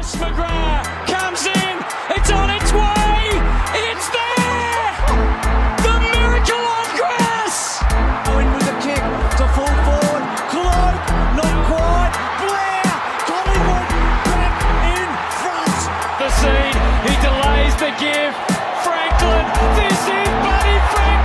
Wes 0.00 0.16
McGrath 0.16 0.88
comes 1.12 1.44
in. 1.44 1.74
It's 2.16 2.30
on 2.32 2.48
its 2.48 2.72
way. 2.72 3.20
It's 3.84 4.08
there. 4.08 4.88
The 5.84 5.96
miracle 6.16 6.64
on 6.80 6.88
grass. 6.96 7.84
Owen 8.32 8.48
with 8.56 8.72
a 8.72 8.76
kick 8.80 9.04
to 9.36 9.44
full 9.52 9.76
forward. 9.84 10.24
Cloak, 10.48 11.00
not 11.36 11.56
quite. 11.68 12.12
Blair, 12.40 12.88
Collingwood 13.28 13.88
back 14.24 14.56
in 14.88 15.08
front. 15.36 15.78
The 16.16 16.28
seed. 16.40 16.76
He 17.04 17.14
delays 17.20 17.76
the 17.76 17.92
give. 18.00 18.32
Franklin. 18.80 19.44
This 19.76 20.00
is 20.16 20.28
Buddy 20.40 20.78
Franklin. 20.96 21.19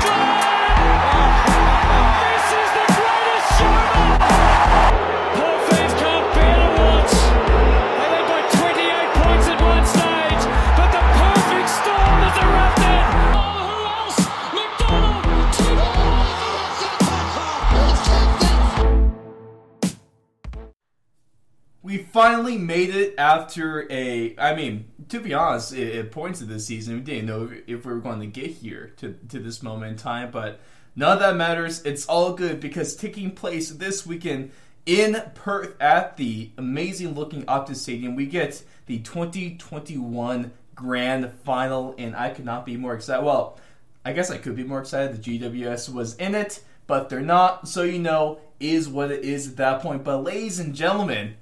Finally 22.15 22.57
made 22.57 22.95
it 22.95 23.13
after 23.17 23.91
a. 23.91 24.33
I 24.37 24.55
mean, 24.55 24.85
to 25.09 25.19
be 25.19 25.33
honest, 25.33 25.73
it, 25.73 25.95
at 25.97 26.11
points 26.11 26.39
to 26.39 26.45
this 26.45 26.65
season, 26.65 26.95
we 26.95 27.01
didn't 27.01 27.25
know 27.25 27.43
if, 27.43 27.51
if 27.67 27.85
we 27.85 27.91
were 27.91 27.99
going 27.99 28.21
to 28.21 28.25
get 28.25 28.51
here 28.51 28.93
to, 28.97 29.13
to 29.27 29.39
this 29.39 29.61
moment 29.61 29.91
in 29.91 29.97
time, 29.97 30.31
but 30.31 30.61
none 30.95 31.11
of 31.11 31.19
that 31.19 31.35
matters. 31.35 31.83
It's 31.83 32.05
all 32.05 32.31
good 32.31 32.61
because 32.61 32.95
taking 32.95 33.31
place 33.31 33.69
this 33.69 34.05
weekend 34.05 34.51
in 34.85 35.21
Perth 35.35 35.75
at 35.81 36.15
the 36.15 36.51
amazing 36.57 37.15
looking 37.15 37.43
Optus 37.47 37.77
Stadium, 37.77 38.15
we 38.15 38.27
get 38.27 38.63
the 38.85 38.99
2021 38.99 40.53
Grand 40.73 41.33
Final, 41.43 41.95
and 41.97 42.15
I 42.15 42.29
could 42.29 42.45
not 42.45 42.65
be 42.65 42.77
more 42.77 42.93
excited. 42.93 43.25
Well, 43.25 43.59
I 44.05 44.13
guess 44.13 44.31
I 44.31 44.37
could 44.37 44.55
be 44.55 44.63
more 44.63 44.79
excited. 44.79 45.21
The 45.21 45.39
GWS 45.39 45.93
was 45.93 46.15
in 46.15 46.33
it, 46.33 46.63
but 46.87 47.09
they're 47.09 47.19
not. 47.19 47.67
So 47.67 47.83
you 47.83 47.99
know, 47.99 48.39
is 48.61 48.87
what 48.87 49.11
it 49.11 49.25
is 49.25 49.49
at 49.49 49.57
that 49.57 49.81
point. 49.81 50.05
But 50.05 50.23
ladies 50.23 50.59
and 50.59 50.73
gentlemen, 50.73 51.35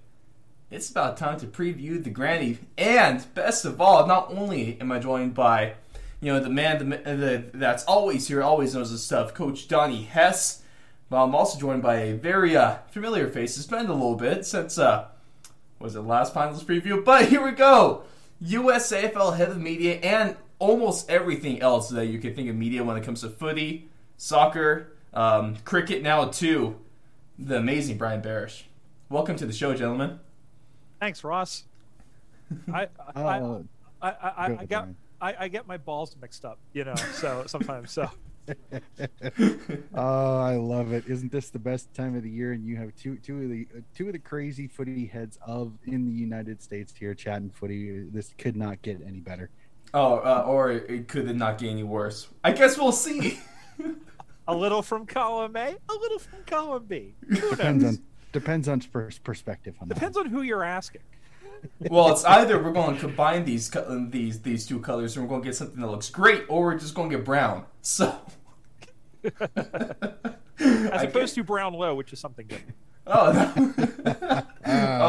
it's 0.74 0.90
about 0.90 1.18
time 1.18 1.40
to 1.40 1.46
preview 1.46 2.04
the 2.04 2.10
Granny. 2.10 2.58
And 2.78 3.24
best 3.36 3.64
of 3.64 3.80
all, 3.80 4.08
not 4.08 4.32
only 4.32 4.80
am 4.82 4.92
I 4.92 4.98
joined 4.98 5.36
by, 5.36 5.76
you 6.20 6.34
know, 6.34 6.40
the 6.40 6.50
man 6.50 6.90
the, 6.90 6.98
the, 6.98 7.44
that's 7.54 7.84
always 7.84 8.28
here, 8.28 8.42
always 8.42 8.74
knows 8.74 8.90
his 8.90 9.04
stuff, 9.04 9.36
Coach 9.36 9.68
Donnie 9.68 10.04
Hess, 10.04 10.64
but 11.10 11.24
I'm 11.24 11.36
also 11.36 11.60
joined 11.60 11.84
by 11.84 11.98
a 11.98 12.14
very 12.14 12.58
uh, 12.58 12.78
familiar 12.90 13.30
face. 13.30 13.56
It's 13.56 13.68
been 13.68 13.86
a 13.86 13.94
little 13.94 14.16
bit 14.16 14.48
since, 14.48 14.80
uh, 14.80 15.06
was 15.78 15.96
it 15.96 16.02
last 16.02 16.34
finals 16.34 16.64
preview? 16.64 17.06
But 17.06 17.26
here 17.30 17.46
we 17.46 17.52
go. 17.52 18.04
USAFL 18.44 19.38
head 19.38 19.50
of 19.50 19.62
media 19.62 19.98
and 19.98 20.36
almost 20.58 21.08
everything 21.08 21.62
else 21.62 21.90
that 21.90 22.08
you 22.08 22.18
can 22.18 22.34
think 22.34 22.50
of 22.50 22.56
media 22.56 22.84
when 22.84 22.98
it 22.98 23.04
comes 23.04 23.22
to 23.22 23.30
footy, 23.30 23.90
soccer, 24.18 24.94
um, 25.14 25.56
cricket 25.66 26.02
now 26.02 26.26
too. 26.26 26.78
The 27.38 27.58
amazing 27.58 27.98
Brian 27.98 28.24
Barish. 28.24 28.64
Welcome 29.10 29.36
to 29.36 29.46
the 29.46 29.54
show, 29.54 29.76
gentlemen. 29.76 30.20
Thanks, 31.04 31.22
Ross. 31.26 31.66
I 32.74 32.88
I, 33.14 33.40
Oh, 33.42 33.66
I, 34.02 34.08
I, 34.10 34.12
I, 34.12 34.14
go 34.14 34.32
I 34.38 34.48
ahead, 34.48 34.70
get 34.70 34.88
I, 35.20 35.36
I 35.38 35.48
get 35.50 35.68
my 35.68 35.76
balls 35.76 36.16
mixed 36.22 36.46
up, 36.46 36.60
you 36.72 36.86
know. 36.86 36.96
So 36.96 37.44
sometimes, 37.48 37.92
so 37.92 38.10
oh, 39.94 40.38
I 40.38 40.56
love 40.56 40.94
it! 40.94 41.04
Isn't 41.06 41.30
this 41.30 41.50
the 41.50 41.60
best 41.60 41.94
time 41.94 42.16
of 42.16 42.24
the 42.24 42.30
year? 42.30 42.54
And 42.54 42.66
you 42.66 42.78
have 42.78 42.96
two 42.96 43.18
two 43.18 43.42
of 43.42 43.50
the 43.50 43.68
uh, 43.76 43.82
two 43.94 44.08
of 44.08 44.14
the 44.14 44.20
crazy 44.20 44.66
footy 44.66 45.06
heads 45.06 45.38
of 45.46 45.74
in 45.86 46.06
the 46.06 46.14
United 46.14 46.64
States 46.64 46.94
here 46.98 47.14
chatting 47.14 47.50
footy. 47.50 48.06
This 48.10 48.34
could 48.38 48.56
not 48.56 48.82
get 48.82 49.02
any 49.06 49.20
better. 49.20 49.50
Oh, 49.94 50.20
uh, 50.20 50.46
or 50.48 50.72
it 50.72 51.10
could 51.10 51.36
not 51.36 51.58
get 51.58 51.70
any 51.72 51.84
worse. 51.84 52.30
I 52.46 52.54
guess 52.54 52.78
we'll 52.78 52.94
see. 52.94 53.42
a 54.48 54.56
little 54.56 54.82
from 54.82 55.06
column 55.06 55.58
A, 55.58 55.76
a 55.90 55.94
little 55.94 56.20
from 56.20 56.44
column 56.46 56.86
B. 56.86 57.14
Who 57.28 57.50
Depends 57.50 57.84
knows? 57.84 57.98
on 57.98 58.04
depends 58.34 58.68
on 58.68 58.82
pers- 58.82 59.20
perspective 59.20 59.76
on 59.82 59.88
that. 59.88 59.94
Depends 59.96 60.18
on 60.18 60.26
who 60.26 60.42
you're 60.42 60.64
asking. 60.64 61.02
well, 61.80 62.12
it's 62.12 62.26
either 62.26 62.62
we're 62.62 62.74
going 62.74 62.96
to 62.96 63.00
combine 63.00 63.46
these 63.46 63.72
these 64.10 64.42
these 64.42 64.66
two 64.66 64.80
colors 64.80 65.16
and 65.16 65.24
we're 65.26 65.30
going 65.30 65.42
to 65.42 65.46
get 65.48 65.56
something 65.56 65.80
that 65.80 65.88
looks 65.88 66.10
great, 66.10 66.44
or 66.50 66.64
we're 66.66 66.78
just 66.78 66.94
going 66.94 67.10
to 67.10 67.16
get 67.16 67.24
brown. 67.26 67.64
So, 67.82 68.20
As 70.60 71.04
opposed 71.04 71.36
to 71.36 71.44
brown 71.44 71.74
low, 71.74 71.96
which 71.96 72.12
is 72.14 72.20
something 72.20 72.46
different. 72.48 72.76
oh, 73.08 73.54
no. 73.56 74.44
Ah. 74.66 75.00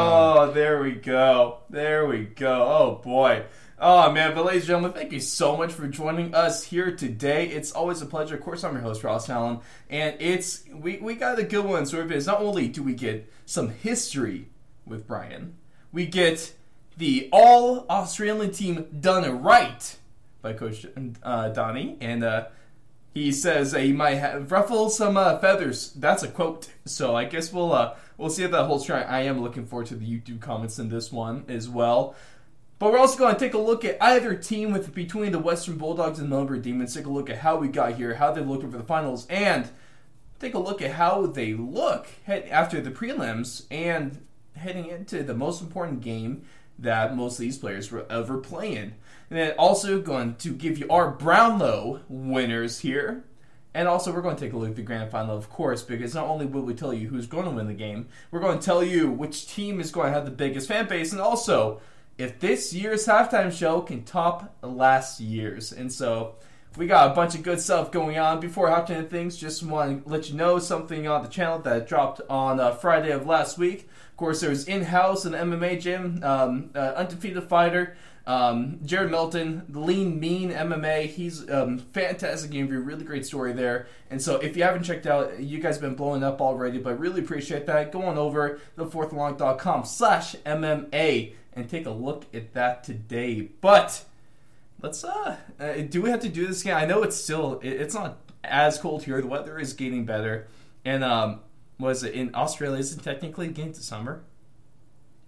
oh, 0.47 0.51
there 0.51 0.81
we 0.81 0.91
go, 0.91 1.59
there 1.69 2.05
we 2.05 2.25
go. 2.25 2.63
Oh 2.63 3.01
boy. 3.03 3.43
Oh 3.77 4.09
man, 4.09 4.33
but 4.33 4.45
ladies 4.45 4.61
and 4.61 4.67
gentlemen, 4.67 4.93
thank 4.93 5.11
you 5.11 5.19
so 5.19 5.57
much 5.57 5.73
for 5.73 5.85
joining 5.85 6.33
us 6.33 6.63
here 6.63 6.95
today. 6.95 7.47
It's 7.47 7.73
always 7.73 8.01
a 8.01 8.05
pleasure. 8.05 8.35
Of 8.35 8.41
course, 8.41 8.63
I'm 8.63 8.71
your 8.71 8.81
host, 8.81 9.03
Ross 9.03 9.29
Allen, 9.29 9.59
and 9.89 10.15
it's 10.21 10.63
we, 10.73 10.95
we 10.99 11.15
got 11.15 11.39
a 11.39 11.43
good 11.43 11.65
one. 11.65 11.85
So 11.85 11.99
it 11.99 12.09
is 12.09 12.25
not 12.25 12.39
only 12.39 12.69
do 12.69 12.81
we 12.81 12.93
get 12.93 13.29
some 13.45 13.67
history 13.67 14.47
with 14.85 15.05
Brian, 15.05 15.55
we 15.91 16.05
get 16.05 16.53
the 16.95 17.27
all 17.33 17.85
Australian 17.89 18.53
team 18.53 18.87
done 18.97 19.43
right 19.43 19.97
by 20.41 20.53
Coach 20.53 20.85
uh, 21.21 21.49
Donnie, 21.49 21.97
and 21.99 22.23
uh, 22.23 22.45
he 23.13 23.33
says 23.33 23.73
uh, 23.73 23.79
he 23.79 23.91
might 23.91 24.15
have 24.15 24.53
ruffle 24.53 24.89
some 24.89 25.17
uh, 25.17 25.37
feathers. 25.39 25.91
That's 25.97 26.23
a 26.23 26.29
quote. 26.29 26.69
So 26.85 27.13
I 27.13 27.25
guess 27.25 27.51
we'll 27.51 27.73
uh, 27.73 27.95
we'll 28.17 28.29
see 28.29 28.43
if 28.43 28.51
that 28.51 28.67
holds 28.67 28.85
true. 28.85 28.95
I 28.95 29.23
am 29.23 29.41
looking 29.41 29.65
forward 29.65 29.87
to 29.87 29.95
the 29.95 30.05
YouTube 30.05 30.39
comments 30.39 30.79
in 30.79 30.87
this 30.87 31.11
one 31.11 31.43
as 31.49 31.67
well. 31.67 32.15
But 32.77 32.91
we're 32.91 32.99
also 32.99 33.17
going 33.17 33.33
to 33.33 33.39
take 33.39 33.53
a 33.53 33.59
look 33.59 33.85
at 33.85 33.97
either 34.01 34.35
team 34.35 34.73
with 34.73 34.93
between 34.93 35.31
the 35.31 35.39
Western 35.39 35.77
Bulldogs 35.77 36.19
and 36.19 36.29
the 36.29 36.35
Melbourne 36.35 36.61
Demons. 36.61 36.93
Take 36.93 37.05
a 37.05 37.09
look 37.09 37.29
at 37.29 37.37
how 37.37 37.55
we 37.55 37.69
got 37.69 37.93
here, 37.93 38.15
how 38.15 38.31
they're 38.31 38.43
looking 38.43 38.69
for 38.69 38.77
the 38.77 38.83
finals, 38.83 39.25
and 39.27 39.69
take 40.39 40.53
a 40.53 40.59
look 40.59 40.81
at 40.81 40.91
how 40.91 41.25
they 41.25 41.53
look 41.53 42.07
after 42.27 42.81
the 42.81 42.91
prelims 42.91 43.65
and 43.71 44.25
heading 44.57 44.87
into 44.87 45.23
the 45.23 45.33
most 45.33 45.61
important 45.61 46.01
game 46.01 46.43
that 46.77 47.15
most 47.15 47.35
of 47.35 47.39
these 47.39 47.57
players 47.57 47.91
were 47.91 48.05
ever 48.09 48.37
playing. 48.37 48.95
And 49.29 49.39
then 49.39 49.53
also 49.57 50.01
going 50.01 50.35
to 50.35 50.51
give 50.51 50.77
you 50.77 50.87
our 50.89 51.11
Brownlow 51.11 52.01
winners 52.09 52.79
here. 52.79 53.23
And 53.73 53.87
also, 53.89 54.13
we're 54.13 54.21
going 54.21 54.35
to 54.35 54.41
take 54.41 54.53
a 54.53 54.57
look 54.57 54.69
at 54.69 54.75
the 54.77 54.81
grand 54.81 55.11
final, 55.11 55.35
of 55.37 55.49
course, 55.49 55.81
because 55.81 56.13
not 56.13 56.27
only 56.27 56.45
will 56.45 56.61
we 56.61 56.73
tell 56.73 56.93
you 56.93 57.09
who's 57.09 57.27
going 57.27 57.43
to 57.45 57.51
win 57.51 57.67
the 57.67 57.73
game, 57.73 58.07
we're 58.31 58.39
going 58.39 58.59
to 58.59 58.65
tell 58.65 58.81
you 58.81 59.09
which 59.09 59.47
team 59.47 59.81
is 59.81 59.91
going 59.91 60.07
to 60.07 60.13
have 60.13 60.23
the 60.23 60.31
biggest 60.31 60.69
fan 60.69 60.87
base, 60.87 61.11
and 61.11 61.19
also 61.19 61.81
if 62.17 62.39
this 62.39 62.73
year's 62.73 63.05
halftime 63.05 63.51
show 63.51 63.81
can 63.81 64.03
top 64.03 64.57
last 64.61 65.19
year's. 65.19 65.71
And 65.71 65.91
so, 65.91 66.35
we 66.77 66.87
got 66.87 67.11
a 67.11 67.13
bunch 67.13 67.35
of 67.35 67.43
good 67.43 67.59
stuff 67.59 67.91
going 67.91 68.17
on. 68.17 68.39
Before 68.39 68.69
hopping 68.69 68.97
into 68.97 69.09
things, 69.09 69.37
just 69.37 69.63
want 69.63 70.03
to 70.03 70.09
let 70.09 70.29
you 70.29 70.35
know 70.35 70.59
something 70.59 71.07
on 71.07 71.23
the 71.23 71.29
channel 71.29 71.59
that 71.59 71.87
dropped 71.87 72.21
on 72.29 72.59
uh, 72.59 72.71
Friday 72.71 73.11
of 73.11 73.25
last 73.25 73.57
week. 73.57 73.87
Of 74.11 74.17
course, 74.17 74.41
there's 74.41 74.65
in-house 74.65 75.25
an 75.25 75.33
MMA 75.33 75.81
gym, 75.81 76.21
um, 76.23 76.71
uh, 76.75 76.79
undefeated 76.79 77.43
fighter. 77.43 77.95
Um, 78.27 78.79
Jared 78.83 79.11
Milton, 79.11 79.63
Lean 79.69 80.19
Mean 80.19 80.49
MMA. 80.49 81.05
He's 81.05 81.47
um, 81.49 81.77
fantastic 81.77 82.55
interview, 82.55 82.79
really 82.79 83.03
great 83.03 83.23
story 83.23 83.53
there. 83.53 83.85
And 84.09 84.19
so, 84.19 84.37
if 84.37 84.57
you 84.57 84.63
haven't 84.63 84.83
checked 84.83 85.05
out, 85.05 85.39
you 85.39 85.59
guys 85.59 85.75
have 85.75 85.81
been 85.81 85.95
blowing 85.95 86.23
up 86.23 86.41
already, 86.41 86.79
but 86.79 86.99
really 86.99 87.21
appreciate 87.21 87.67
that. 87.67 87.91
Go 87.91 88.01
on 88.01 88.17
over 88.17 88.59
thefourthlong.com 88.77 89.85
slash 89.85 90.35
MMA 90.37 91.33
and 91.55 91.69
take 91.69 91.85
a 91.85 91.91
look 91.91 92.25
at 92.33 92.53
that 92.53 92.83
today. 92.83 93.49
But 93.61 94.03
let's 94.81 95.03
uh, 95.03 95.37
uh, 95.59 95.73
do 95.89 96.01
we 96.01 96.09
have 96.09 96.19
to 96.21 96.29
do 96.29 96.47
this 96.47 96.61
again? 96.61 96.77
I 96.77 96.85
know 96.85 97.03
it's 97.03 97.15
still 97.15 97.59
it, 97.63 97.69
it's 97.69 97.95
not 97.95 98.17
as 98.43 98.77
cold 98.77 99.03
here. 99.03 99.21
The 99.21 99.27
weather 99.27 99.57
is 99.57 99.73
getting 99.73 100.05
better, 100.05 100.47
and 100.83 101.03
um, 101.03 101.39
was 101.79 102.03
it 102.03 102.13
in 102.13 102.35
Australia? 102.35 102.79
Is 102.79 102.95
it 102.95 103.03
technically 103.03 103.47
getting 103.47 103.73
to 103.73 103.81
summer? 103.81 104.23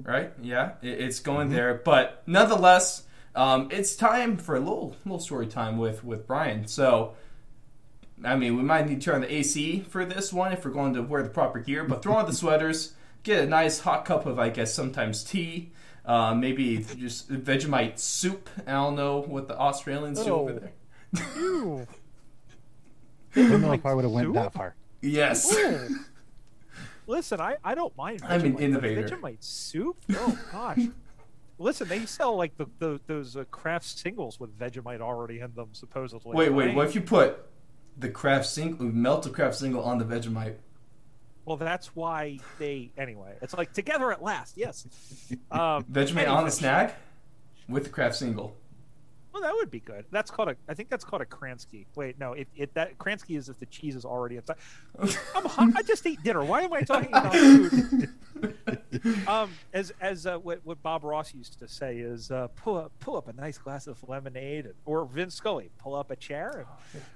Right? 0.03 0.31
Yeah, 0.41 0.73
it, 0.81 1.01
it's 1.01 1.19
going 1.19 1.49
there, 1.49 1.81
but 1.83 2.21
nonetheless, 2.27 3.03
um, 3.35 3.69
it's 3.71 3.95
time 3.95 4.37
for 4.37 4.55
a 4.55 4.59
little 4.59 4.95
little 5.05 5.19
story 5.19 5.47
time 5.47 5.77
with 5.77 6.03
with 6.03 6.27
Brian. 6.27 6.67
So. 6.67 7.15
I 8.23 8.35
mean, 8.35 8.57
we 8.57 8.63
might 8.63 8.89
need 8.89 8.99
to 8.99 9.11
turn 9.11 9.21
the 9.21 9.31
AC 9.31 9.81
for 9.81 10.03
this 10.03 10.33
one 10.33 10.51
if 10.51 10.65
we're 10.65 10.71
going 10.71 10.95
to 10.95 11.03
wear 11.03 11.21
the 11.21 11.29
proper 11.29 11.59
gear, 11.59 11.83
but 11.83 12.01
throw 12.01 12.15
on 12.15 12.25
the 12.25 12.33
sweaters, 12.33 12.95
get 13.21 13.43
a 13.43 13.47
nice 13.47 13.81
hot 13.81 14.05
cup 14.05 14.25
of, 14.25 14.39
I 14.39 14.49
guess, 14.49 14.73
sometimes 14.73 15.23
tea, 15.23 15.71
uh, 16.07 16.33
maybe 16.33 16.77
just 16.97 17.29
Vegemite 17.31 17.99
soup. 17.99 18.49
I 18.65 18.71
don't 18.71 18.95
know 18.95 19.21
what 19.21 19.47
the 19.47 19.57
Australians 19.57 20.23
do 20.23 20.33
over 20.33 20.51
Oh. 20.51 20.59
there. 20.59 21.25
Ew. 21.37 21.87
I 23.35 23.49
don't 23.49 23.61
know 23.61 23.73
if 23.73 23.85
I 23.85 23.93
would 23.93 24.03
have 24.05 24.11
went 24.13 24.33
that 24.33 24.53
far. 24.53 24.75
Yes. 25.01 25.53
Ooh. 25.53 25.99
Listen, 27.07 27.39
I, 27.39 27.55
I 27.63 27.75
don't 27.75 27.95
mind. 27.95 28.21
I'm 28.23 28.41
an 28.43 28.53
Vegemite, 28.57 28.61
innovator. 28.61 29.03
Vegemite 29.07 29.43
soup? 29.43 29.97
Oh 30.13 30.37
gosh. 30.51 30.79
Listen, 31.59 31.87
they 31.87 32.05
sell 32.05 32.35
like 32.35 32.57
the, 32.57 32.65
the 32.79 32.99
those 33.07 33.35
uh, 33.37 33.43
Kraft 33.51 33.85
singles 33.85 34.39
with 34.39 34.57
Vegemite 34.57 34.99
already 35.01 35.39
in 35.39 35.53
them, 35.53 35.69
supposedly. 35.73 36.35
Wait, 36.35 36.49
wait. 36.53 36.75
What 36.75 36.87
if 36.87 36.95
you 36.95 37.01
put 37.01 37.45
the 37.97 38.09
Kraft 38.09 38.45
single, 38.47 38.85
melt 38.87 39.23
the 39.23 39.29
Kraft 39.29 39.55
single 39.55 39.83
on 39.83 39.97
the 39.99 40.05
Vegemite? 40.05 40.55
Well, 41.47 41.55
that's 41.55 41.95
why 41.95 42.39
they 42.59 42.91
anyway. 42.97 43.37
It's 43.41 43.53
like 43.53 43.71
together 43.71 44.11
at 44.11 44.21
last. 44.21 44.57
Yes. 44.57 44.85
Um, 45.49 45.59
Vegemite 45.91 46.17
anyway. 46.17 46.25
on 46.25 46.43
the 46.43 46.51
snag 46.51 46.93
with 47.69 47.85
the 47.85 47.89
Kraft 47.89 48.15
single. 48.15 48.53
Well, 49.31 49.41
that 49.43 49.53
would 49.53 49.71
be 49.71 49.79
good. 49.79 50.03
That's 50.11 50.29
called 50.29 50.49
a. 50.49 50.57
I 50.67 50.73
think 50.73 50.89
that's 50.89 51.05
called 51.05 51.21
a 51.21 51.25
Kransky. 51.25 51.85
Wait, 51.95 52.19
no. 52.19 52.33
It, 52.33 52.49
it 52.57 52.73
that 52.73 52.97
Kransky 52.97 53.37
is 53.37 53.47
if 53.47 53.59
the 53.59 53.65
cheese 53.67 53.95
is 53.95 54.03
already 54.03 54.35
inside. 54.35 54.57
I'm 54.99 55.45
hot. 55.45 55.69
I 55.77 55.83
just 55.83 56.05
ate 56.05 56.21
dinner. 56.21 56.43
Why 56.43 56.63
am 56.63 56.73
I 56.73 56.81
talking 56.81 57.09
about 57.09 57.33
food? 57.33 58.09
um, 59.27 59.49
as 59.71 59.93
as 60.01 60.25
uh, 60.25 60.39
what, 60.39 60.59
what 60.65 60.83
Bob 60.83 61.05
Ross 61.05 61.33
used 61.33 61.59
to 61.59 61.67
say 61.69 61.99
is 61.99 62.29
uh, 62.29 62.49
pull 62.57 62.75
up 62.75 62.91
pull 62.99 63.15
up 63.15 63.29
a 63.29 63.33
nice 63.33 63.57
glass 63.57 63.87
of 63.87 63.97
lemonade, 64.09 64.65
and, 64.65 64.75
or 64.85 65.05
Vince 65.05 65.35
Scully 65.35 65.69
pull 65.77 65.95
up 65.95 66.11
a 66.11 66.17
chair. 66.17 66.65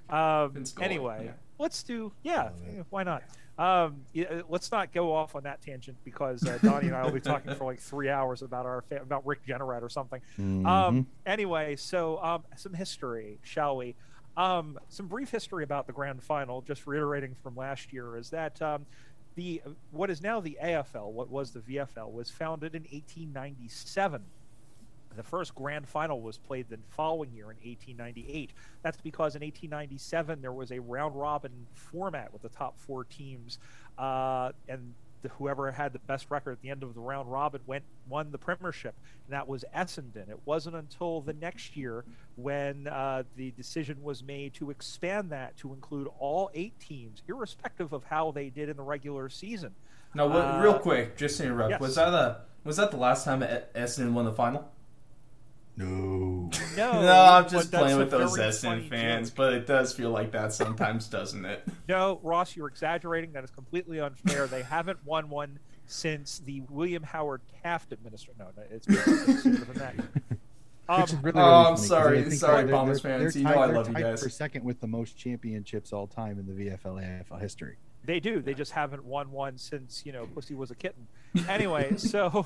And, 0.08 0.56
um, 0.56 0.66
Scully, 0.66 0.86
anyway, 0.86 1.22
yeah. 1.26 1.32
let's 1.60 1.84
do 1.84 2.14
yeah. 2.24 2.52
yeah, 2.74 2.84
Why 2.92 3.04
not? 3.04 3.24
Um, 3.62 4.02
let's 4.50 4.72
not 4.72 4.92
go 4.92 5.14
off 5.14 5.36
on 5.36 5.44
that 5.44 5.62
tangent 5.62 5.96
because 6.04 6.44
uh, 6.48 6.58
Donnie 6.64 6.88
and 6.88 6.96
I 6.96 7.04
will 7.06 7.12
be 7.12 7.20
talking 7.20 7.54
for 7.54 7.66
like 7.66 7.80
three 7.80 8.10
hours 8.10 8.42
about 8.42 8.66
our 8.66 8.82
fa- 8.82 9.04
about 9.04 9.24
Rick 9.24 9.46
Generat 9.46 9.84
or 9.84 9.90
something. 9.90 10.20
Um, 10.66 11.06
anyway, 11.28 11.76
so 11.76 12.18
um, 12.24 12.44
some 12.56 12.74
history, 12.74 13.38
shall 13.44 13.78
we? 13.78 13.94
Um, 14.36 14.80
some 14.90 15.06
brief 15.06 15.30
history 15.30 15.64
about 15.64 15.86
the 15.86 15.94
grand 15.94 16.24
final. 16.24 16.62
Just 16.64 16.88
reiterating 16.88 17.36
from 17.44 17.56
last 17.56 17.94
year 17.94 18.18
is 18.18 18.32
that 18.32 18.60
um, 18.64 18.88
the 19.36 19.62
what 19.92 20.10
is 20.10 20.24
now 20.24 20.40
the 20.40 20.58
AFL, 20.64 21.12
what 21.12 21.30
was 21.30 21.52
the 21.52 21.60
VFL, 21.60 22.12
was 22.12 22.32
founded 22.32 22.74
in 22.74 22.82
1897. 22.84 24.24
The 25.16 25.24
first 25.24 25.54
grand 25.56 25.88
final 25.88 26.22
was 26.22 26.38
played 26.38 26.68
the 26.70 26.80
following 26.90 27.32
year 27.34 27.52
in 27.52 27.58
1898. 27.58 28.52
That's 28.82 28.98
because 28.98 29.36
in 29.36 29.42
1897 29.42 30.42
there 30.42 30.54
was 30.54 30.72
a 30.72 30.80
round 30.80 31.16
robin 31.16 31.52
format 31.74 32.32
with 32.32 32.42
the 32.42 32.50
top 32.50 32.80
four 32.80 33.04
teams, 33.04 33.60
uh, 33.98 34.52
and 34.68 34.94
the, 35.22 35.30
whoever 35.30 35.72
had 35.72 35.94
the 35.94 36.00
best 36.00 36.28
record 36.32 36.54
at 36.54 36.62
the 36.62 36.70
end 36.70 36.82
of 36.82 36.96
the 36.96 37.00
round 37.00 37.32
robin 37.32 37.62
went 37.68 37.84
won 38.10 38.32
the 38.32 38.38
premiership, 38.38 38.96
and 39.26 39.34
that 39.34 39.48
was 39.48 39.64
Essendon. 39.76 40.30
It 40.30 40.40
wasn't 40.46 40.76
until 40.78 41.22
the 41.22 41.34
next 41.34 41.76
year 41.78 42.04
when 42.36 42.88
uh, 42.88 43.24
the 43.36 43.52
decision 43.52 44.02
was 44.02 44.24
made 44.24 44.54
to 44.56 44.72
expand 44.72 45.30
that 45.32 45.58
to 45.58 45.74
include 45.74 46.08
all 46.20 46.50
eight 46.54 46.80
teams, 46.80 47.22
irrespective 47.28 47.94
of 47.94 48.04
how 48.06 48.32
they 48.32 48.50
did 48.50 48.70
in 48.70 48.78
the 48.78 48.84
regular 48.84 49.30
season. 49.30 49.76
No, 50.16 50.28
what, 50.28 50.38
Uh, 50.38 50.60
real 50.64 50.80
quick, 50.80 51.16
just 51.18 51.38
to 51.38 51.44
interrupt. 51.46 51.72
yes. 51.72 51.80
Was 51.82 51.96
that 51.96 52.10
the 52.10 52.38
was 52.64 52.78
that 52.78 52.92
the 52.92 52.98
last 52.98 53.26
time 53.26 53.42
Essendon 53.42 54.14
won 54.14 54.26
the 54.26 54.34
final? 54.34 54.70
No. 55.78 56.50
No, 56.78 57.02
no, 57.02 57.12
I'm 57.14 57.50
just 57.50 57.72
playing 57.72 57.98
with 57.98 58.12
those 58.12 58.36
very 58.36 58.50
Essendon 58.50 58.62
funny 58.62 58.90
fans, 58.90 59.30
joke. 59.30 59.38
but 59.38 59.54
it 59.54 59.68
does 59.68 59.94
feel 59.94 60.10
like 60.10 60.32
that 60.32 60.54
sometimes, 60.54 61.08
doesn't 61.08 61.46
it? 61.46 61.64
No, 61.88 62.20
Ross, 62.24 62.56
you're 62.56 62.68
exaggerating. 62.68 63.34
That 63.34 63.44
is 63.44 63.52
completely 63.52 64.00
unfair. 64.00 64.48
they 64.48 64.64
haven't 64.64 65.06
won 65.06 65.30
one 65.30 65.60
since 65.88 66.40
the 66.40 66.62
William 66.70 67.04
Howard 67.04 67.42
Taft 67.64 67.92
administration. 67.92 68.36
No, 68.40 68.48
no, 68.56 68.64
it's 68.70 68.86
been 68.86 68.98
it's 68.98 69.44
sooner 69.44 69.58
than 69.66 69.78
that. 69.78 69.96
Um, 70.90 71.02
Which 71.04 71.12
really, 71.22 71.40
Oh, 71.40 71.44
I'm 71.44 71.64
funny 71.64 71.76
'cause 71.78 71.88
sorry. 71.88 72.20
I 72.20 72.22
think 72.24 72.34
Sorry, 72.34 72.64
they're- 72.66 72.72
Bombers 72.74 73.02
they're- 73.02 73.20
fans. 73.20 73.34
they're 73.34 73.44
You 73.44 73.48
know 73.48 73.62
I 73.62 73.68
they're 73.68 73.76
love 73.78 73.88
you 73.88 73.94
tied 73.94 74.02
guys. 74.04 74.24
For 74.24 74.30
second 74.30 74.66
with 74.66 74.82
the 74.82 74.88
most 74.88 75.16
championships 75.16 75.94
all 75.94 76.06
time 76.08 76.38
in 76.38 76.48
the 76.48 76.54
VFL 76.54 77.00
AFL 77.30 77.40
history. 77.40 77.78
They 78.04 78.20
do. 78.20 78.42
They 78.42 78.54
just 78.54 78.72
haven't 78.72 79.04
won 79.06 79.32
one 79.32 79.58
since 79.58 80.04
you 80.06 80.12
know 80.12 80.26
Pussy 80.26 80.56
was 80.56 80.72
a 80.72 80.76
kitten. 80.76 81.08
Anyway, 81.48 81.94
so 81.98 82.46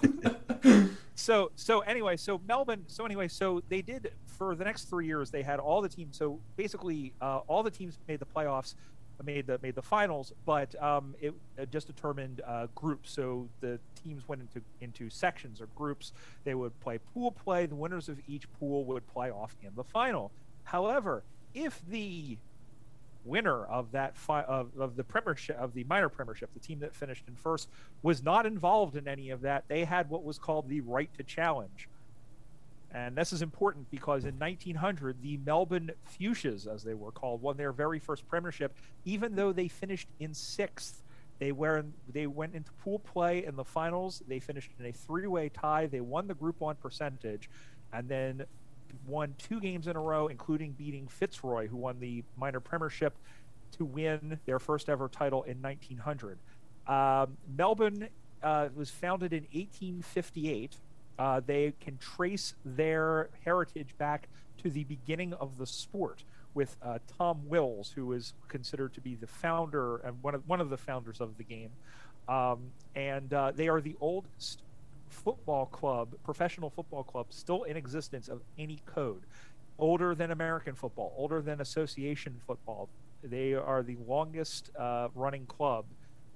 so 1.15 1.51
so 1.55 1.79
anyway, 1.81 2.17
so 2.17 2.41
Melbourne. 2.47 2.83
So 2.87 3.05
anyway, 3.05 3.27
so 3.27 3.61
they 3.69 3.81
did 3.81 4.11
for 4.25 4.55
the 4.55 4.65
next 4.65 4.85
three 4.85 5.07
years. 5.07 5.31
They 5.31 5.43
had 5.43 5.59
all 5.59 5.81
the 5.81 5.89
teams. 5.89 6.17
So 6.17 6.39
basically, 6.57 7.13
uh, 7.21 7.39
all 7.47 7.63
the 7.63 7.71
teams 7.71 7.97
made 8.07 8.19
the 8.19 8.25
playoffs, 8.25 8.75
made 9.23 9.47
the 9.47 9.59
made 9.61 9.75
the 9.75 9.81
finals, 9.81 10.33
but 10.45 10.81
um, 10.83 11.15
it, 11.21 11.33
it 11.57 11.71
just 11.71 11.87
determined 11.87 12.41
uh, 12.45 12.67
groups. 12.75 13.11
So 13.11 13.47
the 13.61 13.79
teams 14.03 14.27
went 14.27 14.41
into 14.41 14.61
into 14.81 15.09
sections 15.09 15.61
or 15.61 15.67
groups. 15.67 16.11
They 16.43 16.55
would 16.55 16.77
play 16.81 16.99
pool 17.13 17.31
play. 17.31 17.65
The 17.65 17.75
winners 17.75 18.09
of 18.09 18.19
each 18.27 18.51
pool 18.53 18.83
would 18.85 19.07
play 19.07 19.31
off 19.31 19.55
in 19.63 19.71
the 19.75 19.83
final. 19.83 20.31
However, 20.63 21.23
if 21.53 21.81
the 21.87 22.37
winner 23.25 23.65
of 23.65 23.91
that 23.91 24.17
fi- 24.17 24.43
of, 24.43 24.69
of 24.77 24.95
the 24.95 25.03
premiership 25.03 25.57
of 25.57 25.73
the 25.73 25.83
minor 25.85 26.09
premiership 26.09 26.53
the 26.53 26.59
team 26.59 26.79
that 26.79 26.95
finished 26.95 27.23
in 27.27 27.35
first 27.35 27.69
was 28.03 28.23
not 28.23 28.45
involved 28.45 28.95
in 28.95 29.07
any 29.07 29.29
of 29.31 29.41
that. 29.41 29.65
They 29.67 29.83
had 29.83 30.09
what 30.09 30.23
was 30.23 30.37
called 30.37 30.69
the 30.69 30.81
right 30.81 31.09
to 31.17 31.23
challenge. 31.23 31.89
And 32.91 33.15
this 33.15 33.33
is 33.33 33.41
important 33.41 33.91
because 33.91 34.23
in 34.23 34.39
1900 34.39 35.21
the 35.21 35.37
melbourne 35.37 35.91
fuchsias 36.05 36.67
as 36.67 36.83
they 36.83 36.93
were 36.93 37.11
called 37.11 37.41
won 37.41 37.57
their 37.57 37.71
very 37.71 37.99
first 37.99 38.27
premiership. 38.27 38.73
Even 39.03 39.35
though 39.35 39.51
they 39.51 39.67
finished 39.67 40.07
in 40.19 40.33
sixth 40.33 41.01
they 41.39 41.51
were 41.51 41.83
they 42.11 42.27
went 42.27 42.55
into 42.55 42.71
pool 42.83 42.99
play 42.99 43.45
in 43.45 43.55
the 43.55 43.65
finals. 43.65 44.23
They 44.27 44.39
finished 44.39 44.71
in 44.79 44.85
a 44.85 44.91
three-way 44.91 45.49
tie. 45.49 45.87
They 45.87 46.01
won 46.01 46.27
the 46.27 46.33
group 46.33 46.61
one 46.61 46.75
percentage. 46.75 47.49
And 47.91 48.07
then 48.07 48.45
won 49.05 49.35
two 49.37 49.59
games 49.59 49.87
in 49.87 49.95
a 49.95 49.99
row, 49.99 50.27
including 50.27 50.71
beating 50.71 51.07
Fitzroy, 51.07 51.67
who 51.67 51.77
won 51.77 51.99
the 51.99 52.23
minor 52.37 52.59
premiership 52.59 53.17
to 53.77 53.85
win 53.85 54.39
their 54.45 54.59
first 54.59 54.89
ever 54.89 55.09
title 55.09 55.43
in 55.43 55.61
1900. 55.61 56.37
Um, 56.87 57.37
Melbourne 57.57 58.07
uh, 58.43 58.69
was 58.75 58.89
founded 58.89 59.33
in 59.33 59.43
1858. 59.51 60.77
Uh, 61.17 61.41
they 61.45 61.73
can 61.79 61.97
trace 61.97 62.53
their 62.63 63.29
heritage 63.43 63.95
back 63.97 64.27
to 64.61 64.69
the 64.69 64.83
beginning 64.83 65.33
of 65.33 65.57
the 65.57 65.65
sport 65.65 66.23
with 66.53 66.75
uh, 66.81 66.99
Tom 67.17 67.41
Wills, 67.47 67.91
who 67.91 68.13
is 68.13 68.33
considered 68.47 68.93
to 68.93 69.01
be 69.01 69.15
the 69.15 69.27
founder 69.27 69.97
and 69.97 70.21
one 70.23 70.35
of 70.35 70.47
one 70.47 70.61
of 70.61 70.69
the 70.69 70.77
founders 70.77 71.21
of 71.21 71.37
the 71.37 71.43
game. 71.43 71.69
Um, 72.27 72.71
and 72.95 73.31
uh, 73.33 73.51
they 73.53 73.67
are 73.67 73.81
the 73.81 73.95
oldest 74.01 74.61
football 75.15 75.65
club, 75.67 76.15
professional 76.23 76.69
football 76.69 77.03
club, 77.03 77.27
still 77.29 77.63
in 77.63 77.77
existence 77.77 78.27
of 78.27 78.41
any 78.57 78.81
code. 78.85 79.21
Older 79.77 80.15
than 80.15 80.31
American 80.31 80.73
football, 80.75 81.13
older 81.17 81.41
than 81.41 81.61
association 81.61 82.35
football. 82.45 82.89
They 83.23 83.53
are 83.53 83.81
the 83.83 83.95
longest 84.07 84.71
uh, 84.77 85.07
running 85.15 85.45
club. 85.47 85.85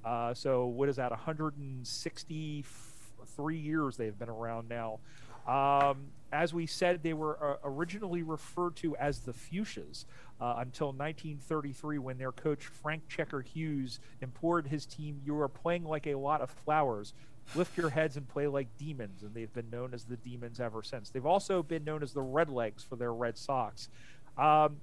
Uh, 0.03 0.33
so, 0.33 0.65
what 0.65 0.89
is 0.89 0.95
that? 0.97 1.11
163 1.11 3.57
years 3.57 3.97
they've 3.97 4.17
been 4.17 4.29
around 4.29 4.67
now. 4.67 4.99
Um, 5.47 6.07
as 6.31 6.53
we 6.53 6.67
said, 6.67 7.01
they 7.01 7.13
were 7.13 7.37
uh, 7.43 7.55
originally 7.63 8.23
referred 8.23 8.75
to 8.77 8.95
as 8.97 9.19
the 9.19 9.31
Fuchsias 9.31 10.05
uh, 10.39 10.55
until 10.57 10.87
1933 10.87 11.97
when 11.97 12.17
their 12.17 12.31
coach 12.31 12.65
Frank 12.65 13.07
Checker 13.07 13.41
Hughes 13.41 13.99
implored 14.21 14.67
his 14.67 14.85
team, 14.85 15.19
You 15.25 15.39
are 15.39 15.47
playing 15.47 15.85
like 15.85 16.07
a 16.07 16.15
lot 16.15 16.41
of 16.41 16.51
flowers. 16.51 17.13
Lift 17.55 17.77
your 17.77 17.89
heads 17.89 18.17
and 18.17 18.27
play 18.27 18.47
like 18.47 18.67
demons. 18.77 19.23
And 19.23 19.33
they've 19.33 19.53
been 19.53 19.69
known 19.69 19.93
as 19.93 20.03
the 20.03 20.17
Demons 20.17 20.59
ever 20.59 20.83
since. 20.83 21.09
They've 21.09 21.25
also 21.25 21.63
been 21.63 21.83
known 21.83 22.03
as 22.03 22.13
the 22.13 22.21
Redlegs 22.21 22.87
for 22.87 22.95
their 22.95 23.13
Red 23.13 23.37
socks. 23.37 23.89
Um, 24.37 24.77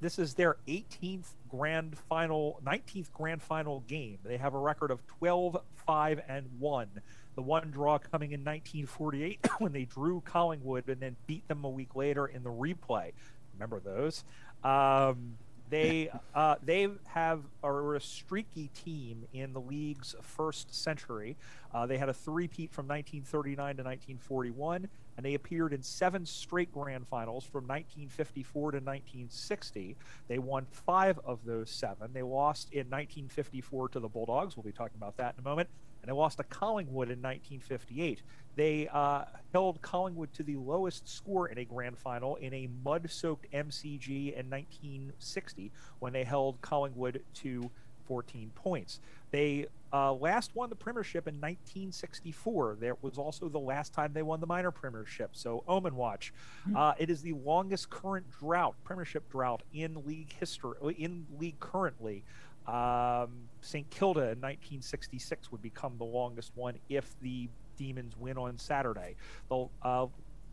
this 0.00 0.18
is 0.18 0.34
their 0.34 0.56
18th 0.66 1.26
grand 1.48 1.96
final, 2.08 2.60
19th 2.64 3.12
grand 3.12 3.42
final 3.42 3.80
game. 3.80 4.18
They 4.24 4.38
have 4.38 4.54
a 4.54 4.58
record 4.58 4.90
of 4.90 5.06
12, 5.18 5.60
5, 5.86 6.20
and 6.28 6.46
1. 6.58 6.88
The 7.34 7.42
one 7.42 7.70
draw 7.70 7.98
coming 7.98 8.32
in 8.32 8.40
1948 8.40 9.46
when 9.58 9.72
they 9.72 9.84
drew 9.84 10.22
Collingwood 10.22 10.88
and 10.88 11.00
then 11.00 11.16
beat 11.26 11.46
them 11.48 11.64
a 11.64 11.68
week 11.68 11.94
later 11.94 12.26
in 12.26 12.42
the 12.42 12.50
replay. 12.50 13.12
Remember 13.54 13.80
those? 13.80 14.24
Um, 14.64 15.36
they 15.70 16.10
uh, 16.34 16.56
they 16.62 16.88
have 17.06 17.42
are 17.62 17.94
a 17.94 18.00
streaky 18.00 18.68
team 18.84 19.24
in 19.32 19.52
the 19.52 19.60
league's 19.60 20.14
first 20.20 20.74
century. 20.74 21.36
Uh, 21.72 21.86
they 21.86 21.96
had 21.96 22.08
a 22.08 22.14
three-peat 22.14 22.72
from 22.72 22.86
1939 22.88 23.56
to 23.56 23.82
1941, 23.82 24.88
and 25.16 25.26
they 25.26 25.34
appeared 25.34 25.72
in 25.72 25.82
seven 25.82 26.26
straight 26.26 26.72
grand 26.72 27.06
finals 27.06 27.44
from 27.44 27.64
1954 27.64 28.72
to 28.72 28.76
1960. 28.78 29.96
They 30.28 30.38
won 30.38 30.66
five 30.70 31.18
of 31.24 31.44
those 31.44 31.70
seven. 31.70 32.12
They 32.12 32.22
lost 32.22 32.72
in 32.72 32.90
1954 32.90 33.90
to 33.90 34.00
the 34.00 34.08
Bulldogs. 34.08 34.56
We'll 34.56 34.64
be 34.64 34.72
talking 34.72 34.96
about 34.96 35.16
that 35.18 35.34
in 35.38 35.44
a 35.44 35.48
moment. 35.48 35.68
And 36.02 36.08
they 36.08 36.12
lost 36.12 36.38
to 36.38 36.44
Collingwood 36.44 37.08
in 37.08 37.20
1958. 37.20 38.22
They 38.56 38.88
uh, 38.88 39.24
held 39.52 39.80
Collingwood 39.82 40.32
to 40.34 40.42
the 40.42 40.56
lowest 40.56 41.08
score 41.08 41.48
in 41.48 41.58
a 41.58 41.64
grand 41.64 41.98
final 41.98 42.36
in 42.36 42.52
a 42.52 42.68
mud-soaked 42.84 43.50
MCG 43.52 44.34
in 44.38 44.50
1960 44.50 45.70
when 45.98 46.12
they 46.12 46.24
held 46.24 46.60
Collingwood 46.60 47.22
to 47.34 47.70
14 48.06 48.50
points. 48.56 49.00
They 49.30 49.66
uh, 49.92 50.12
last 50.14 50.54
won 50.54 50.68
the 50.68 50.74
premiership 50.74 51.28
in 51.28 51.34
1964. 51.36 52.78
That 52.80 53.02
was 53.02 53.18
also 53.18 53.48
the 53.48 53.58
last 53.58 53.92
time 53.92 54.12
they 54.12 54.22
won 54.22 54.40
the 54.40 54.46
minor 54.46 54.70
premiership. 54.70 55.30
So 55.32 55.62
Omen 55.68 55.94
Watch. 55.94 56.32
Uh, 56.74 56.94
it 56.98 57.08
is 57.10 57.22
the 57.22 57.34
longest 57.34 57.88
current 57.90 58.26
drought, 58.40 58.74
premiership 58.84 59.30
drought 59.30 59.62
in 59.72 60.02
league 60.04 60.32
history, 60.32 60.74
in 60.98 61.26
league 61.38 61.60
currently. 61.60 62.24
Um, 62.70 63.30
St. 63.60 63.90
Kilda 63.90 64.20
in 64.20 64.40
1966 64.40 65.50
would 65.50 65.60
become 65.60 65.98
the 65.98 66.04
longest 66.04 66.52
one 66.54 66.76
if 66.88 67.18
the 67.20 67.48
Demons 67.76 68.16
win 68.16 68.38
on 68.38 68.58
Saturday. 68.58 69.16
Uh, 69.50 70.06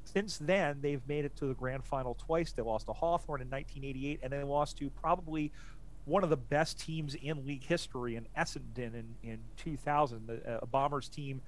since 0.03 0.37
then, 0.37 0.79
they've 0.81 1.05
made 1.07 1.25
it 1.25 1.35
to 1.35 1.45
the 1.45 1.53
grand 1.53 1.83
final 1.83 2.15
twice. 2.15 2.53
They 2.53 2.63
lost 2.63 2.87
to 2.87 2.93
Hawthorn 2.93 3.41
in 3.41 3.49
1988, 3.49 4.21
and 4.23 4.33
they 4.33 4.43
lost 4.43 4.77
to 4.77 4.89
probably 4.89 5.51
one 6.05 6.23
of 6.23 6.29
the 6.29 6.37
best 6.37 6.79
teams 6.79 7.15
in 7.15 7.45
league 7.45 7.63
history 7.63 8.15
in 8.15 8.25
Essendon 8.37 8.93
in, 8.93 9.15
in 9.23 9.39
2000. 9.57 10.27
The 10.27 10.59
uh, 10.61 10.65
Bombers 10.65 11.09
team, 11.09 11.41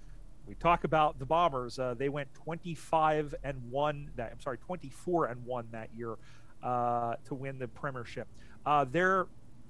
we 0.45 0.53
talk 0.55 0.83
about 0.83 1.17
the 1.17 1.25
Bombers. 1.25 1.79
Uh, 1.79 1.95
they 1.97 2.09
went 2.09 2.31
25 2.33 3.33
and 3.43 3.57
one. 3.71 4.11
That 4.17 4.31
I'm 4.33 4.41
sorry, 4.41 4.57
24 4.57 5.27
and 5.27 5.45
one 5.45 5.67
that 5.71 5.89
year 5.95 6.15
uh, 6.61 7.15
to 7.25 7.33
win 7.33 7.57
the 7.57 7.69
Premiership. 7.69 8.27
Uh, 8.65 8.83
their 8.83 9.27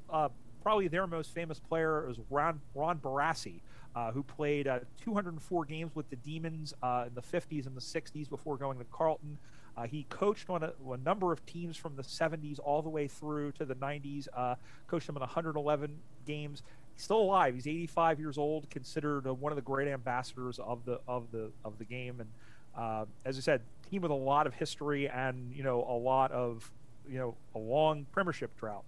uh, 0.10 0.30
probably 0.70 0.88
their 0.88 1.08
most 1.08 1.34
famous 1.34 1.60
player 1.60 2.06
was 2.08 2.20
Ron 2.30 2.62
Ron 2.76 3.00
Barassi. 3.00 3.62
Uh, 3.96 4.12
who 4.12 4.22
played 4.22 4.68
uh, 4.68 4.78
204 5.02 5.66
games 5.66 5.96
with 5.96 6.08
the 6.12 6.16
Demons 6.18 6.76
uh, 6.84 7.06
in 7.08 7.14
the 7.16 7.24
50s 7.24 7.66
and 7.66 7.76
the 7.76 7.82
60s 7.82 8.30
before 8.30 8.56
going 8.56 8.78
to 8.78 8.86
Carlton. 8.92 9.40
Uh, 9.76 9.88
he 9.88 10.06
coached 10.10 10.48
on 10.48 10.62
a, 10.62 10.72
a, 10.92 10.98
number 10.98 11.32
of 11.32 11.44
teams 11.48 11.76
from 11.76 11.96
the 11.96 12.04
70s 12.04 12.60
all 12.64 12.84
the 12.84 12.90
way 12.90 13.08
through 13.08 13.52
to 13.54 13.66
the 13.66 13.74
90s. 13.74 14.28
Uh, 14.38 14.54
coached 14.86 15.08
them 15.08 15.18
in 15.18 15.22
111 15.22 15.98
games. 16.28 16.62
He's 16.94 17.04
still 17.04 17.18
alive. 17.18 17.56
He's 17.56 17.66
85 17.66 18.20
years 18.20 18.38
old, 18.38 18.70
considered 18.70 19.26
uh, 19.26 19.34
one 19.34 19.52
of 19.52 19.56
the 19.56 19.64
great 19.64 19.88
ambassadors 19.88 20.60
of 20.60 20.86
the 20.86 21.02
of 21.08 21.32
the 21.32 21.52
of 21.66 21.80
the 21.80 21.86
game. 21.86 22.22
And 22.22 23.10
as 23.26 23.40
I 23.40 23.42
said, 23.42 23.62
team 23.90 24.04
with 24.04 24.12
a 24.12 24.14
lot 24.14 24.46
of 24.46 24.54
history 24.54 25.10
and 25.10 25.52
you 25.52 25.64
know 25.64 25.84
a 25.90 25.98
lot 25.98 26.32
of 26.32 26.72
you 27.10 27.18
know 27.18 27.36
a 27.56 27.60
long 27.60 28.06
Premiership 28.12 28.56
drought 28.60 28.84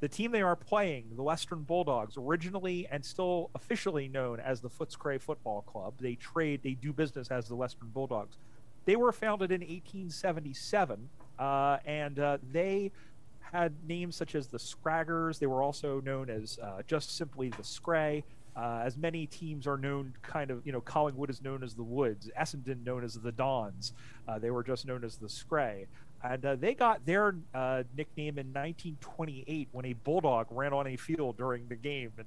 the 0.00 0.08
team 0.08 0.30
they 0.30 0.42
are 0.42 0.56
playing, 0.56 1.06
the 1.16 1.22
Western 1.22 1.62
Bulldogs, 1.62 2.16
originally 2.16 2.86
and 2.90 3.04
still 3.04 3.50
officially 3.54 4.08
known 4.08 4.38
as 4.38 4.60
the 4.60 4.70
Footscray 4.70 5.20
Football 5.20 5.62
Club, 5.62 5.94
they 6.00 6.14
trade, 6.14 6.60
they 6.62 6.74
do 6.74 6.92
business 6.92 7.28
as 7.28 7.48
the 7.48 7.56
Western 7.56 7.88
Bulldogs. 7.88 8.36
They 8.84 8.96
were 8.96 9.12
founded 9.12 9.50
in 9.50 9.60
1877, 9.60 11.08
uh, 11.38 11.78
and 11.84 12.18
uh, 12.18 12.38
they 12.52 12.92
had 13.40 13.74
names 13.86 14.16
such 14.16 14.34
as 14.34 14.46
the 14.46 14.58
Scraggers. 14.58 15.38
They 15.38 15.46
were 15.46 15.62
also 15.62 16.00
known 16.00 16.30
as 16.30 16.58
uh, 16.62 16.82
just 16.86 17.16
simply 17.16 17.48
the 17.50 17.64
Scray. 17.64 18.24
Uh, 18.56 18.82
as 18.84 18.96
many 18.96 19.26
teams 19.26 19.66
are 19.66 19.76
known, 19.76 20.14
kind 20.22 20.50
of, 20.50 20.66
you 20.66 20.72
know, 20.72 20.80
Collingwood 20.80 21.30
is 21.30 21.42
known 21.42 21.62
as 21.62 21.74
the 21.74 21.82
Woods, 21.82 22.30
Essendon 22.38 22.84
known 22.84 23.04
as 23.04 23.14
the 23.14 23.30
Dons. 23.30 23.92
Uh, 24.26 24.38
they 24.38 24.50
were 24.50 24.64
just 24.64 24.86
known 24.86 25.04
as 25.04 25.16
the 25.16 25.28
Scray 25.28 25.86
and 26.22 26.44
uh, 26.44 26.56
they 26.56 26.74
got 26.74 27.04
their 27.06 27.34
uh, 27.54 27.84
nickname 27.96 28.38
in 28.38 28.46
1928 28.48 29.68
when 29.72 29.84
a 29.84 29.92
bulldog 29.92 30.46
ran 30.50 30.72
on 30.72 30.86
a 30.86 30.96
field 30.96 31.36
during 31.36 31.68
the 31.68 31.76
game, 31.76 32.12
and 32.16 32.26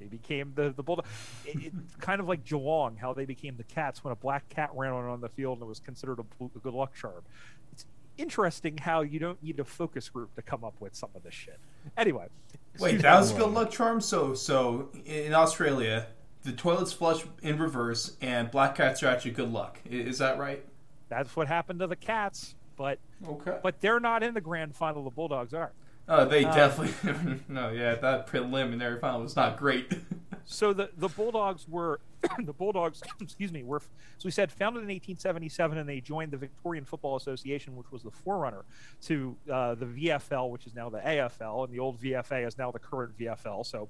they 0.00 0.06
became 0.06 0.52
the 0.54 0.72
the 0.74 0.82
bulldog. 0.82 1.06
It, 1.44 1.66
it, 1.66 1.72
kind 2.00 2.20
of 2.20 2.28
like 2.28 2.44
Geelong, 2.44 2.96
how 2.96 3.12
they 3.12 3.26
became 3.26 3.56
the 3.56 3.64
Cats 3.64 4.02
when 4.02 4.12
a 4.12 4.16
black 4.16 4.48
cat 4.48 4.70
ran 4.74 4.92
on 4.92 5.04
on 5.04 5.20
the 5.20 5.28
field 5.28 5.58
and 5.58 5.66
it 5.66 5.68
was 5.68 5.80
considered 5.80 6.18
a, 6.18 6.44
a 6.44 6.58
good 6.60 6.74
luck 6.74 6.94
charm. 6.94 7.22
It's 7.72 7.84
interesting 8.16 8.78
how 8.78 9.02
you 9.02 9.18
don't 9.18 9.42
need 9.42 9.60
a 9.60 9.64
focus 9.64 10.08
group 10.08 10.34
to 10.36 10.42
come 10.42 10.64
up 10.64 10.74
with 10.80 10.94
some 10.94 11.10
of 11.14 11.22
this 11.22 11.34
shit. 11.34 11.58
Anyway, 11.96 12.26
wait, 12.78 13.02
that 13.02 13.18
was 13.18 13.32
a 13.32 13.34
good 13.34 13.50
luck 13.50 13.70
charm. 13.70 14.00
So, 14.00 14.34
so 14.34 14.88
in 15.04 15.34
Australia, 15.34 16.06
the 16.42 16.52
toilets 16.52 16.92
flush 16.92 17.24
in 17.42 17.58
reverse, 17.58 18.16
and 18.20 18.50
black 18.50 18.76
cats 18.76 19.02
are 19.02 19.08
actually 19.08 19.32
good 19.32 19.52
luck. 19.52 19.78
Is 19.84 20.18
that 20.18 20.38
right? 20.38 20.64
That's 21.08 21.36
what 21.36 21.48
happened 21.48 21.80
to 21.80 21.86
the 21.86 21.96
cats. 21.96 22.54
But 22.76 22.98
okay. 23.26 23.58
but 23.62 23.80
they're 23.80 24.00
not 24.00 24.22
in 24.22 24.34
the 24.34 24.40
grand 24.40 24.74
final. 24.74 25.04
The 25.04 25.10
Bulldogs 25.10 25.54
are. 25.54 25.72
Oh, 26.06 26.26
they 26.26 26.44
uh, 26.44 26.54
definitely 26.54 27.40
no. 27.48 27.70
Yeah, 27.70 27.94
that 27.94 28.26
preliminary 28.26 28.98
final 29.00 29.22
was 29.22 29.36
not 29.36 29.56
great. 29.56 29.92
so 30.44 30.72
the 30.72 30.90
the 30.96 31.08
Bulldogs 31.08 31.66
were 31.68 32.00
the 32.38 32.52
Bulldogs. 32.52 33.02
excuse 33.20 33.52
me. 33.52 33.62
Were 33.62 33.80
so 33.80 34.26
we 34.26 34.30
said 34.30 34.52
founded 34.52 34.82
in 34.82 34.88
1877, 34.88 35.78
and 35.78 35.88
they 35.88 36.00
joined 36.00 36.32
the 36.32 36.36
Victorian 36.36 36.84
Football 36.84 37.16
Association, 37.16 37.76
which 37.76 37.90
was 37.90 38.02
the 38.02 38.10
forerunner 38.10 38.64
to 39.02 39.36
uh, 39.50 39.74
the 39.74 39.86
VFL, 39.86 40.50
which 40.50 40.66
is 40.66 40.74
now 40.74 40.90
the 40.90 40.98
AFL, 40.98 41.64
and 41.64 41.72
the 41.72 41.78
old 41.78 42.00
VFA 42.00 42.46
is 42.46 42.58
now 42.58 42.70
the 42.70 42.78
current 42.78 43.16
VFL. 43.18 43.64
So 43.64 43.88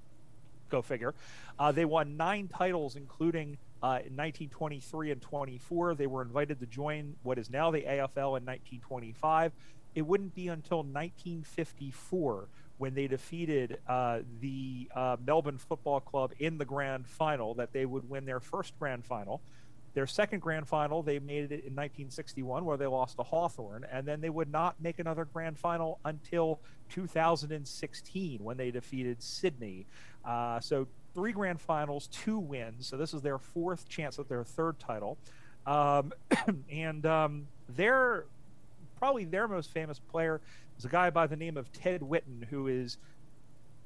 go 0.71 0.83
figure. 0.83 1.15
Uh, 1.59 1.73
they 1.73 1.85
won 1.85 2.17
nine 2.17 2.49
titles, 2.49 2.97
including 2.97 3.57
uh, 3.83 4.01
in 4.01 4.17
1923 4.17 5.11
and 5.11 5.21
24, 5.21 5.95
they 5.95 6.07
were 6.07 6.23
invited 6.23 6.59
to 6.59 6.67
join 6.67 7.15
what 7.23 7.39
is 7.39 7.51
now 7.51 7.71
the 7.71 7.83
AFL 7.83 8.39
in 8.39 8.45
1925. 8.47 9.53
It 9.95 10.03
wouldn't 10.03 10.35
be 10.35 10.49
until 10.49 10.79
1954 10.79 12.49
when 12.79 12.95
they 12.95 13.07
defeated 13.07 13.79
uh, 13.87 14.21
the 14.41 14.89
uh, 14.95 15.17
Melbourne 15.25 15.59
Football 15.59 16.01
Club 16.01 16.33
in 16.39 16.57
the 16.59 16.65
grand 16.65 17.07
final 17.07 17.55
that 17.55 17.73
they 17.73 17.85
would 17.85 18.09
win 18.09 18.25
their 18.25 18.41
first 18.41 18.73
grand 18.79 19.05
final. 19.05 19.43
Their 19.95 20.07
second 20.09 20.41
grand 20.41 20.67
final, 20.67 21.03
they 21.03 21.21
made 21.21 21.45
it 21.45 21.65
in 21.65 21.75
1961, 21.75 22.65
where 22.65 22.77
they 22.77 22.87
lost 22.87 23.17
to 23.17 23.23
Hawthorn, 23.23 23.87
and 23.91 24.07
then 24.07 24.21
they 24.21 24.29
would 24.29 24.51
not 24.51 24.75
make 24.81 24.99
another 24.99 25.25
grand 25.25 25.57
final 25.57 26.01
until 26.05 26.61
2016 26.91 28.43
when 28.43 28.57
they 28.57 28.73
defeated 28.73 29.23
Sydney. 29.23 29.87
Uh, 30.25 30.59
so 30.59 30.89
three 31.15 31.33
grand 31.33 31.61
finals, 31.61 32.09
two 32.09 32.39
wins. 32.39 32.89
So 32.89 32.97
this 32.97 33.15
is 33.15 33.23
their 33.23 33.39
fourth 33.39 33.89
chance 33.89 34.19
at 34.19 34.29
their 34.29 34.43
third 34.43 34.79
title. 34.81 35.17
Um, 35.67 36.13
and 36.71 37.07
um, 37.07 37.47
their 37.69 38.25
probably 38.99 39.25
their 39.25 39.47
most 39.47 39.71
famous 39.71 39.99
player 39.99 40.41
is 40.79 40.85
a 40.85 40.89
guy 40.89 41.11
by 41.11 41.27
the 41.27 41.37
name 41.37 41.57
of 41.57 41.71
Ted 41.73 42.01
Whitten, 42.01 42.45
who 42.51 42.67
is 42.67 42.99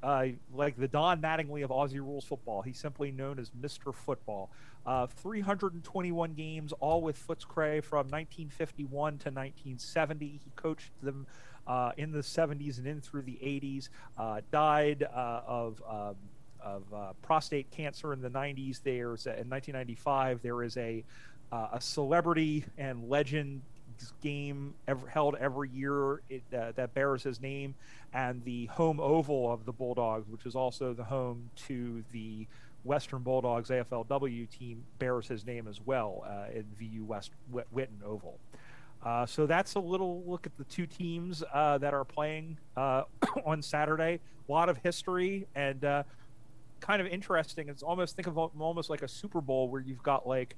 uh, 0.01 0.25
like 0.53 0.77
the 0.77 0.87
Don 0.87 1.21
Mattingly 1.21 1.63
of 1.63 1.69
Aussie 1.69 1.99
rules 1.99 2.23
football. 2.23 2.61
He's 2.61 2.79
simply 2.79 3.11
known 3.11 3.39
as 3.39 3.51
Mr. 3.51 3.93
Football. 3.93 4.49
Uh, 4.85 5.07
321 5.07 6.33
games, 6.33 6.73
all 6.79 7.01
with 7.01 7.17
Footscray 7.27 7.83
from 7.83 8.07
1951 8.07 8.89
to 8.89 9.29
1970. 9.29 10.25
He 10.25 10.51
coached 10.55 10.91
them 11.01 11.27
uh, 11.67 11.91
in 11.97 12.11
the 12.11 12.19
70s 12.19 12.77
and 12.77 12.87
in 12.87 13.01
through 13.01 13.23
the 13.23 13.37
80s. 13.43 13.89
Uh, 14.17 14.41
died 14.51 15.03
uh, 15.03 15.41
of 15.45 15.81
um, 15.87 16.15
of 16.61 16.83
uh, 16.93 17.13
prostate 17.21 17.71
cancer 17.71 18.11
in 18.11 18.21
the 18.21 18.29
90s. 18.29 18.81
There's 18.83 19.25
in 19.25 19.49
1995 19.49 20.41
there 20.41 20.63
is 20.63 20.77
a 20.77 21.03
a 21.51 21.81
celebrity 21.81 22.63
and 22.77 23.09
legend 23.09 23.61
game 24.21 24.73
held 25.07 25.35
every 25.39 25.69
year 25.69 26.21
it, 26.29 26.43
uh, 26.55 26.71
that 26.75 26.93
bears 26.93 27.23
his 27.23 27.41
name, 27.41 27.75
and 28.13 28.43
the 28.43 28.65
home 28.67 28.99
oval 28.99 29.51
of 29.51 29.65
the 29.65 29.71
Bulldogs, 29.71 30.27
which 30.29 30.45
is 30.45 30.55
also 30.55 30.93
the 30.93 31.03
home 31.03 31.49
to 31.67 32.03
the 32.11 32.47
Western 32.83 33.21
Bulldogs 33.21 33.69
AFLW 33.69 34.49
team, 34.49 34.83
bears 34.99 35.27
his 35.27 35.45
name 35.45 35.67
as 35.67 35.79
well 35.85 36.23
uh, 36.27 36.51
in 36.53 36.65
VU 36.77 37.03
West 37.03 37.31
Whitten 37.51 38.03
Oval. 38.05 38.39
Uh, 39.03 39.25
so 39.25 39.45
that's 39.45 39.75
a 39.75 39.79
little 39.79 40.23
look 40.25 40.45
at 40.45 40.57
the 40.57 40.63
two 40.65 40.85
teams 40.85 41.43
uh, 41.53 41.77
that 41.77 41.93
are 41.93 42.03
playing 42.03 42.57
uh, 42.75 43.03
on 43.45 43.61
Saturday. 43.61 44.19
A 44.47 44.51
lot 44.51 44.69
of 44.69 44.77
history 44.77 45.47
and 45.55 45.83
uh, 45.85 46.03
kind 46.79 47.01
of 47.01 47.07
interesting. 47.07 47.69
It's 47.69 47.83
almost 47.83 48.15
think 48.15 48.27
of 48.27 48.37
almost 48.37 48.89
like 48.89 49.01
a 49.01 49.07
Super 49.07 49.41
Bowl 49.41 49.69
where 49.69 49.81
you've 49.81 50.03
got 50.03 50.27
like 50.27 50.55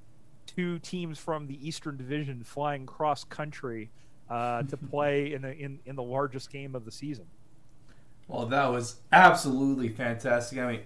two 0.56 0.80
teams 0.80 1.18
from 1.18 1.48
the 1.48 1.68
Eastern 1.68 1.98
Division 1.98 2.44
flying 2.44 2.86
cross 2.86 3.24
country 3.24 3.90
uh, 4.30 4.64
to 4.64 4.78
play 4.92 5.34
in, 5.34 5.42
the, 5.42 5.56
in 5.56 5.80
in 5.86 5.96
the 5.96 6.04
largest 6.04 6.52
game 6.52 6.76
of 6.76 6.86
the 6.86 6.92
season. 6.92 7.26
Well, 8.28 8.46
that 8.46 8.72
was 8.72 8.98
absolutely 9.12 9.90
fantastic. 9.90 10.58
I 10.60 10.72
mean, 10.72 10.82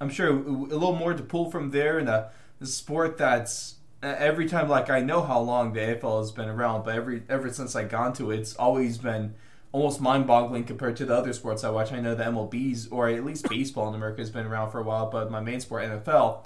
I'm 0.00 0.10
sure 0.10 0.28
a 0.28 0.32
little 0.32 0.94
more 0.94 1.14
to 1.14 1.22
pull 1.22 1.50
from 1.50 1.70
there 1.70 1.98
in 1.98 2.08
a, 2.08 2.30
a 2.60 2.66
sport 2.66 3.16
that's 3.16 3.76
every 4.02 4.48
time 4.48 4.68
like 4.68 4.90
I 4.90 5.00
know 5.00 5.22
how 5.22 5.40
long 5.40 5.72
the 5.72 5.80
AFL 5.80 6.20
has 6.20 6.32
been 6.32 6.48
around, 6.48 6.84
but 6.84 6.94
every 6.94 7.22
ever 7.28 7.52
since 7.52 7.74
I 7.74 7.84
gone 7.84 8.12
to 8.14 8.30
it, 8.30 8.40
it's 8.40 8.54
always 8.54 8.98
been 8.98 9.34
almost 9.72 10.00
mind-boggling 10.00 10.64
compared 10.64 10.96
to 10.96 11.06
the 11.06 11.14
other 11.14 11.32
sports 11.32 11.62
I 11.62 11.70
watch. 11.70 11.92
I 11.92 12.00
know 12.00 12.14
the 12.14 12.24
MLB's 12.24 12.88
or 12.88 13.08
at 13.08 13.24
least 13.24 13.48
baseball 13.48 13.88
in 13.88 13.94
America 13.94 14.20
has 14.20 14.30
been 14.30 14.46
around 14.46 14.70
for 14.70 14.80
a 14.80 14.82
while, 14.82 15.08
but 15.08 15.30
my 15.30 15.40
main 15.40 15.60
sport 15.60 15.84
NFL, 15.84 16.44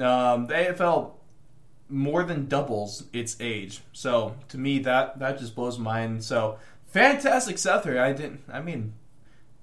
um, 0.00 0.46
the 0.46 0.54
AFL 0.54 1.12
more 1.90 2.22
than 2.22 2.46
doubles 2.46 3.04
its 3.12 3.36
age. 3.40 3.82
So 3.92 4.36
to 4.48 4.58
me, 4.58 4.78
that 4.80 5.18
that 5.18 5.38
just 5.38 5.54
blows 5.54 5.78
my 5.78 6.06
mind. 6.06 6.24
So 6.24 6.58
fantastic 6.86 7.58
stuff 7.58 7.84
here. 7.84 8.00
I 8.00 8.12
didn't. 8.12 8.42
I 8.52 8.60
mean, 8.60 8.94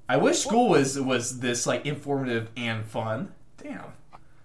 I 0.09 0.17
wish 0.17 0.39
school 0.39 0.69
was 0.69 0.99
was 0.99 1.39
this 1.39 1.65
like 1.65 1.85
informative 1.85 2.49
and 2.55 2.85
fun. 2.85 3.33
Damn. 3.57 3.93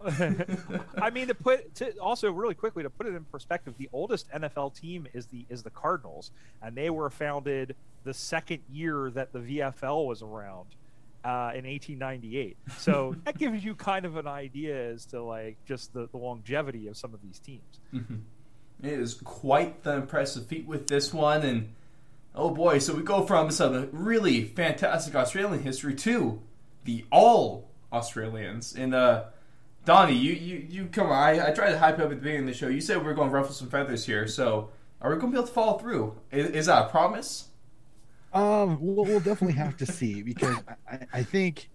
I 1.00 1.10
mean, 1.10 1.28
to 1.28 1.34
put 1.34 1.74
to 1.76 1.96
also 1.98 2.32
really 2.32 2.54
quickly 2.54 2.82
to 2.82 2.90
put 2.90 3.06
it 3.06 3.14
in 3.14 3.24
perspective, 3.24 3.74
the 3.78 3.88
oldest 3.92 4.28
NFL 4.30 4.74
team 4.78 5.06
is 5.12 5.26
the 5.26 5.46
is 5.48 5.62
the 5.62 5.70
Cardinals, 5.70 6.32
and 6.60 6.76
they 6.76 6.90
were 6.90 7.08
founded 7.10 7.76
the 8.04 8.14
second 8.14 8.60
year 8.68 9.10
that 9.10 9.32
the 9.32 9.38
VFL 9.38 10.06
was 10.06 10.22
around 10.22 10.74
uh, 11.24 11.52
in 11.54 11.64
1898. 11.66 12.56
So 12.78 13.14
that 13.24 13.38
gives 13.38 13.64
you 13.64 13.74
kind 13.74 14.04
of 14.04 14.16
an 14.16 14.26
idea 14.26 14.90
as 14.92 15.06
to 15.06 15.22
like 15.22 15.56
just 15.64 15.92
the, 15.92 16.08
the 16.08 16.18
longevity 16.18 16.88
of 16.88 16.96
some 16.96 17.14
of 17.14 17.22
these 17.22 17.38
teams. 17.38 17.80
Mm-hmm. 17.92 18.16
It 18.82 18.92
is 18.92 19.14
quite 19.14 19.82
the 19.82 19.94
impressive 19.94 20.46
feat 20.46 20.66
with 20.66 20.88
this 20.88 21.14
one, 21.14 21.42
and 21.42 21.72
oh 22.34 22.50
boy, 22.50 22.78
so 22.78 22.94
we 22.94 23.02
go 23.02 23.24
from 23.24 23.50
some 23.52 23.88
really 23.92 24.44
fantastic 24.44 25.14
Australian 25.14 25.62
history 25.62 25.94
to 25.96 26.42
the 26.84 27.04
all 27.12 27.70
Australians 27.92 28.74
in 28.74 28.92
uh 28.92 29.26
Donnie, 29.84 30.14
you, 30.14 30.32
you, 30.32 30.66
you 30.68 30.86
come 30.86 31.08
on. 31.08 31.12
I, 31.12 31.48
I 31.48 31.50
tried 31.50 31.72
to 31.72 31.78
hype 31.78 31.94
up 31.94 32.02
at 32.02 32.10
the 32.10 32.16
beginning 32.16 32.40
of 32.42 32.46
the 32.46 32.54
show. 32.54 32.68
You 32.68 32.80
said 32.80 33.02
we 33.02 33.10
are 33.10 33.14
going 33.14 33.30
to 33.30 33.34
ruffle 33.34 33.52
some 33.52 33.68
feathers 33.68 34.06
here, 34.06 34.28
so 34.28 34.70
are 35.00 35.10
we 35.10 35.16
going 35.16 35.32
to 35.32 35.36
be 35.36 35.38
able 35.38 35.48
to 35.48 35.52
follow 35.52 35.78
through? 35.78 36.14
Is, 36.30 36.50
is 36.50 36.66
that 36.66 36.86
a 36.86 36.88
promise? 36.88 37.48
Um, 38.32 38.78
we'll, 38.80 39.04
we'll 39.04 39.20
definitely 39.20 39.56
have 39.56 39.76
to 39.78 39.86
see 39.86 40.22
because 40.22 40.56
I, 40.90 40.98
I 41.12 41.22
think 41.22 41.68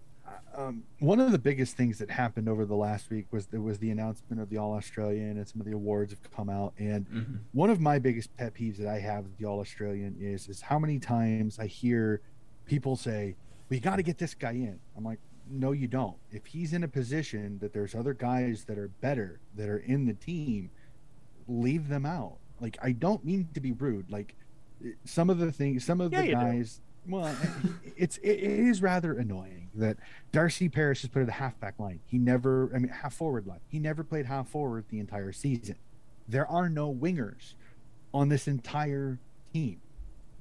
um, 0.56 0.82
one 0.98 1.20
of 1.20 1.30
the 1.30 1.38
biggest 1.38 1.76
things 1.76 1.98
that 1.98 2.10
happened 2.10 2.48
over 2.48 2.64
the 2.66 2.74
last 2.74 3.10
week 3.10 3.26
was 3.30 3.46
there 3.46 3.60
was 3.60 3.78
the 3.78 3.90
announcement 3.90 4.42
of 4.42 4.50
the 4.50 4.58
All 4.58 4.72
Australian 4.72 5.36
and 5.38 5.46
some 5.48 5.60
of 5.60 5.66
the 5.66 5.72
awards 5.72 6.10
have 6.12 6.22
come 6.32 6.50
out. 6.50 6.72
And 6.78 7.06
Mm-hmm. 7.08 7.34
one 7.52 7.70
of 7.70 7.80
my 7.80 7.98
biggest 8.00 8.36
pet 8.36 8.54
peeves 8.54 8.76
that 8.78 8.88
I 8.88 8.98
have 8.98 9.24
with 9.24 9.36
the 9.38 9.44
All 9.44 9.60
Australian 9.60 10.16
is 10.20 10.48
is 10.48 10.60
how 10.60 10.78
many 10.78 10.98
times 10.98 11.58
I 11.60 11.66
hear 11.66 12.20
people 12.66 12.96
say, 12.96 13.36
"We 13.68 13.78
got 13.78 13.96
to 13.96 14.02
get 14.02 14.18
this 14.18 14.34
guy 14.34 14.52
in." 14.52 14.80
I'm 14.96 15.04
like, 15.04 15.20
no, 15.50 15.70
you 15.72 15.86
don't. 15.86 16.16
If 16.32 16.44
he's 16.46 16.72
in 16.72 16.82
a 16.82 16.88
position 16.88 17.58
that 17.60 17.72
there's 17.72 17.94
other 17.94 18.12
guys 18.14 18.64
that 18.64 18.76
are 18.78 18.88
better 19.00 19.38
that 19.54 19.68
are 19.68 19.78
in 19.78 20.06
the 20.06 20.12
team, 20.14 20.70
leave 21.46 21.88
them 21.88 22.04
out. 22.04 22.38
Like 22.60 22.76
I 22.82 22.92
don't 22.92 23.24
mean 23.24 23.48
to 23.54 23.60
be 23.60 23.70
rude. 23.72 24.10
Like 24.10 24.34
some 25.04 25.30
of 25.30 25.38
the 25.38 25.52
things, 25.52 25.84
some 25.84 26.00
of 26.00 26.12
Yeah, 26.12 26.20
the 26.22 26.26
you 26.28 26.34
do. 26.34 26.40
guys. 26.40 26.80
Well, 27.08 27.34
it's 27.96 28.18
it, 28.18 28.28
it 28.30 28.60
is 28.68 28.82
rather 28.82 29.14
annoying 29.14 29.70
that 29.74 29.96
Darcy 30.32 30.68
Parish 30.68 31.02
has 31.02 31.10
put 31.10 31.22
at 31.22 31.28
a 31.28 31.32
halfback 31.32 31.78
line. 31.78 32.00
He 32.04 32.18
never, 32.18 32.70
I 32.74 32.78
mean, 32.78 32.90
half 32.90 33.14
forward 33.14 33.46
line. 33.46 33.60
He 33.68 33.78
never 33.78 34.04
played 34.04 34.26
half 34.26 34.48
forward 34.48 34.84
the 34.90 34.98
entire 34.98 35.32
season. 35.32 35.76
There 36.28 36.46
are 36.46 36.68
no 36.68 36.92
wingers 36.92 37.54
on 38.12 38.28
this 38.28 38.46
entire 38.46 39.18
team. 39.52 39.80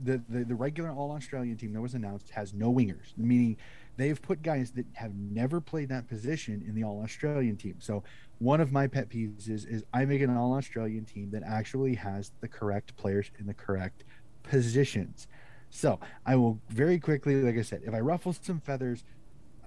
The, 0.04 0.22
the 0.30 0.44
the 0.44 0.56
regular 0.56 0.92
All 0.92 1.12
Australian 1.12 1.58
team 1.58 1.74
that 1.74 1.82
was 1.82 1.94
announced 1.94 2.30
has 2.32 2.54
no 2.54 2.72
wingers, 2.72 3.18
meaning 3.18 3.58
they've 3.96 4.22
put 4.22 4.44
guys 4.44 4.72
that 4.72 4.86
have 4.94 5.16
never 5.16 5.60
played 5.60 5.90
that 5.90 6.08
position 6.08 6.64
in 6.68 6.76
the 6.76 6.84
All 6.84 7.02
Australian 7.02 7.56
team. 7.58 7.78
So 7.80 8.04
one 8.40 8.62
of 8.62 8.72
my 8.72 8.86
pet 8.88 9.10
peeves 9.10 9.50
is 9.50 9.66
is 9.66 9.84
I 9.94 10.06
make 10.06 10.22
an 10.22 10.36
All 10.36 10.54
Australian 10.54 11.06
team 11.06 11.32
that 11.32 11.42
actually 11.44 11.96
has 11.96 12.32
the 12.42 12.48
correct 12.48 12.96
players 12.98 13.32
in 13.40 13.48
the 13.48 13.56
correct 13.56 14.04
positions. 14.48 15.28
So 15.70 16.00
I 16.26 16.36
will 16.36 16.60
very 16.70 17.00
quickly, 17.00 17.36
like 17.42 17.58
I 17.58 17.62
said, 17.62 17.82
if 17.86 17.94
I 17.94 18.00
ruffle 18.00 18.34
some 18.34 18.60
feathers, 18.62 19.04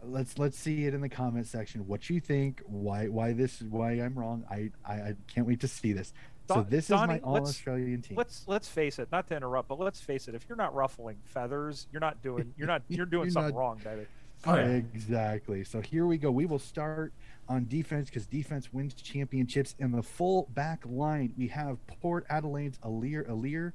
let's 0.02 0.38
let's 0.38 0.58
see 0.58 0.86
it 0.86 0.94
in 0.94 1.00
the 1.00 1.08
comment 1.08 1.46
section. 1.46 1.86
What 1.86 2.08
you 2.10 2.20
think? 2.20 2.62
Why 2.66 3.06
why 3.08 3.32
this? 3.32 3.60
Why 3.62 3.92
I'm 3.92 4.18
wrong? 4.18 4.44
I 4.50 4.70
I, 4.84 4.94
I 4.94 5.14
can't 5.32 5.46
wait 5.46 5.60
to 5.60 5.68
see 5.68 5.92
this. 5.92 6.12
so 6.48 6.66
this 6.68 6.88
Donnie, 6.88 7.16
is 7.16 7.22
my 7.22 7.26
All 7.26 7.34
let's- 7.34 7.50
Australian 7.50 8.00
team. 8.02 8.16
Let's 8.16 8.44
let's 8.48 8.68
face 8.68 8.98
it. 8.98 9.08
Not 9.12 9.26
to 9.28 9.36
interrupt, 9.36 9.68
but 9.68 9.78
let's 9.78 10.00
face 10.00 10.26
it. 10.26 10.34
If 10.34 10.46
you're 10.48 10.56
not 10.56 10.74
ruffling 10.74 11.18
feathers, 11.24 11.86
you're 11.92 12.00
not 12.00 12.22
doing. 12.22 12.52
You're 12.56 12.66
not. 12.66 12.82
You're 12.88 13.06
doing 13.06 13.24
You're 13.26 13.32
something 13.32 13.54
not- 13.54 13.60
wrong, 13.60 13.80
baby. 13.84 14.06
Oh, 14.46 14.54
yeah. 14.56 14.68
Exactly. 14.68 15.64
So 15.64 15.82
here 15.82 16.06
we 16.06 16.16
go. 16.16 16.30
We 16.30 16.46
will 16.46 16.58
start 16.58 17.12
on 17.46 17.66
defense 17.68 18.08
because 18.08 18.26
defense 18.26 18.72
wins 18.72 18.94
championships. 18.94 19.74
In 19.78 19.92
the 19.92 20.02
full 20.02 20.48
back 20.54 20.82
line, 20.86 21.34
we 21.36 21.48
have 21.48 21.76
Port 21.86 22.24
Adelaide's 22.30 22.78
Aliir 22.78 23.28
Aliir, 23.28 23.72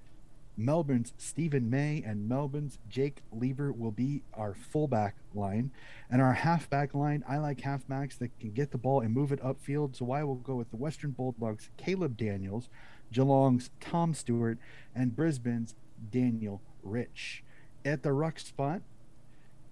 Melbourne's 0.57 1.13
Steven 1.17 1.69
May, 1.69 2.03
and 2.05 2.29
Melbourne's 2.29 2.79
Jake 2.89 3.21
Lever 3.31 3.71
will 3.71 3.91
be 3.91 4.23
our 4.33 4.53
fullback 4.53 5.15
line. 5.33 5.71
And 6.09 6.21
our 6.21 6.33
halfback 6.33 6.93
line, 6.93 7.23
I 7.27 7.37
like 7.37 7.59
halfbacks 7.59 8.17
that 8.19 8.37
can 8.39 8.51
get 8.51 8.71
the 8.71 8.77
ball 8.77 9.01
and 9.01 9.13
move 9.13 9.31
it 9.31 9.43
upfield. 9.43 9.95
So 9.95 10.11
I 10.11 10.23
will 10.23 10.35
go 10.35 10.55
with 10.55 10.69
the 10.69 10.77
Western 10.77 11.11
Bulldogs' 11.11 11.69
Caleb 11.77 12.17
Daniels, 12.17 12.69
Geelong's 13.11 13.69
Tom 13.79 14.13
Stewart, 14.13 14.57
and 14.93 15.15
Brisbane's 15.15 15.75
Daniel 16.11 16.61
Rich. 16.83 17.43
At 17.83 18.03
the 18.03 18.13
ruck 18.13 18.39
spot, 18.39 18.81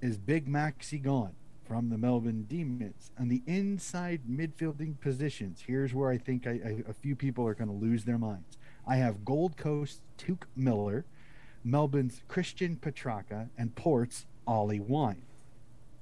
is 0.03 0.17
Big 0.17 0.49
Maxi 0.49 1.01
Gawn 1.01 1.31
from 1.65 1.89
the 1.89 1.97
Melbourne 1.97 2.43
Demons. 2.43 3.11
On 3.17 3.29
the 3.29 3.41
inside 3.47 4.23
midfielding 4.29 4.99
positions, 4.99 5.63
here's 5.65 5.93
where 5.93 6.09
I 6.09 6.17
think 6.17 6.45
I, 6.45 6.51
I, 6.51 6.83
a 6.89 6.93
few 6.93 7.15
people 7.15 7.47
are 7.47 7.53
going 7.53 7.69
to 7.69 7.73
lose 7.73 8.03
their 8.03 8.17
minds. 8.17 8.57
I 8.85 8.97
have 8.97 9.23
Gold 9.23 9.55
Coast 9.55 10.01
Touk 10.17 10.43
Miller, 10.55 11.05
Melbourne's 11.63 12.21
Christian 12.27 12.75
Petracca, 12.75 13.49
and 13.57 13.75
Port's 13.75 14.25
Ollie 14.45 14.79
Wine. 14.79 15.21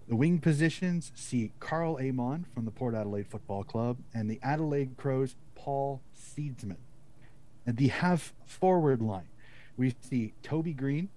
The 0.07 0.15
wing 0.15 0.39
positions 0.39 1.11
see 1.15 1.51
Karl 1.59 1.97
Amon 2.01 2.45
from 2.53 2.65
the 2.65 2.71
Port 2.71 2.95
Adelaide 2.95 3.27
Football 3.27 3.63
Club 3.63 3.97
and 4.13 4.29
the 4.29 4.39
Adelaide 4.41 4.97
Crows 4.97 5.35
Paul 5.55 6.01
Seedsman. 6.17 6.77
At 7.67 7.77
the 7.77 7.89
half 7.89 8.33
forward 8.45 9.01
line, 9.01 9.29
we 9.77 9.95
see 10.01 10.33
Toby 10.41 10.73
Greene, 10.73 11.09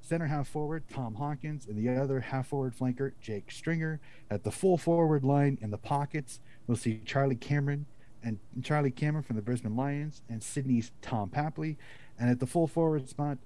center 0.00 0.26
half 0.26 0.48
forward 0.48 0.82
Tom 0.92 1.14
Hawkins, 1.14 1.66
and 1.66 1.78
the 1.78 1.88
other 1.96 2.20
half 2.20 2.48
forward 2.48 2.76
flanker 2.76 3.12
Jake 3.20 3.50
Stringer. 3.50 4.00
At 4.28 4.42
the 4.42 4.50
full 4.50 4.76
forward 4.76 5.24
line 5.24 5.56
in 5.62 5.70
the 5.70 5.78
pockets, 5.78 6.40
we'll 6.66 6.76
see 6.76 7.00
Charlie 7.06 7.36
Cameron 7.36 7.86
and 8.24 8.38
Charlie 8.62 8.90
Cameron 8.90 9.22
from 9.22 9.36
the 9.36 9.42
Brisbane 9.42 9.76
Lions 9.76 10.22
and 10.28 10.42
Sydney's 10.42 10.90
Tom 11.02 11.28
Papley. 11.28 11.76
And 12.18 12.30
at 12.30 12.40
the 12.40 12.46
full 12.46 12.66
forward 12.66 13.08
spot, 13.08 13.38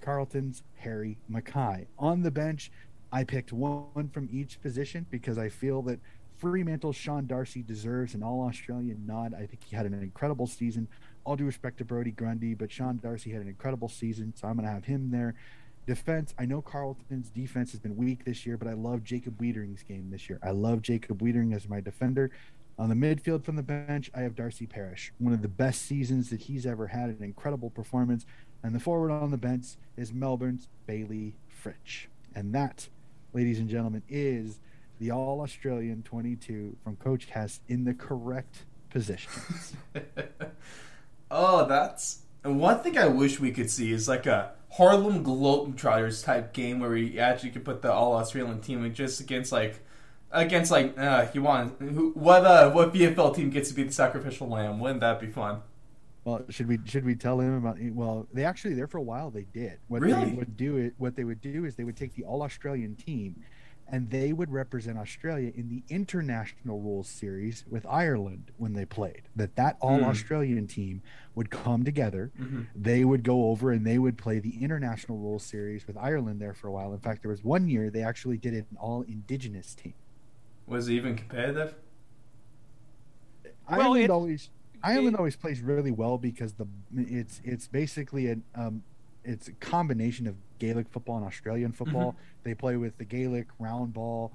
Carlton's 0.00 0.62
Harry 0.76 1.18
McKay. 1.30 1.86
On 1.98 2.22
the 2.22 2.30
bench, 2.30 2.70
I 3.12 3.24
picked 3.24 3.52
one 3.52 4.10
from 4.12 4.28
each 4.32 4.60
position 4.60 5.06
because 5.10 5.38
I 5.38 5.48
feel 5.48 5.82
that 5.82 6.00
Fremantle 6.36 6.92
Sean 6.92 7.26
Darcy 7.26 7.62
deserves 7.62 8.14
an 8.14 8.22
All 8.22 8.46
Australian 8.46 9.06
nod. 9.06 9.34
I 9.34 9.46
think 9.46 9.64
he 9.64 9.74
had 9.74 9.86
an 9.86 9.94
incredible 9.94 10.46
season. 10.46 10.88
All 11.24 11.36
due 11.36 11.44
respect 11.44 11.78
to 11.78 11.84
Brodie 11.84 12.12
Grundy, 12.12 12.54
but 12.54 12.70
Sean 12.70 13.00
Darcy 13.02 13.30
had 13.30 13.42
an 13.42 13.48
incredible 13.48 13.88
season, 13.88 14.32
so 14.36 14.46
I'm 14.46 14.54
going 14.54 14.66
to 14.66 14.72
have 14.72 14.84
him 14.84 15.10
there. 15.10 15.34
Defense, 15.86 16.34
I 16.38 16.44
know 16.44 16.62
Carlton's 16.62 17.30
defense 17.30 17.72
has 17.72 17.80
been 17.80 17.96
weak 17.96 18.24
this 18.24 18.46
year, 18.46 18.56
but 18.56 18.68
I 18.68 18.74
love 18.74 19.02
Jacob 19.02 19.40
Weitering's 19.40 19.82
game 19.82 20.10
this 20.10 20.28
year. 20.28 20.38
I 20.42 20.50
love 20.50 20.82
Jacob 20.82 21.20
Weitering 21.20 21.56
as 21.56 21.68
my 21.68 21.80
defender. 21.80 22.30
On 22.78 22.88
the 22.88 22.94
midfield 22.94 23.44
from 23.44 23.56
the 23.56 23.62
bench, 23.62 24.10
I 24.14 24.20
have 24.20 24.36
Darcy 24.36 24.66
Parish, 24.66 25.12
one 25.18 25.32
of 25.32 25.42
the 25.42 25.48
best 25.48 25.82
seasons 25.82 26.30
that 26.30 26.42
he's 26.42 26.64
ever 26.64 26.86
had, 26.86 27.10
an 27.10 27.22
incredible 27.22 27.70
performance. 27.70 28.24
And 28.62 28.74
the 28.74 28.80
forward 28.80 29.10
on 29.10 29.30
the 29.30 29.36
bench 29.36 29.76
is 29.96 30.12
Melbourne's 30.12 30.68
Bailey 30.86 31.34
Fritsch. 31.48 32.06
And 32.34 32.54
that, 32.54 32.88
ladies 33.32 33.58
and 33.58 33.68
gentlemen, 33.68 34.02
is 34.08 34.60
the 35.00 35.10
All 35.10 35.40
Australian 35.40 36.02
22 36.04 36.76
from 36.84 36.96
Coach 36.96 37.26
Hess 37.26 37.60
in 37.66 37.84
the 37.84 37.94
correct 37.94 38.64
positions. 38.90 39.74
Oh, 41.30 41.66
that's 41.66 42.22
one 42.42 42.82
thing 42.82 42.96
I 42.96 43.06
wish 43.06 43.40
we 43.40 43.50
could 43.50 43.70
see 43.70 43.92
is 43.92 44.08
like 44.08 44.26
a 44.26 44.52
Harlem 44.70 45.24
Globetrotters 45.24 46.24
type 46.24 46.52
game 46.52 46.80
where 46.80 46.90
we 46.90 47.18
actually 47.18 47.50
could 47.50 47.64
put 47.64 47.82
the 47.82 47.92
All 47.92 48.14
Australian 48.14 48.60
team 48.60 48.92
just 48.94 49.20
against 49.20 49.52
like 49.52 49.80
against 50.30 50.70
like 50.70 50.96
uh, 50.98 51.26
you 51.32 51.42
want 51.42 51.80
who 51.80 52.10
what 52.12 52.44
uh 52.44 52.70
what 52.70 52.92
VFL 52.92 53.34
team 53.34 53.50
gets 53.50 53.68
to 53.70 53.74
be 53.74 53.82
the 53.84 53.92
sacrificial 53.92 54.48
lamb? 54.48 54.78
Wouldn't 54.80 55.00
that 55.00 55.20
be 55.20 55.26
fun? 55.28 55.62
Well, 56.24 56.42
should 56.50 56.68
we 56.68 56.78
should 56.84 57.04
we 57.04 57.14
tell 57.14 57.40
him 57.40 57.54
about? 57.54 57.78
Well, 57.92 58.26
they 58.32 58.44
actually 58.44 58.74
there 58.74 58.86
for 58.86 58.98
a 58.98 59.02
while 59.02 59.30
they 59.30 59.44
did. 59.52 59.78
What 59.88 60.02
Really? 60.02 60.26
they 60.26 60.32
would 60.32 60.56
do 60.56 60.76
it. 60.76 60.94
What 60.98 61.16
they 61.16 61.24
would 61.24 61.40
do 61.40 61.64
is 61.64 61.76
they 61.76 61.84
would 61.84 61.96
take 61.96 62.14
the 62.14 62.24
All 62.24 62.42
Australian 62.42 62.96
team, 62.96 63.36
and 63.90 64.10
they 64.10 64.34
would 64.34 64.50
represent 64.50 64.98
Australia 64.98 65.50
in 65.54 65.70
the 65.70 65.82
international 65.88 66.80
rules 66.80 67.08
series 67.08 67.64
with 67.70 67.86
Ireland 67.86 68.50
when 68.58 68.74
they 68.74 68.84
played. 68.84 69.22
That 69.36 69.56
that 69.56 69.78
All 69.80 69.98
Hmm. 70.00 70.04
Australian 70.04 70.66
team 70.66 71.00
would 71.34 71.48
come 71.50 71.82
together. 71.84 72.30
Mhm. 72.38 72.66
They 72.76 73.04
would 73.06 73.22
go 73.22 73.48
over 73.48 73.70
and 73.70 73.86
they 73.86 73.98
would 73.98 74.18
play 74.18 74.38
the 74.38 74.62
international 74.62 75.16
rules 75.16 75.44
series 75.44 75.86
with 75.86 75.96
Ireland 75.96 76.42
there 76.42 76.52
for 76.52 76.66
a 76.68 76.72
while. 76.72 76.92
In 76.92 77.00
fact, 77.00 77.22
there 77.22 77.30
was 77.30 77.42
one 77.42 77.68
year 77.68 77.88
they 77.88 78.02
actually 78.02 78.36
did 78.36 78.52
it 78.52 78.66
an 78.70 78.76
all 78.76 79.00
Indigenous 79.02 79.74
team. 79.74 79.94
Was 80.68 80.88
it 80.88 80.92
even 80.94 81.16
competitive? 81.16 81.74
Well, 83.70 83.80
Ireland 83.80 84.04
it's- 84.04 84.10
always 84.14 84.50
Ireland 84.82 85.16
always 85.16 85.34
plays 85.36 85.60
really 85.60 85.90
well 85.90 86.18
because 86.18 86.52
the 86.54 86.66
it's 86.96 87.40
it's 87.44 87.66
basically 87.66 88.28
an 88.28 88.44
um 88.54 88.82
it's 89.24 89.48
a 89.48 89.52
combination 89.52 90.26
of 90.26 90.36
Gaelic 90.58 90.88
football 90.88 91.16
and 91.16 91.26
Australian 91.26 91.72
football. 91.72 92.16
They 92.44 92.54
play 92.54 92.76
with 92.76 92.96
the 92.98 93.04
Gaelic 93.04 93.46
round 93.58 93.92
ball, 93.92 94.32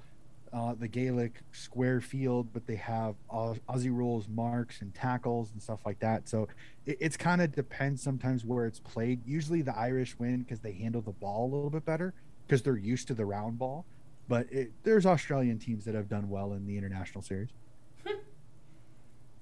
uh, 0.52 0.74
the 0.74 0.86
Gaelic 0.86 1.40
square 1.52 2.00
field, 2.00 2.48
but 2.52 2.66
they 2.66 2.76
have 2.76 3.16
Aus- 3.28 3.58
Aussie 3.68 3.90
rules, 3.94 4.28
marks, 4.28 4.82
and 4.82 4.94
tackles 4.94 5.50
and 5.52 5.60
stuff 5.60 5.80
like 5.84 5.98
that. 6.00 6.28
So 6.28 6.46
it, 6.86 6.98
it's 7.00 7.16
kind 7.16 7.40
of 7.42 7.52
depends 7.52 8.02
sometimes 8.02 8.44
where 8.44 8.66
it's 8.66 8.78
played. 8.80 9.26
Usually 9.26 9.62
the 9.62 9.76
Irish 9.76 10.16
win 10.18 10.40
because 10.42 10.60
they 10.60 10.72
handle 10.72 11.00
the 11.00 11.12
ball 11.12 11.46
a 11.46 11.50
little 11.54 11.70
bit 11.70 11.84
better 11.84 12.14
because 12.46 12.62
they're 12.62 12.76
used 12.76 13.08
to 13.08 13.14
the 13.14 13.24
round 13.24 13.58
ball. 13.58 13.84
But 14.28 14.50
it, 14.52 14.72
there's 14.82 15.06
Australian 15.06 15.58
teams 15.58 15.84
that 15.84 15.94
have 15.94 16.08
done 16.08 16.28
well 16.28 16.52
in 16.54 16.66
the 16.66 16.78
international 16.78 17.22
series. 17.22 17.50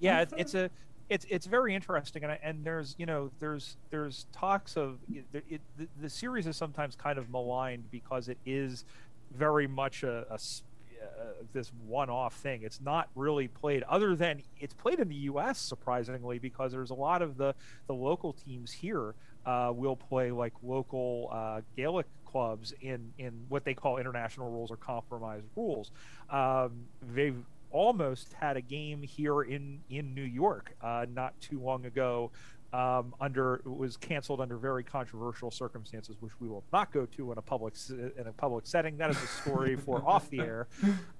yeah 0.00 0.20
it, 0.22 0.32
it's 0.36 0.54
a 0.54 0.70
it's 1.08 1.26
it's 1.28 1.46
very 1.46 1.74
interesting 1.74 2.22
and 2.22 2.32
I, 2.32 2.38
and 2.42 2.64
there's 2.64 2.94
you 2.98 3.06
know 3.06 3.30
there's 3.38 3.76
there's 3.90 4.26
talks 4.32 4.76
of 4.76 4.98
it, 5.12 5.44
it, 5.48 5.60
the, 5.76 5.88
the 6.00 6.08
series 6.08 6.46
is 6.46 6.56
sometimes 6.56 6.96
kind 6.96 7.18
of 7.18 7.28
maligned 7.30 7.90
because 7.90 8.28
it 8.28 8.38
is 8.46 8.84
very 9.32 9.66
much 9.66 10.02
a, 10.02 10.26
a 10.30 10.34
s- 10.34 10.62
uh, 11.02 11.24
this 11.52 11.72
one-off 11.86 12.34
thing 12.34 12.62
it's 12.62 12.80
not 12.80 13.08
really 13.16 13.48
played 13.48 13.82
other 13.84 14.14
than 14.14 14.40
it's 14.60 14.74
played 14.74 15.00
in 15.00 15.08
the 15.08 15.16
us 15.16 15.58
surprisingly 15.58 16.38
because 16.38 16.70
there's 16.72 16.90
a 16.90 16.94
lot 16.94 17.20
of 17.22 17.36
the 17.36 17.54
the 17.88 17.94
local 17.94 18.32
teams 18.32 18.70
here 18.72 19.14
uh, 19.44 19.72
will 19.74 19.96
play 19.96 20.30
like 20.30 20.52
local 20.62 21.28
uh, 21.32 21.60
gaelic 21.76 22.06
clubs 22.32 22.72
in 22.80 23.12
in 23.18 23.32
what 23.48 23.64
they 23.64 23.74
call 23.74 23.98
international 23.98 24.50
rules 24.50 24.70
or 24.70 24.76
compromise 24.76 25.42
rules 25.54 25.90
um, 26.30 26.86
they've 27.14 27.44
almost 27.70 28.32
had 28.34 28.56
a 28.56 28.60
game 28.60 29.02
here 29.02 29.42
in 29.42 29.80
in 29.90 30.14
New 30.14 30.22
York 30.22 30.74
uh, 30.82 31.06
not 31.14 31.38
too 31.40 31.60
long 31.60 31.86
ago 31.86 32.30
um, 32.72 33.14
under 33.20 33.60
was 33.64 33.96
canceled 33.96 34.40
under 34.40 34.56
very 34.56 34.82
controversial 34.82 35.50
circumstances, 35.50 36.16
which 36.20 36.32
we 36.40 36.48
will 36.48 36.64
not 36.72 36.90
go 36.90 37.04
to 37.04 37.30
in 37.32 37.38
a 37.38 37.42
public 37.42 37.74
in 37.90 38.26
a 38.26 38.32
public 38.32 38.66
setting. 38.66 38.96
That 38.96 39.10
is 39.10 39.22
a 39.22 39.26
story 39.26 39.76
for 39.76 40.02
off 40.06 40.30
the 40.30 40.40
air. 40.40 40.68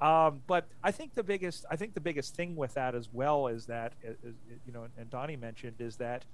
Um, 0.01 0.41
but 0.47 0.67
I 0.83 0.91
think 0.91 1.15
the 1.15 1.23
biggest 1.23 1.67
I 1.71 1.77
think 1.77 1.93
the 1.93 2.01
biggest 2.01 2.35
thing 2.35 2.57
with 2.57 2.75
that 2.75 2.95
as 2.95 3.11
well 3.13 3.49
is 3.49 3.67
that 3.67 3.93
is, 4.03 4.35
you 4.67 4.73
know, 4.73 4.87
and 4.97 5.11
Donnie 5.11 5.37
mentioned 5.37 5.77
is 5.81 5.97
that. 5.97 6.25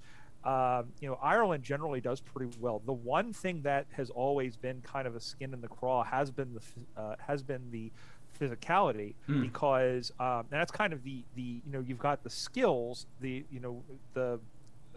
Um, 0.43 0.93
you 1.01 1.09
know, 1.09 1.17
Ireland 1.21 1.63
generally 1.63 1.99
does 2.01 2.21
pretty 2.21 2.55
well. 2.59 2.81
The 2.85 2.93
one 2.93 3.33
thing 3.33 3.61
that 3.63 3.87
has 3.91 4.09
always 4.09 4.55
been 4.55 4.81
kind 4.81 5.07
of 5.07 5.15
a 5.15 5.19
skin 5.19 5.53
in 5.53 5.61
the 5.61 5.67
craw 5.67 6.03
has 6.03 6.31
been 6.31 6.53
the 6.53 6.61
uh, 7.01 7.15
has 7.19 7.43
been 7.43 7.69
the 7.71 7.91
physicality 8.39 9.15
Mm. 9.27 9.41
because 9.41 10.11
um, 10.19 10.45
and 10.51 10.51
that's 10.51 10.71
kind 10.71 10.93
of 10.93 11.03
the 11.03 11.23
the 11.35 11.41
you 11.65 11.71
know 11.71 11.79
you've 11.85 11.99
got 11.99 12.23
the 12.23 12.29
skills 12.29 13.05
the 13.19 13.43
you 13.51 13.59
know 13.59 13.83
the 14.13 14.39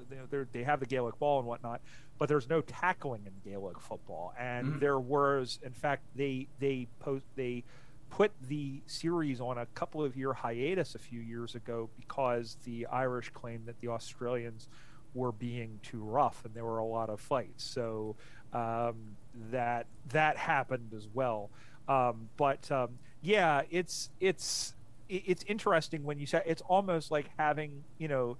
they 0.08 0.44
they 0.52 0.62
have 0.62 0.78
the 0.80 0.86
Gaelic 0.86 1.18
ball 1.18 1.38
and 1.40 1.48
whatnot, 1.48 1.80
but 2.18 2.28
there's 2.28 2.48
no 2.48 2.60
tackling 2.60 3.22
in 3.26 3.32
Gaelic 3.50 3.80
football, 3.80 4.34
and 4.38 4.74
Mhm. 4.74 4.80
there 4.80 5.00
was 5.00 5.58
in 5.64 5.72
fact 5.72 6.02
they 6.14 6.46
they 6.60 6.86
post 7.00 7.24
they 7.34 7.64
put 8.10 8.30
the 8.48 8.80
series 8.86 9.40
on 9.40 9.58
a 9.58 9.66
couple 9.66 10.04
of 10.04 10.16
year 10.16 10.34
hiatus 10.34 10.94
a 10.94 10.98
few 10.98 11.20
years 11.20 11.54
ago 11.54 11.88
because 11.96 12.58
the 12.64 12.84
Irish 12.86 13.30
claimed 13.30 13.64
that 13.66 13.80
the 13.80 13.88
Australians 13.88 14.68
were 15.14 15.32
being 15.32 15.78
too 15.82 16.02
rough 16.02 16.44
and 16.44 16.54
there 16.54 16.64
were 16.64 16.78
a 16.78 16.86
lot 16.86 17.10
of 17.10 17.20
fights. 17.20 17.64
So 17.64 18.16
um, 18.52 19.16
that 19.50 19.86
that 20.10 20.36
happened 20.36 20.92
as 20.96 21.08
well. 21.12 21.50
Um, 21.88 22.28
but 22.36 22.70
um, 22.70 22.98
yeah, 23.20 23.62
it's 23.70 24.10
it's 24.20 24.74
it's 25.08 25.44
interesting 25.46 26.04
when 26.04 26.18
you 26.18 26.26
say 26.26 26.42
it's 26.46 26.62
almost 26.62 27.10
like 27.10 27.30
having 27.38 27.84
you 27.98 28.08
know 28.08 28.36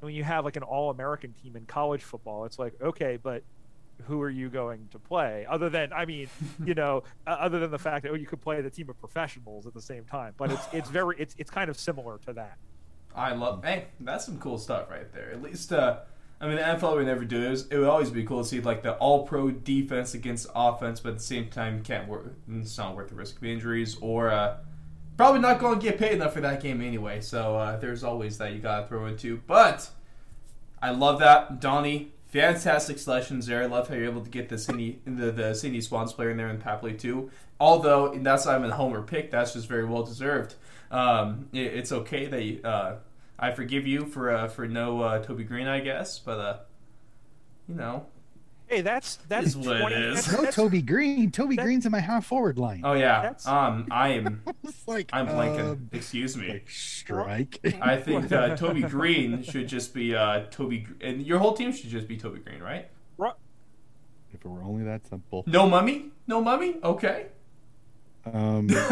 when 0.00 0.14
you 0.14 0.24
have 0.24 0.44
like 0.44 0.56
an 0.56 0.62
all 0.62 0.90
American 0.90 1.32
team 1.32 1.56
in 1.56 1.66
college 1.66 2.02
football. 2.02 2.44
It's 2.44 2.58
like 2.58 2.74
okay, 2.80 3.18
but 3.22 3.42
who 4.06 4.20
are 4.22 4.30
you 4.30 4.48
going 4.48 4.88
to 4.90 4.98
play 4.98 5.46
other 5.48 5.68
than 5.68 5.92
i 5.92 6.06
mean 6.06 6.28
you 6.64 6.74
know 6.74 7.02
uh, 7.26 7.30
other 7.30 7.58
than 7.58 7.70
the 7.70 7.78
fact 7.78 8.02
that 8.02 8.12
oh 8.12 8.14
you 8.14 8.26
could 8.26 8.40
play 8.40 8.60
the 8.60 8.70
team 8.70 8.88
of 8.88 8.98
professionals 8.98 9.66
at 9.66 9.74
the 9.74 9.80
same 9.82 10.04
time 10.04 10.32
but 10.38 10.50
it's 10.50 10.66
it's 10.72 10.88
very 10.88 11.16
it's 11.18 11.34
it's 11.38 11.50
kind 11.50 11.68
of 11.68 11.78
similar 11.78 12.18
to 12.18 12.32
that 12.32 12.56
I 13.14 13.34
love. 13.34 13.64
Hey, 13.64 13.86
that's 14.00 14.24
some 14.24 14.38
cool 14.38 14.58
stuff 14.58 14.90
right 14.90 15.12
there. 15.12 15.32
At 15.32 15.42
least, 15.42 15.72
uh, 15.72 15.98
I 16.40 16.46
mean, 16.46 16.56
the 16.56 16.62
NFL 16.62 16.96
would 16.96 17.06
never 17.06 17.24
do 17.24 17.40
this. 17.40 17.66
It 17.66 17.76
would 17.76 17.88
always 17.88 18.10
be 18.10 18.24
cool 18.24 18.42
to 18.42 18.48
see 18.48 18.60
like 18.60 18.82
the 18.82 18.94
All-Pro 18.94 19.50
defense 19.50 20.14
against 20.14 20.48
offense, 20.54 21.00
but 21.00 21.10
at 21.10 21.18
the 21.18 21.24
same 21.24 21.48
time, 21.48 21.82
can't 21.82 22.08
work. 22.08 22.32
It's 22.50 22.78
not 22.78 22.96
worth 22.96 23.08
the 23.08 23.14
risk 23.14 23.36
of 23.36 23.44
injuries, 23.44 23.96
or 24.00 24.30
uh, 24.30 24.56
probably 25.16 25.40
not 25.40 25.58
going 25.58 25.78
to 25.78 25.84
get 25.84 25.98
paid 25.98 26.12
enough 26.12 26.32
for 26.32 26.40
that 26.40 26.62
game 26.62 26.80
anyway. 26.80 27.20
So 27.20 27.56
uh, 27.56 27.76
there's 27.78 28.04
always 28.04 28.38
that 28.38 28.52
you 28.52 28.58
got 28.58 28.82
to 28.82 28.86
throw 28.86 29.06
into. 29.06 29.40
But 29.46 29.90
I 30.80 30.90
love 30.92 31.18
that, 31.18 31.60
Donnie. 31.60 32.12
Fantastic 32.28 32.98
selections 32.98 33.46
there. 33.46 33.62
I 33.62 33.66
love 33.66 33.88
how 33.88 33.96
you're 33.96 34.04
able 34.04 34.22
to 34.22 34.30
get 34.30 34.48
the 34.48 34.56
Sydney, 34.56 35.00
the 35.04 35.32
the 35.32 35.52
Sydney 35.52 35.80
Swans 35.80 36.12
player 36.12 36.30
in 36.30 36.36
there 36.36 36.48
in 36.48 36.58
Papley 36.58 36.96
too. 36.96 37.30
Although 37.58 38.14
that's 38.14 38.46
not 38.46 38.58
even 38.58 38.70
a 38.70 38.76
homer 38.76 39.02
pick, 39.02 39.30
that's 39.30 39.52
just 39.52 39.68
very 39.68 39.84
well 39.84 40.04
deserved. 40.04 40.54
Um, 40.90 41.48
it, 41.52 41.58
it's 41.74 41.92
okay 41.92 42.26
that 42.26 42.42
you, 42.42 42.60
uh, 42.64 42.96
I 43.38 43.52
forgive 43.52 43.86
you 43.86 44.06
for 44.06 44.30
uh, 44.30 44.48
for 44.48 44.66
no 44.66 45.00
uh, 45.02 45.22
Toby 45.22 45.44
Greene, 45.44 45.66
I 45.68 45.80
guess, 45.80 46.18
but 46.18 46.38
uh, 46.40 46.56
you 47.68 47.74
know, 47.76 48.06
hey 48.66 48.80
that's 48.80 49.16
that's 49.28 49.48
Is 49.48 49.56
what 49.56 49.76
it 49.76 49.80
20 49.80 49.94
is. 49.94 50.14
that's- 50.16 50.32
No 50.32 50.36
that's- 50.38 50.54
Toby 50.56 50.82
Greene. 50.82 51.30
Toby 51.30 51.56
that- 51.56 51.64
Greene's 51.64 51.86
in 51.86 51.92
my 51.92 52.00
half 52.00 52.26
forward 52.26 52.58
line. 52.58 52.82
oh 52.84 52.94
yeah, 52.94 53.22
That's- 53.22 53.46
um, 53.46 53.86
I 53.90 54.08
am 54.08 54.42
like 54.86 55.10
I'm 55.12 55.28
blanking. 55.28 55.70
um, 55.72 55.88
Excuse 55.92 56.36
me. 56.36 56.48
like 56.48 56.68
strike. 56.68 57.60
I 57.80 57.96
think 57.96 58.30
uh, 58.32 58.56
Toby 58.56 58.82
Greene 58.82 59.42
should 59.42 59.68
just 59.68 59.94
be 59.94 60.14
uh, 60.14 60.46
Toby, 60.50 60.86
and 61.00 61.22
your 61.22 61.38
whole 61.38 61.52
team 61.54 61.72
should 61.72 61.90
just 61.90 62.08
be 62.08 62.16
Toby 62.16 62.40
Green, 62.40 62.60
right? 62.60 62.88
Ru- 63.16 63.30
if 64.32 64.44
it 64.44 64.48
were 64.48 64.62
only 64.62 64.84
that 64.84 65.06
simple. 65.06 65.44
No 65.46 65.68
mummy, 65.68 66.10
no 66.26 66.40
mummy. 66.40 66.76
Okay, 66.84 67.26
Um, 68.26 68.66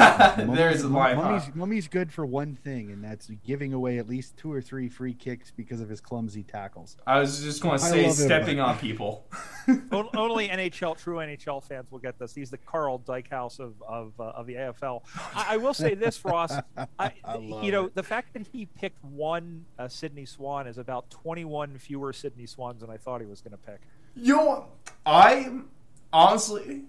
There's 0.49 0.83
a 0.83 0.89
line, 0.89 1.17
huh? 1.17 1.23
Mummy's, 1.23 1.55
Mummy's 1.55 1.89
good 1.89 2.13
for 2.13 2.25
one 2.25 2.55
thing, 2.57 2.91
and 2.91 3.05
that's 3.05 3.29
giving 3.45 3.75
away 3.75 3.99
at 3.99 4.09
least 4.09 4.37
two 4.37 4.51
or 4.51 4.63
three 4.63 4.89
free 4.89 5.13
kicks 5.13 5.51
because 5.51 5.81
of 5.81 5.89
his 5.89 6.01
clumsy 6.01 6.43
tackles. 6.43 6.97
I 7.07 7.21
was 7.21 7.43
just 7.43 7.63
going 7.63 7.79
to 7.79 7.85
say 7.85 8.07
love 8.07 8.15
stepping 8.15 8.59
on 8.59 8.79
people. 8.79 9.27
Only 9.93 10.49
NHL 10.49 10.97
true 10.97 11.17
NHL 11.17 11.63
fans 11.63 11.91
will 11.91 11.99
get 11.99 12.19
this. 12.19 12.35
He's 12.35 12.51
the 12.51 12.59
Carl 12.59 12.99
Dykehouse 12.99 13.59
of 13.59 13.75
of, 13.87 14.13
uh, 14.19 14.25
of 14.25 14.47
the 14.47 14.55
AFL. 14.55 15.03
I, 15.35 15.55
I 15.55 15.57
will 15.59 15.75
say 15.75 15.95
this, 15.95 16.25
Ross. 16.25 16.53
I, 16.99 17.13
I 17.25 17.37
you 17.63 17.71
know, 17.71 17.87
it. 17.87 17.95
the 17.95 18.03
fact 18.03 18.33
that 18.33 18.47
he 18.47 18.67
picked 18.67 19.05
one 19.05 19.67
uh, 19.79 19.89
Sydney 19.89 20.25
Swan 20.25 20.67
is 20.67 20.79
about 20.79 21.11
21 21.11 21.79
fewer 21.79 22.13
Sydney 22.13 22.47
Swans 22.47 22.81
than 22.81 22.91
I 22.91 22.97
thought 22.97 23.21
he 23.21 23.27
was 23.27 23.43
going 23.43 23.53
to 23.53 23.59
pick. 23.59 23.81
You 24.17 24.37
know. 24.37 24.67
I 25.05 25.51
honestly, 26.13 26.85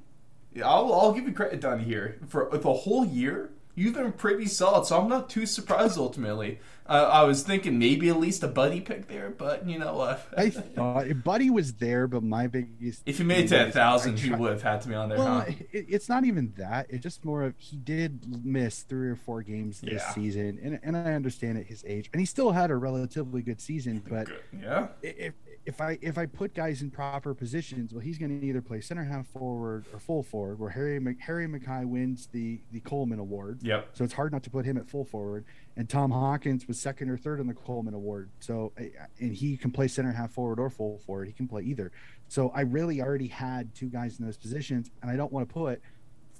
I'll, 0.58 0.94
I'll 0.94 1.14
give 1.14 1.26
you 1.26 1.34
credit, 1.34 1.62
Donnie, 1.62 1.84
here 1.84 2.20
for 2.28 2.50
the 2.52 2.74
whole 2.74 3.06
year. 3.06 3.52
You've 3.76 3.94
been 3.94 4.12
pretty 4.12 4.48
solid, 4.48 4.88
so 4.88 5.00
I'm 5.00 5.08
not 5.08 5.30
too 5.30 5.46
surprised. 5.46 5.98
Ultimately, 5.98 6.60
uh, 6.86 7.10
I 7.14 7.24
was 7.24 7.44
thinking 7.44 7.80
maybe 7.80 8.10
at 8.10 8.20
least 8.20 8.44
a 8.44 8.48
buddy 8.50 8.82
pick 8.82 9.08
there, 9.08 9.30
but 9.30 9.70
you 9.70 9.80
know 9.80 9.94
what? 9.96 10.28
I 10.36 10.50
thought 10.50 11.06
Buddy 11.24 11.50
was 11.50 11.74
there, 11.76 12.06
but 12.06 12.22
my 12.22 12.48
biggest 12.48 13.04
if 13.06 13.20
you 13.20 13.26
made 13.26 13.46
it 13.46 13.48
to 13.50 13.68
a 13.70 13.72
thousand, 13.72 14.20
he 14.20 14.32
would 14.32 14.52
have 14.52 14.64
had 14.64 14.82
to 14.82 14.90
be 14.90 14.96
on 14.96 15.08
there, 15.08 15.18
Well, 15.20 15.42
huh? 15.42 15.46
it, 15.72 15.86
it's 15.88 16.10
not 16.10 16.26
even 16.26 16.52
that. 16.58 16.88
It's 16.90 17.02
just 17.04 17.24
more 17.24 17.44
of 17.44 17.54
he 17.58 17.78
did 17.78 18.44
miss 18.44 18.82
three 18.82 19.08
or 19.12 19.16
four 19.16 19.44
games 19.44 19.80
this 19.80 19.94
Yeah. 19.94 20.12
season, 20.14 20.60
and 20.62 20.80
and 20.84 20.98
I 20.98 21.14
understand 21.14 21.58
at 21.58 21.68
his 21.68 21.86
age, 21.88 22.10
and 22.12 22.20
he 22.20 22.26
still 22.26 22.52
had 22.52 22.72
a 22.72 22.76
relatively 22.76 23.42
good 23.42 23.62
season. 23.62 24.04
But 24.10 24.26
Good. 24.26 24.42
Yeah, 24.62 24.88
if 25.02 25.36
if 25.70 25.80
I 25.80 26.00
if 26.02 26.18
I 26.18 26.26
put 26.26 26.56
guys 26.56 26.82
in 26.82 26.90
proper 26.90 27.36
positions, 27.36 27.94
well, 27.94 28.02
he's 28.02 28.18
going 28.18 28.42
to 28.42 28.46
either 28.46 28.60
play 28.62 28.82
center 28.82 29.04
half 29.04 29.28
forward 29.28 29.86
or 29.94 30.00
full 30.00 30.24
forward. 30.24 30.60
Where 30.60 30.72
Harry 30.72 31.00
Mc- 31.00 31.20
Harry 31.22 31.48
McKay 31.48 31.86
wins 31.86 32.28
the 32.32 32.60
the 32.72 32.80
Coleman 32.80 33.20
Award, 33.20 33.60
yep. 33.62 33.90
so 33.94 34.04
it's 34.04 34.14
hard 34.14 34.32
not 34.32 34.42
to 34.44 34.50
put 34.50 34.66
him 34.66 34.78
at 34.78 34.90
full 34.90 35.06
forward. 35.06 35.46
And 35.78 35.88
Tom 35.88 36.10
Hawkins 36.10 36.68
was 36.68 36.80
second 36.80 37.10
or 37.10 37.18
third 37.18 37.40
on 37.40 37.46
the 37.46 37.54
Coleman 37.54 37.94
Award, 37.94 38.32
so 38.40 38.74
eh, 38.80 38.90
and 39.20 39.34
he 39.34 39.58
can 39.58 39.72
play 39.72 39.88
center 39.88 40.12
half 40.12 40.32
forward 40.32 40.60
or 40.60 40.72
full 40.72 40.98
forward. 41.06 41.28
He 41.28 41.34
can 41.34 41.48
play 41.48 41.62
either. 41.62 41.92
So 42.28 42.50
I 42.50 42.62
really 42.62 43.00
already 43.00 43.28
had 43.28 43.76
two 43.76 43.90
guys 43.90 44.20
in 44.20 44.26
those 44.26 44.38
positions, 44.38 44.90
and 45.04 45.12
I 45.12 45.16
don't 45.16 45.32
want 45.32 45.48
to 45.48 45.54
put 45.54 45.82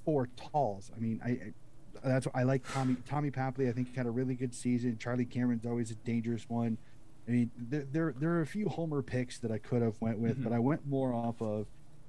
four 0.04 0.28
talls. 0.36 0.90
I 0.94 0.98
mean, 0.98 1.20
I. 1.24 1.30
I 1.30 1.52
that's 2.02 2.24
what 2.24 2.34
I 2.34 2.44
like 2.44 2.62
Tommy 2.72 2.96
Tommy 3.06 3.30
Papley. 3.30 3.68
I 3.68 3.72
think 3.72 3.94
had 3.94 4.06
a 4.06 4.10
really 4.10 4.34
good 4.34 4.54
season. 4.54 4.96
Charlie 4.96 5.26
Cameron's 5.26 5.66
always 5.66 5.90
a 5.90 5.96
dangerous 5.96 6.48
one. 6.48 6.78
I 7.30 7.32
mean, 7.32 7.50
there 7.56 7.86
there, 7.92 8.14
there 8.18 8.30
are 8.32 8.40
a 8.40 8.46
few 8.46 8.68
homer 8.68 9.02
picks 9.02 9.38
that 9.38 9.52
I 9.52 9.58
could 9.58 9.82
have 9.82 9.94
went 10.00 10.18
with, 10.18 10.42
but 10.42 10.52
I 10.52 10.58
went 10.58 10.84
more 10.86 11.14
off 11.14 11.40
of 11.40 11.66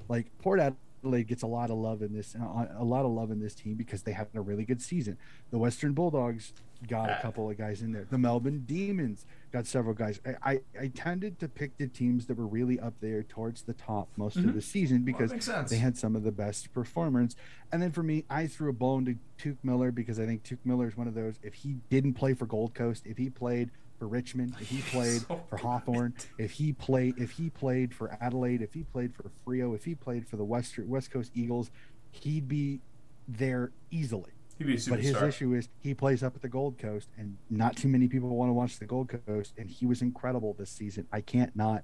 like 0.10 0.26
Port 0.40 0.60
Adelaide 0.60 1.28
gets 1.28 1.44
a 1.44 1.48
lot 1.48 1.70
of 1.70 1.78
love 1.78 2.02
in 2.02 2.12
this 2.12 2.36
uh, 2.36 2.66
a 2.76 2.84
lot 2.84 3.06
of 3.06 3.12
love 3.12 3.30
in 3.30 3.40
this 3.40 3.54
team 3.54 3.76
because 3.76 4.02
they 4.02 4.14
had 4.14 4.30
a 4.34 4.42
really 4.42 4.66
good 4.66 4.82
season. 4.82 5.20
The 5.52 5.60
Western 5.60 5.94
Bulldogs 5.94 6.54
got 6.88 7.12
a 7.12 7.20
couple 7.22 7.48
of 7.48 7.56
guys 7.56 7.84
in 7.84 7.92
there. 7.92 8.08
The 8.10 8.18
Melbourne 8.18 8.64
Demons 8.66 9.28
got 9.52 9.68
several 9.68 9.94
guys. 9.94 10.20
I, 10.26 10.54
I, 10.54 10.62
I 10.80 10.88
tended 10.88 11.40
to 11.42 11.48
pick 11.48 11.78
the 11.78 11.86
teams 11.86 12.26
that 12.26 12.36
were 12.36 12.48
really 12.48 12.80
up 12.80 12.96
there 13.00 13.22
towards 13.22 13.62
the 13.62 13.74
top 13.74 14.10
most 14.18 14.38
of 14.38 14.56
the 14.56 14.62
season 14.62 15.04
because 15.04 15.30
sense. 15.44 15.70
they 15.70 15.78
had 15.78 15.96
some 15.96 16.16
of 16.16 16.24
the 16.24 16.32
best 16.32 16.74
performers. 16.74 17.36
And 17.72 17.80
then 17.80 17.92
for 17.92 18.02
me, 18.02 18.26
I 18.28 18.48
threw 18.48 18.72
a 18.72 18.74
bone 18.74 19.06
to 19.06 19.16
Touk 19.38 19.58
Miller 19.62 19.92
because 19.92 20.20
I 20.20 20.26
think 20.26 20.42
Touk 20.42 20.58
Miller 20.66 20.88
is 20.88 20.98
one 20.98 21.08
of 21.08 21.14
those. 21.14 21.36
If 21.44 21.54
he 21.54 21.76
didn't 21.92 22.16
play 22.16 22.34
for 22.34 22.48
Gold 22.48 22.74
Coast, 22.74 23.06
if 23.06 23.18
he 23.18 23.30
played 23.30 23.70
for 24.02 24.08
Richmond, 24.08 24.56
if 24.60 24.68
he 24.68 24.82
played 24.92 25.22
So 25.22 25.40
for 25.48 25.58
Hawthorn, 25.58 26.16
if 26.40 26.50
he 26.50 26.74
played 26.74 27.20
if 27.20 27.30
he 27.30 27.52
played 27.52 27.94
for 27.94 28.18
Adelaide, 28.20 28.64
if 28.64 28.74
he 28.74 28.82
played 28.84 29.14
for 29.14 29.30
Freo, 29.46 29.76
if 29.76 29.86
he 29.86 29.94
played 29.94 30.28
for 30.28 30.38
the 30.38 30.44
West 30.44 30.80
West 30.80 31.12
Coast 31.12 31.32
Eagles, 31.36 31.70
he'd 32.10 32.48
be 32.48 32.80
there 33.28 33.72
easily. 33.92 34.32
He'd 34.58 34.66
be 34.66 34.74
a 34.76 34.80
But 34.90 35.02
his 35.02 35.16
issue 35.22 35.54
is 35.54 35.70
he 35.82 35.94
plays 35.94 36.24
up 36.24 36.36
at 36.36 36.42
the 36.42 36.50
Gold 36.50 36.80
Coast, 36.80 37.10
and 37.16 37.38
not 37.52 37.76
too 37.76 37.88
many 37.88 38.08
people 38.08 38.30
want 38.30 38.50
to 38.50 38.54
watch 38.54 38.80
the 38.80 38.86
Gold 38.88 39.12
Coast. 39.28 39.54
And 39.60 39.70
he 39.70 39.86
was 39.86 40.02
incredible 40.02 40.56
this 40.58 40.72
season. 40.72 41.06
I 41.12 41.22
can't 41.22 41.56
not 41.56 41.84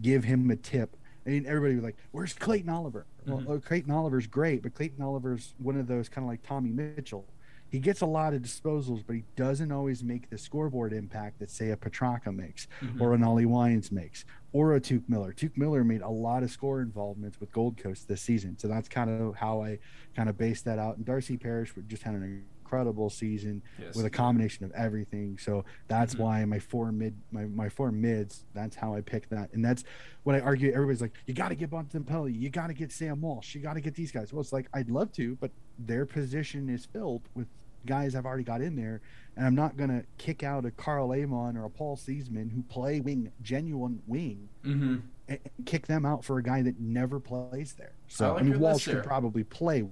give 0.00 0.24
him 0.24 0.50
a 0.50 0.56
tip. 0.56 0.96
I 1.26 1.30
mean, 1.30 1.44
everybody 1.44 1.74
was 1.74 1.84
like, 1.84 1.96
"Where's 2.12 2.32
Clayton 2.32 2.70
Oliver?" 2.70 3.04
Well, 3.26 3.40
Mm-hmm. 3.40 3.52
uh, 3.52 3.58
Clayton 3.58 3.90
Oliver's 3.90 4.26
great, 4.26 4.62
but 4.62 4.72
Clayton 4.72 5.02
Oliver's 5.02 5.54
one 5.58 5.78
of 5.78 5.86
those 5.86 6.08
kind 6.08 6.24
of 6.24 6.30
like 6.30 6.42
Tommy 6.42 6.70
Mitchell. 6.70 7.26
He 7.70 7.78
gets 7.80 8.00
a 8.00 8.06
lot 8.06 8.32
of 8.34 8.42
disposals, 8.42 9.04
but 9.06 9.16
he 9.16 9.24
doesn't 9.36 9.70
always 9.72 10.02
make 10.02 10.30
the 10.30 10.38
scoreboard 10.38 10.92
impact 10.92 11.38
that, 11.40 11.50
say, 11.50 11.70
a 11.70 11.76
Petracca 11.76 12.34
makes, 12.34 12.66
Mm-hmm. 12.82 13.02
or 13.02 13.14
an 13.14 13.22
Ollie 13.22 13.44
Wines 13.46 13.92
makes, 13.92 14.24
or 14.52 14.74
a 14.74 14.80
Touk 14.80 15.02
Miller. 15.08 15.32
Touk 15.32 15.56
Miller 15.56 15.84
made 15.84 16.00
a 16.00 16.08
lot 16.08 16.42
of 16.42 16.50
score 16.50 16.80
involvements 16.80 17.38
with 17.40 17.52
Gold 17.52 17.76
Coast 17.76 18.08
this 18.08 18.22
season, 18.22 18.58
so 18.58 18.68
that's 18.68 18.88
kind 18.88 19.10
of 19.10 19.34
how 19.36 19.62
I 19.62 19.78
kind 20.16 20.28
of 20.28 20.38
based 20.38 20.64
that 20.64 20.78
out. 20.78 20.96
And 20.96 21.04
Darcy 21.04 21.36
Parish 21.36 21.72
just 21.88 22.02
had 22.02 22.14
an 22.14 22.44
incredible 22.68 23.08
season 23.08 23.62
Yes. 23.78 23.94
with 23.96 24.04
a 24.04 24.10
combination 24.10 24.64
of 24.64 24.72
everything. 24.72 25.38
So 25.38 25.64
that's 25.88 26.14
Mm-hmm. 26.14 26.22
why 26.22 26.44
my 26.44 26.58
four 26.58 26.92
mid 26.92 27.14
my, 27.32 27.44
my 27.46 27.68
four 27.68 27.90
mids, 27.90 28.44
that's 28.54 28.76
how 28.76 28.94
I 28.94 29.00
picked 29.00 29.30
that. 29.30 29.52
And 29.52 29.64
that's 29.64 29.84
what 30.24 30.34
I 30.34 30.40
argue. 30.40 30.70
Everybody's 30.72 31.00
like, 31.00 31.12
you 31.26 31.34
gotta 31.34 31.54
get 31.54 31.70
Bontempelli, 31.70 32.38
you 32.38 32.50
gotta 32.50 32.74
get 32.74 32.92
Sam 32.92 33.20
Walsh, 33.20 33.54
you 33.54 33.60
gotta 33.60 33.80
get 33.80 33.94
these 33.94 34.12
guys. 34.12 34.32
Well, 34.32 34.40
it's 34.42 34.52
like 34.52 34.68
I'd 34.74 34.90
love 34.90 35.12
to, 35.12 35.36
but 35.40 35.50
their 35.78 36.04
position 36.06 36.68
is 36.68 36.84
filled 36.84 37.22
with 37.34 37.46
guys 37.86 38.14
I've 38.14 38.26
already 38.26 38.42
got 38.44 38.60
in 38.60 38.74
there, 38.76 39.00
and 39.36 39.46
I'm 39.46 39.54
not 39.54 39.76
gonna 39.76 40.02
kick 40.18 40.42
out 40.42 40.66
a 40.66 40.70
Karl 40.70 41.12
Amon 41.12 41.56
or 41.56 41.64
a 41.64 41.70
Paul 41.70 41.96
Seedsman 41.96 42.50
who 42.52 42.62
play 42.64 43.00
wing, 43.00 43.32
genuine 43.42 44.02
wing, 44.06 44.48
Mm-hmm. 44.64 44.96
and 45.28 45.38
kick 45.64 45.86
them 45.86 46.04
out 46.04 46.24
for 46.24 46.38
a 46.38 46.42
guy 46.42 46.60
that 46.62 46.78
never 46.80 47.18
plays 47.20 47.74
there. 47.78 47.92
So 48.08 48.32
like 48.34 48.42
I 48.42 48.44
mean, 48.44 48.58
Walsh 48.60 48.86
could 48.88 49.04
probably 49.04 49.44
play 49.44 49.84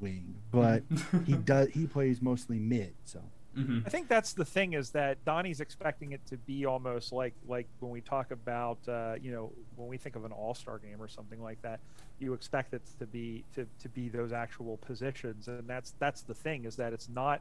wing, 0.00 0.34
but 0.50 0.82
he 1.26 1.34
does 1.34 1.68
he 1.68 1.86
plays 1.86 2.20
mostly 2.22 2.58
mid. 2.58 2.94
So 3.04 3.20
Mm-hmm. 3.58 3.80
I 3.84 3.90
think 3.90 4.06
that's 4.06 4.32
the 4.32 4.44
thing 4.44 4.74
is 4.74 4.90
that 4.90 5.24
Donnie's 5.24 5.60
expecting 5.60 6.12
it 6.12 6.24
to 6.26 6.36
be 6.36 6.66
almost 6.66 7.12
like 7.12 7.34
like 7.48 7.66
when 7.80 7.90
we 7.90 8.00
talk 8.00 8.30
about 8.30 8.78
uh, 8.88 9.14
you 9.20 9.32
know 9.32 9.50
when 9.74 9.88
we 9.88 9.98
think 9.98 10.14
of 10.14 10.24
an 10.24 10.30
All 10.30 10.54
Star 10.54 10.78
game 10.78 11.02
or 11.02 11.08
something 11.08 11.42
like 11.42 11.60
that, 11.62 11.80
you 12.20 12.32
expect 12.32 12.74
it 12.74 12.82
to 13.00 13.06
be 13.06 13.44
to, 13.56 13.66
to 13.80 13.88
be 13.88 14.08
those 14.08 14.32
actual 14.32 14.76
positions, 14.76 15.48
and 15.48 15.66
that's 15.66 15.94
that's 15.98 16.22
the 16.22 16.32
thing 16.34 16.64
is 16.64 16.76
that 16.76 16.92
it's 16.92 17.08
not 17.08 17.40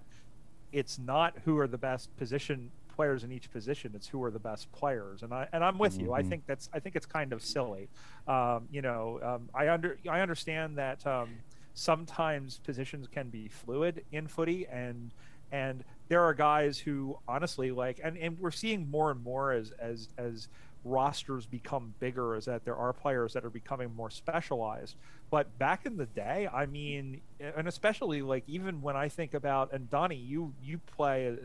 it's 0.72 0.98
not 0.98 1.36
who 1.46 1.60
are 1.60 1.68
the 1.68 1.78
best 1.78 2.16
position 2.18 2.72
players 2.96 3.24
in 3.24 3.32
each 3.32 3.50
position 3.52 3.92
it's 3.96 4.08
who 4.08 4.22
are 4.22 4.30
the 4.30 4.38
best 4.40 4.70
players 4.74 5.24
and 5.24 5.34
i 5.34 5.48
and 5.54 5.64
i'm 5.64 5.78
with 5.78 5.98
you 6.02 6.12
i 6.12 6.22
Mhm. 6.22 6.28
think 6.28 6.44
that's 6.48 6.70
i 6.74 6.80
think 6.80 6.98
it's 6.98 7.06
kind 7.06 7.32
of 7.32 7.42
silly 7.42 7.88
um, 8.28 8.68
you 8.70 8.82
know 8.82 9.20
um, 9.24 9.50
i 9.56 9.70
under 9.70 9.98
i 10.10 10.20
understand 10.20 10.78
that 10.78 11.06
um, 11.08 11.30
sometimes 11.74 12.60
positions 12.60 13.08
can 13.08 13.30
be 13.30 13.48
fluid 13.48 14.04
in 14.12 14.28
footy 14.28 14.68
and 14.68 15.12
and 15.52 15.84
there 16.10 16.22
are 16.22 16.34
guys 16.34 16.78
who 16.78 17.18
honestly 17.28 17.72
like 17.72 18.00
and, 18.04 18.18
and 18.18 18.40
we're 18.40 18.52
seeing 18.52 18.90
more 18.90 19.12
and 19.12 19.24
more 19.24 19.52
as 19.52 19.72
as 19.80 20.10
as 20.18 20.48
rosters 20.86 21.46
become 21.46 21.94
bigger 22.00 22.36
is 22.36 22.46
that 22.46 22.64
there 22.64 22.76
are 22.76 22.94
players 22.94 23.34
that 23.34 23.44
are 23.44 23.50
becoming 23.50 23.94
more 23.96 24.10
specialized. 24.10 24.96
But 25.30 25.60
back 25.60 25.86
in 25.86 25.96
the 25.98 26.08
day 26.08 26.50
i 26.52 26.66
mean 26.66 27.22
and 27.40 27.68
especially 27.68 28.24
like 28.24 28.44
even 28.48 28.82
when 28.82 28.96
i 28.96 29.08
think 29.10 29.36
about 29.36 29.72
and 29.74 29.88
donnie 29.90 30.16
you 30.16 30.54
you 30.64 30.80
play 30.80 31.38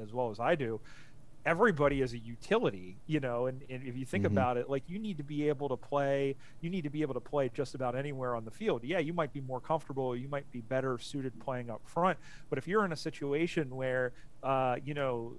as 0.00 0.12
well 0.12 0.30
as 0.30 0.38
i 0.38 0.54
do 0.54 0.78
everybody 1.46 2.02
is 2.02 2.12
a 2.12 2.18
utility 2.18 2.98
you 3.06 3.18
know 3.18 3.46
and, 3.46 3.62
and 3.70 3.82
if 3.86 3.96
you 3.96 4.04
think 4.04 4.24
Mhm. 4.24 4.32
about 4.32 4.56
it 4.58 4.68
like 4.68 4.82
you 4.88 4.98
need 4.98 5.16
to 5.16 5.22
be 5.24 5.48
able 5.48 5.68
to 5.70 5.76
play 5.76 6.36
you 6.60 6.68
need 6.68 6.82
to 6.84 6.90
be 6.90 7.00
able 7.02 7.14
to 7.14 7.20
play 7.20 7.48
just 7.54 7.74
about 7.74 7.96
anywhere 7.96 8.34
on 8.36 8.44
the 8.44 8.50
field 8.50 8.84
yeah 8.84 8.98
you 8.98 9.14
might 9.14 9.32
be 9.32 9.40
more 9.40 9.60
comfortable 9.60 10.14
you 10.14 10.28
might 10.28 10.50
be 10.52 10.60
better 10.60 10.98
suited 10.98 11.38
playing 11.40 11.70
up 11.70 11.80
front 11.86 12.18
but 12.50 12.58
if 12.58 12.68
you're 12.68 12.84
in 12.84 12.92
a 12.92 12.96
situation 12.96 13.74
where 13.74 14.12
uh, 14.42 14.76
you 14.84 14.94
know 14.94 15.34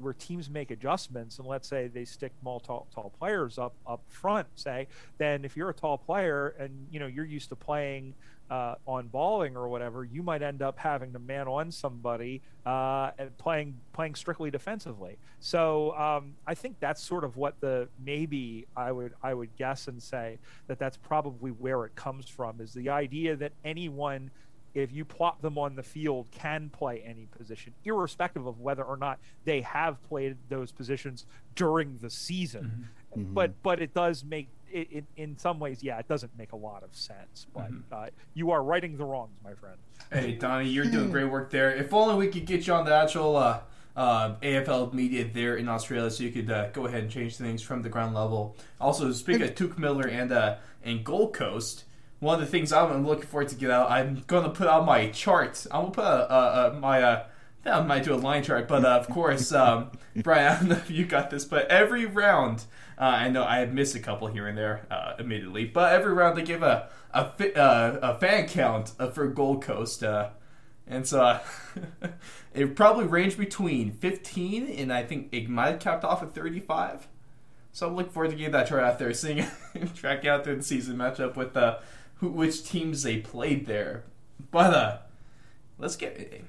where 0.00 0.12
teams 0.12 0.48
make 0.48 0.70
adjustments 0.70 1.38
and 1.38 1.46
let's 1.48 1.66
say 1.68 1.88
they 1.88 2.04
stick 2.04 2.32
more 2.42 2.60
tall, 2.60 2.86
tall 2.94 3.12
players 3.18 3.58
up 3.58 3.74
up 3.86 4.00
front 4.08 4.46
say 4.54 4.86
then 5.18 5.44
if 5.44 5.56
you're 5.56 5.70
a 5.70 5.74
tall 5.74 5.98
player 5.98 6.54
and 6.58 6.86
you 6.90 7.00
know 7.00 7.06
you're 7.06 7.24
used 7.24 7.48
to 7.48 7.56
playing 7.56 8.14
uh, 8.50 8.74
on 8.86 9.08
balling 9.08 9.56
or 9.56 9.68
whatever 9.68 10.04
you 10.04 10.22
might 10.22 10.42
end 10.42 10.62
up 10.62 10.78
having 10.78 11.12
to 11.12 11.18
man 11.18 11.46
on 11.48 11.70
somebody 11.70 12.40
uh, 12.64 13.10
and 13.18 13.36
playing 13.38 13.78
playing 13.92 14.14
strictly 14.14 14.50
defensively. 14.50 15.18
So 15.40 15.96
um, 15.96 16.34
I 16.46 16.54
think 16.54 16.76
that's 16.80 17.02
sort 17.02 17.24
of 17.24 17.36
what 17.36 17.60
the 17.60 17.88
maybe 18.04 18.66
I 18.76 18.90
would 18.92 19.14
I 19.22 19.34
would 19.34 19.54
guess 19.56 19.88
and 19.88 20.02
say 20.02 20.38
that 20.66 20.78
that's 20.78 20.96
probably 20.96 21.50
where 21.50 21.84
it 21.84 21.94
comes 21.94 22.28
from 22.28 22.60
is 22.60 22.72
the 22.72 22.88
idea 22.90 23.36
that 23.36 23.52
anyone 23.64 24.30
if 24.74 24.92
you 24.92 25.04
plot 25.04 25.40
them 25.42 25.56
on 25.58 25.74
the 25.74 25.82
field 25.82 26.30
can 26.30 26.68
play 26.70 27.02
any 27.04 27.26
position 27.36 27.72
irrespective 27.84 28.46
of 28.46 28.60
whether 28.60 28.84
or 28.84 28.96
not 28.96 29.18
they 29.44 29.62
have 29.62 30.00
played 30.08 30.36
those 30.48 30.70
positions 30.72 31.26
during 31.54 31.98
the 31.98 32.10
season. 32.10 32.88
Mhm. 33.16 33.34
but 33.34 33.62
but 33.62 33.80
it 33.80 33.94
does 33.94 34.22
make 34.24 34.48
it, 34.72 34.88
it 34.90 35.04
in 35.16 35.38
some 35.38 35.58
ways 35.58 35.82
yeah 35.82 35.98
it 35.98 36.08
doesn't 36.08 36.36
make 36.36 36.52
a 36.52 36.56
lot 36.56 36.82
of 36.82 36.94
sense 36.94 37.46
but 37.54 37.70
uh, 37.92 38.06
you 38.34 38.50
are 38.50 38.62
righting 38.62 38.96
the 38.96 39.04
wrongs 39.04 39.36
my 39.44 39.54
friend 39.54 39.76
Hey, 40.10 40.32
Donnie, 40.36 40.70
you're 40.70 40.86
doing 40.86 41.10
great 41.10 41.30
work 41.30 41.50
there. 41.50 41.74
If 41.74 41.92
only 41.92 42.14
we 42.14 42.32
could 42.32 42.46
get 42.46 42.66
you 42.66 42.72
on 42.72 42.86
the 42.86 42.94
actual 42.94 43.36
uh, 43.36 43.60
uh, 43.94 44.36
AFL 44.36 44.94
media 44.94 45.28
there 45.30 45.56
in 45.56 45.68
Australia, 45.68 46.10
so 46.10 46.22
you 46.24 46.30
could 46.30 46.50
uh, 46.50 46.70
go 46.70 46.86
ahead 46.86 47.02
and 47.02 47.10
change 47.10 47.36
things 47.36 47.60
from 47.60 47.82
the 47.82 47.90
ground 47.90 48.14
level. 48.14 48.56
Also, 48.80 49.12
speaking 49.12 49.42
of 49.42 49.54
Touk 49.54 49.76
Miller 49.76 50.06
and 50.06 50.32
uh, 50.32 50.56
and 50.82 51.04
Gold 51.04 51.34
Coast, 51.34 51.84
one 52.20 52.34
of 52.34 52.40
the 52.40 52.46
things 52.46 52.72
I'm 52.72 53.06
looking 53.06 53.26
forward 53.26 53.48
to 53.48 53.54
get 53.54 53.70
out, 53.70 53.90
I'm 53.90 54.24
going 54.26 54.44
to 54.44 54.50
put 54.50 54.66
out 54.66 54.86
my 54.86 55.08
chart. 55.10 55.66
I'm 55.70 55.82
going 55.82 55.92
to 55.92 55.96
put 55.96 56.04
a, 56.04 56.34
a, 56.34 56.70
a, 56.70 56.74
my. 56.74 57.22
I 57.70 57.80
might 57.82 58.04
do 58.04 58.14
a 58.14 58.16
line 58.16 58.42
chart, 58.42 58.68
but 58.68 58.84
uh, 58.84 58.88
of 58.88 59.08
course, 59.08 59.52
um, 59.52 59.90
Brian, 60.16 60.52
I 60.52 60.58
don't 60.58 60.68
know 60.68 60.76
if 60.76 60.90
you 60.90 61.04
got 61.04 61.30
this, 61.30 61.44
but 61.44 61.66
every 61.68 62.06
round, 62.06 62.64
uh, 62.98 63.04
I 63.04 63.28
know 63.28 63.44
I 63.44 63.58
have 63.58 63.72
missed 63.72 63.94
a 63.94 64.00
couple 64.00 64.28
here 64.28 64.46
and 64.46 64.56
there, 64.56 64.86
uh, 64.90 65.14
admittedly, 65.18 65.64
but 65.64 65.92
every 65.92 66.12
round 66.12 66.36
they 66.36 66.42
give 66.42 66.62
a 66.62 66.88
a, 67.12 67.30
fi- 67.32 67.52
uh, 67.54 67.98
a 68.02 68.18
fan 68.18 68.48
count 68.48 68.92
uh, 68.98 69.08
for 69.08 69.26
Gold 69.28 69.62
Coast, 69.62 70.02
uh, 70.02 70.30
and 70.86 71.06
so 71.06 71.22
uh, 71.22 71.40
it 72.54 72.76
probably 72.76 73.06
ranged 73.06 73.38
between 73.38 73.92
15 73.92 74.66
and 74.68 74.92
I 74.92 75.04
think 75.04 75.28
it 75.32 75.48
might 75.48 75.70
have 75.70 75.80
capped 75.80 76.04
off 76.04 76.22
at 76.22 76.34
35. 76.34 77.08
So 77.72 77.86
I'm 77.86 77.96
looking 77.96 78.12
forward 78.12 78.30
to 78.30 78.36
getting 78.36 78.52
that 78.52 78.68
chart 78.68 78.82
out 78.82 78.98
there, 78.98 79.12
seeing 79.12 79.46
track 79.94 80.24
out 80.24 80.44
through 80.44 80.56
the 80.56 80.62
season 80.62 80.96
matchup 80.96 81.36
with 81.36 81.56
uh, 81.56 81.78
who, 82.16 82.28
which 82.28 82.64
teams 82.68 83.02
they 83.02 83.18
played 83.18 83.66
there. 83.66 84.04
But 84.50 84.74
uh, 84.74 84.98
let's 85.78 85.96
get. 85.96 86.42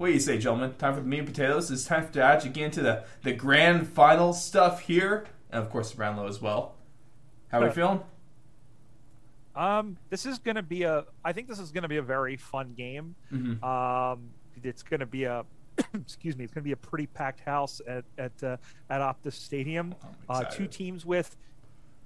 What 0.00 0.06
do 0.06 0.12
you 0.14 0.18
say, 0.20 0.38
gentlemen? 0.38 0.72
Time 0.78 0.94
for 0.94 1.00
the 1.02 1.06
meat 1.06 1.18
and 1.18 1.28
potatoes. 1.28 1.70
It's 1.70 1.84
time 1.84 2.10
to 2.12 2.22
actually 2.22 2.52
get 2.52 2.64
into 2.64 2.80
the, 2.80 3.04
the 3.22 3.34
grand 3.34 3.86
final 3.86 4.32
stuff 4.32 4.80
here, 4.80 5.26
and 5.50 5.62
of 5.62 5.68
course 5.68 5.90
the 5.90 5.98
Brownlow 5.98 6.26
as 6.26 6.40
well. 6.40 6.74
How 7.48 7.60
are 7.60 7.66
we 7.66 7.70
feeling? 7.70 8.00
Um, 9.54 9.98
this 10.08 10.24
is 10.24 10.38
going 10.38 10.54
to 10.54 10.62
be 10.62 10.84
a. 10.84 11.04
I 11.22 11.34
think 11.34 11.48
this 11.48 11.58
is 11.58 11.70
going 11.70 11.82
to 11.82 11.88
be 11.88 11.98
a 11.98 12.02
very 12.02 12.38
fun 12.38 12.72
game. 12.72 13.14
Mhm. 13.30 13.62
Um, 13.62 14.30
it's 14.64 14.82
going 14.82 15.00
to 15.00 15.06
be 15.06 15.24
a. 15.24 15.44
excuse 15.94 16.34
me. 16.34 16.44
It's 16.44 16.54
going 16.54 16.62
to 16.62 16.66
be 16.68 16.72
a 16.72 16.76
pretty 16.78 17.06
packed 17.06 17.40
house 17.40 17.82
at 17.86 18.04
at 18.16 18.42
uh, 18.42 18.56
at 18.88 19.02
Optus 19.02 19.34
Stadium. 19.34 19.94
Uh, 20.30 20.44
two 20.44 20.66
teams 20.66 21.04
with, 21.04 21.36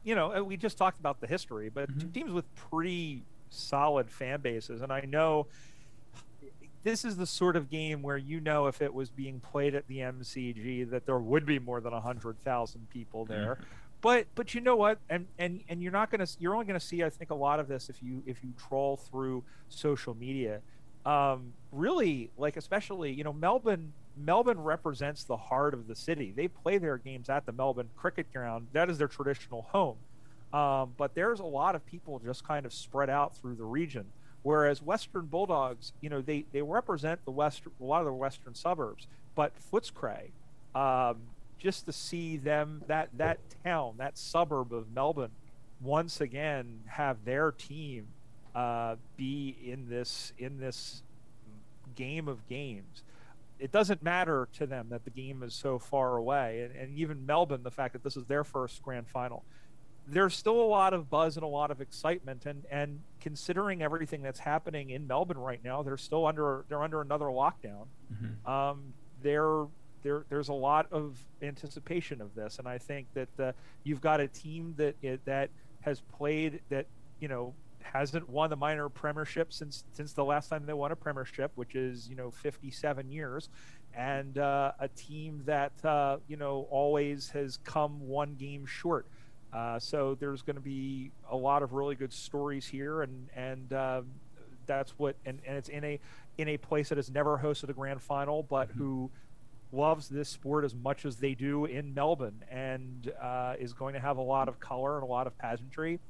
you 0.03 0.17
know, 0.17 0.43
we 0.43 0.57
just 0.57 0.77
talked 0.77 0.99
about 0.99 1.21
the 1.21 1.29
history, 1.29 1.69
but 1.69 1.89
two 2.01 2.07
Mhm. 2.09 2.13
teams 2.13 2.33
with 2.33 2.53
pretty 2.57 3.23
solid 3.51 4.11
fan 4.11 4.41
bases, 4.41 4.83
and 4.83 4.93
I 4.93 5.03
know. 5.03 5.47
This 6.85 7.05
is 7.05 7.17
the 7.17 7.27
sort 7.27 7.57
of 7.57 7.71
game 7.71 8.03
where 8.03 8.19
you 8.19 8.41
know 8.41 8.67
if 8.67 8.83
it 8.83 8.93
was 8.93 9.11
being 9.11 9.41
played 9.41 9.75
at 9.75 9.89
the 9.89 9.99
MCG 9.99 10.91
that 10.91 11.07
there 11.07 11.19
would 11.19 11.47
be 11.47 11.59
more 11.59 11.81
than 11.81 11.93
hundred 11.95 12.39
thousand 12.43 12.89
people 12.91 13.25
there. 13.25 13.59
But 14.03 14.27
but 14.35 14.55
you 14.55 14.61
know 14.61 14.77
what? 14.77 14.99
And 15.09 15.27
and 15.39 15.63
and 15.71 15.83
you're 15.83 15.93
not 15.93 16.11
going 16.11 16.25
to 16.25 16.37
you're 16.39 16.53
only 16.53 16.67
going 16.67 16.79
to 16.79 16.87
see 16.87 17.03
i 17.03 17.09
think 17.09 17.31
a 17.31 17.35
lot 17.35 17.59
of 17.59 17.69
this 17.69 17.89
if 17.89 18.03
you 18.03 18.23
if 18.27 18.45
you 18.45 18.53
troll 18.69 18.99
through 18.99 19.43
social 19.71 20.15
media. 20.15 20.61
Um 21.07 21.55
really 21.73 22.31
like 22.37 22.57
especially 22.59 23.13
you 23.13 23.25
know 23.25 23.33
melbourne 23.33 23.93
melbourne 24.17 24.61
represents 24.61 25.25
the 25.25 25.37
heart 25.37 25.75
of 25.75 25.87
the 25.87 25.97
city. 25.97 26.33
They 26.37 26.49
play 26.49 26.79
their 26.79 26.99
games 26.99 27.29
at 27.29 27.47
the 27.47 27.53
melbourne 27.53 27.89
cricket 27.97 28.33
ground. 28.33 28.69
That 28.73 28.91
is 28.91 28.99
their 28.99 29.09
traditional 29.09 29.63
home. 29.63 29.97
Um, 30.53 30.93
but 30.97 31.15
there's 31.15 31.41
a 31.41 31.45
lot 31.45 31.75
of 31.75 31.85
people 31.85 32.21
just 32.21 32.47
kind 32.47 32.65
of 32.65 32.73
spread 32.73 33.11
out 33.11 33.37
through 33.37 33.57
the 33.57 33.65
region 33.65 34.05
whereas 34.45 34.81
western 34.81 35.27
bulldogs 35.27 35.93
you 36.01 36.09
know 36.09 36.21
they 36.23 36.45
they 36.53 36.63
represent 36.63 37.23
the 37.25 37.33
west 37.33 37.63
a 37.81 37.85
lot 37.85 37.99
of 37.99 38.07
the 38.07 38.13
western 38.13 38.55
suburbs 38.55 39.09
but 39.35 39.53
footscray 39.73 40.31
um, 40.77 41.17
just 41.59 41.87
to 41.87 41.93
see 41.93 42.37
them 42.37 42.83
that 42.87 43.09
that 43.17 43.39
town 43.65 43.95
that 43.99 44.17
suburb 44.17 44.73
of 44.73 44.89
melbourne 44.95 45.33
once 45.81 46.21
again 46.21 46.81
have 46.87 47.25
their 47.25 47.51
team 47.51 48.07
uh, 48.55 48.97
be 49.17 49.57
in 49.65 49.89
this 49.89 50.33
in 50.39 50.59
this 50.59 51.03
game 51.95 52.29
of 52.29 52.47
games. 52.49 53.03
It 53.59 53.71
doesn't 53.73 54.03
matter 54.03 54.49
to 54.55 54.67
them 54.67 54.89
that 54.91 55.05
the 55.05 55.11
game 55.11 55.43
is 55.43 55.55
so 55.55 55.79
far 55.79 56.17
away 56.17 56.63
and, 56.63 56.77
and 56.77 56.99
even 56.99 57.25
melbourne 57.25 57.63
the 57.63 57.71
fact 57.71 57.93
that 57.93 58.03
this 58.03 58.17
is 58.17 58.25
their 58.27 58.45
first 58.45 58.83
grand 58.83 59.09
final 59.09 59.45
there's 60.07 60.35
still 60.35 60.61
a 60.61 60.69
lot 60.69 60.93
of 60.93 61.09
buzz 61.09 61.37
and 61.37 61.45
a 61.45 61.49
lot 61.49 61.71
of 61.71 61.81
excitement 61.81 62.45
and 62.47 62.65
and 62.71 63.01
considering 63.25 63.81
everything 63.83 64.21
that's 64.23 64.39
happening 64.39 64.91
in 64.91 65.07
melbourne 65.07 65.39
right 65.39 65.65
now 65.65 65.83
they're 65.83 65.97
still 65.97 66.27
under 66.27 66.65
they're 66.69 66.83
under 66.83 67.01
another 67.01 67.27
lockdown 67.27 67.87
Mhm. 68.13 68.47
um, 68.49 68.93
there, 69.23 69.65
there, 70.03 70.27
there's 70.29 70.51
a 70.51 70.53
lot 70.53 70.87
of 70.93 71.19
anticipation 71.41 72.21
of 72.21 72.35
this, 72.35 72.59
and 72.59 72.69
I 72.69 72.77
think 72.77 73.07
that 73.15 73.41
uh, 73.41 73.53
you've 73.85 74.03
got 74.03 74.21
a 74.21 74.29
team 74.29 74.75
that 74.77 74.95
it, 75.01 75.25
that 75.25 75.49
has 75.81 76.01
played 76.01 76.61
that 76.69 76.85
you 77.19 77.29
know 77.29 77.55
hasn't 77.81 78.29
won 78.29 78.51
the 78.51 78.57
minor 78.57 78.91
premiership 78.91 79.51
since 79.53 79.85
since 79.93 80.13
the 80.13 80.25
last 80.25 80.49
time 80.51 80.67
they 80.67 80.75
won 80.75 80.93
a 80.93 80.97
premiership, 80.97 81.53
which 81.55 81.75
is 81.75 82.07
you 82.11 82.17
know 82.17 82.31
57 82.31 83.09
years, 83.11 83.49
and 83.95 84.37
uh, 84.37 84.73
a 84.79 84.89
team 84.89 85.41
that 85.47 85.73
uh, 85.85 86.19
you 86.29 86.37
know 86.37 86.67
always 86.71 87.31
has 87.31 87.57
come 87.65 88.07
one 88.07 88.35
game 88.35 88.67
short. 88.67 89.07
Uh, 89.55 89.79
so 89.79 90.17
there's 90.19 90.43
going 90.43 90.57
to 90.57 90.63
be 90.63 91.13
a 91.31 91.37
lot 91.37 91.63
of 91.63 91.73
really 91.73 91.95
good 91.95 92.13
stories 92.13 92.67
here, 92.67 93.03
and 93.03 93.29
and 93.37 93.73
um, 93.73 94.07
that's 94.67 94.93
what 94.99 95.15
and, 95.25 95.41
and 95.47 95.57
it's 95.57 95.69
in 95.69 95.85
a 95.85 96.01
in 96.39 96.49
a 96.49 96.57
place 96.57 96.89
that 96.89 96.99
has 96.99 97.11
never 97.11 97.39
hosted 97.39 97.69
a 97.69 97.73
grand 97.73 98.03
final, 98.03 98.43
but 98.43 98.69
who 98.77 99.11
loves 99.73 100.09
this 100.09 100.29
sport 100.29 100.65
as 100.65 100.75
much 100.75 101.05
as 101.05 101.17
they 101.17 101.35
do 101.35 101.67
in 101.67 101.95
Melbourne, 101.95 102.43
and 102.51 103.13
uh, 103.21 103.55
is 103.59 103.73
going 103.73 103.95
to 103.95 104.01
have 104.01 104.17
a 104.17 104.23
lot 104.23 104.49
of 104.49 104.59
color 104.59 104.97
and 104.97 105.05
a 105.05 105.07
lot 105.07 105.27
of 105.27 105.39
pageantry. 105.39 106.01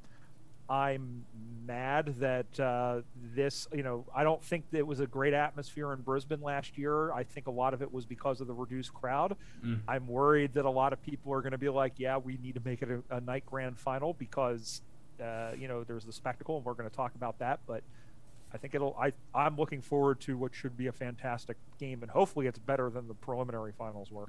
I'm 0.68 1.24
mad 1.66 2.16
that 2.20 2.60
uh, 2.60 3.00
this, 3.34 3.68
you 3.72 3.82
know, 3.82 4.04
I 4.14 4.22
don't 4.22 4.42
think 4.42 4.64
it 4.72 4.86
was 4.86 5.00
a 5.00 5.06
great 5.06 5.34
atmosphere 5.34 5.92
in 5.92 6.00
Brisbane 6.00 6.40
last 6.40 6.76
year. 6.78 7.12
I 7.12 7.24
think 7.24 7.46
a 7.46 7.50
lot 7.50 7.74
of 7.74 7.82
it 7.82 7.92
was 7.92 8.04
because 8.04 8.40
of 8.40 8.46
the 8.46 8.54
reduced 8.54 8.92
crowd. 8.94 9.36
Mm. 9.64 9.80
I'm 9.88 10.06
worried 10.06 10.54
that 10.54 10.64
a 10.64 10.70
lot 10.70 10.92
of 10.92 11.02
people 11.02 11.32
are 11.32 11.40
going 11.40 11.52
to 11.52 11.58
be 11.58 11.68
like, 11.68 11.94
yeah, 11.98 12.16
we 12.16 12.38
need 12.42 12.54
to 12.54 12.62
make 12.64 12.82
it 12.82 12.88
a, 12.90 13.16
a 13.16 13.20
night 13.20 13.44
grand 13.46 13.78
final 13.78 14.14
because, 14.14 14.82
uh, 15.22 15.52
you 15.58 15.68
know, 15.68 15.84
there's 15.84 16.04
the 16.04 16.12
spectacle, 16.12 16.56
and 16.56 16.64
we're 16.64 16.74
going 16.74 16.88
to 16.88 16.96
talk 16.96 17.14
about 17.14 17.38
that. 17.38 17.60
But 17.66 17.82
I 18.54 18.56
think 18.56 18.76
it'll. 18.76 18.96
I 18.96 19.12
I'm 19.34 19.56
looking 19.56 19.80
forward 19.80 20.20
to 20.22 20.38
what 20.38 20.54
should 20.54 20.76
be 20.76 20.86
a 20.86 20.92
fantastic 20.92 21.56
game, 21.80 22.02
and 22.02 22.10
hopefully 22.10 22.46
it's 22.46 22.58
better 22.58 22.88
than 22.88 23.08
the 23.08 23.14
preliminary 23.14 23.72
finals 23.72 24.12
were. 24.12 24.26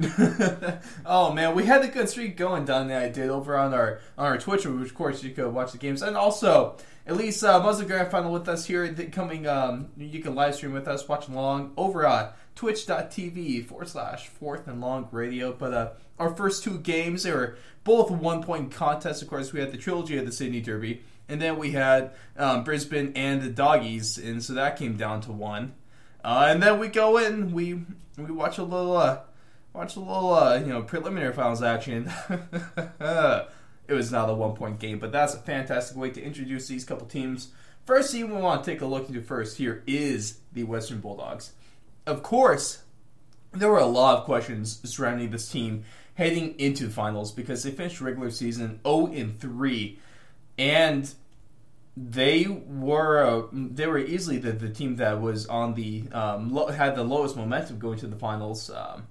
oh 1.04 1.34
man, 1.34 1.54
we 1.54 1.66
had 1.66 1.84
a 1.84 1.88
good 1.88 2.08
streak 2.08 2.38
going 2.38 2.64
down 2.64 2.88
there. 2.88 2.98
I 2.98 3.10
did 3.10 3.28
over 3.28 3.58
on 3.58 3.74
our 3.74 4.00
on 4.16 4.24
our 4.24 4.38
Twitch, 4.38 4.64
which 4.64 4.88
of 4.88 4.94
course 4.94 5.22
you 5.22 5.32
could 5.32 5.52
watch 5.52 5.72
the 5.72 5.78
games, 5.78 6.00
and 6.00 6.16
also 6.16 6.78
at 7.06 7.16
least 7.16 7.44
uh, 7.44 7.60
Muslim 7.60 7.88
Grand 7.88 8.10
Final 8.10 8.32
with 8.32 8.48
us 8.48 8.64
here. 8.64 8.88
The 8.88 9.04
coming, 9.04 9.46
um, 9.46 9.90
you 9.98 10.20
can 10.20 10.34
live 10.34 10.54
stream 10.54 10.72
with 10.72 10.88
us, 10.88 11.06
watch 11.06 11.28
along 11.28 11.72
over 11.76 12.06
at 12.06 12.34
Twitch.tv 12.54 13.66
forward 13.66 13.88
slash 13.88 14.28
Fourth 14.28 14.66
and 14.66 14.80
Long 14.80 15.08
Radio. 15.12 15.52
But 15.52 15.74
uh, 15.74 15.90
our 16.18 16.34
first 16.34 16.64
two 16.64 16.78
games 16.78 17.24
they 17.24 17.32
were 17.32 17.58
both 17.84 18.10
one 18.10 18.42
point 18.42 18.72
contests. 18.72 19.20
Of 19.20 19.28
course, 19.28 19.52
we 19.52 19.60
had 19.60 19.72
the 19.72 19.78
trilogy 19.78 20.16
of 20.16 20.24
the 20.24 20.32
Sydney 20.32 20.62
Derby, 20.62 21.02
and 21.28 21.40
then 21.40 21.58
we 21.58 21.72
had 21.72 22.12
um, 22.36 22.64
Brisbane 22.64 23.12
and 23.16 23.42
the 23.42 23.48
Doggies, 23.48 24.18
and 24.18 24.42
so 24.42 24.54
that 24.54 24.76
came 24.76 24.96
down 24.96 25.20
to 25.22 25.32
one. 25.32 25.74
Uh, 26.24 26.46
and 26.48 26.62
then 26.62 26.78
we 26.78 26.88
go 26.88 27.18
in, 27.18 27.52
we 27.52 27.84
we 28.16 28.30
watch 28.30 28.58
a 28.58 28.62
little, 28.62 28.96
uh, 28.96 29.20
watch 29.72 29.96
a 29.96 30.00
little, 30.00 30.34
uh, 30.34 30.58
you 30.58 30.66
know, 30.66 30.82
preliminary 30.82 31.32
finals 31.32 31.62
action. 31.62 32.12
it 33.00 33.94
was 33.94 34.12
not 34.12 34.30
a 34.30 34.34
one 34.34 34.54
point 34.54 34.78
game, 34.78 34.98
but 34.98 35.12
that's 35.12 35.34
a 35.34 35.38
fantastic 35.38 35.96
way 35.96 36.10
to 36.10 36.22
introduce 36.22 36.68
these 36.68 36.84
couple 36.84 37.06
teams. 37.06 37.48
First 37.86 38.12
team 38.12 38.30
we 38.30 38.40
want 38.40 38.62
to 38.62 38.70
take 38.70 38.80
a 38.80 38.86
look 38.86 39.08
into 39.08 39.22
first 39.22 39.58
here 39.58 39.82
is 39.86 40.38
the 40.52 40.62
Western 40.62 41.00
Bulldogs. 41.00 41.52
Of 42.06 42.22
course, 42.22 42.82
there 43.52 43.70
were 43.70 43.78
a 43.78 43.86
lot 43.86 44.18
of 44.18 44.24
questions 44.24 44.78
surrounding 44.88 45.30
this 45.30 45.48
team 45.48 45.84
heading 46.14 46.58
into 46.58 46.86
the 46.86 46.92
finals 46.92 47.32
because 47.32 47.62
they 47.62 47.70
finished 47.70 48.00
regular 48.00 48.30
season 48.30 48.80
0 48.86 49.06
in 49.06 49.34
3 49.38 49.98
and 50.62 51.12
they 51.96 52.46
were 52.46 53.18
uh, 53.18 53.46
they 53.52 53.86
were 53.86 53.98
easily 53.98 54.38
the, 54.38 54.52
the 54.52 54.68
team 54.68 54.96
that 54.96 55.20
was 55.20 55.46
on 55.46 55.74
the 55.74 56.04
um, 56.12 56.54
lo- 56.54 56.68
had 56.68 56.94
the 56.94 57.02
lowest 57.02 57.36
momentum 57.36 57.80
going 57.80 57.98
to 57.98 58.06
the 58.06 58.16
finals. 58.16 58.70
Um, 58.70 59.08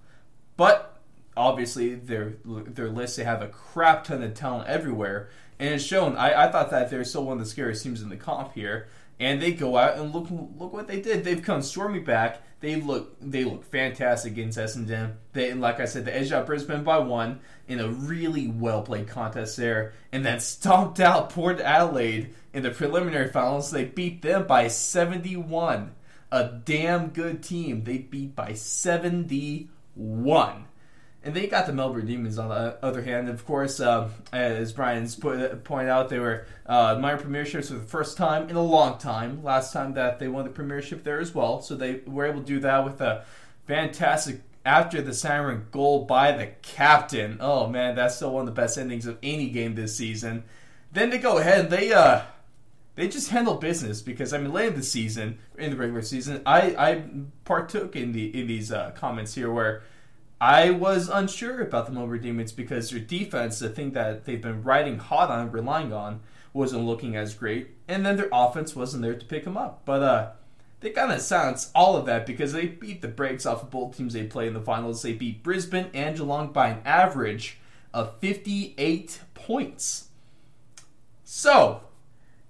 but 0.55 0.99
obviously 1.35 1.95
their 1.95 2.35
their 2.45 2.89
list 2.89 3.17
they 3.17 3.25
have 3.25 3.41
a 3.41 3.49
crap 3.49 4.05
ton 4.05 4.23
of 4.23 4.33
talent 4.33 4.69
everywhere, 4.69 5.29
and 5.59 5.75
it's 5.75 5.83
shown. 5.83 6.15
I, 6.15 6.45
I 6.45 6.51
thought 6.51 6.71
that 6.71 6.89
they're 6.89 7.03
still 7.03 7.25
one 7.25 7.33
of 7.33 7.43
the 7.43 7.49
scariest 7.49 7.83
teams 7.83 8.01
in 8.01 8.07
the 8.07 8.15
comp 8.15 8.53
here, 8.53 8.87
and 9.19 9.41
they 9.41 9.51
go 9.51 9.77
out 9.77 9.97
and 9.97 10.15
look 10.15 10.27
look 10.31 10.71
what 10.71 10.87
they 10.87 11.01
did. 11.01 11.25
They've 11.25 11.43
come 11.43 11.61
storming 11.61 12.05
back. 12.05 12.41
They 12.61 12.75
look 12.75 13.17
they 13.19 13.43
look 13.43 13.63
fantastic 13.65 14.33
against 14.33 14.57
Essendon. 14.57 15.15
They 15.33 15.53
like 15.53 15.79
I 15.79 15.85
said, 15.85 16.05
they 16.05 16.11
edged 16.11 16.31
out 16.31 16.45
Brisbane 16.45 16.83
by 16.83 16.99
one 16.99 17.39
in 17.67 17.79
a 17.79 17.89
really 17.89 18.47
well 18.47 18.83
played 18.83 19.07
contest 19.07 19.57
there, 19.57 19.93
and 20.11 20.23
then 20.23 20.39
stomped 20.39 20.99
out 20.99 21.31
Port 21.31 21.59
Adelaide 21.59 22.33
in 22.53 22.61
the 22.61 22.69
preliminary 22.69 23.29
finals. 23.29 23.71
They 23.71 23.85
beat 23.85 24.21
them 24.21 24.45
by 24.45 24.67
seventy 24.67 25.35
one. 25.35 25.95
A 26.31 26.45
damn 26.45 27.07
good 27.07 27.43
team. 27.43 27.83
They 27.83 27.97
beat 27.97 28.35
by 28.35 28.53
seventy 28.53 29.69
one. 29.95 30.65
And 31.23 31.35
they 31.35 31.45
got 31.45 31.67
the 31.67 31.73
Melbourne 31.73 32.07
Demons 32.07 32.39
on 32.39 32.49
the 32.49 32.77
other 32.83 33.03
hand. 33.03 33.29
Of 33.29 33.45
course, 33.45 33.79
uh, 33.79 34.09
as 34.31 34.73
Brian's 34.73 35.15
put, 35.15 35.63
pointed 35.63 35.89
out, 35.89 36.09
they 36.09 36.17
were 36.17 36.47
uh, 36.65 36.97
minor 36.99 37.21
premierships 37.21 37.67
for 37.67 37.75
the 37.75 37.81
first 37.81 38.17
time 38.17 38.49
in 38.49 38.55
a 38.55 38.63
long 38.63 38.97
time. 38.97 39.43
Last 39.43 39.71
time 39.71 39.93
that 39.93 40.17
they 40.17 40.27
won 40.27 40.45
the 40.45 40.49
premiership 40.49 41.03
there 41.03 41.19
as 41.19 41.35
well. 41.35 41.61
So 41.61 41.75
they 41.75 42.01
were 42.07 42.25
able 42.25 42.39
to 42.39 42.45
do 42.45 42.59
that 42.61 42.83
with 42.83 43.01
a 43.01 43.23
fantastic 43.67 44.41
after 44.65 45.01
the 45.01 45.13
siren 45.13 45.67
goal 45.71 46.05
by 46.05 46.31
the 46.31 46.47
captain. 46.61 47.37
Oh 47.39 47.67
man, 47.67 47.95
that's 47.95 48.15
still 48.15 48.33
one 48.33 48.47
of 48.47 48.55
the 48.55 48.59
best 48.59 48.77
endings 48.77 49.05
of 49.05 49.17
any 49.23 49.49
game 49.49 49.75
this 49.75 49.95
season. 49.95 50.43
Then 50.91 51.09
they 51.09 51.17
go 51.17 51.37
ahead 51.37 51.61
and 51.61 51.69
they 51.69 51.91
uh 51.91 52.21
they 52.95 53.07
just 53.07 53.29
handle 53.29 53.55
business 53.55 54.01
because 54.01 54.33
I 54.33 54.37
mean 54.37 54.53
late 54.53 54.69
in 54.69 54.75
the 54.75 54.83
season 54.83 55.39
in 55.57 55.71
the 55.71 55.77
regular 55.77 56.01
season 56.01 56.41
I 56.45 56.75
I 56.77 57.03
partook 57.45 57.95
in 57.95 58.11
the 58.11 58.39
in 58.39 58.47
these 58.47 58.71
uh, 58.71 58.91
comments 58.91 59.33
here 59.33 59.51
where 59.51 59.83
I 60.41 60.71
was 60.71 61.07
unsure 61.07 61.61
about 61.61 61.85
the 61.85 61.91
Melbourne 61.91 62.19
Demons 62.19 62.51
because 62.51 62.89
their 62.89 62.99
defense, 62.99 63.59
the 63.59 63.69
thing 63.69 63.91
that 63.91 64.25
they've 64.25 64.41
been 64.41 64.63
riding 64.63 64.97
hot 64.97 65.29
on, 65.29 65.51
relying 65.51 65.93
on, 65.93 66.21
wasn't 66.51 66.83
looking 66.83 67.15
as 67.15 67.35
great, 67.35 67.75
and 67.87 68.03
then 68.03 68.17
their 68.17 68.27
offense 68.33 68.75
wasn't 68.75 69.03
there 69.03 69.13
to 69.13 69.25
pick 69.25 69.43
them 69.43 69.55
up. 69.55 69.83
But 69.85 70.01
uh, 70.01 70.31
they 70.79 70.89
kind 70.89 71.11
of 71.11 71.21
silenced 71.21 71.69
all 71.75 71.95
of 71.95 72.07
that 72.07 72.25
because 72.25 72.53
they 72.53 72.65
beat 72.65 73.03
the 73.03 73.07
brakes 73.07 73.45
off 73.45 73.61
of 73.61 73.69
both 73.69 73.95
teams 73.95 74.13
they 74.13 74.23
play 74.23 74.47
in 74.47 74.55
the 74.55 74.61
finals. 74.61 75.03
They 75.03 75.13
beat 75.13 75.43
Brisbane 75.43 75.91
and 75.93 76.17
Geelong 76.17 76.51
by 76.51 76.69
an 76.69 76.81
average 76.85 77.59
of 77.93 78.17
58 78.19 79.21
points. 79.35 80.07
So 81.23 81.83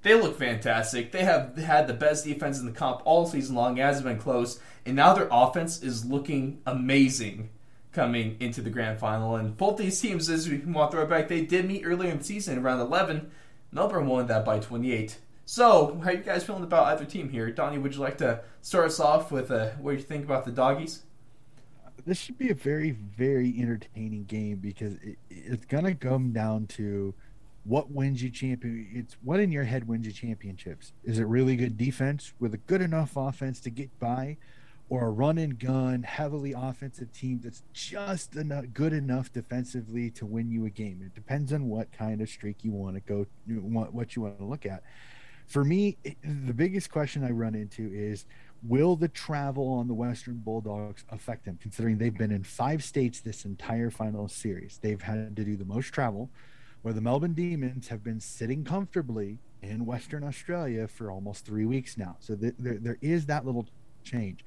they 0.01 0.13
look 0.13 0.39
fantastic. 0.39 1.12
They 1.12 1.25
have 1.25 1.58
had 1.58 1.88
the 1.88 1.93
best 1.93 2.23
defense 2.23 2.58
in 2.58 2.67
the 2.67 2.71
comp 2.71 3.01
all 3.04 3.25
season 3.25 3.54
long. 3.58 3.77
It 3.77 3.82
hasn't 3.82 4.06
been 4.06 4.17
close, 4.17 4.62
and 4.86 4.95
now 4.95 5.13
their 5.13 5.27
offense 5.30 5.84
is 5.84 6.06
looking 6.06 6.62
amazing 6.65 7.49
coming 7.91 8.38
into 8.39 8.62
the 8.62 8.69
grand 8.69 8.99
final. 8.99 9.36
And 9.36 9.56
both 9.56 9.77
these 9.77 9.99
teams, 9.99 10.30
as 10.30 10.49
we 10.49 10.60
to 10.60 10.65
throw 10.65 11.04
it 11.04 11.10
back, 11.10 11.27
they 11.27 11.41
did 11.41 11.65
meet 11.65 11.84
earlier 11.86 12.12
in 12.12 12.19
the 12.19 12.23
season, 12.23 12.60
around 12.60 12.80
11. 12.80 13.32
Melbourne 13.71 14.08
won 14.08 14.27
that 14.27 14.45
by 14.45 14.60
28. 14.60 15.17
So, 15.45 15.99
how 16.04 16.10
are 16.10 16.13
you 16.13 16.19
guys 16.19 16.43
feeling 16.43 16.63
about 16.63 16.86
either 16.86 17.06
team 17.06 17.30
here? 17.30 17.49
Donnie, 17.51 17.77
would 17.77 17.93
you 17.93 17.99
like 17.99 18.17
to 18.19 18.41
start 18.62 18.86
us 18.86 18.99
off 18.99 19.32
with 19.32 19.51
uh, 19.51 19.71
what 19.82 19.91
you 19.91 20.01
think 20.01 20.23
about 20.23 20.45
the 20.45 20.51
doggies? 20.51 21.04
This 22.06 22.17
should 22.17 22.38
be 22.38 22.49
a 22.49 22.56
very, 22.56 22.91
very 22.91 23.54
entertaining 23.60 24.25
game 24.25 24.58
because 24.58 24.95
it, 24.95 25.17
it's 25.30 25.65
going 25.65 25.84
to 25.84 25.93
come 25.93 26.32
down 26.32 26.67
to 26.67 27.13
what 27.63 27.91
wins 27.91 28.23
you 28.23 28.30
champion. 28.30 28.88
It's 28.93 29.17
what 29.23 29.39
in 29.39 29.51
your 29.51 29.63
head 29.63 29.88
wins 29.88 30.06
you 30.06 30.13
championships. 30.13 30.93
Is 31.04 31.19
it 31.19 31.27
really 31.27 31.56
good 31.56 31.77
defense 31.77 32.34
with 32.39 32.54
a 32.54 32.58
good 32.58 32.82
enough 32.82 33.13
offense 33.15 33.60
to 33.62 33.69
get 33.69 33.99
by, 33.99 34.38
or 34.91 35.06
a 35.06 35.10
run 35.10 35.38
and 35.38 35.58
gun, 35.58 36.04
heavily 36.04 36.54
offensive 36.56 37.13
team 37.13 37.39
that's 37.41 37.63
just 37.71 38.36
enough, 38.36 38.65
good 38.73 38.91
enough 38.91 39.32
defensively 39.32 40.12
to 40.12 40.25
win 40.25 40.51
you 40.51 40.65
a 40.65 40.69
game. 40.69 41.01
It 41.01 41.15
depends 41.15 41.54
on 41.54 41.69
what 41.69 41.89
kind 41.93 42.19
of 42.19 42.27
streak 42.27 42.58
you 42.62 42.73
want 42.73 42.95
to 42.95 42.99
go, 42.99 43.25
what 43.47 44.17
you 44.17 44.23
want 44.23 44.38
to 44.39 44.43
look 44.43 44.65
at. 44.65 44.84
For 45.47 45.63
me, 45.63 45.97
the 46.04 46.54
biggest 46.54 46.91
question 46.91 47.23
I 47.23 47.30
run 47.30 47.56
into 47.56 47.89
is 47.93 48.25
will 48.67 48.97
the 48.97 49.08
travel 49.08 49.69
on 49.69 49.88
the 49.88 49.93
Western 49.93 50.39
Bulldogs 50.39 51.06
affect 51.08 51.45
them, 51.45 51.58
considering 51.62 51.97
they've 51.97 52.17
been 52.17 52.32
in 52.34 52.43
five 52.43 52.84
states 52.84 53.21
this 53.21 53.45
entire 53.45 53.91
final 53.91 54.27
series? 54.27 54.77
They've 54.82 55.01
had 55.01 55.38
to 55.38 55.45
do 55.45 55.56
the 55.56 55.63
most 55.63 55.93
travel, 55.93 56.30
where 56.82 56.93
the 56.93 56.99
Melbourne 56.99 57.34
Demons 57.34 57.88
have 57.88 58.04
been 58.04 58.19
sitting 58.19 58.65
comfortably 58.65 59.39
in 59.62 59.86
Western 59.86 60.25
Australia 60.25 60.86
for 60.86 61.10
almost 61.10 61.45
three 61.45 61.65
weeks 61.65 61.97
now. 61.97 62.17
So 62.19 62.36
th- 62.36 62.56
there, 62.60 62.77
there 62.77 62.97
is 63.01 63.27
that 63.27 63.45
little 63.45 63.67
change. 64.04 64.43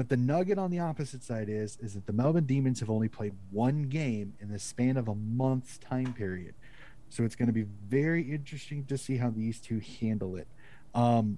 But 0.00 0.08
the 0.08 0.16
nugget 0.16 0.56
on 0.56 0.70
the 0.70 0.78
opposite 0.78 1.22
side 1.22 1.50
is 1.50 1.76
is 1.82 1.92
that 1.92 2.06
the 2.06 2.14
Melbourne 2.14 2.46
Demons 2.46 2.80
have 2.80 2.88
only 2.88 3.08
played 3.08 3.34
one 3.50 3.82
game 3.82 4.32
in 4.40 4.50
the 4.50 4.58
span 4.58 4.96
of 4.96 5.08
a 5.08 5.14
month's 5.14 5.76
time 5.76 6.14
period. 6.14 6.54
So 7.10 7.22
it's 7.22 7.36
going 7.36 7.48
to 7.48 7.52
be 7.52 7.66
very 7.86 8.22
interesting 8.22 8.86
to 8.86 8.96
see 8.96 9.18
how 9.18 9.28
these 9.28 9.60
two 9.60 9.82
handle 10.00 10.36
it. 10.36 10.48
Um, 10.94 11.36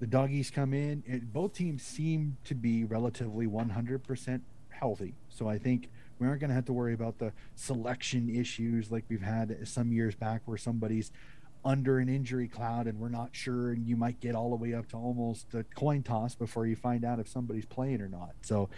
the 0.00 0.08
doggies 0.08 0.50
come 0.50 0.74
in. 0.74 1.04
It, 1.06 1.32
both 1.32 1.52
teams 1.52 1.84
seem 1.84 2.36
to 2.46 2.56
be 2.56 2.82
relatively 2.82 3.46
100% 3.46 4.40
healthy. 4.70 5.14
So 5.28 5.48
I 5.48 5.58
think 5.58 5.88
we 6.18 6.26
aren't 6.26 6.40
going 6.40 6.48
to 6.48 6.54
have 6.56 6.64
to 6.64 6.72
worry 6.72 6.94
about 6.94 7.20
the 7.20 7.32
selection 7.54 8.28
issues 8.28 8.90
like 8.90 9.04
we've 9.08 9.22
had 9.22 9.68
some 9.68 9.92
years 9.92 10.16
back 10.16 10.42
where 10.46 10.58
somebody's 10.58 11.12
under 11.64 11.98
an 11.98 12.08
injury 12.08 12.48
cloud 12.48 12.86
and 12.86 12.98
we're 12.98 13.08
not 13.08 13.30
sure 13.32 13.72
and 13.72 13.86
you 13.86 13.96
might 13.96 14.18
get 14.20 14.34
all 14.34 14.50
the 14.50 14.56
way 14.56 14.72
up 14.72 14.88
to 14.88 14.96
almost 14.96 15.52
a 15.54 15.64
coin 15.64 16.02
toss 16.02 16.34
before 16.34 16.66
you 16.66 16.74
find 16.74 17.04
out 17.04 17.18
if 17.18 17.28
somebody's 17.28 17.66
playing 17.66 18.00
or 18.00 18.08
not. 18.08 18.30
So 18.42 18.70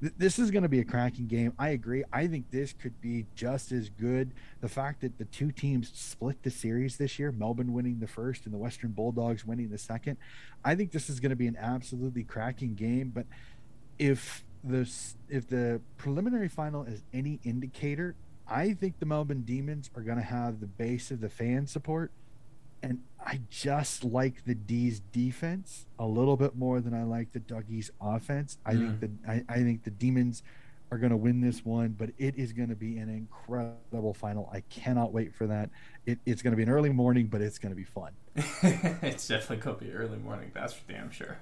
th- 0.00 0.14
this 0.16 0.38
is 0.38 0.50
going 0.50 0.62
to 0.62 0.68
be 0.68 0.80
a 0.80 0.84
cracking 0.84 1.26
game. 1.26 1.52
I 1.58 1.70
agree. 1.70 2.04
I 2.12 2.26
think 2.26 2.50
this 2.50 2.72
could 2.72 2.98
be 3.00 3.26
just 3.34 3.72
as 3.72 3.90
good. 3.90 4.32
The 4.60 4.68
fact 4.68 5.02
that 5.02 5.18
the 5.18 5.26
two 5.26 5.52
teams 5.52 5.90
split 5.94 6.42
the 6.42 6.50
series 6.50 6.96
this 6.96 7.18
year 7.18 7.30
melbourne 7.30 7.72
winning 7.72 7.98
the 8.00 8.06
first 8.08 8.46
and 8.46 8.54
the 8.54 8.58
western 8.58 8.92
bulldogs 8.92 9.44
winning 9.44 9.70
the 9.70 9.78
second 9.78 10.16
i 10.64 10.74
think 10.74 10.92
this 10.92 11.08
is 11.08 11.20
going 11.20 11.30
to 11.30 11.36
be 11.36 11.46
an 11.46 11.56
absolutely 11.56 12.24
cracking 12.24 12.74
game. 12.74 13.12
But 13.14 13.26
if 13.98 14.44
the 14.64 14.90
if 15.28 15.46
the 15.48 15.80
preliminary 15.96 16.48
final 16.48 16.84
is 16.84 17.02
any 17.12 17.40
indicator 17.44 18.14
I 18.50 18.72
think 18.72 18.98
the 18.98 19.06
Melbourne 19.06 19.42
Demons 19.42 19.90
are 19.94 20.02
going 20.02 20.16
to 20.16 20.24
have 20.24 20.58
the 20.58 20.66
base 20.66 21.12
of 21.12 21.20
the 21.20 21.28
fan 21.28 21.68
support 21.68 22.10
and 22.82 23.00
I 23.24 23.40
just 23.50 24.04
like 24.04 24.44
the 24.44 24.54
D's 24.54 25.00
defense 25.00 25.86
a 25.98 26.06
little 26.06 26.36
bit 26.36 26.56
more 26.56 26.80
than 26.80 26.94
I 26.94 27.04
like 27.04 27.32
the 27.32 27.40
Duggies 27.40 27.90
offense. 28.00 28.58
I 28.64 28.74
mm. 28.74 28.98
think 28.98 29.00
the 29.24 29.30
I, 29.30 29.44
I, 29.48 29.56
think 29.58 29.84
the 29.84 29.90
Demons 29.90 30.42
are 30.90 30.98
going 30.98 31.10
to 31.10 31.16
win 31.16 31.40
this 31.40 31.64
one, 31.64 31.94
but 31.96 32.10
it 32.18 32.36
is 32.36 32.52
going 32.52 32.70
to 32.70 32.74
be 32.74 32.96
an 32.98 33.08
incredible 33.08 34.14
final. 34.14 34.50
I 34.52 34.60
cannot 34.70 35.12
wait 35.12 35.34
for 35.34 35.46
that. 35.46 35.70
It, 36.06 36.18
it's 36.26 36.42
going 36.42 36.52
to 36.52 36.56
be 36.56 36.62
an 36.62 36.70
early 36.70 36.90
morning, 36.90 37.26
but 37.26 37.40
it's 37.40 37.58
going 37.58 37.70
to 37.70 37.76
be 37.76 37.84
fun. 37.84 38.12
it's 38.34 39.28
definitely 39.28 39.58
going 39.58 39.78
to 39.78 39.84
be 39.84 39.92
early 39.92 40.18
morning. 40.18 40.50
That's 40.54 40.72
for 40.72 40.90
damn 40.90 41.10
sure. 41.10 41.38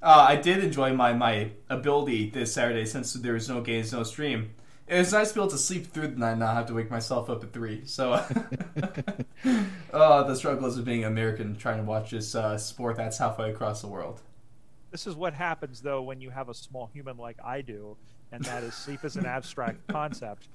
Uh, 0.00 0.26
I 0.28 0.36
did 0.36 0.62
enjoy 0.62 0.94
my, 0.94 1.12
my 1.12 1.50
ability 1.68 2.30
this 2.30 2.54
Saturday 2.54 2.86
since 2.86 3.12
there 3.14 3.32
was 3.32 3.48
no 3.48 3.60
games, 3.60 3.92
no 3.92 4.04
stream. 4.04 4.50
It 4.88 4.98
was 4.98 5.12
nice 5.12 5.28
to 5.28 5.34
be 5.34 5.40
able 5.40 5.50
to 5.50 5.58
sleep 5.58 5.92
through 5.92 6.08
the 6.08 6.16
night 6.16 6.30
and 6.32 6.40
not 6.40 6.54
have 6.54 6.66
to 6.66 6.74
wake 6.74 6.90
myself 6.90 7.28
up 7.28 7.44
at 7.44 7.52
three. 7.52 7.82
So, 7.84 8.12
uh, 8.14 8.26
the 9.92 10.34
struggles 10.34 10.78
of 10.78 10.86
being 10.86 11.04
American 11.04 11.56
trying 11.56 11.76
to 11.76 11.82
watch 11.82 12.10
this 12.10 12.34
uh, 12.34 12.56
sport 12.56 12.96
that's 12.96 13.18
halfway 13.18 13.50
across 13.50 13.82
the 13.82 13.86
world. 13.86 14.22
This 14.90 15.06
is 15.06 15.14
what 15.14 15.34
happens 15.34 15.82
though 15.82 16.00
when 16.00 16.22
you 16.22 16.30
have 16.30 16.48
a 16.48 16.54
small 16.54 16.88
human 16.94 17.18
like 17.18 17.36
I 17.44 17.60
do, 17.60 17.98
and 18.32 18.42
that 18.44 18.62
is 18.62 18.74
sleep 18.74 19.04
is 19.04 19.16
an 19.16 19.26
abstract 19.36 19.86
concept. 19.88 20.48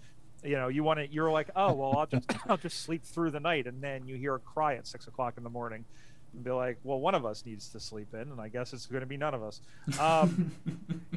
You 0.43 0.55
know, 0.55 0.67
you 0.67 0.83
want 0.83 0.99
to. 0.99 1.07
You're 1.07 1.31
like, 1.31 1.51
oh 1.55 1.73
well, 1.73 1.95
I'll 1.95 2.07
just 2.07 2.31
I'll 2.49 2.57
just 2.57 2.81
sleep 2.81 3.03
through 3.03 3.29
the 3.31 3.39
night, 3.39 3.67
and 3.67 3.83
then 3.83 4.07
you 4.07 4.15
hear 4.15 4.33
a 4.33 4.39
cry 4.39 4.75
at 4.75 4.87
six 4.87 5.05
o'clock 5.05 5.35
in 5.37 5.43
the 5.43 5.51
morning, 5.51 5.85
and 6.33 6.43
be 6.43 6.49
like, 6.49 6.79
well, 6.83 6.99
one 6.99 7.13
of 7.13 7.23
us 7.23 7.45
needs 7.45 7.69
to 7.69 7.79
sleep 7.79 8.15
in, 8.15 8.21
and 8.21 8.41
I 8.41 8.47
guess 8.47 8.73
it's 8.73 8.87
going 8.87 9.01
to 9.01 9.07
be 9.07 9.17
none 9.17 9.35
of 9.35 9.43
us. 9.43 9.61
Um, 9.99 10.51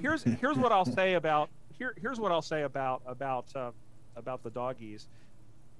here's 0.02 0.22
here's 0.22 0.58
what 0.58 0.70
I'll 0.70 0.84
say 0.84 1.14
about 1.14 1.48
here 1.78 1.94
here's 2.00 2.18
what 2.20 2.32
I'll 2.32 2.42
say 2.42 2.62
about 2.62 3.02
about 3.06 3.54
uh, 3.54 3.70
about 4.16 4.42
the 4.42 4.50
doggies. 4.50 5.08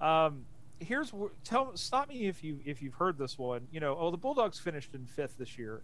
Um, 0.00 0.44
here's 0.78 1.12
tell 1.44 1.76
stop 1.76 2.08
me 2.08 2.26
if 2.26 2.44
you 2.44 2.60
if 2.64 2.82
you've 2.82 2.94
heard 2.94 3.18
this 3.18 3.38
one. 3.38 3.66
You 3.70 3.80
know, 3.80 3.96
oh, 3.98 4.10
the 4.10 4.16
Bulldogs 4.16 4.58
finished 4.58 4.94
in 4.94 5.06
fifth 5.06 5.36
this 5.38 5.58
year. 5.58 5.82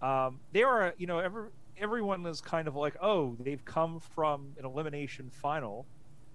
Um, 0.00 0.40
they 0.52 0.62
are, 0.62 0.94
you 0.98 1.06
know, 1.06 1.18
every 1.18 1.48
everyone 1.78 2.24
is 2.26 2.40
kind 2.40 2.68
of 2.68 2.74
like, 2.76 2.96
oh, 3.00 3.36
they've 3.40 3.64
come 3.64 4.00
from 4.00 4.52
an 4.58 4.64
elimination 4.64 5.30
final 5.30 5.86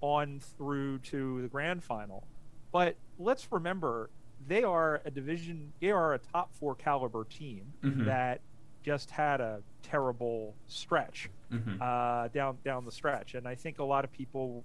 on 0.01 0.39
through 0.57 0.99
to 0.99 1.41
the 1.41 1.47
grand 1.47 1.83
final. 1.83 2.25
But 2.71 2.95
let's 3.17 3.51
remember, 3.51 4.09
they 4.47 4.63
are 4.63 5.01
a 5.05 5.11
division, 5.11 5.73
they 5.81 5.91
are 5.91 6.13
a 6.13 6.19
top 6.19 6.53
four 6.53 6.75
caliber 6.75 7.23
team 7.25 7.73
Mhm. 7.83 8.05
that 8.05 8.41
just 8.83 9.09
had 9.11 9.41
a 9.41 9.61
terrible 9.83 10.55
stretch 10.67 11.29
Mhm. 11.51 11.81
uh, 11.81 12.27
down 12.29 12.57
down 12.63 12.83
the 12.85 12.91
stretch, 12.91 13.35
and 13.35 13.47
I 13.47 13.55
think 13.55 13.79
a 13.79 13.83
lot 13.83 14.03
of 14.03 14.11
people 14.11 14.63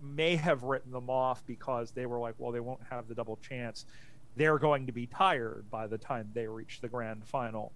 may 0.00 0.36
have 0.36 0.62
written 0.64 0.90
them 0.92 1.08
off 1.10 1.44
because 1.46 1.92
they 1.92 2.06
were 2.06 2.18
like, 2.18 2.34
well, 2.38 2.50
they 2.52 2.60
won't 2.60 2.82
have 2.90 3.08
the 3.08 3.14
double 3.14 3.36
chance. 3.36 3.86
They're 4.36 4.58
going 4.58 4.86
to 4.86 4.92
be 4.92 5.06
tired 5.06 5.70
by 5.70 5.86
the 5.86 5.98
time 5.98 6.30
they 6.32 6.46
reach 6.48 6.80
the 6.80 6.88
grand 6.88 7.24
final. 7.26 7.72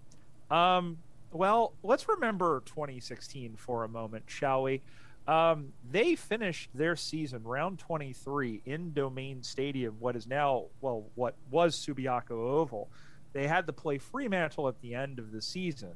Um, 0.50 0.98
well, 1.32 1.74
let's 1.82 2.08
remember 2.08 2.62
2016 2.66 3.56
for 3.56 3.84
a 3.84 3.88
moment, 3.88 4.24
shall 4.28 4.62
we? 4.62 4.82
Um, 5.28 5.72
they 5.90 6.14
finished 6.14 6.70
their 6.72 6.94
season 6.96 7.42
round 7.42 7.78
23 7.80 8.62
in 8.64 8.92
Domain 8.92 9.42
Stadium, 9.42 9.96
what 9.98 10.14
is 10.16 10.26
now, 10.26 10.66
well, 10.80 11.04
what 11.16 11.34
was 11.50 11.76
Subiaco 11.76 12.30
Oval. 12.30 12.88
They 13.32 13.46
had 13.48 13.66
to 13.66 13.72
play 13.72 13.98
Fremantle 13.98 14.68
at 14.68 14.80
the 14.80 14.94
end 14.94 15.18
of 15.18 15.32
the 15.32 15.42
season. 15.42 15.94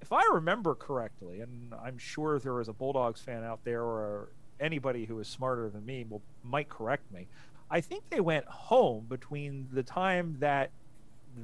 If 0.00 0.12
I 0.12 0.22
remember 0.32 0.74
correctly, 0.74 1.40
and 1.40 1.74
I'm 1.82 1.98
sure 1.98 2.38
there 2.38 2.60
is 2.60 2.68
a 2.68 2.72
Bulldogs 2.72 3.20
fan 3.20 3.44
out 3.44 3.60
there 3.64 3.82
or 3.82 4.30
anybody 4.58 5.04
who 5.04 5.18
is 5.20 5.28
smarter 5.28 5.68
than 5.70 5.84
me 5.84 6.04
will 6.08 6.22
might 6.42 6.68
correct 6.68 7.10
me. 7.12 7.26
I 7.70 7.80
think 7.80 8.08
they 8.10 8.20
went 8.20 8.46
home 8.46 9.06
between 9.08 9.68
the 9.72 9.82
time 9.82 10.36
that 10.40 10.70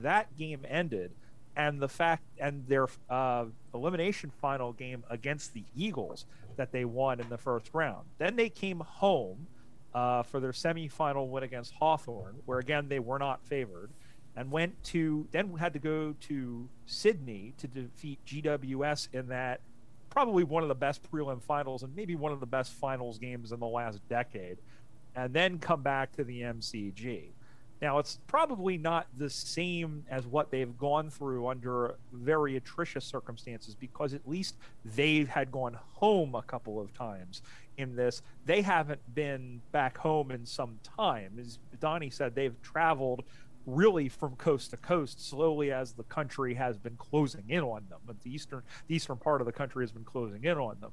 that 0.03 0.37
game 0.37 0.65
ended 0.69 1.13
and 1.55 1.81
the 1.81 1.89
fact 1.89 2.23
and 2.39 2.67
their 2.67 2.87
uh, 3.09 3.47
elimination 3.73 4.31
final 4.41 4.73
game 4.73 5.05
against 5.09 5.55
the 5.55 5.65
Eagles 5.75 6.27
that 6.57 6.73
they 6.73 6.85
won 6.85 7.21
in 7.21 7.29
the 7.29 7.39
first 7.39 7.71
round. 7.73 8.07
Then 8.19 8.37
they 8.37 8.49
came 8.49 8.81
home 8.81 9.47
uh, 9.95 10.23
for 10.23 10.41
their 10.41 10.53
semifinal 10.53 11.29
win 11.29 11.43
against 11.43 11.73
Hawthorn, 11.75 12.37
where 12.45 12.59
again 12.59 12.89
they 12.89 12.99
were 12.99 13.19
not 13.19 13.41
favored, 13.47 13.91
and 14.37 14.51
went 14.51 14.83
to 14.85 15.27
then 15.33 15.57
had 15.57 15.73
to 15.73 15.79
go 15.79 16.15
to 16.21 16.69
Sydney 16.85 17.55
to 17.59 17.67
defeat 17.67 18.19
GWS 18.27 19.09
in 19.15 19.29
that 19.29 19.61
probably 20.11 20.45
one 20.45 20.63
of 20.63 20.69
the 20.69 20.75
best 20.75 21.03
prelim 21.11 21.43
finals 21.43 21.83
and 21.83 21.95
maybe 21.95 22.15
one 22.15 22.33
of 22.33 22.41
the 22.41 22.47
best 22.47 22.73
finals 22.73 23.19
games 23.19 23.53
in 23.53 23.61
the 23.61 23.67
last 23.67 24.01
decade, 24.09 24.59
and 25.15 25.33
then 25.33 25.59
come 25.59 25.83
back 25.83 26.13
to 26.17 26.25
the 26.25 26.43
MCG. 26.43 27.33
Now, 27.83 27.99
it's 27.99 28.19
probably 28.27 28.79
not 28.79 29.07
the 29.19 29.29
same 29.29 30.05
as 30.09 30.27
what 30.27 30.51
they've 30.51 30.77
gone 30.79 31.11
through 31.11 31.47
under 31.49 31.97
very 32.13 32.57
atrocious 32.57 33.05
circumstances 33.05 33.75
because 33.75 34.15
at 34.15 34.27
least 34.27 34.57
they 34.85 35.25
had 35.25 35.53
gone 35.53 35.79
home 35.93 36.35
a 36.35 36.43
couple 36.43 36.81
of 36.81 36.95
times 36.95 37.43
in 37.77 37.95
this. 37.95 38.23
They 38.47 38.63
haven't 38.63 39.01
been 39.15 39.61
back 39.73 39.99
home 39.99 40.31
in 40.31 40.47
some 40.47 40.79
time. 40.83 41.37
As 41.39 41.59
Donnie 41.79 42.09
said, 42.09 42.35
they've 42.35 42.61
traveled 42.63 43.25
really 43.67 44.09
from 44.09 44.37
coast 44.37 44.71
to 44.71 44.77
coast 44.77 45.29
slowly 45.29 45.73
as 45.73 45.93
the 45.93 46.05
country 46.05 46.55
has 46.55 46.79
been 46.79 46.97
closing 46.97 47.45
in 47.49 47.61
on 47.61 47.85
them. 47.91 47.99
But 48.07 48.21
the 48.23 48.33
eastern 48.33 48.63
the 48.87 48.95
eastern 48.95 49.17
part 49.17 49.41
of 49.41 49.47
the 49.47 49.53
country 49.53 49.83
has 49.83 49.93
been 49.93 50.05
closing 50.05 50.45
in 50.45 50.57
on 50.57 50.77
them. 50.81 50.93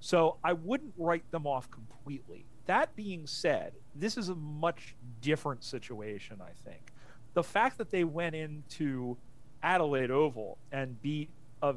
So 0.00 0.36
I 0.44 0.52
wouldn't 0.52 0.94
write 0.96 1.28
them 1.30 1.46
off 1.46 1.70
completely. 1.70 2.44
That 2.66 2.94
being 2.94 3.26
said, 3.26 3.72
this 3.94 4.16
is 4.16 4.28
a 4.28 4.34
much 4.34 4.94
different 5.20 5.64
situation, 5.64 6.40
I 6.40 6.52
think. 6.68 6.92
The 7.34 7.42
fact 7.42 7.78
that 7.78 7.90
they 7.90 8.04
went 8.04 8.34
into 8.34 9.16
Adelaide 9.62 10.10
Oval 10.10 10.58
and 10.70 11.00
beat 11.02 11.30
a, 11.62 11.74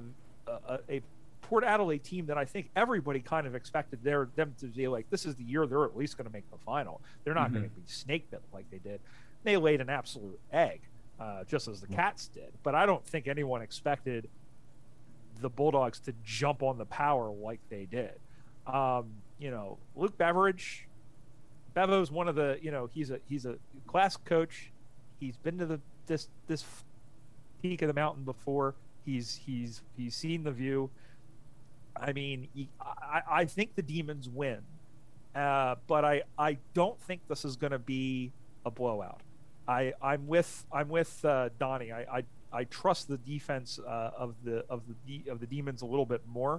a, 0.47 0.79
a 0.89 1.01
Port 1.41 1.63
Adelaide 1.63 2.03
team 2.03 2.27
that 2.27 2.37
I 2.37 2.45
think 2.45 2.69
everybody 2.75 3.19
kind 3.19 3.47
of 3.47 3.55
expected 3.55 4.03
their, 4.03 4.29
them 4.35 4.53
to 4.59 4.67
be 4.67 4.87
like, 4.87 5.09
this 5.09 5.25
is 5.25 5.35
the 5.35 5.43
year 5.43 5.65
they're 5.65 5.83
at 5.83 5.97
least 5.97 6.17
going 6.17 6.27
to 6.27 6.31
make 6.31 6.49
the 6.49 6.57
final. 6.57 7.01
They're 7.23 7.33
not 7.33 7.51
going 7.51 7.63
to 7.63 7.69
mm-hmm. 7.69 7.81
be 7.81 7.91
snake 7.91 8.31
bit 8.31 8.41
like 8.53 8.69
they 8.71 8.77
did. 8.77 9.01
They 9.43 9.57
laid 9.57 9.81
an 9.81 9.89
absolute 9.89 10.39
egg, 10.51 10.81
uh, 11.19 11.43
just 11.45 11.67
as 11.67 11.81
the 11.81 11.87
Cats 11.87 12.27
did. 12.27 12.51
But 12.63 12.75
I 12.75 12.85
don't 12.85 13.05
think 13.05 13.27
anyone 13.27 13.61
expected 13.61 14.29
the 15.41 15.49
Bulldogs 15.49 15.99
to 16.01 16.13
jump 16.23 16.63
on 16.63 16.77
the 16.77 16.85
power 16.85 17.31
like 17.31 17.59
they 17.69 17.85
did. 17.85 18.19
Um, 18.67 19.11
you 19.39 19.49
know, 19.49 19.77
Luke 19.95 20.17
Beveridge, 20.17 20.87
Bevo's 21.73 22.11
one 22.11 22.27
of 22.27 22.35
the, 22.35 22.59
you 22.61 22.71
know, 22.71 22.89
he's 22.93 23.09
a 23.11 23.19
he's 23.27 23.45
a 23.45 23.55
class 23.87 24.17
coach. 24.17 24.71
He's 25.19 25.37
been 25.37 25.57
to 25.57 25.65
the 25.65 25.79
this 26.05 26.27
this 26.47 26.63
peak 27.61 27.81
of 27.81 27.87
the 27.87 27.93
mountain 27.93 28.23
before. 28.23 28.75
He's 29.05 29.39
he's 29.45 29.81
he's 29.97 30.15
seen 30.15 30.43
the 30.43 30.51
view. 30.51 30.89
I 31.95 32.13
mean, 32.13 32.47
he, 32.53 32.69
I 32.79 33.21
I 33.29 33.45
think 33.45 33.75
the 33.75 33.81
Demons 33.81 34.29
win, 34.29 34.59
uh, 35.35 35.75
but 35.87 36.05
I 36.05 36.23
I 36.37 36.57
don't 36.73 36.99
think 37.01 37.21
this 37.27 37.45
is 37.45 37.55
going 37.55 37.71
to 37.71 37.79
be 37.79 38.31
a 38.65 38.71
blowout. 38.71 39.21
I 39.71 39.93
I'm 40.01 40.27
with 40.27 40.65
I'm 40.71 40.89
with 40.89 41.23
uh, 41.25 41.49
Donnie. 41.59 41.91
I, 41.91 42.01
I 42.17 42.23
I 42.53 42.63
trust 42.65 43.07
the 43.07 43.17
defense 43.17 43.79
uh, 43.79 44.11
of 44.17 44.35
the 44.43 44.65
of 44.69 44.81
the 45.07 45.23
of 45.31 45.39
the 45.39 45.47
Demons 45.47 45.81
a 45.81 45.85
little 45.85 46.05
bit 46.05 46.21
more, 46.27 46.55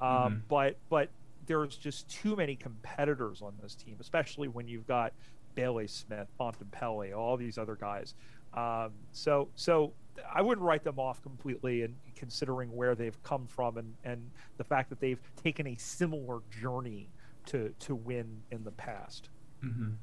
um, 0.00 0.08
Mhm. 0.08 0.40
but 0.48 0.76
but 0.88 1.08
there's 1.46 1.76
just 1.76 2.08
too 2.08 2.36
many 2.36 2.56
competitors 2.56 3.42
on 3.42 3.52
this 3.62 3.74
team, 3.74 3.96
especially 4.00 4.48
when 4.48 4.66
you've 4.68 4.86
got 4.86 5.12
Bailey 5.54 5.86
Smith, 5.86 6.28
Bontempelli, 6.40 7.12
all 7.16 7.36
these 7.36 7.58
other 7.58 7.76
guys. 7.76 8.14
Um, 8.54 8.92
so 9.12 9.48
so 9.56 9.92
I 10.32 10.40
wouldn't 10.42 10.64
write 10.64 10.84
them 10.84 10.98
off 10.98 11.20
completely, 11.22 11.82
and 11.82 11.94
considering 12.14 12.70
where 12.74 12.94
they've 12.94 13.20
come 13.24 13.46
from 13.48 13.76
and 13.78 13.94
and 14.04 14.30
the 14.58 14.64
fact 14.64 14.88
that 14.90 15.00
they've 15.00 15.20
taken 15.42 15.66
a 15.66 15.76
similar 15.76 16.40
journey 16.50 17.08
to 17.46 17.74
to 17.80 17.94
win 17.96 18.42
in 18.52 18.62
the 18.64 18.70
past. 18.72 19.28
Mhm. 19.62 19.96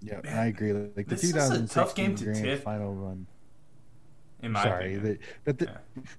Yeah, 0.00 0.20
Man, 0.22 0.38
I 0.38 0.46
agree. 0.46 0.72
Like 0.72 0.94
the 1.08 1.14
this 1.16 1.24
is 1.24 1.30
a 1.32 1.66
tough 1.66 1.94
2016 1.94 2.04
game 2.06 2.16
to 2.16 2.24
grand 2.24 2.44
tip. 2.44 2.62
final 2.62 2.94
run. 2.94 3.26
In 4.42 4.52
my 4.52 4.62
Sorry, 4.62 4.94
opinion. 4.94 5.02
the, 5.04 5.18
but 5.44 5.58
the 5.58 5.64
Yeah. 5.96 6.02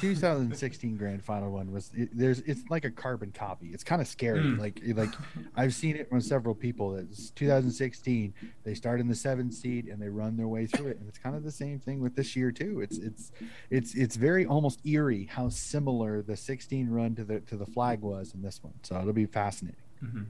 2016 0.00 0.96
grand 0.96 1.22
final 1.22 1.52
one 1.52 1.70
was 1.70 1.92
it, 1.94 2.08
there's 2.12 2.40
it's 2.40 2.62
like 2.68 2.84
a 2.84 2.90
carbon 2.90 3.30
copy. 3.30 3.68
It's 3.68 3.84
kind 3.84 4.02
of 4.02 4.08
scary. 4.08 4.40
Mm. 4.40 4.58
Like 4.58 4.80
like 4.96 5.10
I've 5.56 5.72
seen 5.72 5.94
it 5.94 6.08
from 6.08 6.20
several 6.20 6.52
people. 6.54 6.90
That 6.90 7.02
it's 7.10 7.30
2016 7.30 8.34
they 8.64 8.74
start 8.74 8.98
in 9.00 9.06
the 9.06 9.14
seventh 9.14 9.54
seed 9.54 9.86
and 9.86 10.02
they 10.02 10.08
run 10.08 10.36
their 10.36 10.48
way 10.48 10.66
through 10.66 10.88
it, 10.88 10.98
and 10.98 11.08
it's 11.08 11.18
kind 11.18 11.36
of 11.36 11.44
the 11.44 11.52
same 11.52 11.78
thing 11.78 12.00
with 12.00 12.16
this 12.16 12.34
year 12.34 12.50
too. 12.50 12.80
It's 12.80 12.98
it's 12.98 13.30
it's 13.70 13.94
it's 13.94 14.16
very 14.16 14.44
almost 14.46 14.84
eerie 14.84 15.26
how 15.30 15.48
similar 15.48 16.22
the 16.22 16.36
16 16.36 16.90
run 16.90 17.14
to 17.14 17.24
the 17.24 17.38
to 17.42 17.56
the 17.56 17.66
flag 17.66 18.00
was 18.00 18.34
in 18.34 18.42
this 18.42 18.62
one. 18.64 18.74
So 18.82 18.98
it'll 19.00 19.12
be 19.12 19.26
fascinating. 19.26 19.78
Mhm. 20.04 20.26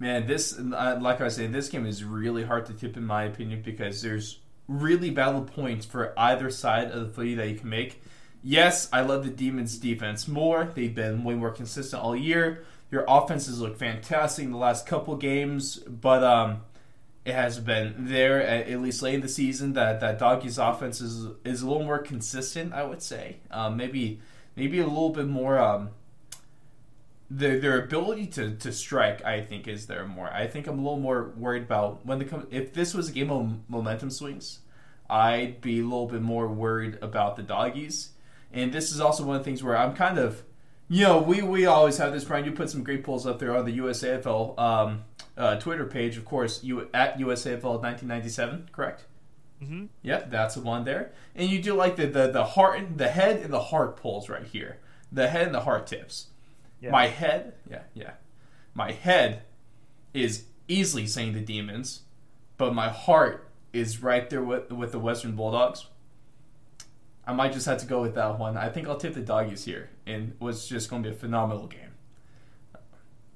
Man, 0.00 0.26
this 0.26 0.56
uh, 0.58 0.98
like 1.00 1.20
I 1.20 1.24
was 1.24 1.36
saying, 1.36 1.52
this 1.52 1.68
game 1.68 1.86
is 1.86 2.04
really 2.04 2.44
hard 2.44 2.66
to 2.66 2.72
tip 2.72 2.96
in 2.96 3.04
my 3.04 3.24
opinion 3.24 3.62
because 3.62 4.00
there's 4.00 4.38
really 4.68 5.10
valid 5.10 5.48
points 5.48 5.86
for 5.86 6.12
either 6.16 6.50
side 6.50 6.90
of 6.90 7.00
the 7.00 7.12
footy 7.12 7.34
that 7.34 7.48
you 7.48 7.56
can 7.56 7.68
make. 7.68 8.00
Yes, 8.42 8.88
I 8.92 9.00
love 9.00 9.24
the 9.24 9.30
Demons' 9.30 9.78
defense 9.78 10.28
more. 10.28 10.70
They've 10.72 10.94
been 10.94 11.24
way 11.24 11.34
more 11.34 11.50
consistent 11.50 12.02
all 12.02 12.14
year. 12.14 12.64
Your 12.90 13.04
offenses 13.08 13.60
look 13.60 13.76
fantastic 13.76 14.44
in 14.44 14.52
the 14.52 14.56
last 14.56 14.86
couple 14.86 15.16
games, 15.16 15.76
but 15.78 16.22
um, 16.22 16.62
it 17.24 17.34
has 17.34 17.58
been 17.58 17.94
there 17.98 18.40
at, 18.40 18.68
at 18.68 18.80
least 18.80 19.02
late 19.02 19.14
in 19.14 19.20
the 19.20 19.28
season 19.28 19.72
that 19.72 20.00
that 20.00 20.18
Doggy's 20.18 20.58
offense 20.58 21.00
is 21.00 21.26
is 21.44 21.62
a 21.62 21.68
little 21.68 21.84
more 21.84 21.98
consistent. 21.98 22.72
I 22.72 22.84
would 22.84 23.02
say, 23.02 23.38
um, 23.50 23.76
maybe 23.76 24.20
maybe 24.56 24.78
a 24.78 24.86
little 24.86 25.10
bit 25.10 25.26
more 25.26 25.58
um, 25.58 25.90
their 27.30 27.58
their 27.58 27.82
ability 27.82 28.26
to, 28.26 28.54
to 28.56 28.72
strike, 28.72 29.24
I 29.24 29.42
think, 29.42 29.68
is 29.68 29.86
there 29.86 30.06
more. 30.06 30.28
I 30.32 30.46
think 30.46 30.66
I'm 30.66 30.78
a 30.78 30.82
little 30.82 30.98
more 30.98 31.32
worried 31.36 31.64
about 31.64 32.04
when 32.06 32.18
the 32.18 32.24
come. 32.24 32.46
If 32.50 32.72
this 32.72 32.94
was 32.94 33.10
a 33.10 33.12
game 33.12 33.30
of 33.30 33.58
momentum 33.68 34.10
swings, 34.10 34.60
I'd 35.10 35.60
be 35.60 35.80
a 35.80 35.82
little 35.82 36.06
bit 36.06 36.22
more 36.22 36.48
worried 36.48 36.98
about 37.02 37.36
the 37.36 37.42
doggies. 37.42 38.10
And 38.52 38.72
this 38.72 38.92
is 38.92 39.00
also 39.00 39.24
one 39.24 39.36
of 39.36 39.42
the 39.42 39.44
things 39.44 39.62
where 39.62 39.76
I'm 39.76 39.94
kind 39.94 40.18
of, 40.18 40.42
you 40.88 41.04
know, 41.04 41.18
we 41.18 41.42
we 41.42 41.66
always 41.66 41.98
have 41.98 42.12
this. 42.12 42.24
Brian, 42.24 42.46
you 42.46 42.52
put 42.52 42.70
some 42.70 42.82
great 42.82 43.04
polls 43.04 43.26
up 43.26 43.38
there 43.38 43.54
on 43.54 43.66
the 43.66 43.76
USAFL 43.78 44.58
um, 44.58 45.04
uh, 45.36 45.56
Twitter 45.56 45.84
page, 45.84 46.16
of 46.16 46.24
course. 46.24 46.64
You 46.64 46.88
at 46.94 47.18
USAFL 47.18 47.82
1997, 47.82 48.70
correct? 48.72 49.04
Mm-hmm. 49.62 49.86
Yep, 50.02 50.30
that's 50.30 50.54
the 50.54 50.60
one 50.62 50.84
there. 50.84 51.12
And 51.34 51.50
you 51.50 51.60
do 51.60 51.74
like 51.74 51.96
the 51.96 52.06
the 52.06 52.28
the 52.28 52.44
heart, 52.44 52.96
the 52.96 53.08
head, 53.08 53.42
and 53.42 53.52
the 53.52 53.60
heart 53.60 53.98
polls 53.98 54.30
right 54.30 54.46
here. 54.46 54.78
The 55.12 55.28
head 55.28 55.46
and 55.46 55.54
the 55.54 55.60
heart 55.60 55.86
tips. 55.86 56.28
Yeah. 56.80 56.90
My 56.90 57.08
head, 57.08 57.54
yeah, 57.68 57.82
yeah. 57.94 58.12
My 58.74 58.92
head 58.92 59.42
is 60.14 60.44
easily 60.68 61.06
saying 61.06 61.32
the 61.32 61.40
demons, 61.40 62.02
but 62.56 62.74
my 62.74 62.88
heart 62.88 63.50
is 63.72 64.02
right 64.02 64.28
there 64.30 64.42
with 64.42 64.70
with 64.70 64.92
the 64.92 64.98
Western 64.98 65.34
Bulldogs. 65.34 65.86
I 67.26 67.32
might 67.32 67.52
just 67.52 67.66
have 67.66 67.78
to 67.78 67.86
go 67.86 68.00
with 68.00 68.14
that 68.14 68.38
one. 68.38 68.56
I 68.56 68.70
think 68.70 68.88
I'll 68.88 68.96
tip 68.96 69.14
the 69.14 69.20
doggies 69.20 69.64
here, 69.64 69.90
and 70.06 70.34
was 70.40 70.66
just 70.66 70.88
going 70.88 71.02
to 71.02 71.10
be 71.10 71.14
a 71.14 71.18
phenomenal 71.18 71.66
game. 71.66 71.80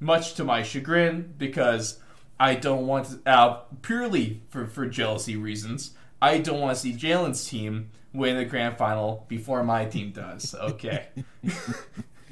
Much 0.00 0.34
to 0.34 0.44
my 0.44 0.62
chagrin, 0.62 1.34
because 1.36 2.00
I 2.40 2.54
don't 2.54 2.86
want 2.86 3.06
to, 3.24 3.30
uh, 3.30 3.60
purely 3.82 4.42
for, 4.48 4.66
for 4.66 4.86
jealousy 4.86 5.36
reasons, 5.36 5.92
I 6.20 6.38
don't 6.38 6.58
want 6.60 6.74
to 6.74 6.80
see 6.80 6.92
Jalen's 6.92 7.46
team 7.46 7.90
win 8.14 8.36
the 8.36 8.44
grand 8.44 8.78
final 8.78 9.26
before 9.28 9.62
my 9.62 9.84
team 9.84 10.10
does. 10.12 10.54
Okay. 10.54 11.08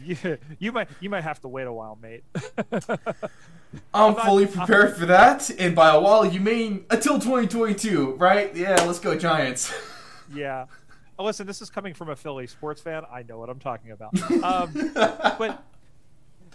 You, 0.05 0.39
you 0.59 0.73
might 0.73 0.89
you 1.01 1.11
might 1.11 1.23
have 1.23 1.41
to 1.41 1.49
wait 1.49 1.67
a 1.67 1.73
while, 1.73 1.99
mate. 2.01 2.25
I'm 3.95 4.15
fully 4.17 4.47
prepared 4.47 4.97
for 4.97 5.07
that, 5.07 5.51
and 5.51 5.75
by 5.75 5.91
a 5.91 6.01
while 6.01 6.25
you 6.25 6.41
mean 6.41 6.87
until 6.91 7.15
2022, 7.15 8.15
right? 8.15 8.55
Yeah, 8.55 8.83
let's 8.85 8.99
go 8.99 9.17
Giants. 9.17 9.73
yeah. 10.35 10.67
Oh, 11.19 11.25
listen, 11.25 11.47
this 11.47 11.61
is 11.61 11.71
coming 11.71 11.95
from 11.95 12.09
a 12.09 12.17
Philly 12.17 12.47
sports 12.47 12.81
fan. 12.81 13.03
I 13.13 13.23
know 13.23 13.39
what 13.39 13.51
I'm 13.51 13.59
talking 13.59 13.91
about. 13.91 14.19
Um, 14.43 14.73
but 15.39 15.63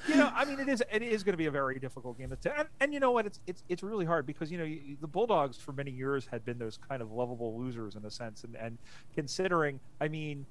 you 0.07 0.15
know, 0.15 0.31
I 0.35 0.45
mean, 0.45 0.59
it 0.59 0.67
is 0.67 0.83
it 0.91 1.01
is 1.01 1.23
going 1.23 1.33
to 1.33 1.37
be 1.37 1.45
a 1.45 1.51
very 1.51 1.79
difficult 1.79 2.17
game 2.17 2.35
to 2.41 2.59
and, 2.59 2.67
and 2.79 2.93
you 2.93 2.99
know 2.99 3.11
what? 3.11 3.25
It's 3.25 3.39
it's 3.47 3.63
it's 3.69 3.83
really 3.83 4.05
hard 4.05 4.25
because 4.25 4.51
you 4.51 4.57
know 4.57 4.63
you, 4.63 4.97
the 4.99 5.07
Bulldogs 5.07 5.57
for 5.57 5.71
many 5.71 5.91
years 5.91 6.27
had 6.29 6.43
been 6.45 6.57
those 6.57 6.77
kind 6.77 7.01
of 7.01 7.11
lovable 7.11 7.57
losers 7.57 7.95
in 7.95 8.05
a 8.05 8.11
sense, 8.11 8.43
and 8.43 8.55
and 8.55 8.77
considering, 9.13 9.79
I 10.01 10.07
mean, 10.07 10.45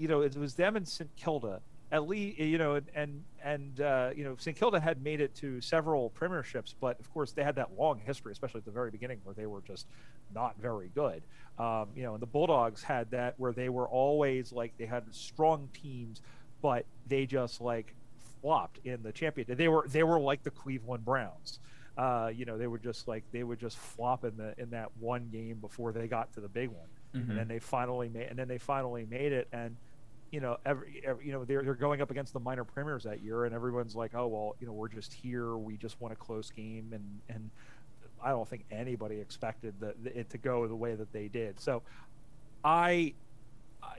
you 0.00 0.08
know, 0.08 0.22
it 0.22 0.36
was 0.36 0.54
them 0.54 0.76
and 0.76 0.86
St 0.88 1.10
Kilda. 1.16 1.60
At 1.92 2.06
least, 2.06 2.38
you 2.38 2.58
know, 2.58 2.80
and 2.94 3.24
and, 3.42 3.80
uh, 3.80 4.10
you 4.14 4.22
know, 4.22 4.36
St 4.38 4.56
Kilda 4.56 4.78
had 4.78 5.02
made 5.02 5.20
it 5.20 5.34
to 5.36 5.60
several 5.60 6.10
premierships, 6.10 6.74
but 6.80 7.00
of 7.00 7.12
course 7.12 7.32
they 7.32 7.42
had 7.42 7.56
that 7.56 7.70
long 7.78 7.98
history, 7.98 8.32
especially 8.32 8.58
at 8.58 8.64
the 8.64 8.70
very 8.70 8.90
beginning, 8.90 9.20
where 9.24 9.34
they 9.34 9.46
were 9.46 9.62
just 9.62 9.86
not 10.34 10.56
very 10.60 10.90
good. 10.94 11.22
Um, 11.58 11.88
you 11.96 12.02
know, 12.04 12.14
and 12.14 12.22
the 12.22 12.26
Bulldogs 12.26 12.82
had 12.82 13.10
that 13.10 13.34
where 13.38 13.52
they 13.52 13.68
were 13.68 13.88
always 13.88 14.52
like 14.52 14.72
they 14.78 14.86
had 14.86 15.02
strong 15.14 15.68
teams, 15.72 16.22
but 16.62 16.84
they 17.08 17.26
just 17.26 17.60
like 17.60 17.94
flopped 18.40 18.78
in 18.84 19.02
the 19.02 19.12
championship. 19.12 19.58
They 19.58 19.68
were 19.68 19.86
they 19.88 20.02
were 20.04 20.20
like 20.20 20.42
the 20.42 20.50
Cleveland 20.50 21.04
Browns. 21.04 21.58
Uh, 21.98 22.30
you 22.34 22.44
know, 22.44 22.56
they 22.56 22.66
were 22.68 22.78
just 22.78 23.08
like 23.08 23.24
they 23.32 23.42
would 23.42 23.58
just 23.58 23.76
flop 23.76 24.24
in 24.24 24.36
the 24.36 24.54
in 24.58 24.70
that 24.70 24.90
one 25.00 25.28
game 25.32 25.56
before 25.58 25.92
they 25.92 26.06
got 26.06 26.32
to 26.34 26.40
the 26.40 26.48
big 26.48 26.68
one, 26.68 26.88
and 27.30 27.38
then 27.38 27.48
they 27.48 27.58
finally 27.58 28.08
made 28.08 28.28
and 28.28 28.38
then 28.38 28.46
they 28.48 28.58
finally 28.58 29.06
made 29.10 29.32
it. 29.32 29.48
And 29.52 29.76
you 30.30 30.40
know, 30.40 30.58
every, 30.64 31.02
every 31.04 31.26
you 31.26 31.32
know 31.32 31.44
they're 31.44 31.62
they're 31.62 31.74
going 31.74 32.00
up 32.00 32.10
against 32.10 32.32
the 32.32 32.40
minor 32.40 32.64
premiers 32.64 33.04
that 33.04 33.22
year, 33.22 33.44
and 33.44 33.54
everyone's 33.54 33.96
like, 33.96 34.14
oh 34.14 34.26
well, 34.26 34.56
you 34.60 34.66
know, 34.66 34.72
we're 34.72 34.88
just 34.88 35.12
here. 35.12 35.56
We 35.56 35.76
just 35.76 36.00
won 36.00 36.12
a 36.12 36.16
close 36.16 36.50
game, 36.50 36.90
and 36.92 37.20
and 37.28 37.50
I 38.22 38.30
don't 38.30 38.48
think 38.48 38.64
anybody 38.70 39.20
expected 39.20 39.74
the, 39.80 39.94
it 40.04 40.30
to 40.30 40.38
go 40.38 40.66
the 40.68 40.76
way 40.76 40.94
that 40.94 41.12
they 41.12 41.28
did. 41.28 41.58
So, 41.58 41.82
I, 42.64 43.14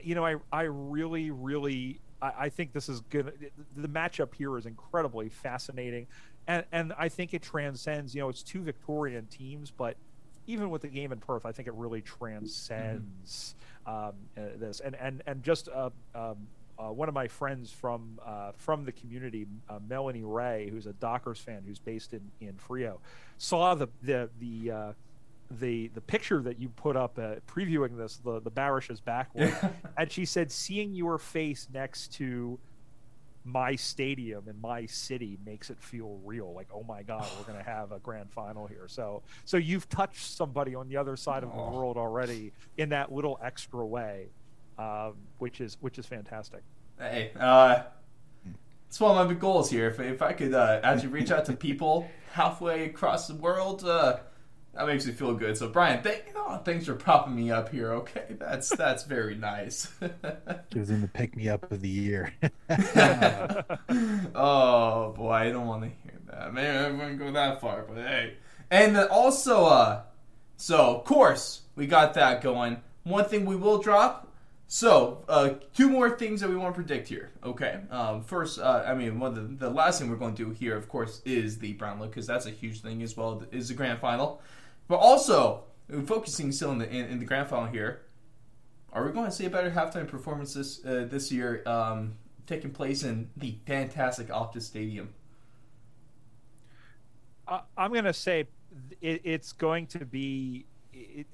you 0.02 0.14
know, 0.14 0.24
I 0.24 0.36
I 0.52 0.62
really 0.62 1.30
really 1.30 2.00
I, 2.22 2.32
I 2.38 2.48
think 2.48 2.72
this 2.72 2.88
is 2.88 3.00
good. 3.02 3.50
The 3.76 3.88
matchup 3.88 4.34
here 4.34 4.56
is 4.56 4.64
incredibly 4.64 5.28
fascinating, 5.28 6.06
and 6.46 6.64
and 6.72 6.94
I 6.96 7.08
think 7.08 7.34
it 7.34 7.42
transcends. 7.42 8.14
You 8.14 8.22
know, 8.22 8.28
it's 8.30 8.42
two 8.42 8.62
Victorian 8.62 9.26
teams, 9.26 9.70
but 9.70 9.96
even 10.46 10.70
with 10.70 10.82
the 10.82 10.88
game 10.88 11.12
in 11.12 11.18
Perth, 11.18 11.44
I 11.44 11.52
think 11.52 11.68
it 11.68 11.74
really 11.74 12.00
mm-hmm. 12.00 12.24
transcends 12.24 13.54
um, 13.86 14.12
uh, 14.36 14.40
this. 14.56 14.80
And 14.80 14.96
and 14.96 15.22
and 15.26 15.42
just 15.42 15.68
uh, 15.68 15.90
um, 16.14 16.48
uh, 16.78 16.92
one 16.92 17.08
of 17.08 17.14
my 17.14 17.28
friends 17.28 17.70
from 17.70 18.18
uh, 18.24 18.52
from 18.56 18.84
the 18.84 18.92
community, 18.92 19.46
uh, 19.68 19.78
Melanie 19.88 20.24
Ray, 20.24 20.68
who's 20.70 20.86
a 20.86 20.92
Dockers 20.94 21.38
fan, 21.38 21.62
who's 21.66 21.78
based 21.78 22.12
in 22.12 22.20
in 22.40 22.54
Freo, 22.54 22.98
saw 23.38 23.74
the 23.74 23.88
the 24.02 24.30
the. 24.40 24.70
Uh, 24.70 24.92
the 25.58 25.88
the 25.88 26.00
picture 26.00 26.40
that 26.40 26.58
you 26.58 26.70
put 26.70 26.96
up 26.96 27.18
uh, 27.18 27.34
previewing 27.46 27.94
this 27.98 28.16
the 28.16 28.40
the 28.40 28.50
Barish's 28.50 29.00
backward 29.00 29.54
and 29.98 30.10
she 30.10 30.24
said 30.24 30.50
seeing 30.50 30.94
your 30.94 31.18
face 31.18 31.68
next 31.74 32.14
to 32.14 32.58
my 33.44 33.74
stadium 33.74 34.48
in 34.48 34.60
my 34.60 34.86
city 34.86 35.36
makes 35.44 35.68
it 35.70 35.80
feel 35.80 36.20
real 36.24 36.52
like 36.54 36.68
oh 36.72 36.84
my 36.84 37.02
god 37.02 37.26
we're 37.36 37.44
going 37.52 37.58
to 37.58 37.68
have 37.68 37.90
a 37.90 37.98
grand 37.98 38.30
final 38.30 38.66
here 38.68 38.86
so 38.86 39.20
so 39.44 39.56
you've 39.56 39.88
touched 39.88 40.30
somebody 40.30 40.74
on 40.76 40.88
the 40.88 40.96
other 40.96 41.16
side 41.16 41.42
of 41.42 41.50
the 41.50 41.58
Oh. 41.58 41.72
world 41.72 41.96
already 41.96 42.52
in 42.76 42.90
that 42.90 43.10
little 43.12 43.38
extra 43.42 43.84
way 43.84 44.28
um, 44.78 45.14
which 45.38 45.60
is 45.60 45.76
which 45.80 45.98
is 45.98 46.06
fantastic 46.06 46.62
Hey, 46.98 47.32
uh, 47.38 47.82
it's 48.86 49.00
one 49.00 49.16
of 49.18 49.26
my 49.26 49.34
goals 49.34 49.70
here. 49.70 49.88
If, 49.88 49.98
if 49.98 50.22
I 50.22 50.34
could 50.34 50.54
uh, 50.54 50.80
actually 50.84 51.08
reach 51.08 51.30
out 51.32 51.46
to 51.46 51.54
people 51.54 52.06
halfway 52.32 52.84
across 52.84 53.26
the 53.26 53.34
world, 53.34 53.82
uh, 53.84 54.18
that 54.74 54.86
makes 54.86 55.06
me 55.06 55.12
feel 55.12 55.34
good. 55.34 55.56
So, 55.56 55.68
Brian, 55.68 56.02
thank, 56.02 56.32
oh, 56.34 56.56
thanks 56.64 56.86
for 56.86 56.94
propping 56.94 57.34
me 57.34 57.50
up 57.50 57.68
here. 57.68 57.92
Okay, 57.92 58.36
that's 58.38 58.70
that's 58.70 59.04
very 59.04 59.34
nice. 59.34 59.88
Gives 60.70 60.90
him 60.90 61.02
the 61.02 61.08
pick 61.08 61.36
me 61.36 61.48
up 61.48 61.70
of 61.70 61.80
the 61.82 61.88
year. 61.88 62.32
oh 64.34 65.12
boy, 65.12 65.32
I 65.32 65.50
don't 65.50 65.66
want 65.66 65.82
to 65.82 65.88
hear 65.88 66.18
that. 66.26 66.54
Maybe 66.54 66.68
I 66.68 66.90
wouldn't 66.90 67.18
go 67.18 67.32
that 67.32 67.60
far, 67.60 67.82
but 67.82 67.98
hey. 67.98 68.34
And 68.70 68.96
also, 68.96 69.66
uh, 69.66 70.02
so 70.56 70.96
of 70.96 71.04
course 71.04 71.62
we 71.76 71.86
got 71.86 72.14
that 72.14 72.40
going. 72.40 72.80
One 73.04 73.24
thing 73.26 73.44
we 73.44 73.56
will 73.56 73.78
drop. 73.78 74.28
So, 74.68 75.22
uh, 75.28 75.56
two 75.74 75.90
more 75.90 76.08
things 76.16 76.40
that 76.40 76.48
we 76.48 76.56
want 76.56 76.74
to 76.74 76.80
predict 76.80 77.06
here. 77.06 77.30
Okay. 77.44 77.80
Um, 77.90 78.22
first, 78.22 78.58
uh, 78.58 78.84
I 78.86 78.94
mean, 78.94 79.20
one 79.20 79.36
of 79.36 79.58
the, 79.58 79.66
the 79.66 79.70
last 79.70 80.00
thing 80.00 80.08
we're 80.08 80.16
going 80.16 80.34
to 80.34 80.44
do 80.46 80.50
here, 80.50 80.78
of 80.78 80.88
course, 80.88 81.20
is 81.26 81.58
the 81.58 81.74
Brown 81.74 82.00
look 82.00 82.08
because 82.08 82.26
that's 82.26 82.46
a 82.46 82.50
huge 82.50 82.80
thing 82.80 83.02
as 83.02 83.14
well. 83.14 83.42
Is 83.52 83.68
the 83.68 83.74
grand 83.74 83.98
final, 83.98 84.40
but 84.92 84.98
also 84.98 85.64
focusing 86.04 86.52
still 86.52 86.70
in 86.70 86.76
the 86.76 86.86
in, 86.86 87.06
in 87.06 87.18
the 87.18 87.24
grand 87.24 87.48
final 87.48 87.66
here. 87.66 88.02
Are 88.92 89.06
we 89.06 89.10
going 89.10 89.24
to 89.24 89.32
see 89.32 89.46
a 89.46 89.50
better 89.50 89.70
halftime 89.70 90.06
performance 90.06 90.52
this 90.52 90.84
uh, 90.84 91.06
this 91.08 91.32
year, 91.32 91.62
um, 91.64 92.18
taking 92.46 92.72
place 92.72 93.02
in 93.02 93.30
the 93.38 93.56
fantastic 93.66 94.28
Optus 94.28 94.64
Stadium? 94.64 95.14
I'm 97.48 97.90
going 97.90 98.04
to 98.04 98.12
say 98.12 98.46
it, 99.00 99.22
it's 99.24 99.52
going 99.54 99.86
to 99.86 100.04
be. 100.04 100.66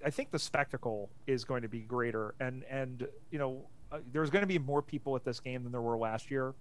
I 0.07 0.11
think 0.11 0.31
the 0.31 0.39
spectacle 0.39 1.11
is 1.27 1.45
going 1.45 1.63
to 1.63 1.69
be 1.69 1.81
greater, 1.81 2.37
and 2.39 2.63
and 2.71 3.09
you 3.33 3.41
know, 3.41 3.67
uh, 3.91 3.99
there's 4.13 4.31
going 4.31 4.43
to 4.43 4.47
be 4.47 4.61
more 4.61 4.83
people 4.83 5.17
at 5.17 5.25
this 5.25 5.41
game 5.41 5.65
than 5.65 5.73
there 5.73 5.83
were 5.83 5.99
last 5.99 6.31
year. 6.31 6.55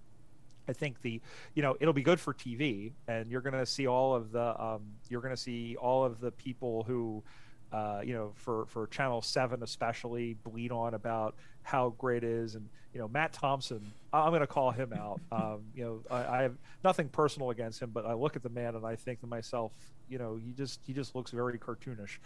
I 0.67 0.73
think 0.73 1.01
the, 1.01 1.21
you 1.53 1.61
know, 1.63 1.77
it'll 1.79 1.93
be 1.93 2.03
good 2.03 2.19
for 2.19 2.33
TV, 2.33 2.91
and 3.07 3.31
you're 3.31 3.41
going 3.41 3.53
to 3.53 3.65
see 3.65 3.87
all 3.87 4.15
of 4.15 4.31
the, 4.31 4.61
um, 4.61 4.81
you're 5.09 5.21
going 5.21 5.35
to 5.35 5.41
see 5.41 5.75
all 5.75 6.03
of 6.03 6.19
the 6.19 6.31
people 6.31 6.83
who, 6.83 7.23
uh, 7.71 8.01
you 8.03 8.13
know, 8.13 8.31
for 8.35 8.65
for 8.67 8.87
Channel 8.87 9.21
Seven 9.21 9.61
especially, 9.63 10.35
bleed 10.43 10.71
on 10.71 10.93
about 10.93 11.35
how 11.63 11.89
great 11.97 12.23
it 12.23 12.29
is, 12.29 12.55
and 12.55 12.69
you 12.93 12.99
know, 12.99 13.07
Matt 13.07 13.33
Thompson. 13.33 13.91
I'm 14.11 14.29
going 14.29 14.41
to 14.41 14.47
call 14.47 14.71
him 14.71 14.93
out. 14.93 15.21
Um, 15.31 15.65
you 15.75 15.83
know, 15.83 16.01
I, 16.09 16.39
I 16.39 16.41
have 16.43 16.57
nothing 16.83 17.09
personal 17.09 17.51
against 17.51 17.81
him, 17.81 17.91
but 17.93 18.05
I 18.05 18.13
look 18.13 18.35
at 18.35 18.41
the 18.41 18.49
man 18.49 18.75
and 18.75 18.85
I 18.85 18.95
think 18.95 19.19
to 19.19 19.27
myself, 19.27 19.71
you 20.09 20.17
know, 20.17 20.35
he 20.35 20.51
just 20.51 20.79
he 20.83 20.93
just 20.93 21.13
looks 21.13 21.29
very 21.31 21.59
cartoonish. 21.59 22.17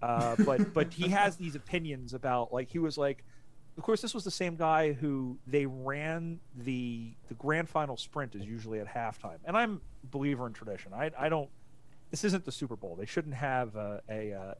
Uh, 0.00 0.36
but 0.44 0.72
but 0.72 0.92
he 0.92 1.08
has 1.20 1.36
these 1.36 1.54
opinions 1.54 2.14
about 2.14 2.52
like 2.52 2.70
he 2.70 2.78
was 2.78 2.96
like 2.96 3.24
of 3.76 3.82
course 3.82 4.00
this 4.00 4.14
was 4.14 4.24
the 4.24 4.30
same 4.30 4.56
guy 4.56 4.92
who 4.92 5.36
they 5.46 5.66
ran 5.66 6.40
the 6.56 7.12
the 7.28 7.34
grand 7.34 7.68
final 7.68 7.96
sprint 7.96 8.34
is 8.34 8.44
usually 8.44 8.80
at 8.80 8.86
halftime. 8.86 9.38
And 9.44 9.56
i'm 9.56 9.80
a 10.02 10.06
believer 10.06 10.46
in 10.46 10.52
tradition. 10.52 10.92
I, 10.94 11.10
I 11.18 11.28
don't 11.28 11.48
this 12.10 12.22
isn't 12.22 12.44
the 12.44 12.52
super 12.52 12.76
bowl. 12.76 12.94
They 12.94 13.06
shouldn't 13.06 13.34
have 13.34 13.74
a, 13.74 14.00
a, 14.08 14.30
a, 14.30 14.54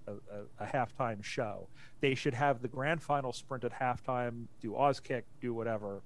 a, 0.59 0.67
halftime 0.67 1.23
show. 1.23 1.69
They 2.01 2.17
should 2.17 2.35
have 2.35 2.63
the 2.63 2.67
grand 2.67 3.01
final 3.01 3.33
sprint 3.33 3.63
at 3.63 3.73
halftime 3.73 4.47
do 4.61 4.75
oz 4.75 4.99
kick 4.99 5.25
do 5.41 5.55
whatever. 5.55 6.03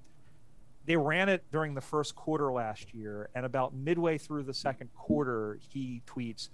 They 0.84 0.96
ran 0.96 1.30
it 1.30 1.44
during 1.50 1.74
the 1.74 1.80
first 1.80 2.14
quarter 2.14 2.52
last 2.52 2.92
year 2.92 3.30
and 3.34 3.46
about 3.46 3.74
midway 3.74 4.18
through 4.18 4.42
the 4.42 4.52
second 4.52 4.90
quarter 4.94 5.58
he 5.70 6.02
tweets 6.06 6.50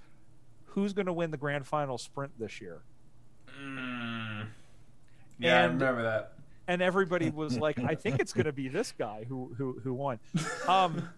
who's 0.74 0.92
going 0.92 1.06
to 1.06 1.12
win 1.12 1.30
the 1.30 1.36
grand 1.36 1.66
final 1.66 1.98
sprint 1.98 2.32
this 2.38 2.60
year? 2.60 2.82
Mm. 3.60 4.46
Yeah, 5.38 5.62
I 5.62 5.64
remember 5.64 6.02
that. 6.02 6.33
And 6.66 6.82
everybody 6.82 7.30
was 7.30 7.58
like, 7.66 7.78
"I 7.78 7.94
think 7.94 8.20
it's 8.20 8.32
going 8.32 8.46
to 8.46 8.52
be 8.52 8.68
this 8.68 8.92
guy 8.96 9.24
who 9.28 9.54
who 9.56 9.80
who 9.82 9.94
won." 9.94 10.18
Um, 10.68 11.08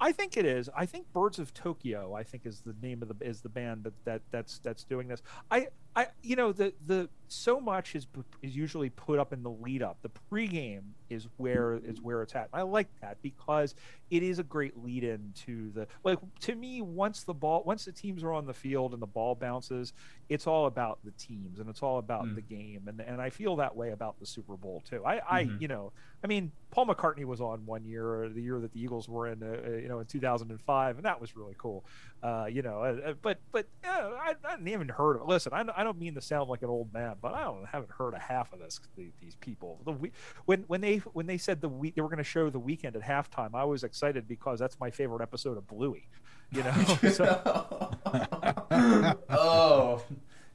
I 0.00 0.12
think 0.12 0.36
it 0.36 0.44
is. 0.44 0.68
I 0.76 0.86
think 0.86 1.12
Birds 1.12 1.38
of 1.38 1.54
Tokyo. 1.54 2.14
I 2.14 2.22
think 2.22 2.44
is 2.44 2.60
the 2.60 2.74
name 2.82 3.02
of 3.02 3.08
the 3.08 3.26
is 3.26 3.40
the 3.40 3.48
band 3.48 3.84
that, 3.84 4.04
that 4.04 4.22
that's 4.30 4.58
that's 4.58 4.84
doing 4.84 5.08
this. 5.08 5.22
I 5.50 5.68
I 5.96 6.08
you 6.22 6.36
know 6.36 6.52
the 6.52 6.74
the 6.84 7.08
so 7.28 7.58
much 7.58 7.96
is 7.96 8.06
is 8.42 8.54
usually 8.54 8.90
put 8.90 9.18
up 9.18 9.32
in 9.32 9.42
the 9.42 9.50
lead 9.50 9.82
up. 9.82 9.98
The 10.02 10.10
pregame 10.32 10.92
is 11.10 11.26
where 11.38 11.74
is 11.74 12.00
where 12.00 12.22
it's 12.22 12.34
at. 12.36 12.48
I 12.52 12.62
like 12.62 12.88
that 13.02 13.16
because 13.22 13.74
it 14.10 14.22
is 14.22 14.38
a 14.38 14.44
great 14.44 14.76
lead 14.76 15.02
in 15.02 15.32
to 15.46 15.70
the 15.72 15.88
like 16.04 16.18
to 16.42 16.54
me 16.54 16.82
once 16.82 17.24
the 17.24 17.34
ball 17.34 17.64
once 17.64 17.84
the 17.86 17.92
teams 17.92 18.22
are 18.22 18.32
on 18.32 18.46
the 18.46 18.54
field 18.54 18.92
and 18.92 19.02
the 19.02 19.06
ball 19.08 19.34
bounces, 19.34 19.92
it's 20.28 20.46
all 20.46 20.66
about 20.66 20.98
the 21.02 21.12
teams 21.12 21.58
and 21.58 21.68
it's 21.68 21.82
all 21.82 21.98
about 21.98 22.24
Mm. 22.26 22.34
the 22.36 22.42
game 22.42 22.86
and 22.88 23.00
and 23.00 23.20
I 23.20 23.30
feel 23.30 23.56
that 23.56 23.74
way 23.74 23.90
about 23.90 24.18
the 24.20 24.26
Super 24.26 24.56
Bowl 24.56 24.82
too. 24.88 25.04
I 25.04 25.20
I 25.28 25.44
Mhm. 25.46 25.60
you 25.60 25.68
know 25.68 25.92
I 26.22 26.26
mean 26.28 26.52
Paul 26.70 26.86
McCartney 26.86 27.24
was 27.24 27.40
on 27.40 27.64
one 27.66 27.84
year 27.84 28.24
uh, 28.24 28.28
the 28.28 28.42
year 28.42 28.60
that 28.60 28.72
the 28.72 28.80
Eagles 28.80 29.08
were 29.08 29.28
in 29.28 29.42
uh, 29.42 29.62
uh, 29.66 29.70
you 29.70 29.88
know 29.88 29.98
in 30.00 30.06
2005 30.06 30.96
and 30.96 31.04
that 31.06 31.20
was 31.20 31.34
really 31.34 31.54
cool. 31.58 31.84
Uh, 32.22 32.46
you 32.50 32.62
know, 32.62 32.82
uh, 32.82 33.10
uh, 33.10 33.14
but 33.22 33.40
but 33.52 33.66
uh, 33.86 33.88
I, 33.90 34.34
I 34.44 34.50
hadn't 34.50 34.68
even 34.68 34.88
heard 34.88 35.16
of. 35.16 35.28
Listen, 35.28 35.52
I, 35.52 35.64
I 35.76 35.84
don't 35.86 35.98
mean 35.98 36.14
to 36.14 36.20
sound 36.20 36.50
like 36.50 36.62
an 36.62 36.68
old 36.68 36.92
man, 36.92 37.14
but 37.20 37.32
I 37.34 37.44
don't 37.44 37.64
haven't 37.66 37.90
heard 37.92 38.14
a 38.14 38.18
half 38.18 38.52
of 38.52 38.58
this. 38.58 38.78
The, 38.96 39.10
these 39.20 39.34
people, 39.36 39.80
the 39.84 39.92
we, 39.92 40.12
when 40.44 40.64
when 40.66 40.80
they 40.80 40.98
when 40.98 41.26
they 41.26 41.38
said 41.38 41.60
the 41.60 41.68
week 41.68 41.94
they 41.94 42.02
were 42.02 42.08
going 42.08 42.18
to 42.18 42.24
show 42.24 42.50
the 42.50 42.58
weekend 42.58 42.94
at 42.96 43.02
halftime, 43.02 43.54
I 43.54 43.64
was 43.64 43.84
excited 43.84 44.28
because 44.28 44.58
that's 44.58 44.78
my 44.78 44.90
favorite 44.90 45.22
episode 45.22 45.56
of 45.56 45.66
Bluey. 45.66 46.08
You 46.52 46.62
know, 46.62 46.72
so, 47.10 47.96
oh, 49.30 50.02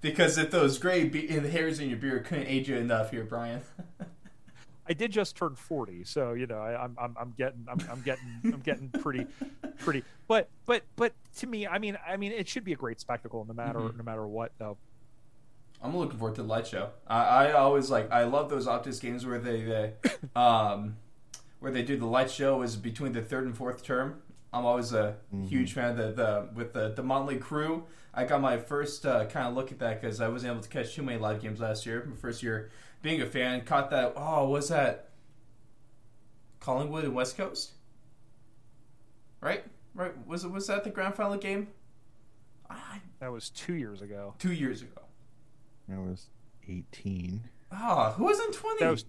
because 0.02 0.38
if 0.38 0.52
those 0.52 0.78
gray 0.78 1.06
be- 1.06 1.28
the 1.28 1.50
hairs 1.50 1.80
in 1.80 1.90
your 1.90 1.98
beard 1.98 2.26
couldn't 2.26 2.48
age 2.48 2.70
you 2.70 2.78
enough 2.78 3.12
here, 3.12 3.24
Brian. 3.24 3.62
I 4.90 4.94
did 4.94 5.12
just 5.12 5.38
turn 5.38 5.56
40, 5.56 6.04
so 6.04 6.34
you 6.34 6.48
know 6.48 6.58
I, 6.58 6.84
I'm 6.84 6.98
I'm 7.00 7.16
I'm 7.18 7.34
getting 7.38 7.66
I'm, 7.70 7.80
I'm 7.90 8.02
getting 8.02 8.24
I'm 8.44 8.60
getting 8.62 8.90
pretty 8.90 9.26
pretty. 9.78 10.04
But 10.28 10.50
but 10.66 10.84
but 10.98 11.14
to 11.38 11.48
me, 11.48 11.66
I 11.68 11.78
mean 11.78 11.98
I 12.06 12.18
mean 12.18 12.32
it 12.34 12.50
should 12.50 12.64
be 12.66 12.74
a 12.74 12.76
great 12.76 13.00
spectacle 13.00 13.46
no 13.46 13.54
matter 13.54 13.80
Mhm. 13.80 13.98
no 13.98 14.04
matter 14.04 14.28
what 14.28 14.52
though. 14.58 14.78
I'm 15.84 15.96
looking 15.98 16.18
forward 16.20 16.36
to 16.36 16.44
the 16.44 16.48
light 16.48 16.68
show. 16.68 16.90
I, 17.08 17.48
I 17.48 17.52
always 17.54 17.90
like 17.90 18.12
I 18.12 18.24
love 18.24 18.50
those 18.50 18.68
Optus 18.68 19.02
games 19.02 19.26
where 19.26 19.40
they, 19.40 19.62
they 19.62 19.94
um 20.36 20.98
where 21.60 21.72
they 21.72 21.82
do 21.84 21.98
the 21.98 22.06
light 22.06 22.30
show 22.30 22.62
is 22.62 22.76
between 22.76 23.14
the 23.14 23.22
third 23.22 23.46
and 23.46 23.56
fourth 23.56 23.84
term. 23.84 24.22
I'm 24.54 24.66
always 24.66 24.92
a 24.92 25.16
huge 25.48 25.74
fan 25.74 25.92
of 25.92 25.98
the, 25.98 26.12
the 26.12 26.50
with 26.54 26.74
the 26.74 26.90
the 26.90 27.04
Motley 27.04 27.38
Crew. 27.38 27.86
I 28.14 28.26
got 28.26 28.42
my 28.42 28.58
first 28.58 29.06
uh, 29.06 29.26
kind 29.26 29.48
of 29.48 29.54
look 29.56 29.72
at 29.72 29.80
that 29.80 30.02
because 30.02 30.20
I 30.20 30.28
wasn't 30.28 30.52
able 30.52 30.62
to 30.62 30.70
catch 30.70 30.94
too 30.94 31.02
many 31.04 31.18
live 31.18 31.42
games 31.42 31.62
last 31.62 31.86
year. 31.86 32.06
My 32.10 32.16
first 32.18 32.44
year 32.44 32.70
being 33.02 33.22
a 33.22 33.26
fan, 33.26 33.62
caught 33.62 33.90
that. 33.92 34.14
Oh, 34.18 34.50
was 34.50 34.68
that 34.68 35.10
Collingwood 36.60 37.06
and 37.06 37.16
West 37.16 37.38
Coast? 37.38 37.72
Right, 39.40 39.64
right. 39.96 40.12
Was 40.28 40.44
it 40.44 40.52
was 40.52 40.68
that 40.68 40.84
the 40.84 40.90
grand 40.90 41.16
final 41.16 41.38
game? 41.38 41.70
I, 42.70 43.00
That 43.20 43.32
was 43.32 43.50
two 43.50 43.74
years 43.74 44.02
ago. 44.02 44.36
two 44.40 44.54
years 44.54 44.82
ago. 44.82 45.01
I 45.94 46.00
was 46.00 46.30
18. 46.68 47.42
Ah, 47.72 48.12
who 48.14 48.26
was 48.26 48.40
in 48.40 48.52
twenty? 48.52 48.84
That 48.84 48.92
was 48.92 49.06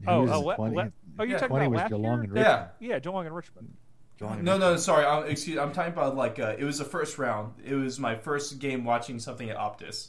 He 0.00 0.06
oh 0.06 0.22
was 0.22 0.30
oh, 0.32 0.54
20 0.54 0.76
le, 0.76 0.92
oh 1.18 1.22
you're 1.22 1.32
Yeah. 1.32 1.38
talking 1.38 1.56
about 1.56 1.70
was 1.70 1.78
last 1.78 1.88
Geelong 1.90 2.02
year? 2.04 2.12
and 2.12 2.32
Richmond. 2.32 2.70
yeah. 2.80 2.88
Yeah, 2.88 2.98
Geelong 2.98 3.26
and 3.26 3.34
Richmond. 3.36 3.74
Geelong 4.18 4.34
and 4.36 4.44
No, 4.44 4.52
Richmond. 4.52 4.72
no, 4.74 4.76
sorry. 4.78 5.04
I'm, 5.06 5.26
excuse. 5.30 5.58
I'm 5.58 5.72
talking 5.72 5.92
about 5.92 6.16
like 6.16 6.38
uh, 6.38 6.54
it 6.58 6.64
was 6.64 6.78
the 6.78 6.84
first 6.84 7.18
round. 7.18 7.54
It 7.64 7.74
was 7.74 7.98
my 7.98 8.14
first 8.14 8.58
game 8.58 8.84
watching 8.84 9.18
something 9.18 9.48
at 9.50 9.56
Optus. 9.56 10.08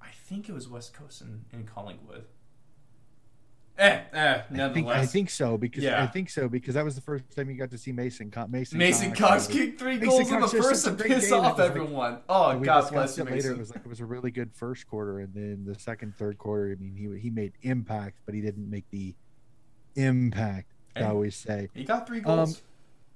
I 0.00 0.08
think 0.26 0.48
it 0.48 0.52
was 0.52 0.68
West 0.68 0.94
Coast 0.94 1.20
and, 1.20 1.44
and 1.52 1.66
Collingwood. 1.66 2.24
Eh, 3.78 4.00
eh. 4.12 4.42
I 4.52 4.68
think, 4.68 4.86
I 4.88 5.06
think 5.06 5.30
so 5.30 5.56
because 5.56 5.82
Yeah. 5.82 6.02
I 6.02 6.06
think 6.06 6.28
so 6.28 6.48
because 6.48 6.74
that 6.74 6.84
was 6.84 6.94
the 6.94 7.00
first 7.00 7.24
time 7.34 7.48
you 7.50 7.56
got 7.56 7.70
to 7.70 7.78
see 7.78 7.90
Mason 7.90 8.30
Co- 8.30 8.46
Mason 8.46 8.78
Mason 8.78 9.10
Cox. 9.12 9.18
Cox 9.18 9.46
kicked 9.46 9.78
three 9.78 9.96
Mason 9.96 10.08
goals 10.08 10.30
in 10.30 10.40
the 10.40 10.48
first 10.48 10.84
to 10.84 10.90
such 10.90 10.92
a 10.92 10.96
great 10.96 11.08
piss. 11.08 11.32
Off 11.32 11.52
was 11.52 11.58
like- 11.58 11.70
everyone. 11.70 12.18
oh, 12.28 12.58
God 12.60 12.90
bless 12.92 13.16
you, 13.16 13.24
it 13.24 13.30
later. 13.30 13.52
It 13.52 13.58
was 13.58 13.70
like 13.70 13.80
it 13.80 13.88
was 13.88 14.00
a 14.00 14.04
really 14.06 14.30
good 14.30 14.52
first 14.54 14.86
quarter, 14.86 15.20
and 15.20 15.32
then 15.34 15.64
the 15.64 15.78
second, 15.78 16.16
third 16.18 16.36
quarter. 16.38 16.70
I 16.78 16.82
mean, 16.82 16.94
he 16.94 17.18
he 17.18 17.30
made 17.30 17.54
impact, 17.62 18.18
but 18.26 18.34
he 18.34 18.40
didn't 18.42 18.68
make 18.70 18.84
the 18.90 19.14
impact. 19.96 20.68
I 20.94 21.04
always 21.04 21.34
say. 21.36 21.68
He 21.74 21.84
got 21.84 22.06
three 22.06 22.20
goals. 22.20 22.60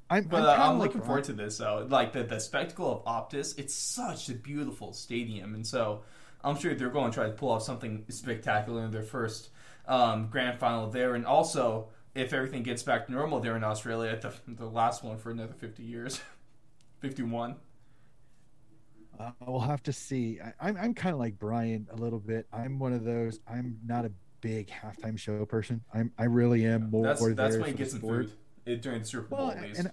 I'm, 0.08 0.24
But 0.24 0.44
I'm, 0.48 0.60
uh, 0.60 0.64
I'm 0.70 0.78
looking 0.78 1.00
forward 1.02 1.24
to 1.24 1.32
this 1.32 1.58
though. 1.58 1.84
Like 1.88 2.12
the 2.12 2.22
the 2.22 2.38
spectacle 2.40 3.02
of 3.04 3.28
Optus, 3.30 3.58
it's 3.58 3.74
such 3.74 4.28
a 4.30 4.34
beautiful 4.34 4.92
stadium, 4.92 5.54
and 5.54 5.66
so 5.66 6.02
I'm 6.42 6.56
sure 6.56 6.74
they're 6.74 6.88
going 6.90 7.10
to 7.10 7.14
try 7.14 7.26
to 7.26 7.32
pull 7.32 7.50
off 7.50 7.62
something 7.62 8.04
spectacular 8.08 8.84
in 8.84 8.90
their 8.92 9.02
first 9.02 9.50
um, 9.86 10.28
grand 10.28 10.58
final 10.58 10.90
there, 10.90 11.14
and 11.14 11.24
also 11.26 11.88
if 12.14 12.32
everything 12.32 12.62
gets 12.62 12.82
back 12.82 13.06
to 13.06 13.12
normal 13.12 13.40
there 13.40 13.56
in 13.56 13.64
Australia, 13.64 14.18
the 14.20 14.32
the 14.54 14.66
last 14.66 15.04
one 15.04 15.18
for 15.18 15.30
another 15.30 15.54
50 15.54 15.82
years, 15.82 16.20
51. 17.00 17.56
Uh, 19.18 19.30
we'll 19.46 19.60
have 19.60 19.82
to 19.82 19.92
see. 19.92 20.38
I, 20.40 20.52
I'm 20.68 20.76
I'm 20.76 20.94
kind 20.94 21.12
of 21.14 21.18
like 21.18 21.38
Brian 21.38 21.86
a 21.90 21.96
little 21.96 22.18
bit. 22.18 22.46
I'm 22.52 22.78
one 22.78 22.92
of 22.92 23.04
those. 23.04 23.40
I'm 23.48 23.78
not 23.84 24.04
a 24.04 24.12
big 24.40 24.68
halftime 24.68 25.18
show 25.18 25.44
person. 25.46 25.82
I'm 25.92 26.12
I 26.18 26.24
really 26.24 26.66
am 26.66 26.90
more. 26.90 27.06
That's 27.06 27.34
that's 27.34 27.56
when 27.56 27.72
the 27.72 27.78
gets 27.78 27.92
some 27.92 28.00
food 28.00 28.32
it, 28.66 28.82
during 28.82 29.00
the 29.00 29.06
Super 29.06 29.28
Bowl. 29.28 29.38
Well, 29.46 29.50
at 29.52 29.62
least. 29.62 29.80
and 29.80 29.90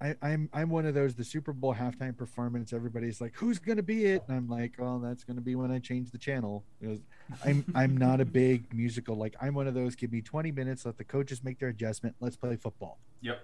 I, 0.00 0.14
I'm 0.22 0.48
I'm 0.52 0.70
one 0.70 0.86
of 0.86 0.94
those 0.94 1.14
the 1.14 1.24
Super 1.24 1.52
Bowl 1.52 1.74
halftime 1.74 2.16
performance. 2.16 2.72
Everybody's 2.72 3.20
like, 3.20 3.34
"Who's 3.36 3.58
gonna 3.58 3.82
be 3.82 4.06
it?" 4.06 4.22
And 4.28 4.36
I'm 4.36 4.48
like, 4.48 4.74
"Well, 4.78 4.98
that's 4.98 5.24
gonna 5.24 5.42
be 5.42 5.54
when 5.56 5.70
I 5.70 5.78
change 5.78 6.10
the 6.10 6.18
channel." 6.18 6.64
Because 6.80 7.00
I'm 7.44 7.64
I'm 7.74 7.96
not 7.96 8.20
a 8.20 8.24
big 8.24 8.72
musical. 8.72 9.16
Like 9.16 9.34
I'm 9.40 9.52
one 9.54 9.66
of 9.66 9.74
those. 9.74 9.94
Give 9.96 10.10
me 10.10 10.22
20 10.22 10.52
minutes. 10.52 10.86
Let 10.86 10.96
the 10.96 11.04
coaches 11.04 11.44
make 11.44 11.58
their 11.58 11.68
adjustment. 11.68 12.16
Let's 12.20 12.36
play 12.36 12.56
football. 12.56 12.98
yep. 13.20 13.42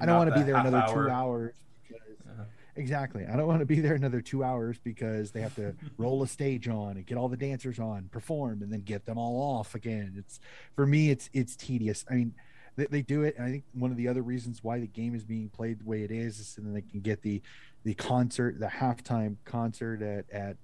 I 0.00 0.06
don't 0.06 0.16
want 0.16 0.30
to 0.30 0.36
be 0.36 0.44
there 0.44 0.56
another 0.56 0.78
hour. 0.78 1.04
two 1.06 1.10
hours. 1.10 1.54
Because, 1.86 2.02
Uh-huh. 2.30 2.44
Exactly. 2.76 3.26
I 3.26 3.36
don't 3.36 3.48
want 3.48 3.58
to 3.58 3.66
be 3.66 3.80
there 3.80 3.94
another 3.94 4.20
two 4.20 4.44
hours 4.44 4.78
because 4.84 5.32
they 5.32 5.40
have 5.40 5.56
to 5.56 5.74
roll 5.96 6.22
a 6.22 6.28
stage 6.28 6.68
on 6.68 6.92
and 6.96 7.04
get 7.04 7.18
all 7.18 7.28
the 7.28 7.36
dancers 7.36 7.80
on, 7.80 8.08
perform, 8.12 8.62
and 8.62 8.72
then 8.72 8.82
get 8.82 9.04
them 9.04 9.18
all 9.18 9.40
off 9.58 9.74
again. 9.74 10.14
It's 10.16 10.38
for 10.76 10.86
me, 10.86 11.10
it's 11.10 11.28
it's 11.32 11.56
tedious. 11.56 12.04
I 12.08 12.14
mean, 12.14 12.34
they, 12.78 12.86
they 12.86 13.02
do 13.02 13.22
it. 13.24 13.36
And 13.36 13.46
I 13.46 13.50
think 13.50 13.64
one 13.74 13.90
of 13.90 13.96
the 13.96 14.08
other 14.08 14.22
reasons 14.22 14.62
why 14.62 14.78
the 14.78 14.86
game 14.86 15.14
is 15.14 15.24
being 15.24 15.50
played 15.50 15.80
the 15.80 15.84
way 15.84 16.02
it 16.02 16.10
is 16.10 16.38
is 16.38 16.54
then 16.56 16.72
they 16.72 16.82
can 16.82 17.00
get 17.00 17.22
the 17.22 17.42
the 17.84 17.94
concert, 17.94 18.58
the 18.58 18.66
halftime 18.66 19.36
concert 19.44 20.00
at 20.02 20.30
at 20.30 20.56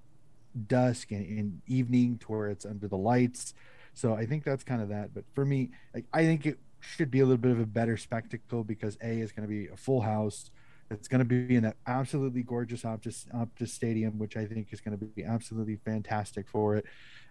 dusk 0.69 1.11
and, 1.11 1.27
and 1.39 1.61
evening 1.67 2.19
to 2.19 2.27
where 2.27 2.49
it's 2.49 2.65
under 2.65 2.89
the 2.89 2.97
lights. 2.97 3.55
So 3.93 4.15
I 4.15 4.27
think 4.27 4.45
that's 4.45 4.65
kind 4.65 4.81
of 4.81 4.89
that. 4.89 5.15
But 5.15 5.25
for 5.35 5.45
me, 5.45 5.71
like, 5.93 6.05
I 6.13 6.23
think 6.23 6.47
it 6.47 6.59
should 6.81 7.11
be 7.11 7.21
a 7.21 7.25
little 7.25 7.39
bit 7.39 7.53
of 7.53 7.61
a 7.61 7.67
better 7.67 7.97
spectacle 7.97 8.65
because 8.65 8.97
a 9.03 9.21
is 9.21 9.33
going 9.33 9.49
to 9.49 9.53
be 9.53 9.69
a 9.69 9.77
full 9.77 10.01
house. 10.01 10.51
It's 10.91 11.09
going 11.09 11.21
to 11.21 11.25
be 11.25 11.57
in 11.57 11.63
that 11.63 11.77
absolutely 11.87 12.43
gorgeous 12.43 12.83
Optus 12.83 13.27
Optus 13.35 13.69
Stadium, 13.69 14.19
which 14.19 14.37
I 14.37 14.47
think 14.47 14.69
is 14.71 14.81
going 14.81 14.97
to 14.99 15.05
be 15.05 15.25
absolutely 15.25 15.77
fantastic 15.77 16.49
for 16.49 16.77
it. 16.77 16.85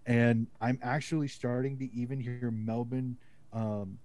And 0.05 0.47
I'm 0.59 0.79
actually 0.81 1.27
starting 1.27 1.77
to 1.77 1.93
even 1.93 2.19
hear 2.19 2.51
Melbourne, 2.51 3.17
um, 3.53 3.99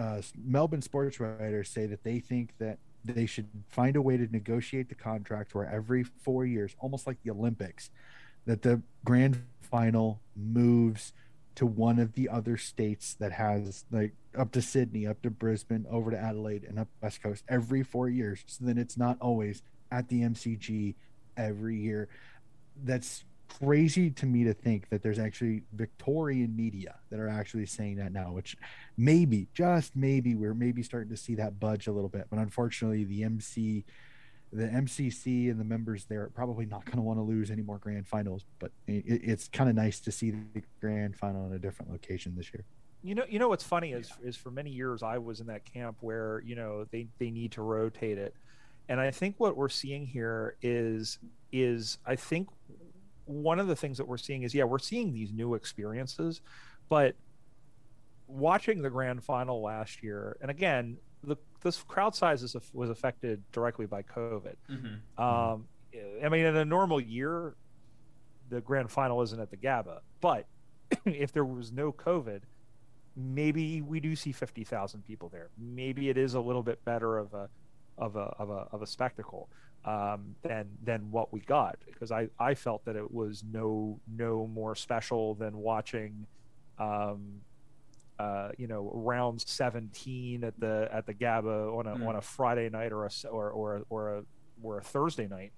uh, 0.00 0.22
Melbourne 0.42 0.80
sports 0.80 1.20
writers 1.20 1.68
say 1.68 1.84
that 1.86 2.02
they 2.04 2.20
think 2.20 2.54
that 2.58 2.78
they 3.04 3.26
should 3.26 3.48
find 3.68 3.96
a 3.96 4.02
way 4.02 4.16
to 4.16 4.26
negotiate 4.32 4.88
the 4.88 4.94
contract 4.94 5.54
where 5.54 5.68
every 5.68 6.04
four 6.04 6.46
years, 6.46 6.74
almost 6.80 7.06
like 7.06 7.18
the 7.22 7.30
Olympics, 7.30 7.90
that 8.46 8.62
the 8.62 8.80
grand 9.04 9.42
final 9.60 10.20
moves 10.34 11.12
to 11.54 11.66
one 11.66 11.98
of 11.98 12.14
the 12.14 12.28
other 12.28 12.56
states 12.56 13.14
that 13.14 13.32
has 13.32 13.84
like 13.90 14.12
up 14.38 14.52
to 14.52 14.62
Sydney, 14.62 15.06
up 15.06 15.20
to 15.22 15.30
Brisbane, 15.30 15.86
over 15.90 16.10
to 16.10 16.18
Adelaide, 16.18 16.64
and 16.64 16.78
up 16.78 16.88
West 17.02 17.22
Coast 17.22 17.44
every 17.48 17.82
four 17.82 18.08
years. 18.08 18.42
So 18.46 18.64
then 18.64 18.78
it's 18.78 18.96
not 18.96 19.18
always 19.20 19.62
at 19.90 20.08
the 20.08 20.22
MCG 20.22 20.94
every 21.36 21.76
year. 21.76 22.08
That's 22.82 23.24
crazy 23.58 24.10
to 24.10 24.26
me 24.26 24.44
to 24.44 24.54
think 24.54 24.88
that 24.90 25.02
there's 25.02 25.18
actually 25.18 25.62
Victorian 25.72 26.54
media 26.54 26.96
that 27.10 27.20
are 27.20 27.28
actually 27.28 27.66
saying 27.66 27.96
that 27.96 28.12
now, 28.12 28.32
which 28.32 28.56
maybe, 28.96 29.48
just 29.54 29.96
maybe, 29.96 30.34
we're 30.34 30.54
maybe 30.54 30.82
starting 30.82 31.10
to 31.10 31.16
see 31.16 31.34
that 31.36 31.58
budge 31.58 31.86
a 31.86 31.92
little 31.92 32.08
bit. 32.08 32.26
But 32.30 32.38
unfortunately, 32.38 33.04
the 33.04 33.24
MC 33.24 33.84
the 34.52 34.64
MCC 34.64 35.48
and 35.48 35.60
the 35.60 35.64
members 35.64 36.06
there 36.06 36.22
are 36.22 36.30
probably 36.30 36.66
not 36.66 36.84
going 36.84 36.96
to 36.96 37.02
want 37.02 37.18
to 37.18 37.22
lose 37.22 37.50
any 37.50 37.62
more 37.62 37.78
grand 37.78 38.06
finals, 38.06 38.44
but 38.58 38.72
it, 38.86 39.04
it's 39.06 39.48
kind 39.48 39.70
of 39.70 39.76
nice 39.76 40.00
to 40.00 40.10
see 40.10 40.32
the 40.32 40.62
grand 40.80 41.16
final 41.16 41.46
in 41.46 41.52
a 41.52 41.58
different 41.58 41.90
location 41.92 42.34
this 42.36 42.52
year. 42.52 42.64
You 43.02 43.14
know, 43.14 43.24
you 43.28 43.38
know 43.38 43.48
what's 43.48 43.64
funny 43.64 43.92
is 43.92 44.12
is 44.22 44.36
for 44.36 44.50
many 44.50 44.70
years 44.70 45.02
I 45.02 45.18
was 45.18 45.40
in 45.40 45.46
that 45.46 45.64
camp 45.64 45.98
where 46.00 46.42
you 46.44 46.56
know 46.56 46.84
they 46.90 47.06
they 47.18 47.30
need 47.30 47.52
to 47.52 47.62
rotate 47.62 48.18
it, 48.18 48.34
and 48.88 49.00
I 49.00 49.10
think 49.12 49.36
what 49.38 49.56
we're 49.56 49.68
seeing 49.68 50.04
here 50.04 50.56
is 50.62 51.18
is 51.52 51.98
I 52.04 52.16
think 52.16 52.48
one 53.30 53.58
of 53.58 53.66
the 53.66 53.76
things 53.76 53.98
that 53.98 54.06
we're 54.06 54.18
seeing 54.18 54.42
is 54.42 54.54
yeah 54.54 54.64
we're 54.64 54.78
seeing 54.78 55.12
these 55.12 55.32
new 55.32 55.54
experiences, 55.54 56.40
but 56.88 57.14
watching 58.26 58.82
the 58.82 58.90
grand 58.90 59.24
final 59.24 59.60
last 59.60 60.02
year 60.02 60.36
and 60.40 60.50
again 60.50 60.96
the 61.24 61.36
this 61.62 61.82
crowd 61.82 62.14
size 62.14 62.42
is, 62.42 62.56
was 62.72 62.90
affected 62.90 63.42
directly 63.52 63.86
by 63.86 64.02
COVID. 64.02 64.54
Mm-hmm. 64.70 65.22
Um, 65.22 65.66
I 66.24 66.28
mean, 66.28 66.46
in 66.46 66.56
a 66.56 66.64
normal 66.64 67.00
year, 67.00 67.54
the 68.48 68.60
grand 68.60 68.90
final 68.90 69.20
isn't 69.22 69.38
at 69.38 69.50
the 69.50 69.56
Gabba, 69.56 70.00
but 70.20 70.46
if 71.04 71.32
there 71.32 71.44
was 71.44 71.72
no 71.72 71.92
COVID, 71.92 72.40
maybe 73.16 73.82
we 73.82 74.00
do 74.00 74.16
see 74.16 74.32
fifty 74.32 74.64
thousand 74.64 75.04
people 75.04 75.28
there. 75.28 75.50
Maybe 75.58 76.08
it 76.08 76.16
is 76.16 76.34
a 76.34 76.40
little 76.40 76.62
bit 76.62 76.84
better 76.84 77.18
of 77.18 77.34
a 77.34 77.48
of 77.98 78.16
a 78.16 78.34
of 78.38 78.50
a 78.50 78.66
of 78.72 78.82
a 78.82 78.86
spectacle 78.86 79.48
um, 79.84 80.34
than 80.42 80.68
than 80.84 81.10
what 81.10 81.32
we 81.32 81.40
got 81.40 81.78
because 81.86 82.10
I 82.12 82.28
I 82.38 82.54
felt 82.54 82.84
that 82.84 82.96
it 82.96 83.10
was 83.12 83.42
no 83.50 83.98
no 84.08 84.46
more 84.46 84.74
special 84.74 85.34
than 85.34 85.56
watching. 85.56 86.26
Um, 86.78 87.40
uh, 88.18 88.50
you 88.58 88.66
know, 88.66 88.90
round 88.92 89.40
17 89.40 90.44
at 90.44 90.58
the 90.60 90.88
at 90.92 91.06
the 91.06 91.14
Gabba 91.14 91.74
on 91.78 91.86
a 91.86 91.96
Mm. 91.96 92.06
on 92.08 92.16
a 92.16 92.20
Friday 92.20 92.68
night 92.68 92.92
or 92.92 93.06
a 93.06 93.10
or 93.30 93.50
or 93.50 93.82
or 93.88 94.18
a 94.18 94.24
or 94.62 94.76
a 94.78 94.82
Thursday 94.82 95.26
night, 95.26 95.52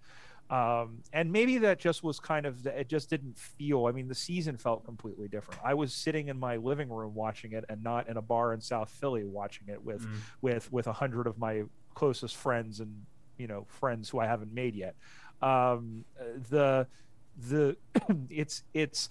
um, 0.48 1.02
and 1.12 1.32
maybe 1.32 1.58
that 1.58 1.80
just 1.80 2.04
was 2.04 2.20
kind 2.20 2.46
of 2.46 2.64
it 2.64 2.88
just 2.88 3.10
didn't 3.10 3.36
feel. 3.36 3.86
I 3.86 3.90
mean, 3.92 4.06
the 4.06 4.14
season 4.14 4.56
felt 4.56 4.84
completely 4.84 5.26
different. 5.26 5.60
I 5.64 5.74
was 5.74 5.92
sitting 5.92 6.28
in 6.28 6.38
my 6.38 6.54
living 6.56 6.88
room 6.88 7.14
watching 7.16 7.50
it, 7.52 7.64
and 7.68 7.82
not 7.82 8.08
in 8.08 8.16
a 8.16 8.22
bar 8.22 8.52
in 8.52 8.60
South 8.60 8.90
Philly 8.90 9.24
watching 9.24 9.66
it 9.66 9.82
with 9.82 10.02
Mm. 10.06 10.18
with 10.40 10.72
with 10.72 10.86
a 10.86 10.92
hundred 10.92 11.26
of 11.26 11.38
my 11.38 11.64
closest 11.94 12.36
friends 12.36 12.78
and 12.78 13.04
you 13.42 13.48
know 13.48 13.66
friends 13.68 14.08
who 14.08 14.20
I 14.20 14.26
haven't 14.26 14.54
made 14.54 14.76
yet. 14.76 14.94
Um, 15.42 16.04
the 16.50 16.86
the 17.48 17.76
it's 18.30 18.62
it's 18.72 19.08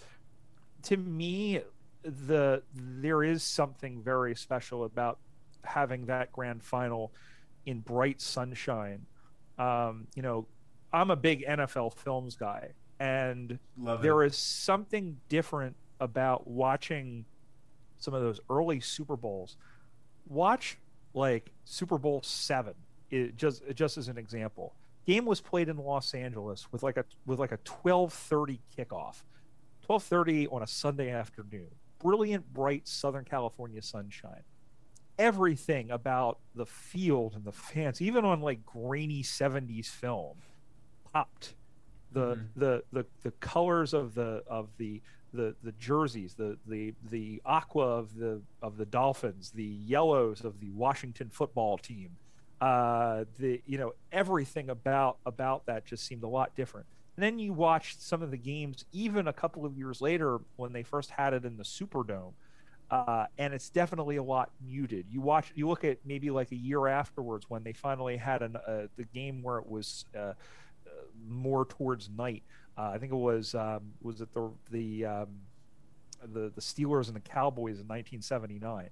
to 0.84 0.96
me 0.96 1.62
the 2.04 2.64
there 2.74 3.24
is 3.24 3.44
something 3.44 4.02
very 4.02 4.36
special 4.36 4.86
about 4.86 5.20
having 5.66 6.06
that 6.06 6.32
grand 6.32 6.64
final 6.64 7.12
in 7.66 7.82
bright 7.82 8.22
sunshine. 8.22 9.06
Um, 9.60 10.08
you 10.16 10.24
know, 10.24 10.48
I'm 10.94 11.12
a 11.12 11.18
big 11.18 11.46
NFL 11.46 11.94
films 11.96 12.38
guy, 12.38 12.70
and 13.02 13.60
there 14.02 14.24
something 14.38 15.18
different 15.28 15.76
about 16.00 16.48
watching 16.48 17.26
some 17.98 18.14
of 18.14 18.22
those 18.22 18.40
early 18.50 18.80
Super 18.80 19.18
Bowls. 19.18 19.58
Watch 20.28 20.78
like 21.14 21.52
Super 21.66 21.98
Bowl 21.98 22.22
seven, 22.24 22.74
it 23.12 23.36
just 23.38 23.62
just 23.76 23.98
as 23.98 24.08
an 24.08 24.18
example. 24.18 24.74
Game 25.06 25.26
was 25.26 25.42
played 25.42 25.68
in 25.70 25.78
Los 25.78 26.14
Angeles 26.14 26.72
with 26.72 26.84
like 26.84 26.98
a 26.98 27.06
with 27.26 27.40
like 27.40 27.52
a 27.52 27.58
twelve 27.58 28.14
thirty 28.14 28.62
kickoff, 28.78 29.24
twelve 29.82 30.04
thirty 30.04 30.48
on 30.48 30.62
a 30.64 30.68
Sunday 30.68 31.10
afternoon. 31.12 31.68
Brilliant, 32.00 32.52
bright 32.54 32.88
Southern 32.88 33.26
California 33.26 33.82
sunshine. 33.82 34.42
Everything 35.20 35.92
about 35.92 36.40
the 36.56 36.66
field 36.66 37.36
and 37.36 37.44
the 37.44 37.52
fans, 37.52 38.02
even 38.02 38.26
on 38.26 38.42
like 38.42 38.66
grainy 38.66 39.22
'70s 39.24 39.88
film, 39.88 40.38
popped. 41.14 41.56
The, 42.14 42.36
Mhm. 42.36 42.48
the 42.58 42.84
the 42.92 43.06
the 43.24 43.32
colors 43.32 43.94
of 43.94 44.16
the 44.16 44.44
of 44.48 44.70
the 44.78 45.02
the 45.34 45.56
the 45.64 45.72
jerseys, 45.74 46.34
the 46.34 46.58
the 46.68 46.94
the 47.10 47.42
aqua 47.46 47.86
of 47.86 48.16
the 48.16 48.42
of 48.62 48.78
the 48.78 48.86
Dolphins, 48.86 49.52
the 49.52 49.64
yellows 49.64 50.44
of 50.44 50.60
the 50.60 50.72
Washington 50.72 51.30
football 51.30 51.78
team, 51.78 52.18
uh, 52.62 53.26
the 53.40 53.62
you 53.66 53.78
know 53.78 53.94
everything 54.12 54.70
about 54.70 55.18
about 55.26 55.66
that 55.66 55.86
just 55.86 56.06
seemed 56.06 56.24
a 56.24 56.28
lot 56.28 56.56
different. 56.56 56.86
And 57.18 57.24
then 57.24 57.40
you 57.40 57.52
watched 57.52 58.02
some 58.02 58.22
of 58.22 58.32
the 58.32 58.38
games, 58.38 58.86
even 58.94 59.28
a 59.28 59.34
couple 59.34 59.66
of 59.66 59.78
years 59.78 60.00
later 60.00 60.40
when 60.56 60.72
they 60.72 60.84
first 60.84 61.10
had 61.10 61.34
it 61.34 61.44
in 61.44 61.58
the 61.58 61.64
Superdome, 61.64 62.34
uh, 62.90 63.26
and 63.38 63.54
it's 63.54 63.70
definitely 63.70 64.16
a 64.16 64.24
lot 64.24 64.52
muted. 64.66 65.06
You 65.10 65.22
watch, 65.22 65.52
you 65.54 65.68
look 65.68 65.84
at 65.84 65.98
maybe 66.06 66.30
like 66.30 66.52
a 66.52 66.56
year 66.56 66.88
afterwards 66.88 67.50
when 67.50 67.64
they 67.64 67.74
finally 67.74 68.16
had 68.16 68.42
an, 68.42 68.56
uh, 68.56 68.88
the 68.96 69.04
game 69.14 69.44
where 69.44 69.58
it 69.58 69.68
was 69.68 70.06
uh, 70.18 70.34
more 71.28 71.66
towards 71.66 72.10
night. 72.10 72.44
Uh, 72.78 72.92
I 72.94 72.98
think 72.98 73.12
it 73.12 73.18
was 73.18 73.56
um, 73.56 73.92
was 74.02 74.22
it 74.22 74.32
the 74.34 74.50
the 74.70 75.06
um, 75.06 75.28
the 76.22 76.52
the 76.54 76.62
Steelers 76.62 77.08
and 77.08 77.16
the 77.16 77.22
Cowboys 77.22 77.80
in 77.80 77.88
1979. 77.88 78.90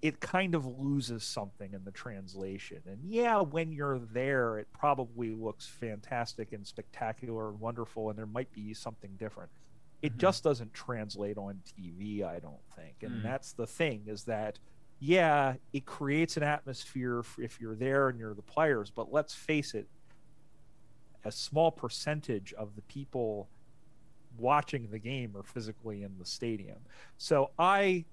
It 0.00 0.20
kind 0.20 0.54
of 0.54 0.64
loses 0.64 1.24
something 1.24 1.72
in 1.72 1.84
the 1.84 1.90
translation, 1.90 2.82
and 2.86 3.00
yeah, 3.04 3.40
when 3.40 3.72
you're 3.72 3.98
there, 3.98 4.58
it 4.58 4.68
probably 4.72 5.34
looks 5.34 5.66
fantastic 5.66 6.52
and 6.52 6.64
spectacular 6.66 7.48
and 7.50 7.58
wonderful, 7.58 8.08
and 8.08 8.16
there 8.18 8.26
might 8.26 8.52
be 8.52 8.74
something 8.74 9.16
different. 9.16 9.50
It 10.00 10.12
Mhm. 10.14 10.18
just 10.18 10.44
doesn't 10.44 10.72
translate 10.72 11.36
on 11.36 11.62
TV, 11.64 12.22
I 12.22 12.38
don't 12.38 12.64
think, 12.76 13.02
and 13.02 13.20
Mm. 13.20 13.22
that's 13.22 13.52
the 13.54 13.66
thing 13.66 14.06
is 14.06 14.24
that 14.24 14.58
yeah, 15.00 15.56
it 15.72 15.86
creates 15.86 16.36
an 16.36 16.42
atmosphere 16.42 17.22
if 17.38 17.60
you're 17.60 17.76
there 17.76 18.08
and 18.08 18.18
you're 18.18 18.34
the 18.34 18.42
players, 18.42 18.90
but 18.90 19.12
let's 19.12 19.32
face 19.34 19.74
it, 19.74 19.88
a 21.24 21.32
small 21.32 21.70
percentage 21.70 22.52
of 22.54 22.74
the 22.76 22.82
people 22.82 23.50
watching 24.36 24.90
the 24.90 24.98
game 24.98 25.36
are 25.36 25.42
physically 25.42 26.02
in 26.02 26.18
the 26.18 26.24
stadium. 26.24 26.84
So 27.16 27.52
I 27.58 28.06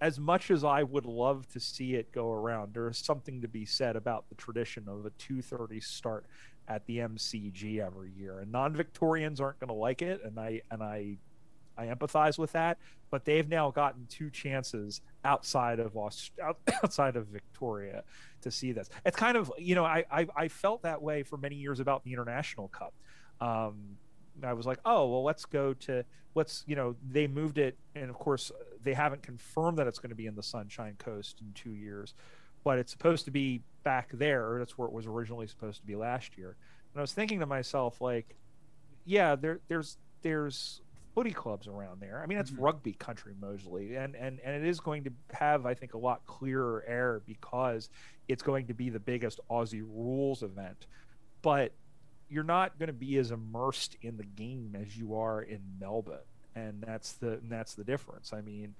as 0.00 0.18
much 0.18 0.50
as 0.50 0.64
I 0.64 0.82
would 0.82 1.06
love 1.06 1.48
to 1.48 1.60
see 1.60 1.94
it 1.94 2.12
go 2.12 2.30
around, 2.30 2.74
there 2.74 2.88
is 2.88 2.98
something 2.98 3.40
to 3.42 3.48
be 3.48 3.64
said 3.64 3.96
about 3.96 4.28
the 4.28 4.34
tradition 4.36 4.88
of 4.88 5.04
a 5.06 5.10
2:30 5.10 5.80
start 5.82 6.26
at 6.68 6.86
the 6.86 6.98
MCG 6.98 7.80
every 7.80 8.10
year. 8.12 8.40
And 8.40 8.52
non-Victorians 8.52 9.40
aren't 9.40 9.58
going 9.58 9.68
to 9.68 9.74
like 9.74 10.02
it 10.02 10.22
and 10.22 10.38
I 10.38 10.62
and 10.70 10.82
I 10.82 11.16
I 11.76 11.86
empathize 11.86 12.38
with 12.38 12.52
that, 12.52 12.78
but 13.08 13.24
they've 13.24 13.48
now 13.48 13.70
gotten 13.70 14.06
two 14.06 14.30
chances 14.30 15.00
outside 15.24 15.78
of 15.78 15.96
Aust- 15.96 16.32
outside 16.82 17.16
of 17.16 17.28
Victoria 17.28 18.02
to 18.42 18.50
see 18.50 18.72
this. 18.72 18.90
It's 19.04 19.16
kind 19.16 19.36
of 19.36 19.52
you 19.58 19.74
know 19.74 19.84
I, 19.84 20.04
I 20.10 20.26
I 20.36 20.48
felt 20.48 20.82
that 20.82 21.00
way 21.00 21.22
for 21.22 21.36
many 21.36 21.56
years 21.56 21.80
about 21.80 22.04
the 22.04 22.12
International 22.12 22.68
Cup. 22.68 22.94
Um, 23.40 23.96
I 24.42 24.52
was 24.52 24.66
like, 24.66 24.78
oh 24.84 25.08
well, 25.08 25.24
let's 25.24 25.44
go 25.44 25.72
to 25.74 26.04
let's 26.34 26.64
you 26.66 26.76
know 26.76 26.96
they 27.10 27.26
moved 27.26 27.58
it, 27.58 27.76
and 27.94 28.10
of 28.10 28.18
course 28.18 28.52
they 28.82 28.94
haven't 28.94 29.22
confirmed 29.22 29.78
that 29.78 29.86
it's 29.86 29.98
going 29.98 30.10
to 30.10 30.16
be 30.16 30.26
in 30.26 30.34
the 30.34 30.42
Sunshine 30.42 30.96
Coast 30.98 31.40
in 31.40 31.52
two 31.54 31.72
years, 31.74 32.14
but 32.64 32.78
it's 32.78 32.92
supposed 32.92 33.24
to 33.26 33.30
be 33.30 33.62
back 33.84 34.10
there. 34.12 34.56
That's 34.58 34.76
where 34.78 34.88
it 34.88 34.94
was 34.94 35.06
originally 35.06 35.46
supposed 35.46 35.80
to 35.80 35.86
be 35.86 35.96
last 35.96 36.36
year. 36.38 36.56
And 36.92 37.00
I 37.00 37.02
was 37.02 37.12
thinking 37.12 37.40
to 37.40 37.46
myself 37.46 38.00
like, 38.00 38.36
yeah, 39.04 39.34
there 39.36 39.60
there's 39.68 39.96
there's 40.22 40.80
footy 41.14 41.32
clubs 41.32 41.66
around 41.66 42.00
there. 42.00 42.20
I 42.22 42.26
mean, 42.26 42.38
it's 42.38 42.50
Mhm. 42.50 42.60
rugby 42.62 42.92
country 42.92 43.34
mostly, 43.40 43.96
and 43.96 44.14
and 44.14 44.40
and 44.40 44.56
it 44.64 44.68
is 44.68 44.80
going 44.80 45.04
to 45.04 45.12
have, 45.32 45.66
I 45.66 45.74
think, 45.74 45.94
a 45.94 45.98
lot 45.98 46.24
clearer 46.26 46.84
air 46.86 47.20
because 47.26 47.88
it's 48.28 48.42
going 48.42 48.66
to 48.66 48.74
be 48.74 48.90
the 48.90 49.00
biggest 49.00 49.40
Aussie 49.50 49.82
rules 49.82 50.42
event. 50.42 50.86
But 51.42 51.72
you're 52.28 52.44
not 52.44 52.78
going 52.78 52.88
to 52.88 52.92
be 52.92 53.16
as 53.16 53.30
immersed 53.30 53.96
in 54.02 54.18
the 54.18 54.24
game 54.24 54.76
as 54.78 54.96
you 54.98 55.14
are 55.14 55.40
in 55.40 55.60
Melbourne, 55.80 56.18
and 56.54 56.82
that's 56.86 57.12
the 57.12 57.32
and 57.32 57.50
that's 57.50 57.74
the 57.74 57.84
difference. 57.84 58.32
I 58.32 58.40
mean, 58.40 58.74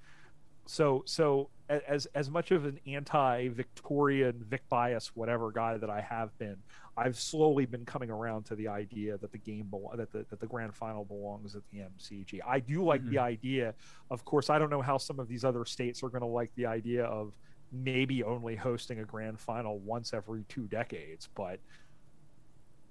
so 0.65 1.03
so 1.05 1.49
as 1.69 2.05
as 2.07 2.29
much 2.29 2.51
of 2.51 2.65
an 2.65 2.79
anti-Victorian 2.87 4.43
Vic 4.49 4.61
bias 4.69 5.15
whatever 5.15 5.51
guy 5.51 5.77
that 5.77 5.89
I 5.89 6.01
have 6.01 6.37
been, 6.37 6.57
I've 6.97 7.17
slowly 7.17 7.65
been 7.65 7.85
coming 7.85 8.09
around 8.09 8.43
to 8.45 8.55
the 8.55 8.67
idea 8.67 9.17
that 9.17 9.31
the 9.31 9.37
game 9.37 9.67
belo- 9.71 9.95
that 9.97 10.11
the 10.11 10.25
that 10.29 10.39
the 10.39 10.47
grand 10.47 10.75
final 10.75 11.05
belongs 11.05 11.55
at 11.55 11.63
the 11.71 11.79
MCG. 11.79 12.39
I 12.45 12.59
do 12.59 12.83
like 12.83 13.03
the 13.03 13.15
mm-hmm. 13.15 13.25
idea. 13.25 13.73
Of 14.09 14.25
course, 14.25 14.49
I 14.49 14.59
don't 14.59 14.69
know 14.69 14.81
how 14.81 14.97
some 14.97 15.19
of 15.19 15.27
these 15.27 15.43
other 15.43 15.65
states 15.65 16.03
are 16.03 16.09
going 16.09 16.21
to 16.21 16.27
like 16.27 16.51
the 16.55 16.65
idea 16.65 17.05
of 17.05 17.33
maybe 17.71 18.23
only 18.23 18.55
hosting 18.55 18.99
a 18.99 19.05
grand 19.05 19.39
final 19.39 19.79
once 19.79 20.13
every 20.13 20.43
two 20.49 20.67
decades, 20.67 21.29
but 21.35 21.59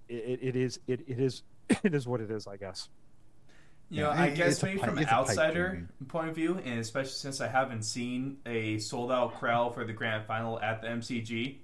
it, 0.08 0.38
it 0.42 0.56
is 0.56 0.80
it, 0.86 1.00
it 1.06 1.18
is 1.18 1.42
it 1.82 1.94
is 1.94 2.06
what 2.06 2.20
it 2.20 2.30
is, 2.30 2.46
I 2.46 2.56
guess. 2.56 2.88
You 3.90 4.02
Yeah, 4.02 4.02
know, 4.04 4.10
I 4.10 4.30
guess 4.30 4.52
it's 4.54 4.62
a 4.62 4.66
maybe 4.66 4.78
pipe- 4.80 4.88
from 4.90 4.98
an 4.98 5.02
it's 5.04 5.12
a 5.12 5.14
pipe 5.14 5.28
outsider 5.28 5.88
point 6.08 6.28
of 6.28 6.34
view, 6.34 6.60
and 6.62 6.78
especially 6.78 7.12
since 7.12 7.40
I 7.40 7.48
haven't 7.48 7.82
seen 7.84 8.38
a 8.44 8.78
sold 8.78 9.10
out 9.10 9.34
crowd 9.36 9.74
for 9.74 9.84
the 9.84 9.92
grand 9.94 10.26
final 10.26 10.60
at 10.60 10.82
the 10.82 10.88
MCG, 10.88 11.58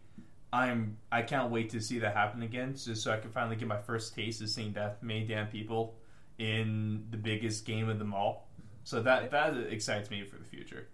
I'm 0.52 0.96
I 1.12 1.22
can't 1.22 1.50
wait 1.50 1.70
to 1.70 1.80
see 1.80 1.98
that 1.98 2.14
happen 2.16 2.42
again, 2.42 2.74
just 2.76 3.02
so 3.02 3.12
I 3.12 3.18
can 3.18 3.30
finally 3.30 3.56
get 3.56 3.68
my 3.68 3.80
first 3.80 4.14
taste 4.14 4.40
of 4.40 4.48
seeing 4.48 4.72
that 4.74 5.02
many 5.02 5.26
damn 5.26 5.48
people 5.48 5.96
in 6.38 7.06
the 7.10 7.16
biggest 7.16 7.64
game 7.66 7.88
of 7.88 7.98
them 7.98 8.14
all. 8.14 8.48
So 8.84 9.02
that 9.02 9.30
that 9.30 9.56
excites 9.56 10.10
me 10.10 10.24
for 10.24 10.36
the 10.38 10.44
future. 10.44 10.88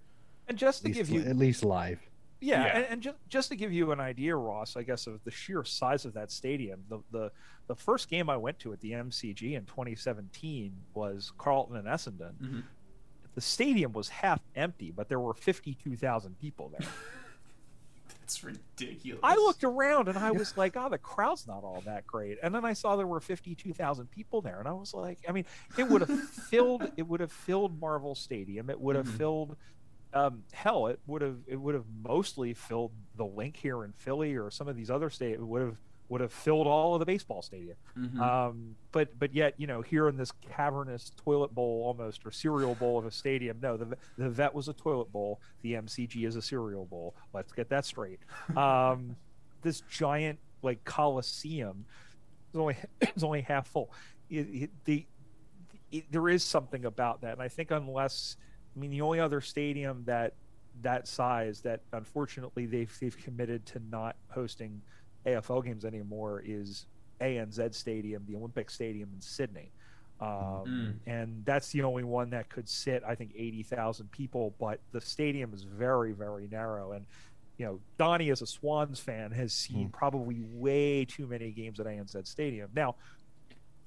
And 0.48 0.58
just 0.58 0.84
At 0.84 0.88
to 0.88 0.90
give 0.98 1.10
you 1.10 1.20
at 1.20 1.36
least 1.36 1.62
live. 1.64 2.00
Yeah, 2.40 2.64
Yeah. 2.64 2.76
and, 2.78 2.84
and 2.86 3.02
just 3.02 3.16
just 3.28 3.48
to 3.50 3.56
give 3.56 3.72
you 3.72 3.92
an 3.92 4.00
idea, 4.00 4.34
Ross, 4.34 4.76
I 4.76 4.82
guess 4.82 5.06
of 5.06 5.22
the 5.24 5.30
sheer 5.30 5.62
size 5.64 6.04
of 6.06 6.14
that 6.14 6.30
stadium. 6.32 6.84
The 6.88 7.00
the 7.12 7.32
the 7.70 7.76
first 7.76 8.08
game 8.10 8.28
I 8.28 8.36
went 8.36 8.58
to 8.60 8.72
at 8.72 8.80
the 8.80 8.90
MCG 8.90 9.54
in 9.54 9.64
2017 9.64 10.72
was 10.92 11.32
Carlton 11.38 11.76
and 11.76 11.86
Essendon. 11.86 12.32
Mhm. 12.42 12.62
The 13.36 13.40
stadium 13.40 13.92
was 13.92 14.08
half 14.08 14.40
empty, 14.56 14.90
but 14.90 15.08
there 15.08 15.20
were 15.20 15.34
52,000 15.34 16.36
people 16.40 16.70
there. 16.76 16.88
That's 18.08 18.42
ridiculous. 18.42 19.20
I 19.22 19.36
looked 19.36 19.62
around 19.62 20.08
and 20.08 20.18
I 20.18 20.32
was 20.32 20.56
like, 20.56 20.76
"Oh, 20.76 20.88
the 20.88 20.98
crowd's 20.98 21.46
not 21.46 21.62
all 21.62 21.80
that 21.84 22.08
great." 22.08 22.38
And 22.42 22.52
then 22.52 22.64
I 22.64 22.72
saw 22.72 22.96
there 22.96 23.06
were 23.06 23.20
52,000 23.20 24.10
people 24.10 24.40
there, 24.40 24.58
and 24.58 24.66
I 24.66 24.72
was 24.72 24.92
like, 24.92 25.18
"I 25.28 25.32
mean, 25.32 25.44
it 25.78 25.88
would 25.88 26.00
have 26.00 26.10
filled 26.50 26.90
it 26.96 27.06
would 27.06 27.20
have 27.20 27.30
filled 27.30 27.80
Marvel 27.80 28.16
Stadium. 28.16 28.68
It 28.68 28.80
would 28.80 28.96
have 28.96 29.06
Mhm. 29.06 29.16
filled 29.16 29.56
um, 30.12 30.42
hell, 30.52 30.88
it 30.88 30.98
would 31.06 31.22
have 31.22 31.38
it 31.46 31.54
would 31.54 31.76
have 31.76 31.86
mostly 32.02 32.52
filled 32.52 32.90
the 33.14 33.24
Linc 33.24 33.56
here 33.56 33.84
in 33.84 33.92
Philly 33.92 34.34
or 34.34 34.50
some 34.50 34.66
of 34.66 34.74
these 34.74 34.90
other 34.90 35.08
states. 35.08 35.38
It 35.40 35.44
would 35.46 35.62
have 35.62 35.78
would 36.11 36.20
have 36.20 36.32
filled 36.32 36.66
all 36.66 36.94
of 36.94 36.98
the 36.98 37.06
baseball 37.06 37.40
stadium. 37.40 37.76
Mhm. 37.96 38.20
Um, 38.20 38.76
but 38.92 39.16
but 39.18 39.32
yet 39.32 39.54
you 39.58 39.66
know 39.66 39.80
here 39.80 40.08
in 40.08 40.16
this 40.16 40.32
cavernous 40.50 41.12
toilet 41.16 41.54
bowl 41.54 41.84
almost 41.86 42.26
or 42.26 42.32
cereal 42.32 42.74
bowl 42.74 42.98
of 42.98 43.06
a 43.06 43.11
stadium, 43.11 43.58
no, 43.62 43.76
the 43.76 43.96
the 44.18 44.28
vet 44.28 44.52
was 44.52 44.68
a 44.68 44.72
toilet 44.74 45.11
bowl. 45.12 45.40
The 45.62 45.74
MCG 45.74 46.26
is 46.26 46.36
a 46.36 46.42
cereal 46.42 46.84
bowl. 46.84 47.14
Let's 47.32 47.52
get 47.52 47.68
that 47.70 47.84
straight. 47.86 48.18
Um, 48.56 49.16
this 49.62 49.82
giant 49.82 50.40
like 50.62 50.84
Coliseum 50.84 51.86
is 52.52 52.58
only 52.58 52.76
is 53.14 53.22
only 53.22 53.42
half 53.42 53.68
full. 53.68 53.92
It, 54.28 54.46
it, 54.52 54.70
the 54.84 55.06
it, 55.92 56.11
there 56.11 56.28
is 56.28 56.42
something 56.42 56.84
about 56.84 57.20
that, 57.22 57.34
and 57.34 57.42
I 57.42 57.48
think 57.48 57.70
unless 57.70 58.36
I 58.76 58.80
mean 58.80 58.90
the 58.90 59.02
only 59.02 59.20
other 59.20 59.40
stadium 59.40 60.02
that 60.06 60.34
that 60.82 61.06
size 61.06 61.61
that 61.61 61.82
unfortunately 61.92 62.66
they've 62.66 62.96
they've 63.00 63.16
committed 63.16 63.64
to 63.66 63.80
not 63.90 64.16
hosting 64.28 64.82
AFL 65.26 65.64
games 65.64 65.84
anymore 65.84 66.42
is 66.44 66.86
ANZ 67.20 67.74
Stadium, 67.74 68.24
the 68.28 68.36
Olympic 68.36 68.70
Stadium 68.70 69.10
in 69.14 69.20
Sydney. 69.20 69.70
Um, 70.20 70.28
mm. 70.28 70.94
And 71.06 71.44
that's 71.44 71.70
the 71.70 71.82
only 71.82 72.04
one 72.04 72.30
that 72.30 72.48
could 72.48 72.68
sit, 72.68 73.02
I 73.06 73.14
think, 73.14 73.32
80,000 73.34 74.10
people. 74.10 74.54
But 74.58 74.80
the 74.92 75.00
stadium 75.00 75.54
is 75.54 75.62
very, 75.62 76.12
very 76.12 76.46
narrow. 76.50 76.92
And, 76.92 77.06
you 77.56 77.66
know, 77.66 77.80
Donnie, 77.96 78.30
as 78.30 78.42
a 78.42 78.46
Swans 78.46 79.00
fan, 79.00 79.30
has 79.32 79.52
seen 79.52 79.88
mm. 79.88 79.92
probably 79.92 80.40
way 80.52 81.04
too 81.06 81.26
many 81.26 81.50
games 81.50 81.80
at 81.80 81.86
ANZ 81.86 82.26
Stadium. 82.26 82.68
Now, 82.74 82.96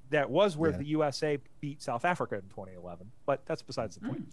that 0.09 0.29
was 0.29 0.57
where 0.57 0.71
yeah. 0.71 0.77
the 0.77 0.85
USA 0.85 1.39
beat 1.59 1.81
South 1.81 2.05
Africa 2.05 2.35
in 2.35 2.41
2011, 2.41 3.11
but 3.25 3.45
that's 3.45 3.61
besides 3.61 3.95
the 3.95 4.07
point. 4.07 4.25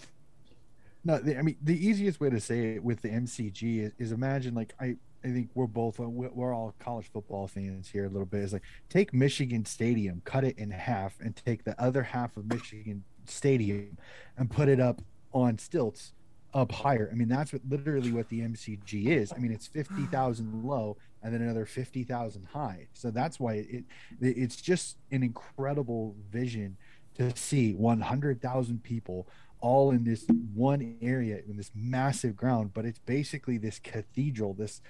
No, 1.04 1.14
I 1.14 1.42
mean 1.42 1.56
the 1.62 1.86
easiest 1.86 2.20
way 2.20 2.30
to 2.30 2.40
say 2.40 2.74
it 2.74 2.84
with 2.84 3.00
the 3.02 3.08
MCG 3.08 3.80
is, 3.80 3.92
is 3.98 4.12
imagine 4.12 4.54
like 4.54 4.74
I 4.80 4.96
I 5.24 5.28
think 5.28 5.50
we're 5.54 5.66
both 5.66 6.00
uh, 6.00 6.08
we're 6.08 6.54
all 6.54 6.74
college 6.78 7.10
football 7.12 7.46
fans 7.46 7.88
here 7.88 8.04
a 8.04 8.08
little 8.08 8.26
bit. 8.26 8.42
Is 8.42 8.52
like 8.52 8.62
take 8.88 9.12
Michigan 9.12 9.64
Stadium, 9.64 10.22
cut 10.24 10.44
it 10.44 10.58
in 10.58 10.70
half, 10.70 11.18
and 11.20 11.36
take 11.36 11.64
the 11.64 11.80
other 11.80 12.02
half 12.02 12.36
of 12.36 12.46
Michigan 12.46 13.04
Stadium 13.26 13.98
and 14.36 14.50
put 14.50 14.68
it 14.68 14.80
up 14.80 15.02
on 15.32 15.58
stilts 15.58 16.12
up 16.52 16.72
higher. 16.72 17.08
I 17.12 17.14
mean, 17.14 17.28
that's 17.28 17.52
what 17.52 17.62
literally 17.68 18.12
what 18.12 18.28
the 18.28 18.40
MCG 18.40 19.06
is. 19.06 19.32
I 19.32 19.38
mean, 19.38 19.52
it's 19.52 19.66
fifty 19.66 20.04
thousand 20.06 20.64
low 20.64 20.96
and 21.22 21.34
then 21.34 21.42
another 21.42 21.66
fifty 21.66 22.02
thousand 22.02 22.46
high. 22.46 22.88
So 22.92 23.10
that's 23.10 23.38
why 23.38 23.54
it, 23.54 23.68
it 23.70 23.84
it's 24.20 24.56
just 24.56 24.96
an 25.10 25.22
incredible 25.22 26.16
vision 26.30 26.76
to 27.16 27.36
see 27.36 27.74
one 27.74 28.00
hundred 28.00 28.40
thousand 28.40 28.82
people 28.82 29.28
all 29.60 29.90
in 29.90 30.04
this 30.04 30.26
one 30.54 30.96
area 31.02 31.40
in 31.48 31.56
this 31.56 31.70
massive 31.74 32.36
ground. 32.36 32.72
But 32.74 32.84
it's 32.84 32.98
basically 32.98 33.58
this 33.58 33.78
cathedral, 33.78 34.54
this 34.54 34.80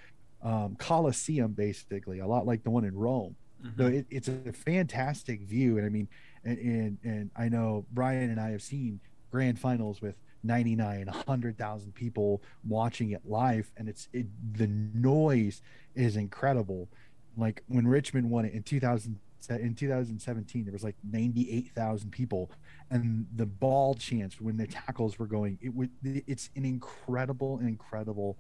um, 0.42 0.76
Colosseum, 0.76 1.52
basically, 1.52 2.20
a 2.20 2.26
lot 2.26 2.46
like 2.46 2.62
the 2.64 2.70
one 2.70 2.84
in 2.84 2.96
Rome. 2.96 3.36
Mm-hmm. 3.64 3.80
So 3.80 3.86
it, 3.88 4.06
it's 4.10 4.28
a 4.28 4.52
fantastic 4.52 5.42
view, 5.42 5.76
and 5.76 5.86
I 5.86 5.90
mean, 5.90 6.08
and, 6.44 6.58
and 6.58 6.98
and 7.04 7.30
I 7.36 7.48
know 7.48 7.84
Brian 7.92 8.30
and 8.30 8.40
I 8.40 8.50
have 8.50 8.62
seen 8.62 9.00
grand 9.30 9.58
finals 9.58 10.00
with 10.00 10.16
99 10.42 11.06
100,000 11.06 11.94
people 11.94 12.42
watching 12.66 13.10
it 13.10 13.20
live 13.26 13.70
and 13.76 13.88
it's 13.88 14.08
it, 14.12 14.26
the 14.54 14.66
noise 14.66 15.60
is 15.94 16.16
incredible 16.16 16.88
like 17.36 17.62
when 17.68 17.86
Richmond 17.86 18.30
won 18.30 18.44
it 18.44 18.54
in 18.54 18.62
2000 18.62 19.18
in 19.50 19.74
2017 19.74 20.64
there 20.64 20.72
was 20.72 20.84
like 20.84 20.96
98,000 21.10 22.10
people 22.10 22.50
and 22.90 23.26
the 23.36 23.46
ball 23.46 23.94
chance 23.94 24.40
when 24.40 24.56
the 24.56 24.66
tackles 24.66 25.18
were 25.18 25.26
going 25.26 25.58
it 25.62 25.72
would 25.74 25.90
it's 26.02 26.50
an 26.56 26.64
incredible 26.64 27.58
incredible 27.60 28.36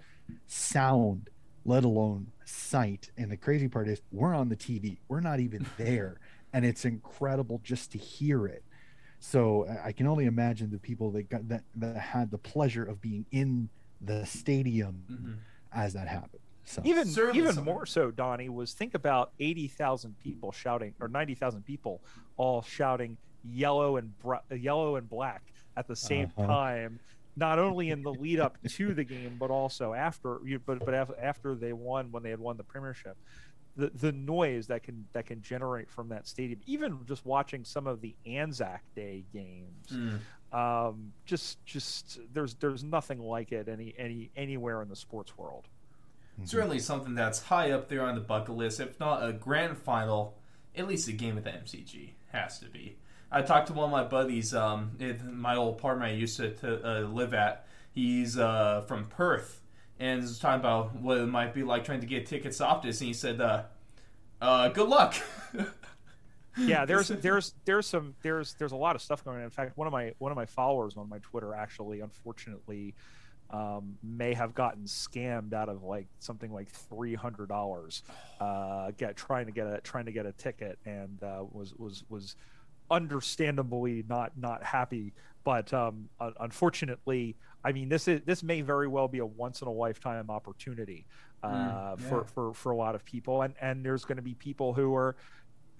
sound 0.46 1.30
let 1.64 1.84
alone 1.84 2.28
sight. 2.44 3.10
And 3.16 3.30
the 3.30 3.36
crazy 3.36 3.68
part 3.68 3.88
is, 3.88 4.00
we're 4.10 4.34
on 4.34 4.48
the 4.48 4.56
TV, 4.56 4.98
we're 5.08 5.20
not 5.20 5.40
even 5.40 5.66
there. 5.78 6.20
and 6.52 6.64
it's 6.64 6.84
incredible 6.84 7.60
just 7.62 7.92
to 7.92 7.98
hear 7.98 8.46
it. 8.46 8.64
So 9.20 9.66
I 9.84 9.92
can 9.92 10.06
only 10.06 10.24
imagine 10.24 10.70
the 10.70 10.78
people 10.78 11.10
that 11.12 11.28
got 11.28 11.46
that, 11.48 11.62
that 11.76 11.96
had 11.96 12.30
the 12.30 12.38
pleasure 12.38 12.84
of 12.84 13.00
being 13.00 13.26
in 13.30 13.68
the 14.00 14.24
stadium 14.24 15.04
mm-hmm. 15.10 15.32
as 15.72 15.92
that 15.92 16.08
happened. 16.08 16.40
So 16.64 16.80
even 16.84 17.06
Certainly 17.06 17.38
even 17.38 17.64
more 17.64 17.84
so, 17.84 18.10
Donnie 18.10 18.48
was 18.48 18.72
think 18.72 18.94
about 18.94 19.32
eighty 19.38 19.68
thousand 19.68 20.18
people 20.18 20.52
shouting 20.52 20.94
or 21.00 21.08
ninety 21.08 21.34
thousand 21.34 21.66
people 21.66 22.00
all 22.38 22.62
shouting 22.62 23.18
yellow 23.44 23.96
and 23.96 24.18
br- 24.18 24.54
yellow 24.54 24.96
and 24.96 25.08
black 25.08 25.42
at 25.76 25.86
the 25.86 25.96
same 25.96 26.32
uh-huh. 26.36 26.46
time 26.46 27.00
not 27.36 27.58
only 27.58 27.90
in 27.90 28.02
the 28.02 28.12
lead 28.12 28.40
up 28.40 28.58
to 28.68 28.94
the 28.94 29.04
game, 29.04 29.36
but 29.38 29.50
also 29.50 29.94
after. 29.94 30.38
But 30.66 30.84
but 30.84 30.94
after 31.20 31.54
they 31.54 31.72
won, 31.72 32.12
when 32.12 32.22
they 32.22 32.30
had 32.30 32.40
won 32.40 32.56
the 32.56 32.64
premiership, 32.64 33.16
the 33.76 33.90
the 33.94 34.12
noise 34.12 34.66
that 34.68 34.82
can 34.82 35.06
that 35.12 35.26
can 35.26 35.42
generate 35.42 35.90
from 35.90 36.08
that 36.08 36.26
stadium, 36.26 36.60
even 36.66 36.98
just 37.06 37.24
watching 37.24 37.64
some 37.64 37.86
of 37.86 38.00
the 38.00 38.14
Anzac 38.26 38.82
Day 38.94 39.24
games, 39.32 39.88
mm. 39.92 40.18
um, 40.56 41.12
just 41.24 41.64
just 41.64 42.20
there's 42.32 42.54
there's 42.54 42.84
nothing 42.84 43.20
like 43.20 43.52
it 43.52 43.68
any 43.68 43.94
any 43.98 44.30
anywhere 44.36 44.82
in 44.82 44.88
the 44.88 44.96
sports 44.96 45.36
world. 45.36 45.66
Mm-hmm. 46.34 46.46
Certainly 46.46 46.78
something 46.80 47.14
that's 47.14 47.42
high 47.42 47.70
up 47.70 47.88
there 47.88 48.02
on 48.02 48.14
the 48.14 48.20
bucket 48.20 48.54
list, 48.54 48.80
if 48.80 48.98
not 49.00 49.26
a 49.26 49.32
grand 49.32 49.78
final, 49.78 50.36
at 50.76 50.86
least 50.86 51.08
a 51.08 51.12
game 51.12 51.36
at 51.36 51.44
the 51.44 51.50
MCG 51.50 52.10
has 52.32 52.58
to 52.60 52.66
be. 52.66 52.96
I 53.32 53.42
talked 53.42 53.68
to 53.68 53.72
one 53.72 53.84
of 53.86 53.90
my 53.90 54.04
buddies, 54.04 54.54
um, 54.54 54.92
in 54.98 55.38
my 55.38 55.56
old 55.56 55.76
apartment 55.76 56.12
I 56.12 56.14
used 56.14 56.36
to, 56.38 56.50
to 56.50 56.88
uh, 56.88 57.00
live 57.02 57.32
at. 57.32 57.66
He's 57.92 58.36
uh, 58.38 58.82
from 58.86 59.06
Perth, 59.06 59.60
and 59.98 60.22
was 60.22 60.38
talking 60.38 60.60
about 60.60 60.96
what 60.96 61.18
it 61.18 61.26
might 61.26 61.54
be 61.54 61.62
like 61.62 61.84
trying 61.84 62.00
to 62.00 62.06
get 62.06 62.26
tickets 62.26 62.60
off 62.60 62.82
this, 62.82 63.00
and 63.00 63.08
he 63.08 63.14
said, 63.14 63.40
uh, 63.40 63.64
uh, 64.40 64.68
"Good 64.68 64.88
luck." 64.88 65.14
yeah, 66.58 66.84
there's 66.84 67.08
there's 67.08 67.54
there's 67.64 67.86
some 67.86 68.14
there's 68.22 68.54
there's 68.54 68.72
a 68.72 68.76
lot 68.76 68.96
of 68.96 69.02
stuff 69.02 69.24
going 69.24 69.38
on. 69.38 69.44
In 69.44 69.50
fact, 69.50 69.76
one 69.76 69.86
of 69.86 69.92
my 69.92 70.12
one 70.18 70.32
of 70.32 70.36
my 70.36 70.46
followers 70.46 70.96
on 70.96 71.08
my 71.08 71.18
Twitter 71.18 71.54
actually, 71.54 72.00
unfortunately, 72.00 72.94
um, 73.50 73.98
may 74.02 74.34
have 74.34 74.54
gotten 74.54 74.84
scammed 74.84 75.52
out 75.52 75.68
of 75.68 75.82
like 75.82 76.06
something 76.18 76.52
like 76.52 76.68
three 76.68 77.14
hundred 77.14 77.48
dollars, 77.48 78.02
uh, 78.40 78.90
get 78.96 79.16
trying 79.16 79.46
to 79.46 79.52
get 79.52 79.66
a 79.66 79.80
trying 79.80 80.06
to 80.06 80.12
get 80.12 80.26
a 80.26 80.32
ticket, 80.32 80.78
and 80.84 81.22
uh, 81.22 81.44
was 81.50 81.74
was 81.76 82.04
was 82.08 82.36
understandably 82.90 84.04
not 84.08 84.32
not 84.36 84.62
happy. 84.62 85.12
But 85.42 85.72
um, 85.72 86.08
unfortunately, 86.38 87.36
I 87.64 87.72
mean, 87.72 87.88
this 87.88 88.08
is 88.08 88.20
this 88.26 88.42
may 88.42 88.60
very 88.60 88.88
well 88.88 89.08
be 89.08 89.18
a 89.18 89.26
once 89.26 89.62
in 89.62 89.68
a 89.68 89.72
lifetime 89.72 90.30
opportunity 90.30 91.06
uh, 91.42 91.48
mm, 91.48 92.00
yeah. 92.00 92.08
for, 92.08 92.24
for 92.24 92.54
for 92.54 92.72
a 92.72 92.76
lot 92.76 92.94
of 92.94 93.04
people, 93.04 93.42
and 93.42 93.54
and 93.60 93.84
there's 93.84 94.04
going 94.04 94.16
to 94.16 94.22
be 94.22 94.34
people 94.34 94.74
who 94.74 94.94
are 94.94 95.16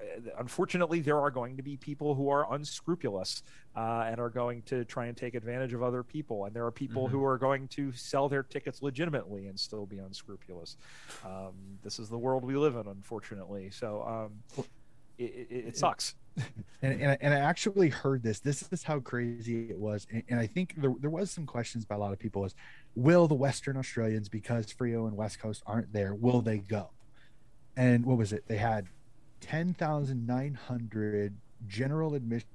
uh, 0.01 0.21
unfortunately, 0.39 1.01
there 1.01 1.19
are 1.19 1.31
going 1.31 1.57
to 1.57 1.63
be 1.63 1.77
people 1.77 2.15
who 2.15 2.29
are 2.31 2.53
unscrupulous 2.55 3.43
uh, 3.77 4.07
and 4.07 4.19
are 4.19 4.31
going 4.31 4.63
to 4.63 4.85
try 4.85 5.07
and 5.07 5.17
take 5.17 5.35
advantage 5.35 5.73
of 5.73 5.83
other 5.83 6.03
people. 6.03 6.47
And 6.47 6.55
there 6.55 6.65
are 6.65 6.71
people 6.71 7.05
mm-hmm. 7.05 7.17
who 7.17 7.25
are 7.25 7.39
going 7.39 7.69
to 7.69 7.93
sell 7.93 8.29
their 8.29 8.43
tickets 8.43 8.83
legitimately 8.83 9.47
and 9.47 9.59
still 9.59 9.87
be 9.87 9.99
unscrupulous. 9.99 10.77
Um, 11.25 11.53
this 11.83 11.99
is 11.99 12.09
the 12.09 12.19
world 12.19 12.45
we 12.45 12.57
live 12.57 12.77
in, 12.77 12.87
unfortunately. 12.87 13.71
So 13.71 14.03
um, 14.03 14.65
it, 15.19 15.49
it, 15.51 15.65
it, 15.69 15.77
sucks 15.77 16.15
and, 16.83 17.01
and, 17.01 17.19
and 17.21 17.35
I 17.35 17.39
actually 17.39 17.89
heard 17.89 18.23
this. 18.23 18.41
This 18.41 18.67
is 18.71 18.83
how 18.83 19.01
crazy 19.01 19.71
it 19.71 19.79
was. 19.79 20.07
And, 20.11 20.23
and 20.29 20.41
I 20.41 20.47
think 20.47 20.75
there, 20.77 20.95
there 21.01 21.11
was 21.11 21.31
some 21.31 21.47
questions 21.47 21.85
by 21.85 21.95
a 21.97 21.99
lot 21.99 22.13
of 22.13 22.19
people 22.19 22.45
is, 22.45 22.55
will 22.95 23.29
the 23.29 23.35
Western 23.35 23.77
Australians, 23.77 24.29
because 24.29 24.67
Freo 24.67 25.07
and 25.07 25.17
West 25.17 25.41
Coast 25.41 25.63
aren't 25.67 25.93
there, 25.93 26.15
will 26.15 26.41
they 26.41 26.59
go? 26.59 26.91
And 27.77 28.05
what 28.05 28.19
was 28.19 28.33
it? 28.33 28.45
They 28.47 28.57
had 28.57 28.89
10,900 29.41 31.37
general 31.67 32.15
admission, 32.15 32.49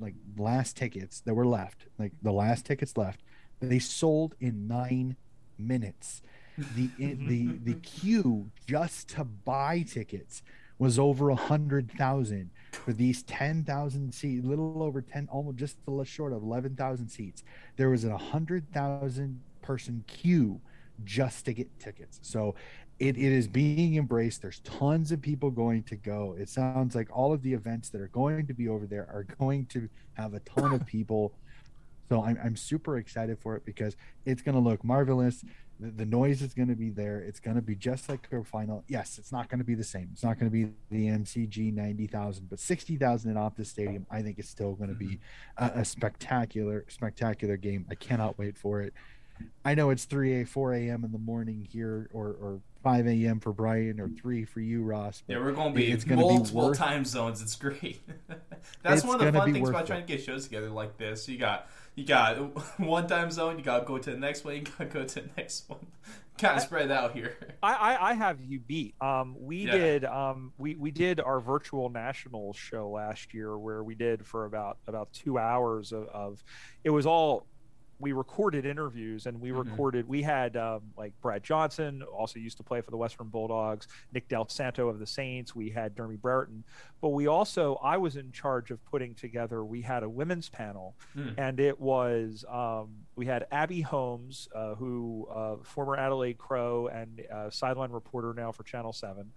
like 0.00 0.14
last 0.36 0.76
tickets 0.76 1.20
that 1.20 1.34
were 1.34 1.46
left, 1.46 1.86
like 1.98 2.12
the 2.22 2.32
last 2.32 2.66
tickets 2.66 2.96
left. 2.96 3.20
They 3.60 3.78
sold 3.78 4.34
in 4.40 4.68
nine 4.68 5.16
minutes. 5.58 6.22
The, 6.56 6.90
the, 6.98 7.58
the 7.64 7.74
queue 7.74 8.50
just 8.66 9.08
to 9.10 9.24
buy 9.24 9.82
tickets 9.82 10.42
was 10.78 10.98
over 10.98 11.28
a 11.30 11.34
hundred 11.34 11.90
thousand 11.90 12.50
for 12.72 12.92
these 12.92 13.22
10,000 13.24 14.12
seats, 14.12 14.44
little 14.44 14.82
over 14.82 15.00
10, 15.00 15.28
almost 15.30 15.56
just 15.56 15.76
a 15.86 15.90
little 15.90 16.04
short 16.04 16.32
of 16.32 16.42
11,000 16.42 17.08
seats. 17.08 17.42
There 17.76 17.90
was 17.90 18.04
a 18.04 18.10
100,000 18.10 19.40
person 19.62 20.04
queue 20.06 20.60
just 21.04 21.44
to 21.44 21.52
get 21.52 21.78
tickets. 21.78 22.18
So 22.22 22.54
it, 22.98 23.16
it 23.16 23.32
is 23.32 23.46
being 23.46 23.96
embraced. 23.96 24.42
There's 24.42 24.60
tons 24.60 25.12
of 25.12 25.22
people 25.22 25.50
going 25.50 25.84
to 25.84 25.96
go. 25.96 26.34
It 26.38 26.48
sounds 26.48 26.94
like 26.94 27.08
all 27.12 27.32
of 27.32 27.42
the 27.42 27.52
events 27.52 27.90
that 27.90 28.00
are 28.00 28.08
going 28.08 28.46
to 28.46 28.54
be 28.54 28.68
over 28.68 28.86
there 28.86 29.08
are 29.12 29.24
going 29.38 29.66
to 29.66 29.88
have 30.14 30.34
a 30.34 30.40
ton 30.40 30.72
of 30.72 30.84
people. 30.84 31.32
So 32.08 32.24
I'm, 32.24 32.38
I'm 32.42 32.56
super 32.56 32.98
excited 32.98 33.38
for 33.38 33.54
it 33.54 33.64
because 33.64 33.96
it's 34.24 34.42
going 34.42 34.54
to 34.54 34.60
look 34.60 34.82
marvelous 34.82 35.44
the, 35.80 35.90
the 35.90 36.06
noise 36.06 36.42
is 36.42 36.54
going 36.54 36.68
to 36.68 36.74
be 36.74 36.90
there. 36.90 37.20
It's 37.20 37.40
going 37.40 37.56
to 37.56 37.62
be 37.62 37.74
just 37.74 38.08
like 38.08 38.28
a 38.32 38.42
final. 38.42 38.84
Yes, 38.88 39.18
it's 39.18 39.32
not 39.32 39.48
going 39.48 39.58
to 39.58 39.64
be 39.64 39.74
the 39.74 39.84
same. 39.84 40.10
It's 40.12 40.24
not 40.24 40.38
going 40.38 40.50
to 40.50 40.52
be 40.52 40.72
the 40.90 41.06
MCG 41.06 41.72
90,000, 41.72 42.48
but 42.50 42.58
60,000 42.58 43.30
in 43.30 43.36
Optus 43.36 43.66
Stadium, 43.66 44.06
I 44.10 44.22
think 44.22 44.38
it's 44.38 44.48
still 44.48 44.74
going 44.74 44.90
to 44.90 44.96
be 44.96 45.20
mm-hmm. 45.58 45.78
a, 45.78 45.80
a, 45.80 45.84
spectacular, 45.84 46.84
spectacular 46.88 47.56
game. 47.56 47.86
I 47.90 47.94
cannot 47.94 48.38
wait 48.38 48.56
for 48.56 48.80
it. 48.80 48.92
I 49.64 49.74
know 49.74 49.90
it's 49.90 50.04
3 50.04 50.42
a 50.42 50.46
4 50.46 50.74
a.m. 50.74 51.04
in 51.04 51.12
the 51.12 51.18
morning 51.18 51.66
here 51.70 52.10
or, 52.12 52.26
or 52.40 52.60
5 52.82 53.06
a.m. 53.06 53.38
for 53.38 53.52
Brian 53.52 54.00
or 54.00 54.08
3 54.08 54.44
for 54.44 54.60
you, 54.60 54.82
Ross. 54.82 55.22
Yeah, 55.28 55.38
we're 55.38 55.52
going 55.52 55.72
to 55.72 55.76
be 55.76 55.92
it's 55.92 56.04
gonna 56.04 56.22
multiple 56.22 56.62
be 56.62 56.66
worth, 56.68 56.78
time 56.78 57.04
zones. 57.04 57.40
It's 57.40 57.54
great. 57.54 58.00
That's 58.82 59.02
It's 59.02 59.04
one 59.04 59.20
of 59.20 59.32
the 59.32 59.38
fun 59.38 59.52
things 59.52 59.68
about 59.68 59.84
it. 59.84 59.86
trying 59.86 60.06
to 60.06 60.06
get 60.06 60.24
shows 60.24 60.44
together 60.44 60.70
like 60.70 60.96
this. 60.98 61.28
You 61.28 61.38
got 61.38 61.68
you 61.98 62.04
got 62.06 62.36
one 62.78 63.06
time 63.08 63.30
zone. 63.30 63.58
You 63.58 63.64
got 63.64 63.80
to 63.80 63.84
go 63.84 63.98
to 63.98 64.10
the 64.12 64.16
next 64.16 64.44
one. 64.44 64.54
You 64.54 64.60
got 64.62 64.78
to 64.78 64.84
go 64.86 65.04
to 65.04 65.14
the 65.20 65.28
next 65.36 65.68
one. 65.68 65.86
Kind 66.38 66.56
of 66.56 66.62
spread 66.62 66.92
out 66.92 67.14
here. 67.14 67.36
I, 67.64 67.74
I, 67.74 68.10
I 68.10 68.12
have 68.14 68.40
you 68.40 68.60
beat. 68.60 68.94
Um, 69.00 69.34
we 69.36 69.66
Yeah. 69.66 69.72
did 69.72 70.04
um, 70.04 70.52
we, 70.56 70.76
we 70.76 70.92
did 70.92 71.18
our 71.18 71.40
virtual 71.40 71.88
national 71.90 72.52
show 72.52 72.90
last 72.90 73.34
year 73.34 73.58
where 73.58 73.82
we 73.82 73.96
did 73.96 74.24
for 74.24 74.44
about 74.44 74.78
about 74.86 75.12
two 75.12 75.36
hours 75.36 75.90
of, 75.90 76.06
of 76.06 76.44
it 76.84 76.90
was 76.90 77.06
all 77.06 77.46
we 78.00 78.12
recorded 78.12 78.64
interviews 78.64 79.26
and 79.26 79.40
we 79.40 79.50
Mhm. 79.50 79.64
recorded 79.70 80.08
we 80.08 80.22
had 80.22 80.56
um, 80.56 80.82
like 80.96 81.12
Brad 81.20 81.42
Johnson 81.42 82.02
also 82.02 82.38
used 82.38 82.56
to 82.58 82.62
play 82.62 82.80
for 82.80 82.90
the 82.92 82.96
Western 82.96 83.28
Bulldogs, 83.28 83.88
Nick 84.12 84.28
Del 84.28 84.48
Santo 84.48 84.88
of 84.88 84.98
the 85.00 85.06
Saints, 85.06 85.54
we 85.54 85.70
had 85.70 85.96
Dermy 85.96 86.20
Brereton, 86.20 86.62
but 87.00 87.08
we 87.08 87.26
also 87.26 87.74
I 87.76 87.96
was 87.96 88.16
in 88.16 88.30
charge 88.30 88.70
of 88.70 88.84
putting 88.84 89.14
together 89.14 89.64
we 89.64 89.82
had 89.82 90.02
a 90.04 90.08
women's 90.08 90.48
panel 90.48 90.94
Hmm. 91.14 91.30
and 91.36 91.58
it 91.60 91.80
was 91.80 92.44
um, 92.48 92.90
we 93.16 93.26
had 93.26 93.46
Abbey 93.50 93.80
Holmes, 93.80 94.48
uh, 94.54 94.74
who 94.76 95.26
uh, 95.30 95.56
former 95.64 95.96
Adelaide 95.96 96.38
Crow 96.38 96.86
and 96.86 97.20
uh, 97.32 97.50
sideline 97.50 97.90
reporter 97.90 98.32
now 98.32 98.52
for 98.52 98.62
Channel 98.62 98.92
Seven. 98.92 99.32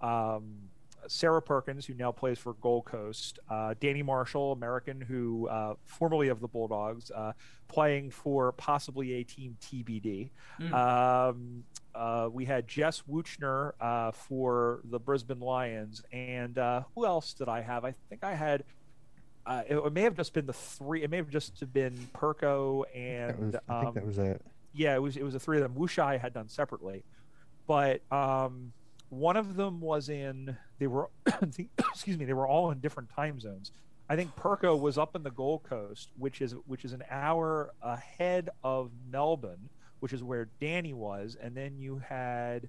Um, 0.00 0.68
Sarah 1.08 1.42
Perkins, 1.42 1.86
who 1.86 1.94
now 1.94 2.12
plays 2.12 2.38
for 2.38 2.54
Gold 2.54 2.84
Coast, 2.84 3.38
uh, 3.50 3.74
Danny 3.80 4.02
Marshall, 4.02 4.52
American, 4.52 5.00
who 5.00 5.48
uh, 5.48 5.74
formerly 5.84 6.28
of 6.28 6.40
the 6.40 6.48
Bulldogs, 6.48 7.10
uh, 7.10 7.32
playing 7.68 8.10
for 8.10 8.52
possibly 8.52 9.14
a 9.14 9.24
team 9.24 9.56
TBD. 9.60 10.30
Mm. 10.60 10.72
Um, 10.72 11.64
uh, 11.94 12.28
we 12.32 12.44
had 12.44 12.66
Jess 12.66 13.02
Wuetschner 13.10 13.72
uh, 13.80 14.10
for 14.12 14.80
the 14.84 14.98
Brisbane 14.98 15.40
Lions, 15.40 16.02
and 16.12 16.58
uh, 16.58 16.82
who 16.94 17.06
else 17.06 17.34
did 17.34 17.48
I 17.48 17.60
have? 17.60 17.84
I 17.84 17.94
think 18.08 18.24
I 18.24 18.34
had. 18.34 18.64
Uh, 19.46 19.62
it, 19.68 19.76
it 19.76 19.92
may 19.92 20.02
have 20.02 20.16
just 20.16 20.32
been 20.32 20.46
the 20.46 20.52
three. 20.52 21.02
It 21.02 21.10
may 21.10 21.18
have 21.18 21.28
just 21.28 21.72
been 21.72 21.92
Perko 22.14 22.84
that 22.84 22.96
and 22.98 23.38
was, 23.38 23.54
I 23.68 23.74
think 23.74 23.88
um, 23.88 23.94
that 23.94 24.06
was 24.06 24.18
it. 24.18 24.42
yeah, 24.72 24.94
it 24.94 25.02
was 25.02 25.16
it 25.16 25.22
was 25.22 25.34
the 25.34 25.40
three 25.40 25.58
of 25.58 25.62
them. 25.62 25.74
Wushai 25.74 26.18
had 26.18 26.32
done 26.32 26.48
separately, 26.48 27.04
but 27.66 28.00
um, 28.10 28.72
one 29.18 29.36
of 29.36 29.56
them 29.56 29.80
was 29.80 30.08
in. 30.08 30.56
They 30.78 30.86
were, 30.86 31.10
excuse 31.78 32.18
me, 32.18 32.24
they 32.24 32.32
were 32.32 32.46
all 32.46 32.70
in 32.70 32.80
different 32.80 33.10
time 33.14 33.40
zones. 33.40 33.72
I 34.08 34.16
think 34.16 34.36
Perko 34.36 34.78
was 34.78 34.98
up 34.98 35.16
in 35.16 35.22
the 35.22 35.30
Gold 35.30 35.62
Coast, 35.62 36.10
which 36.18 36.40
is 36.42 36.54
which 36.66 36.84
is 36.84 36.92
an 36.92 37.02
hour 37.10 37.72
ahead 37.82 38.50
of 38.62 38.90
Melbourne, 39.10 39.70
which 40.00 40.12
is 40.12 40.22
where 40.22 40.48
Danny 40.60 40.92
was, 40.92 41.36
and 41.40 41.56
then 41.56 41.78
you 41.78 41.98
had 42.06 42.68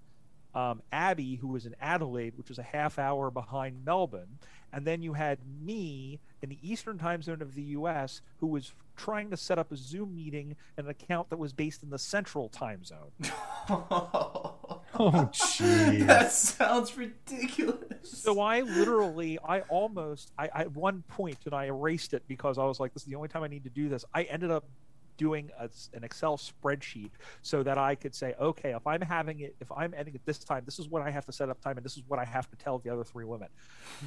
um, 0.53 0.81
Abbey, 0.93 1.35
who 1.35 1.49
was 1.49 1.65
in 1.65 1.75
Adelaide, 1.81 2.37
which 2.37 2.47
was 2.47 2.57
a 2.57 2.63
half 2.63 2.97
hour 2.97 3.29
behind 3.29 3.83
Melbourne, 3.83 4.39
and 4.73 4.85
then 4.85 5.01
you 5.01 5.13
had 5.13 5.39
me 5.61 6.19
in 6.41 6.49
the 6.49 6.57
Eastern 6.61 6.97
time 6.97 7.21
zone 7.21 7.41
of 7.41 7.55
the 7.55 7.61
U.S., 7.61 8.21
who 8.39 8.47
was 8.47 8.73
trying 8.95 9.29
to 9.29 9.37
set 9.37 9.59
up 9.59 9.71
a 9.71 9.75
Zoom 9.75 10.15
meeting, 10.15 10.55
and 10.77 10.87
an 10.87 10.91
account 10.91 11.29
that 11.29 11.37
was 11.37 11.53
based 11.53 11.83
in 11.83 11.89
the 11.89 11.99
Central 11.99 12.49
time 12.49 12.83
zone. 12.83 13.11
Oh, 14.97 15.29
jeez. 15.33 16.07
that 16.07 16.31
sounds 16.31 16.95
ridiculous. 16.95 18.09
So 18.09 18.39
I 18.39 18.61
literally, 18.61 19.37
I 19.45 19.61
almost, 19.61 20.31
I, 20.37 20.49
I 20.53 20.61
at 20.61 20.71
one 20.73 21.03
point, 21.09 21.39
and 21.45 21.53
I 21.53 21.65
erased 21.65 22.13
it 22.13 22.23
because 22.27 22.57
I 22.57 22.63
was 22.63 22.79
like, 22.79 22.93
this 22.93 23.03
is 23.03 23.09
the 23.09 23.15
only 23.15 23.27
time 23.27 23.43
I 23.43 23.47
need 23.47 23.65
to 23.65 23.69
do 23.69 23.89
this. 23.89 24.05
I 24.13 24.23
ended 24.23 24.51
up 24.51 24.63
doing 25.17 25.51
a, 25.59 25.69
an 25.93 26.03
Excel 26.03 26.37
spreadsheet 26.37 27.11
so 27.41 27.63
that 27.63 27.77
I 27.77 27.95
could 27.95 28.13
say, 28.15 28.33
okay, 28.39 28.71
if 28.73 28.85
I'm 28.87 29.01
having 29.01 29.39
it, 29.39 29.55
if 29.59 29.71
I'm 29.71 29.93
ending 29.93 30.15
at 30.15 30.25
this 30.25 30.39
time, 30.39 30.63
this 30.65 30.79
is 30.79 30.87
what 30.87 31.01
I 31.01 31.11
have 31.11 31.25
to 31.25 31.31
set 31.31 31.49
up 31.49 31.61
time, 31.61 31.77
and 31.77 31.85
this 31.85 31.97
is 31.97 32.03
what 32.07 32.19
I 32.19 32.25
have 32.25 32.49
to 32.49 32.55
tell 32.55 32.79
the 32.79 32.89
other 32.89 33.03
three 33.03 33.25
women. 33.25 33.49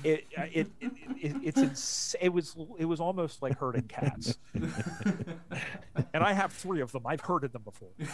It, 0.05 0.27
it, 0.53 0.71
it, 0.81 0.93
it 1.21 1.37
it's 1.43 1.59
ins- 1.59 2.17
it 2.21 2.31
was 2.31 2.57
it 2.79 2.85
was 2.85 3.01
almost 3.01 3.43
like 3.43 3.59
herding 3.59 3.89
cats, 3.89 4.39
and 4.55 6.23
I 6.23 6.33
have 6.33 6.53
three 6.53 6.81
of 6.81 6.93
them. 6.93 7.07
I've 7.07 7.21
herded 7.21 7.53
them 7.53 7.63
before. 7.63 7.91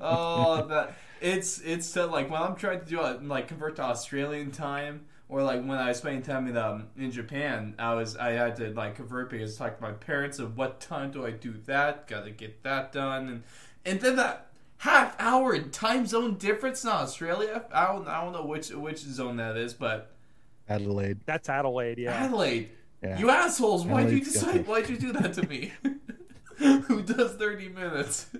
oh, 0.00 0.66
that 0.68 0.94
it's 1.20 1.60
it's 1.60 1.96
uh, 1.96 2.08
like 2.08 2.30
when 2.30 2.42
I'm 2.42 2.56
trying 2.56 2.80
to 2.80 2.86
do 2.86 3.04
it, 3.06 3.24
like 3.24 3.48
convert 3.48 3.76
to 3.76 3.82
Australian 3.82 4.50
time, 4.50 5.06
or 5.32 5.42
like 5.42 5.64
when 5.64 5.78
I 5.78 5.88
was 5.88 5.96
spending 5.96 6.20
time 6.20 6.46
in 6.46 6.58
um 6.58 6.88
in 6.96 7.10
Japan, 7.10 7.74
I 7.78 7.94
was 7.94 8.16
I 8.18 8.32
had 8.32 8.54
to 8.56 8.70
like 8.74 8.96
convert 8.96 9.30
because 9.30 9.58
I 9.58 9.64
talked 9.64 9.80
to 9.80 9.82
my 9.82 9.92
parents 9.92 10.38
of 10.38 10.58
what 10.58 10.78
time 10.78 11.10
do 11.10 11.24
I 11.24 11.30
do 11.30 11.54
that, 11.64 12.06
got 12.06 12.24
to 12.24 12.30
get 12.30 12.62
that 12.64 12.92
done, 12.92 13.28
and 13.28 13.42
and 13.86 14.00
then 14.00 14.16
that 14.16 14.48
half 14.76 15.16
hour 15.18 15.58
time 15.58 16.06
zone 16.06 16.34
difference 16.34 16.84
in 16.84 16.90
Australia. 16.90 17.64
I 17.72 17.86
don't 17.86 18.06
I 18.06 18.22
don't 18.22 18.34
know 18.34 18.44
which 18.44 18.70
which 18.72 18.98
zone 18.98 19.38
that 19.38 19.56
is, 19.56 19.72
but 19.72 20.12
Adelaide. 20.68 21.20
That's 21.24 21.48
Adelaide, 21.48 21.96
yeah. 21.96 22.12
Adelaide. 22.12 22.68
Yeah. 23.02 23.18
You 23.18 23.30
assholes! 23.30 23.86
Why'd 23.86 24.10
you 24.10 24.20
decide? 24.22 24.66
Why'd 24.66 24.90
you 24.90 24.98
do 24.98 25.12
that 25.12 25.32
to 25.34 25.48
me? 25.48 25.72
Who 26.86 27.02
does 27.02 27.32
thirty 27.34 27.68
minutes? 27.68 28.26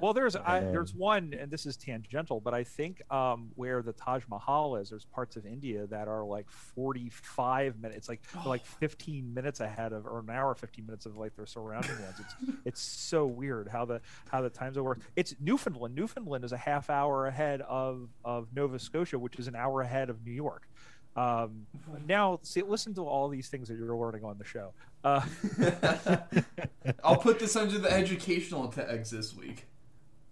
Well, 0.00 0.12
there's 0.12 0.36
I, 0.36 0.60
there's 0.60 0.94
one, 0.94 1.34
and 1.38 1.50
this 1.50 1.64
is 1.64 1.78
tangential, 1.78 2.38
but 2.38 2.52
I 2.52 2.62
think 2.64 3.00
um, 3.10 3.52
where 3.54 3.80
the 3.80 3.92
Taj 3.94 4.24
Mahal 4.28 4.76
is, 4.76 4.90
there's 4.90 5.06
parts 5.06 5.36
of 5.36 5.46
India 5.46 5.86
that 5.86 6.08
are 6.08 6.24
like 6.24 6.50
45 6.50 7.80
minutes, 7.80 7.96
it's 7.96 8.08
like 8.10 8.20
they're 8.32 8.42
like 8.46 8.66
15 8.66 9.32
minutes 9.32 9.60
ahead 9.60 9.94
of, 9.94 10.04
or 10.04 10.18
an 10.18 10.28
hour, 10.28 10.54
15 10.54 10.84
minutes 10.84 11.06
of 11.06 11.16
like 11.16 11.34
their 11.36 11.46
surrounding 11.46 11.98
ones. 12.02 12.20
It's 12.20 12.34
it's 12.66 12.80
so 12.82 13.24
weird 13.24 13.68
how 13.68 13.86
the 13.86 14.02
how 14.30 14.42
the 14.42 14.50
times 14.50 14.74
zone 14.74 14.84
works. 14.84 15.00
It's 15.16 15.34
Newfoundland. 15.40 15.94
Newfoundland 15.94 16.44
is 16.44 16.52
a 16.52 16.58
half 16.58 16.90
hour 16.90 17.26
ahead 17.26 17.62
of 17.62 18.10
of 18.24 18.48
Nova 18.54 18.78
Scotia, 18.78 19.18
which 19.18 19.36
is 19.36 19.48
an 19.48 19.56
hour 19.56 19.80
ahead 19.80 20.10
of 20.10 20.22
New 20.22 20.32
York. 20.32 20.68
Um, 21.16 21.66
now, 22.06 22.40
see, 22.42 22.62
listen 22.62 22.92
to 22.94 23.06
all 23.06 23.28
these 23.28 23.48
things 23.48 23.68
that 23.68 23.76
you're 23.78 23.96
learning 23.96 24.24
on 24.24 24.36
the 24.38 24.44
show. 24.44 24.74
Uh, 25.04 25.20
I'll 27.04 27.18
put 27.18 27.38
this 27.38 27.54
under 27.56 27.78
the 27.78 27.92
educational 27.92 28.68
tags 28.68 29.10
this 29.10 29.36
week. 29.36 29.66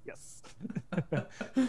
yes. 0.06 0.42
NPR 1.12 1.68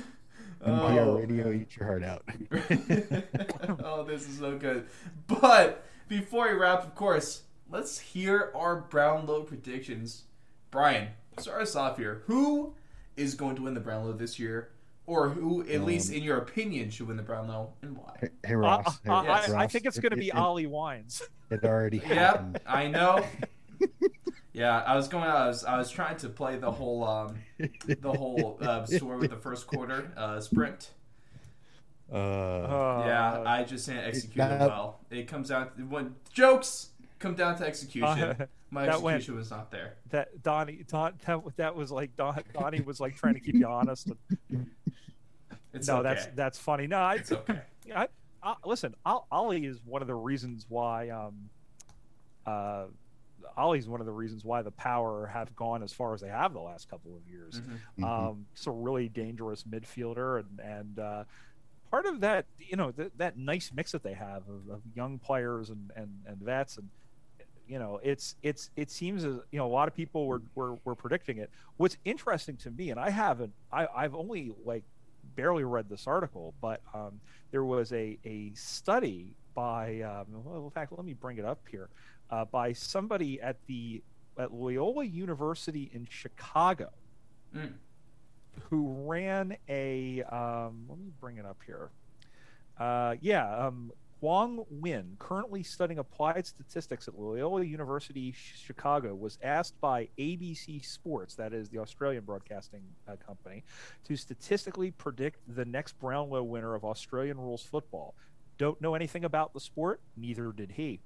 Oh. 0.65 1.17
Radio, 1.17 1.51
eat 1.51 1.75
your 1.75 1.85
heart 1.87 2.03
out. 2.03 2.23
oh, 3.83 4.03
this 4.03 4.27
is 4.29 4.39
so 4.39 4.57
good. 4.57 4.85
But 5.27 5.83
before 6.07 6.47
we 6.47 6.53
wrap, 6.53 6.83
of 6.83 6.95
course, 6.95 7.41
let's 7.69 7.99
hear 7.99 8.51
our 8.55 8.77
Brownlow 8.77 9.43
predictions. 9.43 10.23
Brian, 10.71 11.09
start 11.37 11.61
us 11.63 11.75
off 11.75 11.97
here. 11.97 12.23
Who 12.27 12.75
is 13.17 13.35
going 13.35 13.57
to 13.57 13.63
win 13.63 13.73
the 13.73 13.81
Brownlow 13.81 14.13
this 14.13 14.39
year? 14.39 14.69
Or 15.05 15.29
who, 15.29 15.67
at 15.67 15.83
least 15.83 16.09
Um, 16.11 16.15
in 16.17 16.23
your 16.23 16.37
opinion, 16.37 16.89
should 16.89 17.07
win 17.07 17.17
the 17.17 17.23
Brownlow 17.23 17.73
and 17.81 17.97
why? 17.97 18.15
Hey, 18.21 18.29
hey 18.45 18.53
Uh, 18.53 18.57
Ross. 18.57 18.99
hey, 19.03 19.09
uh, 19.11 19.15
I, 19.15 19.23
Yes. 19.25 19.49
I 19.51 19.67
think 19.67 19.85
it's 19.85 19.97
it- 19.97 20.01
going 20.01 20.11
to 20.11 20.15
be 20.17 20.29
it- 20.29 20.35
Ollie 20.35 20.65
Wines. 20.67 21.21
It 21.49 21.63
already 21.65 21.97
Yep, 21.97 22.07
happened. 22.07 22.59
I 22.65 22.87
know. 22.87 23.25
Yeah, 24.55 24.81
I 24.83 24.95
was 24.95 25.07
going. 25.07 25.23
I 25.23 25.47
was. 25.47 25.65
I 25.65 25.79
was 25.79 25.89
trying 25.89 26.15
to 26.17 26.29
play 26.29 26.57
the 26.57 26.69
whole, 26.69 27.03
um, 27.03 27.37
the 27.57 28.11
whole 28.11 28.59
uh, 28.61 28.85
story 28.85 29.17
with 29.17 29.31
the 29.31 29.35
first 29.35 29.65
quarter 29.65 30.11
uh, 30.15 30.39
sprint. 30.41 30.91
Uh, 32.11 32.15
Uh, 32.17 33.03
yeah, 33.07 33.43
I 33.47 33.63
just 33.63 33.87
didn't 33.87 34.03
execute 34.05 34.45
it 34.45 34.59
well. 34.59 34.99
It 35.09 35.27
comes 35.27 35.49
down 35.49 35.71
to 35.77 35.81
when 35.87 36.13
jokes 36.31 36.89
come 37.17 37.33
down 37.33 37.57
to 37.57 37.65
execution. 37.65 38.47
My 38.73 38.85
that 38.87 39.01
went- 39.01 39.29
was 39.29 39.51
not 39.51 39.69
there. 39.71 39.95
that 40.09 40.41
Donnie, 40.41 40.83
Don, 40.87 41.13
that, 41.25 41.41
that 41.57 41.75
was 41.75 41.91
like 41.91 42.15
Don, 42.15 42.41
Donnie 42.53 42.81
was 42.81 42.99
like 42.99 43.15
trying 43.15 43.35
to 43.35 43.39
keep 43.39 43.55
you 43.55 43.67
honest. 43.67 44.09
And, 44.49 44.69
It's 45.73 45.87
no, 45.87 45.97
okay. 45.97 46.03
that's 46.13 46.25
that's 46.35 46.59
funny. 46.59 46.85
No, 46.85 46.97
I, 46.97 47.15
it's 47.15 47.31
okay. 47.31 47.61
I, 47.95 48.07
I, 48.43 48.55
listen, 48.63 48.93
Ol- 49.05 49.25
Ollie 49.31 49.65
is 49.65 49.79
one 49.83 50.01
of 50.03 50.07
the 50.07 50.13
reasons 50.15 50.65
why. 50.69 51.09
Um, 51.09 51.49
uh, 52.45 52.85
Ollie's 53.57 53.87
one 53.87 53.99
of 53.99 54.05
the 54.05 54.11
reasons 54.11 54.43
why 54.45 54.61
the 54.61 54.69
Power 54.71 55.25
have 55.27 55.55
gone 55.55 55.81
as 55.83 55.91
far 55.91 56.13
as 56.13 56.21
they 56.21 56.27
have 56.29 56.53
the 56.53 56.59
last 56.61 56.89
couple 56.89 57.15
of 57.15 57.27
years. 57.27 57.59
Mhm. 57.59 57.77
mhm. 57.99 58.03
Um, 58.29 58.45
just 58.53 58.67
a 58.67 58.71
really 58.71 59.09
dangerous 59.09 59.63
midfielder, 59.63 60.39
and 60.41 60.59
and 60.59 60.99
uh, 60.99 61.23
part 61.89 62.05
of 62.05 62.19
that, 62.21 62.45
you 62.59 62.75
know, 62.77 62.91
th- 62.91 63.11
that 63.17 63.35
nice 63.37 63.71
mix 63.73 63.93
that 63.93 64.03
they 64.03 64.13
have 64.13 64.43
of, 64.47 64.69
of 64.69 64.81
young 64.95 65.17
players 65.17 65.69
and, 65.71 65.89
and 65.95 66.09
and 66.27 66.37
vets, 66.37 66.77
and 66.77 66.89
you 67.67 67.79
know, 67.79 67.99
it's 68.03 68.35
it's 68.43 68.69
it 68.75 68.89
seems 68.91 69.23
as 69.23 69.35
you 69.51 69.59
know 69.59 69.65
a 69.65 69.73
lot 69.73 69.87
of 69.87 69.95
people 69.95 70.27
were 70.27 70.41
were, 70.55 70.77
were 70.83 70.95
predicting 70.95 71.37
it. 71.37 71.49
What's 71.77 71.97
interesting 72.05 72.57
to 72.57 72.71
me, 72.71 72.89
and 72.91 72.99
I 72.99 73.09
haven't, 73.09 73.53
I, 73.71 73.87
I've 73.95 74.15
only 74.15 74.51
like 74.65 74.83
barely 75.35 75.63
read 75.63 75.89
this 75.89 76.05
article, 76.07 76.53
but 76.61 76.81
um, 76.93 77.19
there 77.51 77.63
was 77.63 77.91
a 77.93 78.17
a 78.25 78.51
study 78.55 79.33
by, 79.55 80.01
um, 80.01 80.25
well, 80.43 80.65
in 80.65 80.71
fact, 80.71 80.91
let 80.91 81.05
me 81.05 81.13
bring 81.13 81.37
it 81.37 81.45
up 81.45 81.59
here, 81.69 81.89
uh, 82.31 82.43
by 82.45 82.73
somebody 82.73 83.39
at 83.41 83.57
the 83.67 84.01
at 84.37 84.51
Loyola 84.53 85.03
University 85.05 85.89
in 85.93 86.07
Chicago 86.09 86.89
Mm. 87.55 87.73
who 88.69 88.87
ran 89.07 89.55
a 89.69 90.23
um, 90.23 90.85
let 90.89 90.97
me 90.97 91.11
bring 91.21 91.37
it 91.37 91.45
up 91.45 91.57
here 91.67 91.91
uh, 92.79 93.13
yeah 93.21 93.67
um, 93.67 93.91
Huang 94.23 94.63
Win, 94.69 95.17
currently 95.19 95.63
studying 95.63 95.99
applied 95.99 96.47
statistics 96.47 97.09
at 97.09 97.19
Loyola 97.19 97.61
University 97.61 98.33
Chicago, 98.33 99.13
was 99.13 99.37
asked 99.43 99.77
by 99.81 100.07
ABC 100.17 100.85
Sports, 100.85 101.35
that 101.35 101.51
is 101.51 101.67
the 101.67 101.79
Australian 101.79 102.23
broadcasting 102.23 102.83
uh, 103.05 103.17
company, 103.17 103.65
to 104.05 104.15
statistically 104.15 104.91
predict 104.91 105.41
the 105.53 105.65
next 105.65 105.99
Brownlow 105.99 106.41
winner 106.41 106.73
of 106.73 106.85
Australian 106.85 107.37
rules 107.37 107.63
football. 107.63 108.15
Don't 108.57 108.79
know 108.79 108.95
anything 108.95 109.25
about 109.25 109.53
the 109.53 109.59
sport, 109.59 109.99
neither 110.15 110.53
did 110.53 110.71
he. 110.71 111.01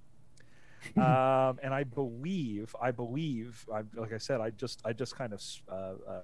um, 0.97 1.57
and 1.63 1.73
I 1.73 1.85
believe, 1.85 2.75
I 2.79 2.91
believe, 2.91 3.65
I, 3.73 3.81
like 3.99 4.13
I 4.13 4.19
said, 4.19 4.41
I 4.41 4.51
just, 4.51 4.83
I 4.85 4.93
just 4.93 5.15
kind 5.15 5.33
of 5.33 5.41
uh, 5.67 5.93
uh, 6.07 6.21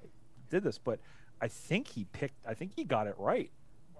did 0.51 0.61
this, 0.61 0.77
but 0.77 0.99
I 1.41 1.47
think 1.47 1.87
he 1.87 2.03
picked, 2.03 2.45
I 2.45 2.53
think 2.53 2.73
he 2.75 2.83
got 2.83 3.07
it 3.07 3.15
right. 3.17 3.49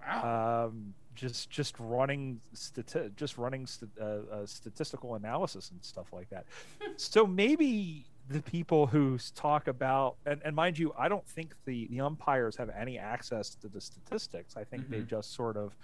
Wow. 0.06 0.68
Um, 0.68 0.94
just 1.16 1.50
just 1.50 1.76
running 1.80 2.40
stati- 2.56 3.16
just 3.16 3.38
running 3.38 3.66
st- 3.68 3.92
uh, 4.00 4.04
uh, 4.32 4.46
statistical 4.46 5.16
analysis 5.16 5.72
and 5.72 5.84
stuff 5.84 6.12
like 6.14 6.30
that. 6.30 6.46
so 6.98 7.26
maybe 7.28 8.06
the 8.30 8.42
people 8.42 8.88
who 8.88 9.18
talk 9.36 9.68
about 9.68 10.16
and, 10.26 10.42
and 10.46 10.56
mind 10.56 10.78
you, 10.80 10.94
I 10.98 11.08
don't 11.10 11.28
think 11.28 11.54
the 11.66 11.88
the 11.88 12.02
umpires 12.02 12.56
have 12.58 12.70
any 12.70 12.98
access 12.98 13.56
to 13.56 13.68
the 13.68 13.82
statistics. 13.82 14.56
I 14.58 14.64
think 14.64 14.90
they 14.90 15.00
Mhm. 15.02 15.08
just 15.08 15.34
sort 15.34 15.58
of 15.58 15.76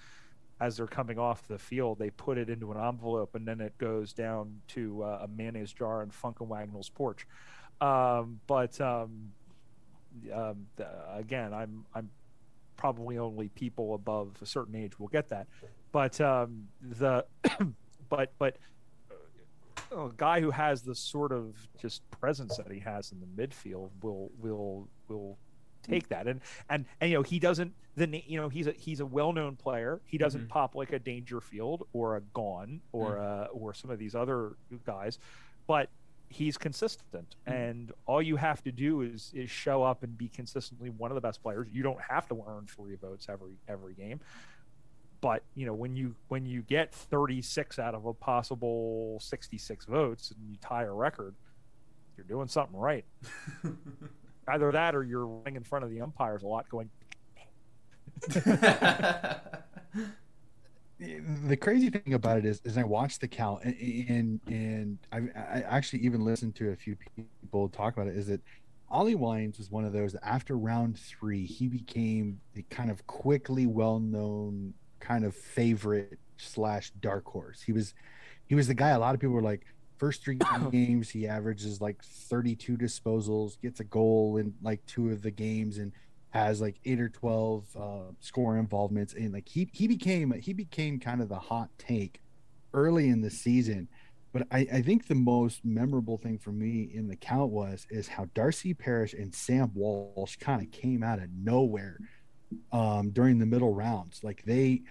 as 0.62 0.76
they're 0.76 0.88
coming 0.88 1.18
off 1.18 1.48
the 1.48 1.58
field, 1.58 2.00
they 2.00 2.10
put 2.10 2.38
it 2.38 2.50
into 2.50 2.70
an 2.74 2.78
envelope 2.78 3.34
and 3.36 3.48
then 3.48 3.62
it 3.62 3.78
goes 3.78 4.12
down 4.12 4.60
to 4.68 5.04
uh, 5.04 5.20
a 5.24 5.28
mayonnaise 5.30 5.72
jar 5.72 6.02
on 6.02 6.10
Funk 6.10 6.42
and 6.42 6.50
Wagnall's 6.50 6.90
porch. 6.90 7.26
Um, 7.80 8.42
but 8.46 8.80
um, 8.82 9.32
um, 10.34 10.66
again, 11.14 11.54
I'm 11.54 11.86
I'm 11.96 12.10
probably 12.80 13.18
only 13.18 13.50
people 13.50 13.94
above 13.94 14.38
a 14.42 14.46
certain 14.46 14.74
age 14.76 14.98
will 15.00 15.10
get 15.10 15.28
that. 15.30 15.48
But 15.92 16.20
um, 16.22 16.70
the 16.82 17.26
but 18.10 18.32
but 18.40 18.58
a 19.92 20.10
guy 20.16 20.40
who 20.40 20.52
has 20.52 20.82
the 20.84 20.96
sort 20.96 21.32
of 21.32 21.56
just 21.82 22.02
presence 22.12 22.58
that 22.58 22.72
he 22.72 22.80
has 22.80 23.12
in 23.12 23.20
the 23.20 23.26
midfield 23.42 23.90
will 24.02 24.32
will 24.40 24.88
will 25.08 25.38
take 25.82 26.10
that 26.10 26.28
and 26.28 26.42
and 26.70 26.86
and 27.02 27.10
you 27.10 27.18
know 27.18 27.24
he 27.24 27.40
doesn't 27.40 27.74
the 27.96 28.24
you 28.28 28.40
know 28.40 28.50
he's 28.50 28.68
a 28.68 28.72
he's 28.74 29.00
a 29.00 29.06
well-known 29.06 29.56
player 29.56 30.02
he 30.06 30.18
doesn't 30.18 30.44
Mhm. 30.46 30.50
pop 30.50 30.76
like 30.76 30.92
a 30.94 31.00
dangerfield 31.00 31.88
or 31.94 32.18
a 32.18 32.22
Gawn 32.22 32.82
or 32.92 33.18
uh 33.18 33.46
or 33.46 33.74
some 33.74 33.90
of 33.90 33.98
these 33.98 34.14
other 34.14 34.54
guys 34.86 35.18
but 35.68 35.90
he's 36.30 36.58
consistent. 36.58 37.36
Mhm. 37.48 37.52
and 37.54 37.92
all 38.06 38.22
you 38.22 38.36
have 38.38 38.62
to 38.64 38.72
do 38.72 39.02
is 39.02 39.32
is 39.34 39.50
show 39.50 39.84
up 39.84 40.04
and 40.04 40.18
be 40.18 40.28
consistently 40.30 40.90
one 40.90 41.10
of 41.12 41.16
the 41.16 41.22
best 41.22 41.42
players. 41.42 41.68
You 41.72 41.82
don't 41.84 42.02
have 42.02 42.28
to 42.30 42.44
earn 42.48 42.68
three 42.68 42.96
votes 42.96 43.28
every 43.30 43.58
every 43.68 43.94
game. 43.96 44.20
But 45.22 45.44
you 45.56 45.66
know 45.66 45.74
when 45.74 45.96
you 45.96 46.16
when 46.30 46.46
you 46.46 46.62
get 46.62 46.94
36 46.94 47.78
out 47.80 47.94
of 47.96 48.06
a 48.06 48.14
possible 48.14 49.20
66 49.20 49.86
votes 49.86 50.32
and 50.32 50.48
you 50.50 50.56
tie 50.62 50.84
a 50.84 50.92
record 50.94 51.36
you're 52.16 52.26
doing 52.26 52.48
something 52.48 52.78
right. 52.80 53.06
Either 54.48 54.72
that 54.72 54.96
or 54.96 55.04
you're 55.04 55.26
running 55.28 55.56
in 55.56 55.64
front 55.64 55.84
of 55.86 55.92
the 55.92 56.02
umpires 56.02 56.44
a 56.44 56.48
lot 56.48 56.68
going 56.70 56.90
the 61.00 61.56
crazy 61.56 61.89
thing 61.89 62.14
about 62.14 62.38
it 62.38 62.45
is, 62.45 62.62
is 62.66 62.78
I 62.78 62.84
watched 62.84 63.22
the 63.22 63.28
count 63.28 63.64
and 63.64 63.76
and, 64.10 64.39
and 64.47 64.97
I, 65.12 65.18
I 65.39 65.62
actually 65.62 66.00
even 66.00 66.26
listened 66.26 66.56
to 66.56 66.72
a 66.72 66.76
few 66.76 66.97
people 67.16 67.70
talk 67.70 67.93
about 67.95 68.08
it. 68.08 68.18
Is 68.18 68.28
that 68.28 68.41
Ollie 68.89 69.16
Wines 69.16 69.58
was 69.58 69.72
one 69.72 69.86
of 69.86 69.93
those 69.93 70.16
after 70.24 70.58
round 70.58 71.00
three 71.00 71.45
he 71.45 71.68
became 71.68 72.39
the 72.54 72.64
kind 72.64 72.91
of 72.91 73.06
quickly 73.08 73.66
well 73.66 74.00
known 74.00 74.74
kind 75.00 75.24
of 75.24 75.36
favorite 75.36 76.20
slash 76.38 76.91
dark 77.00 77.26
horse. 77.26 77.62
He 77.62 77.72
was 77.72 77.93
he 78.45 78.56
was 78.56 78.68
the 78.68 78.74
guy 78.74 78.89
a 78.89 79.00
lot 79.00 79.14
of 79.14 79.22
people 79.22 79.36
were 79.36 79.41
like 79.41 79.66
first 79.97 80.24
three 80.24 80.39
games 80.72 81.10
he 81.10 81.28
averages 81.28 81.80
like 81.80 82.04
32 82.04 82.78
disposals, 82.78 83.60
gets 83.62 83.80
a 83.80 83.86
goal 83.86 84.38
in 84.38 84.54
like 84.62 84.86
two 84.86 85.12
of 85.12 85.22
the 85.22 85.32
games 85.32 85.78
and 85.78 85.93
has 86.32 86.62
like 86.62 86.80
eight 86.86 87.00
or 87.00 87.10
12 87.10 87.66
uh, 87.76 88.12
score 88.20 88.58
involvements 88.58 89.14
and 89.14 89.34
like 89.34 89.50
he 89.50 89.70
he 89.74 89.88
became 89.88 90.32
he 90.32 90.54
became 90.54 91.00
kind 91.00 91.22
of 91.22 91.30
the 91.30 91.40
hot 91.40 91.70
take 91.78 92.22
early 92.74 93.10
in 93.10 93.22
the 93.22 93.32
season 93.32 93.88
but 94.32 94.44
I, 94.52 94.68
I 94.72 94.82
think 94.82 95.08
the 95.08 95.16
most 95.16 95.66
memorable 95.66 96.18
thing 96.18 96.38
for 96.38 96.52
me 96.52 96.90
in 96.94 97.08
the 97.08 97.16
count 97.16 97.52
was 97.52 97.88
is 97.90 98.08
how 98.08 98.28
Darcy 98.36 98.74
Parish 98.74 99.14
and 99.14 99.34
Sam 99.34 99.72
Walsh 99.74 100.36
kind 100.38 100.62
of 100.62 100.72
came 100.72 101.04
out 101.04 101.20
of 101.20 101.30
nowhere 101.32 101.98
um, 102.72 103.10
during 103.10 103.40
the 103.40 103.46
middle 103.46 103.74
rounds. 103.74 104.24
Like 104.24 104.44
they, 104.46 104.84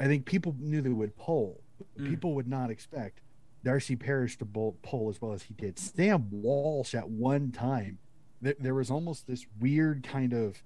I 0.00 0.06
think 0.06 0.24
people 0.24 0.56
knew 0.58 0.80
they 0.80 0.88
would 0.88 1.16
pull. 1.16 1.60
Mm. 1.98 2.08
People 2.08 2.34
would 2.34 2.48
not 2.48 2.70
expect 2.70 3.20
Darcy 3.62 3.94
Parish 3.94 4.38
to 4.38 4.46
bowl, 4.46 4.78
pull 4.82 5.10
as 5.10 5.20
well 5.20 5.32
as 5.32 5.42
he 5.42 5.54
did. 5.54 5.78
Sam 5.78 6.28
Walsh 6.30 6.94
at 6.94 7.08
one 7.08 7.52
time, 7.52 7.98
there, 8.42 8.56
there 8.58 8.74
was 8.74 8.90
almost 8.90 9.26
this 9.26 9.46
weird 9.60 10.02
kind 10.02 10.34
of 10.34 10.62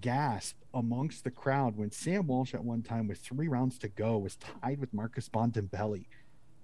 gasp 0.00 0.56
amongst 0.74 1.22
the 1.22 1.30
crowd 1.30 1.76
when 1.76 1.92
Sam 1.92 2.26
Walsh 2.26 2.54
at 2.54 2.64
one 2.64 2.82
time 2.82 3.06
with 3.06 3.18
three 3.18 3.46
rounds 3.46 3.78
to 3.78 3.88
go 3.88 4.18
was 4.18 4.36
tied 4.36 4.80
with 4.80 4.92
Marcus 4.92 5.28
Bontempelli. 5.28 6.06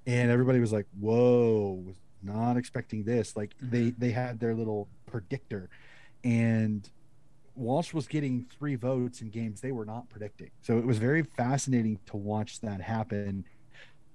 And 0.06 0.30
everybody 0.30 0.58
was 0.58 0.72
like 0.72 0.86
whoa 0.98 1.84
was 1.86 1.96
not 2.22 2.56
expecting 2.56 3.04
this. 3.04 3.36
Like 3.36 3.56
mm-hmm. 3.56 3.70
they 3.70 3.90
they 3.90 4.10
had 4.10 4.40
their 4.40 4.54
little 4.54 4.88
predictor. 5.06 5.68
And 6.24 6.88
walsh 7.54 7.92
was 7.92 8.06
getting 8.06 8.46
three 8.58 8.76
votes 8.76 9.20
in 9.20 9.28
games 9.28 9.60
they 9.60 9.72
were 9.72 9.84
not 9.84 10.08
predicting. 10.08 10.50
So 10.62 10.78
it 10.78 10.86
was 10.86 10.98
very 10.98 11.22
fascinating 11.22 12.00
to 12.06 12.16
watch 12.16 12.60
that 12.60 12.80
happen 12.80 13.44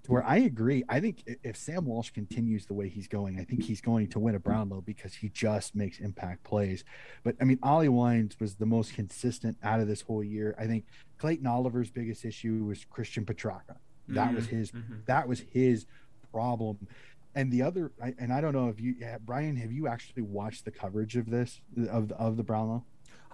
to 0.07 0.11
where 0.13 0.25
i 0.25 0.37
agree. 0.37 0.83
I 0.89 0.99
think 0.99 1.23
if 1.43 1.55
sam 1.55 1.85
walsh 1.85 2.09
continues 2.11 2.65
the 2.65 2.73
way 2.73 2.89
he's 2.89 3.07
going 3.07 3.39
i 3.39 3.43
think 3.43 3.63
he's 3.63 3.81
going 3.81 4.07
to 4.09 4.19
win 4.19 4.35
a 4.35 4.39
brownlow 4.39 4.81
because 4.81 5.13
he 5.13 5.29
just 5.29 5.75
makes 5.75 5.99
impact 5.99 6.43
plays. 6.43 6.83
But 7.23 7.35
i 7.39 7.43
mean 7.43 7.59
ollie 7.61 7.89
wines 7.89 8.39
was 8.39 8.55
the 8.55 8.65
most 8.65 8.93
consistent 8.93 9.57
out 9.63 9.79
of 9.79 9.87
this 9.87 10.01
whole 10.01 10.23
year. 10.23 10.55
I 10.57 10.65
think 10.65 10.85
clayton 11.17 11.45
oliver's 11.47 11.91
biggest 11.91 12.25
issue 12.25 12.63
was 12.65 12.85
christian 12.85 13.25
petracca 13.25 13.77
that 14.09 14.33
was 14.33 14.47
his 14.47 14.71
Mhm. 14.71 15.05
that 15.05 15.27
was 15.27 15.41
his 15.51 15.85
problem. 16.31 16.87
And 17.35 17.51
the 17.51 17.61
other 17.61 17.91
I, 18.01 18.13
and 18.17 18.31
i 18.33 18.41
don't 18.41 18.53
know 18.53 18.69
if 18.69 18.79
you 18.79 18.95
brian 19.25 19.55
have 19.57 19.71
you 19.71 19.87
actually 19.87 20.23
watched 20.23 20.65
the 20.65 20.71
coverage 20.71 21.15
of 21.17 21.29
this 21.29 21.61
of 21.89 22.11
of 22.13 22.37
the 22.37 22.43
brownlow 22.43 22.83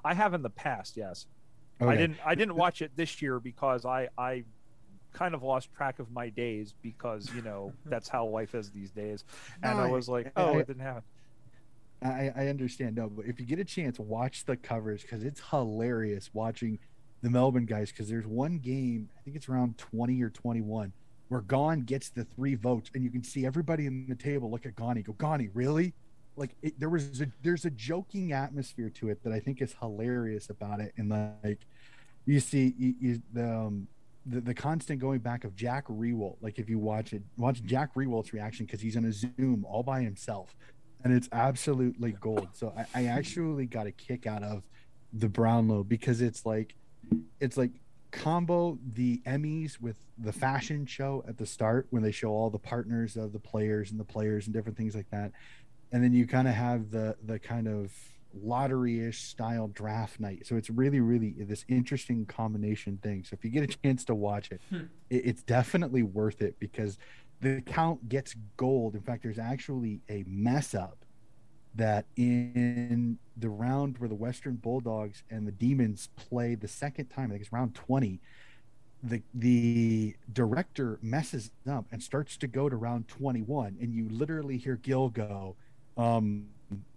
i 0.04 0.14
have 0.14 0.34
in 0.34 0.42
the 0.42 0.50
past 0.50 0.98
yes. 0.98 1.28
I 1.82 1.96
didn't 1.98 2.18
i 2.26 2.34
didn't 2.36 2.56
watch 2.56 2.82
it 2.82 2.92
this 2.96 3.22
year 3.22 3.40
because 3.40 3.86
i 3.86 4.08
i 4.18 4.44
kind 5.14 5.34
of 5.36 5.44
lost 5.44 5.70
track 5.76 6.00
of 6.00 6.12
my 6.12 6.30
days 6.30 6.74
because 6.82 7.30
you 7.36 7.42
know 7.42 7.72
that's 7.86 8.10
how 8.10 8.26
life 8.26 8.56
is 8.56 8.72
these 8.72 8.92
days. 8.92 9.24
And 9.62 9.78
No, 9.78 9.84
i 9.86 9.88
was 9.88 10.10
like 10.10 10.32
oh 10.36 10.56
I- 10.56 10.60
it 10.60 10.68
didn't 10.68 10.82
happen. 10.84 11.04
I, 12.02 12.32
I 12.36 12.48
understand. 12.48 12.96
No 12.98 13.08
but 13.08 13.26
if 13.26 13.40
you 13.40 13.46
get 13.46 13.60
a 13.60 13.64
chance 13.64 13.98
watch 13.98 14.46
the 14.46 14.58
coverage 14.58 15.04
because 15.04 15.24
it's 15.24 15.42
hilarious 15.52 16.30
watching 16.34 16.80
the 17.22 17.30
melbourne 17.30 17.66
guys 17.66 17.90
because 17.92 18.10
there's 18.10 18.28
one 18.28 18.58
game 18.58 19.10
i 19.18 19.22
think 19.22 19.38
it's 19.38 19.48
around 19.48 19.78
20 19.78 20.22
or 20.22 20.30
21 20.30 20.92
where 21.30 21.40
Gawn 21.40 21.84
gets 21.84 22.10
the 22.10 22.26
three 22.26 22.56
votes 22.56 22.92
and 22.94 23.02
you 23.06 23.10
can 23.10 23.24
see 23.24 23.46
everybody 23.46 23.86
in 23.86 24.06
the 24.10 24.16
table 24.16 24.52
look 24.52 24.66
at 24.66 24.76
Gawny 24.76 25.02
go 25.04 25.14
Gawny 25.14 25.50
really? 25.54 25.94
Like 26.36 26.56
it, 26.62 26.78
there 26.80 26.90
was 26.90 27.22
a 27.22 27.28
there's 27.42 27.64
a 27.64 27.70
joking 27.70 28.34
atmosphere 28.34 28.90
to 28.96 29.10
it 29.10 29.24
that 29.24 29.32
i 29.32 29.40
think 29.40 29.62
is 29.62 29.74
hilarious 29.80 30.50
about 30.50 30.82
it. 30.82 30.92
And 30.98 31.10
like 31.44 31.60
you 32.26 32.40
see 32.42 32.74
you, 32.78 32.96
you 33.00 33.22
the 33.32 33.50
um 33.50 33.88
the, 34.26 34.42
the 34.42 34.54
constant 34.54 35.00
going 35.00 35.20
back 35.20 35.44
of 35.44 35.56
Jack 35.56 35.88
Riewoldt, 35.88 36.38
like 36.42 36.60
if 36.60 36.70
you 36.70 36.80
watch 36.80 37.14
it, 37.14 37.24
watch 37.38 37.64
Jack 37.64 37.94
Riewoldt's 37.96 38.34
reaction 38.34 38.66
because 38.66 38.82
he's 38.82 38.96
on 38.96 39.06
a 39.06 39.12
Zoom 39.12 39.66
all 39.68 39.84
by 39.84 40.02
himself, 40.02 40.56
and 41.04 41.14
it's 41.14 41.28
absolutely 41.32 42.14
gold. 42.14 42.48
So 42.54 42.74
I, 42.78 43.02
I 43.02 43.06
actually 43.08 43.66
got 43.66 43.88
a 43.88 43.92
kick 43.92 44.26
out 44.26 44.44
of 44.44 44.64
the 45.12 45.28
Brownlow 45.28 45.84
because 45.84 46.22
it's 46.22 46.46
like, 46.46 46.76
it's 47.40 47.58
like 47.58 47.72
combo 48.12 48.78
the 48.94 49.22
Emmys 49.26 49.82
with 49.82 49.98
the 50.18 50.32
fashion 50.32 50.86
show 50.86 51.24
at 51.28 51.38
the 51.38 51.46
start 51.46 51.88
when 51.90 52.04
they 52.04 52.12
show 52.12 52.30
all 52.30 52.50
the 52.50 52.60
partners 52.60 53.18
of 53.18 53.34
the 53.34 53.40
players 53.40 53.92
and 53.92 54.00
the 54.00 54.06
players 54.06 54.46
and 54.46 54.54
different 54.54 54.78
things 54.78 54.96
like 54.96 55.10
that, 55.12 55.32
and 55.92 56.04
then 56.04 56.14
you 56.14 56.26
kind 56.26 56.48
of 56.48 56.54
have 56.54 56.92
the 56.92 57.16
the 57.26 57.40
kind 57.40 57.68
of 57.68 57.92
lottery-ish 58.34 59.22
style 59.24 59.68
draft 59.68 60.20
night. 60.20 60.46
So 60.48 60.56
it's 60.56 60.70
really, 60.70 61.00
really 61.00 61.32
this 61.40 61.66
interesting 61.68 62.26
combination 62.26 62.98
thing. 62.98 63.24
So 63.24 63.36
if 63.36 63.44
you 63.46 63.52
get 63.52 63.64
a 63.64 63.78
chance 63.84 64.04
to 64.06 64.16
watch 64.16 64.52
it, 64.52 64.62
Hmm. 64.70 64.86
it 65.10 65.26
it's 65.26 65.44
definitely 65.44 66.04
worth 66.04 66.42
it 66.42 66.60
because 66.60 66.98
the 67.42 67.62
count 67.62 68.10
gets 68.10 68.36
gold. 68.58 68.96
In 68.96 69.02
fact, 69.02 69.24
there's 69.24 69.40
actually 69.40 70.02
a 70.10 70.24
mess 70.28 70.74
up 70.74 71.06
that 71.76 72.06
in 72.16 73.18
the 73.36 73.50
round 73.50 73.98
where 73.98 74.08
the 74.08 74.16
Western 74.16 74.56
Bulldogs 74.56 75.24
and 75.30 75.48
the 75.48 75.52
Demons 75.52 76.10
play 76.16 76.56
the 76.56 76.68
second 76.68 77.08
time, 77.08 77.26
I 77.26 77.30
think 77.34 77.42
it's 77.42 77.52
round 77.52 77.74
20, 77.76 78.22
the 79.02 79.22
the 79.34 80.16
director 80.32 80.98
messes 81.02 81.52
up 81.70 81.86
and 81.92 82.02
starts 82.02 82.38
to 82.38 82.48
go 82.48 82.70
to 82.70 82.76
round 82.76 83.08
21 83.10 83.78
and 83.82 83.94
you 83.94 84.08
literally 84.10 84.58
hear 84.58 84.78
Gil 84.78 85.10
go, 85.10 85.56
um, 85.98 86.46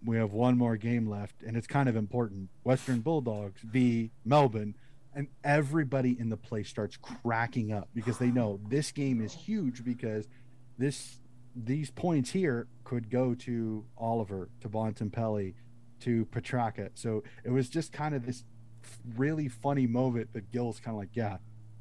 we 0.04 0.16
have 0.16 0.32
one 0.32 0.56
more 0.56 0.76
game 0.76 1.08
left 1.08 1.42
and 1.42 1.56
it's 1.56 1.66
kind 1.66 1.88
of 1.88 1.96
important. 1.96 2.48
Western 2.64 3.00
Bulldogs 3.00 3.60
v 3.62 4.10
Melbourne 4.24 4.74
and 5.14 5.28
everybody 5.44 6.16
in 6.18 6.28
the 6.28 6.36
place 6.36 6.68
starts 6.68 6.96
cracking 6.96 7.72
up 7.72 7.88
because 7.94 8.18
they 8.18 8.30
know 8.30 8.60
this 8.68 8.92
game 8.92 9.20
is 9.20 9.32
huge 9.32 9.84
because 9.84 10.28
this 10.78 11.18
these 11.56 11.90
points 11.90 12.30
here 12.30 12.68
could 12.84 13.08
go 13.10 13.34
to 13.34 13.84
Oliver, 13.96 14.50
to 14.60 14.68
Bontempelli, 14.68 15.54
to 16.00 16.26
Petracca. 16.26 16.90
So 16.94 17.24
it 17.44 17.50
was 17.50 17.70
just 17.70 17.92
kind 17.92 18.14
of 18.14 18.26
this 18.26 18.44
really 19.16 19.48
funny 19.48 19.86
moment 19.86 20.32
that 20.34 20.52
Gil's 20.52 20.78
kind 20.80 20.94
of 20.94 20.98
like, 20.98 21.14
yeah, 21.14 21.38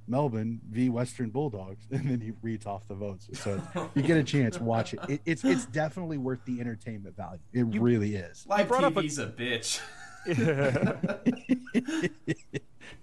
Melbourne 0.08 0.60
v 0.70 0.90
Western 0.90 1.30
Bulldogs, 1.30 1.86
and 1.92 2.10
then 2.10 2.20
he 2.22 2.32
reads 2.42 2.66
off 2.66 2.88
the 2.88 2.96
votes. 2.96 3.28
So 3.34 3.62
you 3.96 4.02
get 4.02 4.18
a 4.18 4.24
chance, 4.36 4.60
watch 4.60 4.94
it. 4.94 5.00
it 5.10 5.22
it's 5.26 5.44
it's 5.44 5.66
definitely 5.66 6.18
worth 6.18 6.44
the 6.46 6.60
entertainment 6.62 7.16
value. 7.16 7.40
It 7.54 7.66
You- 7.74 7.82
really 7.82 8.16
is. 8.16 8.46
Live 8.48 8.68
brought 8.68 8.84
up 8.84 8.96
a- 8.98 9.00
a 9.00 9.04
bitch. 9.04 9.80
it, 10.28 12.12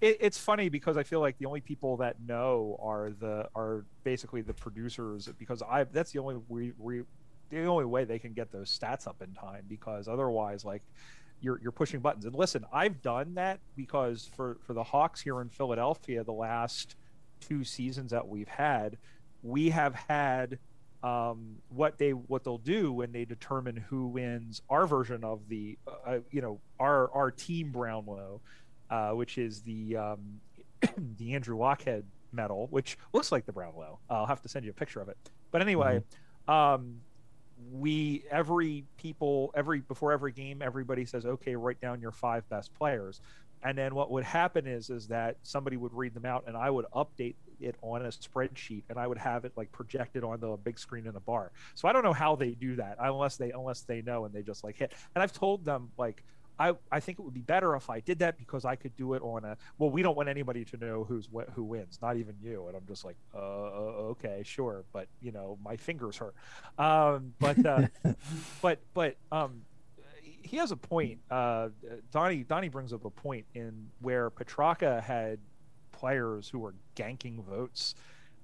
it's 0.01 0.37
funny 0.37 0.69
because 0.69 0.97
I 0.97 1.03
feel 1.03 1.19
like 1.21 1.37
the 1.37 1.45
only 1.45 1.61
people 1.61 1.97
that 1.97 2.17
know 2.21 2.77
are 2.81 3.11
the 3.19 3.47
are 3.55 3.85
basically 4.03 4.41
the 4.41 4.53
producers 4.53 5.29
because 5.39 5.61
I 5.61 5.85
that's 5.85 6.11
the 6.11 6.19
only 6.19 6.41
we, 6.49 6.73
we 6.77 7.03
the 7.49 7.65
only 7.65 7.85
way 7.85 8.03
they 8.03 8.19
can 8.19 8.33
get 8.33 8.51
those 8.51 8.77
stats 8.77 9.07
up 9.07 9.21
in 9.21 9.33
time 9.33 9.63
because 9.69 10.07
otherwise 10.07 10.65
like 10.65 10.81
you're 11.43 11.59
you're 11.61 11.71
pushing 11.71 11.99
buttons 11.99 12.25
and 12.25 12.33
listen 12.33 12.65
I've 12.71 13.01
done 13.01 13.35
that 13.35 13.59
because 13.75 14.29
for 14.35 14.57
for 14.65 14.73
the 14.73 14.83
Hawks 14.83 15.21
here 15.21 15.41
in 15.41 15.49
Philadelphia 15.49 16.23
the 16.23 16.31
last 16.31 16.95
two 17.39 17.63
seasons 17.63 18.11
that 18.11 18.27
we've 18.27 18.47
had 18.47 18.97
we 19.43 19.69
have 19.69 19.93
had 19.93 20.57
um, 21.03 21.57
what 21.67 21.97
they 21.97 22.11
what 22.11 22.43
they'll 22.43 22.57
do 22.57 22.91
when 22.91 23.11
they 23.11 23.25
determine 23.25 23.75
who 23.75 24.07
wins 24.07 24.61
our 24.69 24.87
version 24.87 25.23
of 25.23 25.47
the 25.49 25.77
uh, 26.07 26.19
you 26.31 26.41
know 26.41 26.59
our 26.79 27.11
our 27.11 27.29
team 27.29 27.71
Brownlow, 27.71 28.39
uh, 28.89 29.09
which 29.11 29.37
is 29.37 29.61
the 29.61 29.97
um, 29.97 30.39
the 31.17 31.33
Andrew 31.33 31.57
Lockhead 31.57 32.03
medal, 32.31 32.67
which 32.71 32.97
looks 33.11 33.31
like 33.31 33.45
the 33.45 33.51
Brownlow. 33.51 33.99
I'll 34.09 34.25
have 34.25 34.41
to 34.43 34.49
send 34.49 34.63
you 34.63 34.71
a 34.71 34.73
picture 34.73 35.01
of 35.01 35.09
it. 35.09 35.17
But 35.51 35.61
anyway, 35.61 36.01
um, 36.47 37.01
we 37.71 38.23
every 38.31 38.85
people 38.97 39.51
every 39.55 39.81
before 39.81 40.11
every 40.11 40.31
game 40.31 40.61
everybody 40.61 41.05
says 41.05 41.25
okay 41.25 41.55
write 41.55 41.79
down 41.81 42.01
your 42.01 42.11
five 42.11 42.47
best 42.49 42.73
players. 42.75 43.21
And 43.65 43.77
then 43.77 43.95
what 43.95 44.11
would 44.11 44.25
happen 44.25 44.67
is 44.67 44.89
is 44.89 45.07
that 45.07 45.37
somebody 45.43 45.77
would 45.77 45.93
read 45.93 46.13
them 46.13 46.25
out 46.25 46.43
and 46.47 46.57
i 46.57 46.69
would 46.69 46.85
update 46.93 47.35
it 47.61 47.75
on 47.81 48.05
a 48.05 48.09
spreadsheet 48.09 48.83
and 48.89 48.97
i 48.97 49.07
would 49.07 49.17
have 49.17 49.45
it 49.45 49.53
like 49.55 49.71
projected 49.71 50.23
on 50.23 50.39
the 50.39 50.57
big 50.63 50.77
screen 50.77 51.07
in 51.07 51.13
the 51.13 51.19
bar. 51.19 51.51
So 51.75 51.87
i 51.87 51.93
don't 51.93 52.03
know 52.03 52.13
how 52.13 52.35
they 52.35 52.51
do 52.51 52.75
that 52.77 52.97
unless 52.99 53.37
they 53.37 53.51
unless 53.51 53.81
they 53.81 54.01
know 54.01 54.25
and 54.25 54.33
they 54.33 54.41
just 54.41 54.63
like 54.63 54.77
hit. 54.77 54.93
And 55.15 55.23
i've 55.23 55.33
told 55.33 55.63
them 55.63 55.91
like 55.97 56.23
I, 56.59 56.73
I 56.91 56.99
think 56.99 57.19
it 57.19 57.23
would 57.23 57.33
be 57.33 57.41
better 57.41 57.75
if 57.75 57.89
I 57.89 57.99
did 57.99 58.19
that 58.19 58.37
because 58.37 58.63
I 58.65 58.75
could 58.75 58.95
do 58.95 59.13
it 59.13 59.21
on 59.23 59.43
a 59.43 59.57
well 59.77 59.89
we 59.89 60.01
don't 60.01 60.15
want 60.15 60.29
anybody 60.29 60.63
to 60.65 60.77
know 60.77 61.03
who's 61.03 61.27
wh- 61.27 61.51
who 61.53 61.63
wins 61.63 61.99
not 62.01 62.17
even 62.17 62.35
you. 62.41 62.67
And 62.67 62.75
I'm 62.77 62.85
just 62.87 63.03
like 63.03 63.17
uh 63.33 63.39
okay 64.13 64.43
sure. 64.45 64.83
But 64.93 65.07
you 65.21 65.31
know 65.31 65.57
my 65.63 65.77
fingers 65.77 66.17
hurt. 66.17 66.35
Um 66.77 67.33
but 67.39 67.65
uh 67.65 67.87
but 68.61 68.79
but 68.93 69.15
um 69.31 69.61
he 70.21 70.57
has 70.57 70.71
a 70.71 70.77
point. 70.77 71.19
Uh 71.31 71.69
Donnie 72.11 72.43
Donnie 72.43 72.69
brings 72.69 72.93
up 72.93 73.05
a 73.05 73.09
point 73.09 73.45
in 73.55 73.89
where 74.01 74.29
Petracca 74.29 75.01
had 75.01 75.39
players 75.91 76.49
who 76.49 76.59
were 76.59 76.75
ganking 76.95 77.43
votes 77.43 77.95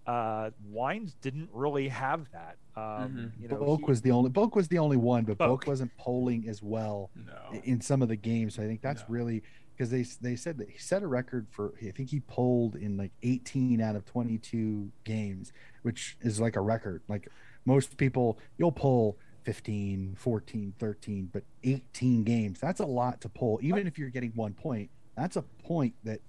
uh 0.08 0.50
Wines 0.66 1.16
didn't 1.22 1.50
really 1.54 1.88
have 1.90 2.26
that 2.32 2.58
um 2.76 3.32
you 3.40 3.48
know 3.48 3.58
Boak 3.58 3.80
he- 3.80 3.86
was 3.86 4.02
the 4.02 4.12
only 4.12 4.30
Boak 4.30 4.56
was 4.56 4.68
the 4.68 4.78
only 4.80 4.98
one, 4.98 5.24
but 5.26 5.38
Boak 5.38 5.64
Boak. 5.64 5.68
wasn't 5.68 5.96
polling 5.98 6.48
as 6.48 6.64
well 6.64 7.10
No. 7.16 7.60
in 7.64 7.82
some 7.82 8.02
of 8.02 8.08
the 8.08 8.16
games. 8.16 8.56
So 8.56 8.64
I 8.64 8.68
think 8.68 8.82
that's 8.82 9.02
No. 9.02 9.08
really 9.10 9.44
because 9.76 9.92
they 9.92 10.04
they 10.22 10.36
said 10.36 10.58
that 10.58 10.70
he 10.70 10.78
set 10.78 11.04
a 11.04 11.08
record 11.08 11.48
for 11.50 11.74
I 11.82 11.92
think 11.92 12.10
he 12.10 12.20
polled 12.22 12.76
in 12.76 12.98
like 12.98 13.12
18 13.24 13.82
out 13.82 13.96
of 13.96 14.06
22 14.06 14.92
games, 15.04 15.52
which 15.84 16.18
is 16.22 16.40
like 16.40 16.56
a 16.56 16.62
record. 16.62 17.02
Like 17.08 17.28
most 17.66 17.98
people, 17.98 18.40
you'll 18.58 18.72
poll 18.72 19.18
15, 19.44 20.16
14, 20.18 20.74
13, 20.80 21.30
but 21.32 21.44
18 21.64 22.24
games. 22.24 22.60
That's 22.60 22.80
a 22.80 22.86
lot 22.86 23.22
to 23.22 23.30
pull. 23.30 23.60
Even 23.62 23.88
if 23.88 23.98
you're 23.98 24.10
getting 24.10 24.32
one 24.36 24.54
point, 24.54 24.90
that's 25.16 25.36
a 25.38 25.42
point 25.42 25.96
that 26.04 26.20
But- 26.22 26.29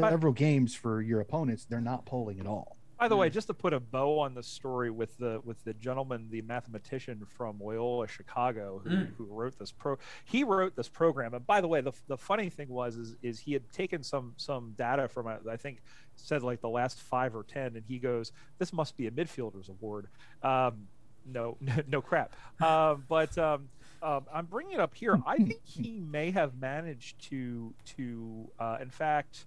several 0.00 0.32
games 0.32 0.74
for 0.74 1.00
your 1.00 1.20
opponents 1.20 1.64
they're 1.64 1.80
not 1.80 2.04
polling 2.06 2.40
at 2.40 2.46
all. 2.46 2.76
By 2.98 3.08
the 3.08 3.16
way, 3.16 3.28
Mm. 3.28 3.32
just 3.34 3.46
to 3.48 3.54
put 3.54 3.74
a 3.74 3.80
bow 3.80 4.18
on 4.20 4.32
the 4.32 4.42
story 4.42 4.90
with 4.90 5.18
the 5.18 5.42
with 5.44 5.62
the 5.64 5.74
gentleman, 5.74 6.28
the 6.30 6.40
mathematician 6.40 7.26
from 7.26 7.58
Loyola 7.60 8.08
Chicago, 8.08 8.80
who, 8.82 8.88
Mm. 8.90 9.14
who 9.16 9.24
wrote 9.26 9.58
this 9.58 9.70
pro, 9.70 9.98
he 10.24 10.44
wrote 10.44 10.74
this 10.76 10.88
program. 10.88 11.34
And 11.34 11.46
by 11.46 11.60
the 11.60 11.68
way, 11.68 11.82
the, 11.82 11.92
the 12.08 12.16
funny 12.16 12.48
thing 12.48 12.68
was 12.70 12.96
is, 12.96 13.14
is 13.20 13.38
he 13.38 13.52
had 13.52 13.70
taken 13.70 14.02
some 14.02 14.32
some 14.38 14.72
data 14.78 15.08
from 15.08 15.26
uh, 15.26 15.36
I 15.50 15.58
think 15.58 15.82
said 16.14 16.42
like 16.42 16.62
the 16.62 16.70
last 16.70 16.98
five 17.02 17.36
or 17.36 17.42
ten, 17.44 17.76
and 17.76 17.84
he 17.86 17.98
goes, 17.98 18.32
"This 18.58 18.72
must 18.72 18.96
be 18.96 19.06
a 19.06 19.10
midfielders 19.10 19.68
award." 19.68 20.08
Um, 20.42 20.88
no, 21.26 21.58
no 21.86 22.00
crap. 22.00 22.34
Um, 22.62 23.04
but 23.08 23.36
um, 23.36 23.68
um, 24.02 24.24
I'm 24.32 24.46
bringing 24.46 24.72
it 24.72 24.80
up 24.80 24.94
here. 24.94 25.20
I 25.26 25.36
think 25.36 25.60
he 25.66 25.98
may 26.00 26.30
have 26.30 26.56
managed 26.58 27.20
to 27.28 27.74
to 27.96 28.50
uh, 28.58 28.78
in 28.80 28.88
fact. 28.88 29.44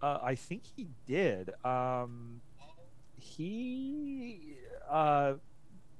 Uh, 0.00 0.18
I 0.22 0.34
think 0.34 0.62
he 0.76 0.88
did. 1.06 1.50
Um, 1.64 2.40
he 3.16 4.56
uh, 4.88 5.34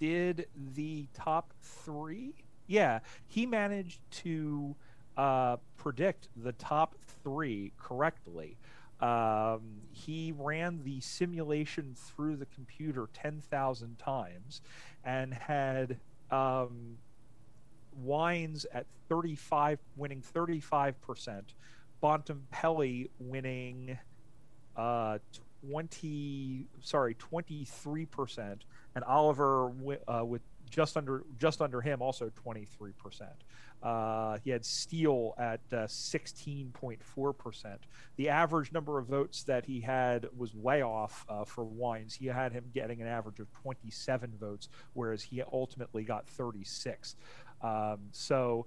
did 0.00 0.46
the 0.74 1.06
top 1.14 1.52
three. 1.60 2.34
Yeah, 2.66 3.00
he 3.26 3.46
managed 3.46 4.00
to 4.22 4.76
uh, 5.16 5.56
predict 5.76 6.28
the 6.36 6.52
top 6.52 6.94
three 7.22 7.72
correctly. 7.78 8.56
Um, 9.00 9.80
he 9.92 10.32
ran 10.36 10.82
the 10.84 11.00
simulation 11.00 11.94
through 11.94 12.36
the 12.36 12.46
computer 12.46 13.08
10,000 13.12 13.98
times 13.98 14.60
and 15.04 15.32
had 15.32 15.98
um, 16.30 16.98
Wines 17.96 18.66
at 18.72 18.86
35, 19.08 19.78
winning 19.96 20.22
35%, 20.22 21.42
Bontempelli 22.02 23.10
winning 23.18 23.98
uh, 24.76 25.18
20 25.68 26.66
sorry 26.80 27.16
23% 27.16 28.58
and 28.94 29.04
oliver 29.04 29.72
uh, 30.06 30.24
with 30.24 30.42
just 30.70 30.96
under 30.96 31.24
just 31.38 31.60
under 31.60 31.80
him 31.80 32.00
also 32.00 32.30
23% 32.46 32.92
uh, 33.80 34.38
he 34.42 34.50
had 34.50 34.64
steele 34.64 35.34
at 35.38 35.60
uh, 35.72 35.76
16.4% 35.86 37.76
the 38.16 38.28
average 38.28 38.72
number 38.72 38.98
of 38.98 39.06
votes 39.06 39.42
that 39.44 39.64
he 39.64 39.80
had 39.80 40.28
was 40.36 40.54
way 40.54 40.82
off 40.82 41.24
uh, 41.28 41.44
for 41.44 41.64
wines. 41.64 42.14
He 42.14 42.26
had 42.26 42.52
him 42.52 42.64
getting 42.74 43.00
an 43.00 43.06
average 43.08 43.40
of 43.40 43.52
27 43.52 44.34
votes 44.38 44.68
whereas 44.94 45.22
he 45.22 45.42
ultimately 45.52 46.04
got 46.04 46.26
36 46.28 47.16
um, 47.62 47.98
so 48.12 48.66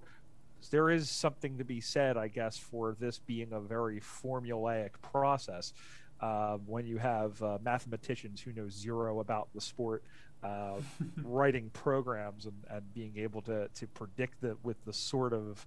there 0.70 0.90
is 0.90 1.10
something 1.10 1.58
to 1.58 1.64
be 1.64 1.80
said, 1.80 2.16
I 2.16 2.28
guess, 2.28 2.56
for 2.56 2.96
this 2.98 3.18
being 3.18 3.52
a 3.52 3.60
very 3.60 4.00
formulaic 4.00 4.90
process. 5.00 5.72
Uh, 6.20 6.56
when 6.66 6.86
you 6.86 6.98
have 6.98 7.42
uh, 7.42 7.58
mathematicians 7.64 8.40
who 8.40 8.52
know 8.52 8.68
zero 8.68 9.18
about 9.18 9.48
the 9.54 9.60
sport, 9.60 10.04
uh, 10.42 10.74
writing 11.24 11.70
programs 11.72 12.46
and, 12.46 12.54
and 12.70 12.94
being 12.94 13.14
able 13.16 13.42
to, 13.42 13.68
to 13.74 13.86
predict 13.88 14.40
that 14.40 14.56
with 14.64 14.76
the 14.84 14.92
sort 14.92 15.32
of 15.32 15.66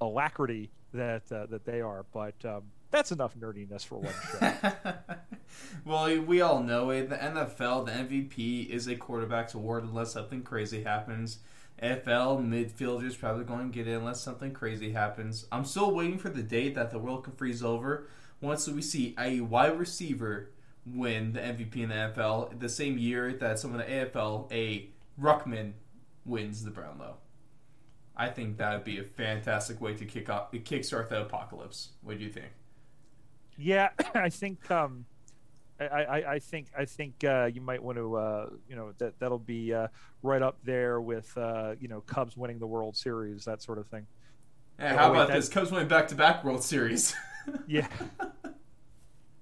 alacrity 0.00 0.70
that 0.92 1.30
uh, 1.30 1.46
that 1.46 1.64
they 1.64 1.80
are. 1.80 2.04
But 2.12 2.34
um, 2.44 2.62
that's 2.90 3.12
enough 3.12 3.34
nerdiness 3.36 3.84
for 3.84 3.98
one 3.98 4.14
show. 4.30 4.94
well, 5.84 6.20
we 6.20 6.40
all 6.40 6.62
know 6.62 6.90
it. 6.90 7.08
The 7.08 7.16
NFL, 7.16 7.86
the 7.86 7.92
MVP 7.92 8.68
is 8.68 8.86
a 8.86 8.96
quarterback's 8.96 9.54
award 9.54 9.84
unless 9.84 10.12
something 10.12 10.42
crazy 10.42 10.82
happens. 10.82 11.38
NFL 11.82 12.46
midfielders 12.46 13.18
probably 13.18 13.44
going 13.44 13.70
to 13.70 13.74
get 13.74 13.88
it 13.88 13.94
unless 13.94 14.20
something 14.20 14.52
crazy 14.52 14.92
happens. 14.92 15.46
I'm 15.50 15.64
still 15.64 15.94
waiting 15.94 16.18
for 16.18 16.28
the 16.28 16.42
date 16.42 16.74
that 16.76 16.90
the 16.90 16.98
world 16.98 17.24
can 17.24 17.32
freeze 17.32 17.62
over 17.62 18.08
once 18.40 18.68
we 18.68 18.82
see 18.82 19.14
a 19.18 19.40
wide 19.40 19.78
receiver 19.78 20.50
win 20.84 21.32
the 21.32 21.40
MVP 21.40 21.76
in 21.76 21.88
the 21.88 21.94
NFL 21.94 22.58
the 22.58 22.68
same 22.68 22.98
year 22.98 23.32
that 23.34 23.58
someone 23.58 23.80
in 23.80 23.88
the 23.88 24.06
AFL, 24.06 24.52
a 24.52 24.88
Ruckman, 25.20 25.72
wins 26.24 26.64
the 26.64 26.70
Brownlow. 26.70 27.16
I 28.16 28.28
think 28.28 28.58
that 28.58 28.72
would 28.74 28.84
be 28.84 28.98
a 28.98 29.04
fantastic 29.04 29.80
way 29.80 29.94
to 29.94 30.04
kick 30.04 30.28
off, 30.28 30.52
kickstart 30.52 31.08
the 31.08 31.22
apocalypse. 31.22 31.90
What 32.02 32.18
do 32.18 32.24
you 32.24 32.30
think? 32.30 32.52
Yeah, 33.56 33.90
I 34.14 34.28
think 34.28 34.70
um, 34.70 35.06
I, 35.88 36.02
I, 36.20 36.32
I 36.34 36.38
think 36.38 36.68
I 36.78 36.84
think 36.84 37.24
uh, 37.24 37.50
you 37.52 37.60
might 37.60 37.82
want 37.82 37.98
to 37.98 38.16
uh, 38.16 38.50
you 38.68 38.76
know 38.76 38.92
that 38.98 39.18
that'll 39.18 39.38
be 39.38 39.72
uh, 39.74 39.88
right 40.22 40.42
up 40.42 40.56
there 40.64 41.00
with 41.00 41.36
uh, 41.36 41.74
you 41.80 41.88
know 41.88 42.00
Cubs 42.02 42.36
winning 42.36 42.58
the 42.58 42.66
World 42.66 42.96
Series 42.96 43.44
that 43.44 43.62
sort 43.62 43.78
of 43.78 43.86
thing. 43.88 44.06
Yeah, 44.78 44.94
Oh, 44.94 44.96
how 44.96 45.04
wait, 45.10 45.16
about 45.16 45.28
that- 45.28 45.34
this? 45.34 45.48
Cubs 45.48 45.70
win 45.70 45.86
back 45.88 46.08
to 46.08 46.14
back 46.14 46.44
World 46.44 46.62
Series. 46.62 47.14
Yeah. 47.66 47.88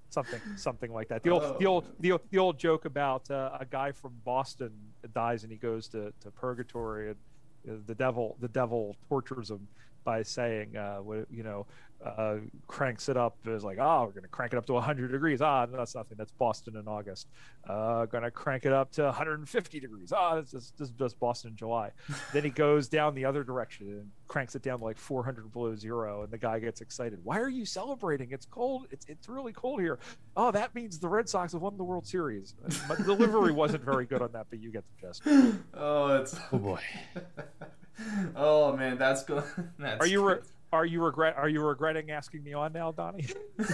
something 0.09 0.39
something 0.57 0.91
like 0.91 1.07
that. 1.09 1.23
The 1.23 1.29
old 1.29 1.59
the 1.59 1.65
Oh. 1.67 1.71
old 1.73 1.85
the, 1.99 2.11
old- 2.13 2.21
the 2.31 2.37
old 2.39 2.57
joke 2.59 2.85
about 2.85 3.29
uh, 3.31 3.57
a 3.59 3.65
guy 3.65 3.91
from 3.91 4.13
Boston 4.25 4.71
dies 5.13 5.43
and 5.43 5.51
he 5.51 5.57
goes 5.57 5.87
to, 5.89 6.11
to 6.21 6.31
purgatory 6.31 7.09
and 7.11 7.17
uh, 7.69 7.73
the 7.85 7.95
devil 7.95 8.35
the 8.39 8.47
devil 8.47 8.95
tortures 9.07 9.51
him 9.51 9.67
by 10.03 10.23
saying, 10.23 10.75
uh, 10.75 10.97
what 10.97 11.27
you 11.29 11.43
know, 11.43 11.67
uh, 12.05 12.37
cranks 12.67 13.09
it 13.09 13.17
up 13.17 13.37
is 13.45 13.63
like, 13.63 13.77
oh, 13.79 14.05
we're 14.05 14.11
going 14.11 14.23
to 14.23 14.29
crank 14.29 14.53
it 14.53 14.57
up 14.57 14.65
to 14.65 14.73
100 14.73 15.11
degrees. 15.11 15.41
Ah, 15.41 15.65
no, 15.69 15.77
that's 15.77 15.95
nothing. 15.95 16.17
That's 16.17 16.31
Boston 16.31 16.75
in 16.75 16.87
August. 16.87 17.27
Uh, 17.67 18.05
going 18.05 18.23
to 18.23 18.31
crank 18.31 18.65
it 18.65 18.73
up 18.73 18.91
to 18.93 19.03
150 19.03 19.79
degrees. 19.79 20.11
Ah, 20.11 20.39
this 20.41 20.53
is, 20.53 20.73
this 20.77 20.89
is 20.89 20.93
just 20.95 21.19
Boston 21.19 21.51
in 21.51 21.57
July. 21.57 21.91
then 22.33 22.43
he 22.43 22.49
goes 22.49 22.87
down 22.87 23.13
the 23.13 23.25
other 23.25 23.43
direction 23.43 23.87
and 23.87 24.11
cranks 24.27 24.55
it 24.55 24.63
down 24.63 24.79
to 24.79 24.83
like 24.85 24.97
400 24.97 25.51
below 25.51 25.75
zero, 25.75 26.23
and 26.23 26.31
the 26.31 26.37
guy 26.37 26.59
gets 26.59 26.81
excited. 26.81 27.19
Why 27.23 27.39
are 27.39 27.49
you 27.49 27.65
celebrating? 27.65 28.31
It's 28.31 28.45
cold. 28.45 28.87
It's 28.91 29.05
it's 29.07 29.27
really 29.27 29.51
cold 29.51 29.81
here. 29.81 29.99
Oh, 30.35 30.51
that 30.51 30.73
means 30.73 30.99
the 30.99 31.09
Red 31.09 31.29
Sox 31.29 31.51
have 31.53 31.61
won 31.61 31.77
the 31.77 31.83
World 31.83 32.07
Series. 32.07 32.55
But 32.87 32.97
the 32.97 33.03
delivery 33.03 33.51
wasn't 33.51 33.83
very 33.83 34.05
good 34.05 34.21
on 34.21 34.31
that, 34.31 34.47
but 34.49 34.59
you 34.59 34.71
get 34.71 34.83
the 34.87 35.07
gist. 35.07 35.21
Oh, 35.73 36.15
it's 36.15 36.35
Oh 36.51 36.57
boy. 36.57 36.79
oh 38.35 38.75
man, 38.75 38.97
that's 38.97 39.23
good. 39.23 39.43
That's 39.77 39.99
Are 39.99 40.07
you 40.07 40.25
re- 40.25 40.35
good. 40.35 40.45
Are 40.73 40.85
you 40.85 41.03
regret 41.03 41.35
are 41.37 41.49
you 41.49 41.61
regretting 41.61 42.11
asking 42.11 42.43
me 42.43 42.53
on 42.53 42.71
now, 42.73 42.91
Donnie? 42.91 43.27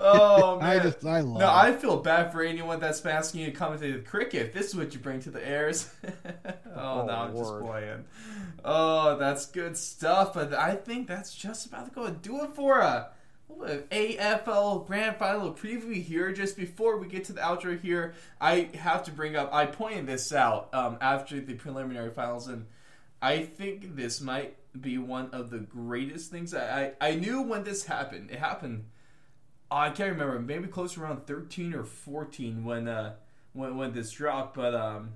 oh 0.00 0.58
man. 0.60 0.70
I 0.70 0.78
just 0.82 1.04
I 1.04 1.20
love. 1.20 1.38
no, 1.38 1.46
it. 1.46 1.50
I 1.50 1.72
feel 1.72 1.96
bad 1.98 2.30
for 2.32 2.42
anyone 2.42 2.78
that's 2.80 3.00
been 3.00 3.12
asking 3.12 3.40
you 3.42 3.50
to 3.50 3.52
commentate 3.52 3.94
the 3.94 4.00
cricket. 4.00 4.52
This 4.52 4.66
is 4.68 4.76
what 4.76 4.92
you 4.92 5.00
bring 5.00 5.20
to 5.20 5.30
the 5.30 5.46
airs. 5.46 5.90
oh, 6.76 6.98
Oh, 6.98 7.06
no, 7.06 7.12
I'm 7.12 7.36
just 7.36 7.60
playing. 7.60 8.04
Oh, 8.64 9.16
that's 9.16 9.46
good 9.46 9.76
stuff. 9.76 10.34
But 10.34 10.52
I 10.52 10.74
think 10.74 11.08
that's 11.08 11.34
just 11.34 11.66
about 11.66 11.86
to 11.86 11.94
go 11.94 12.04
and 12.04 12.20
do 12.20 12.44
it 12.44 12.54
for 12.54 12.80
a 12.80 13.10
AFL 13.90 14.86
Grand 14.86 15.16
Final 15.16 15.52
preview 15.52 16.02
here. 16.02 16.32
Just 16.32 16.56
before 16.56 16.98
we 16.98 17.08
get 17.08 17.24
to 17.24 17.32
the 17.32 17.40
outro 17.40 17.80
here, 17.80 18.14
I 18.40 18.68
have 18.74 19.04
to 19.04 19.10
bring 19.10 19.36
up. 19.36 19.52
I 19.52 19.66
pointed 19.66 20.06
this 20.06 20.32
out 20.32 20.68
um, 20.72 20.98
after 21.00 21.40
the 21.40 21.54
preliminary 21.54 22.10
finals, 22.10 22.46
and 22.46 22.66
I 23.20 23.42
think 23.42 23.96
this 23.96 24.20
might 24.20 24.56
be 24.80 24.98
one 24.98 25.30
of 25.32 25.50
the 25.50 25.58
greatest 25.58 26.30
things. 26.30 26.54
I 26.54 26.94
I, 27.00 27.08
I 27.10 27.14
knew 27.14 27.42
when 27.42 27.64
this 27.64 27.84
happened. 27.86 28.30
It 28.30 28.38
happened. 28.38 28.86
I 29.70 29.90
can't 29.90 30.12
remember. 30.12 30.38
Maybe 30.40 30.66
close 30.66 30.96
around 30.96 31.26
thirteen 31.26 31.74
or 31.74 31.84
fourteen 31.84 32.64
when 32.64 32.88
uh 32.88 33.14
when 33.52 33.76
when 33.76 33.92
this 33.92 34.10
dropped, 34.10 34.56
but 34.56 34.74
um 34.74 35.14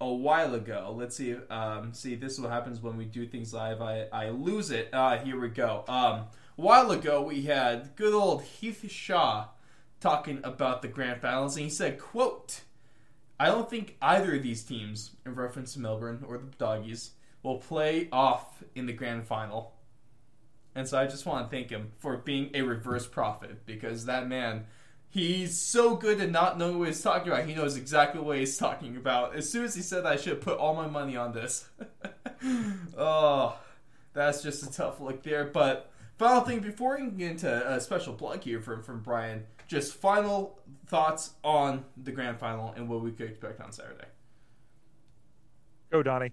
a 0.00 0.12
while 0.12 0.54
ago. 0.54 0.92
Let's 0.96 1.16
see. 1.16 1.36
Um, 1.48 1.94
see, 1.94 2.16
this 2.16 2.32
is 2.32 2.40
what 2.40 2.50
happens 2.50 2.80
when 2.80 2.96
we 2.96 3.04
do 3.04 3.26
things 3.26 3.54
live. 3.54 3.80
I 3.80 4.08
I 4.12 4.30
lose 4.30 4.70
it. 4.70 4.88
Uh, 4.92 5.18
here 5.18 5.38
we 5.40 5.48
go. 5.48 5.84
Um, 5.86 6.26
a 6.58 6.60
while 6.60 6.90
ago 6.90 7.22
we 7.22 7.42
had 7.42 7.94
good 7.94 8.12
old 8.12 8.42
Heath 8.42 8.90
Shaw 8.90 9.48
talking 10.00 10.40
about 10.42 10.82
the 10.82 10.88
grand 10.88 11.20
finals, 11.20 11.56
and 11.56 11.64
he 11.64 11.70
said, 11.70 11.98
"quote." 12.00 12.62
I 13.40 13.46
don't 13.46 13.68
think 13.68 13.96
either 14.00 14.36
of 14.36 14.42
these 14.44 14.62
teams, 14.62 15.16
in 15.26 15.34
reference 15.34 15.72
to 15.72 15.80
Melbourne 15.80 16.24
or 16.28 16.38
the 16.38 16.52
Doggies, 16.58 17.12
will 17.42 17.58
play 17.58 18.08
off 18.12 18.62
in 18.74 18.86
the 18.86 18.92
grand 18.92 19.26
final. 19.26 19.74
And 20.74 20.88
so 20.88 20.98
I 20.98 21.06
just 21.06 21.26
want 21.26 21.50
to 21.50 21.54
thank 21.54 21.70
him 21.70 21.92
for 21.98 22.16
being 22.16 22.50
a 22.54 22.62
reverse 22.62 23.06
prophet 23.06 23.66
because 23.66 24.06
that 24.06 24.26
man, 24.26 24.66
he's 25.10 25.58
so 25.58 25.96
good 25.96 26.20
at 26.20 26.30
not 26.30 26.58
knowing 26.58 26.78
what 26.78 26.88
he's 26.88 27.02
talking 27.02 27.30
about. 27.30 27.46
He 27.46 27.54
knows 27.54 27.76
exactly 27.76 28.20
what 28.20 28.38
he's 28.38 28.56
talking 28.56 28.96
about. 28.96 29.34
As 29.34 29.50
soon 29.50 29.64
as 29.64 29.74
he 29.74 29.82
said 29.82 30.04
that, 30.04 30.12
I 30.12 30.16
should 30.16 30.40
put 30.40 30.58
all 30.58 30.74
my 30.74 30.86
money 30.86 31.16
on 31.16 31.32
this. 31.32 31.68
oh, 32.96 33.58
that's 34.14 34.42
just 34.42 34.62
a 34.62 34.72
tough 34.72 35.00
look 35.00 35.22
there. 35.22 35.44
But 35.44 35.90
final 36.16 36.40
thing 36.40 36.60
before 36.60 36.98
we 36.98 37.10
get 37.10 37.32
into 37.32 37.72
a 37.72 37.80
special 37.80 38.14
plug 38.14 38.42
here 38.42 38.60
from 38.62 38.82
from 38.82 39.00
Brian, 39.00 39.44
just 39.68 39.94
final 39.94 40.58
thoughts 40.86 41.32
on 41.44 41.84
the 42.02 42.12
grand 42.12 42.38
final 42.38 42.72
and 42.76 42.88
what 42.88 43.02
we 43.02 43.10
could 43.12 43.28
expect 43.28 43.60
on 43.60 43.72
Saturday. 43.72 44.06
Go, 45.90 46.02
Donnie. 46.02 46.32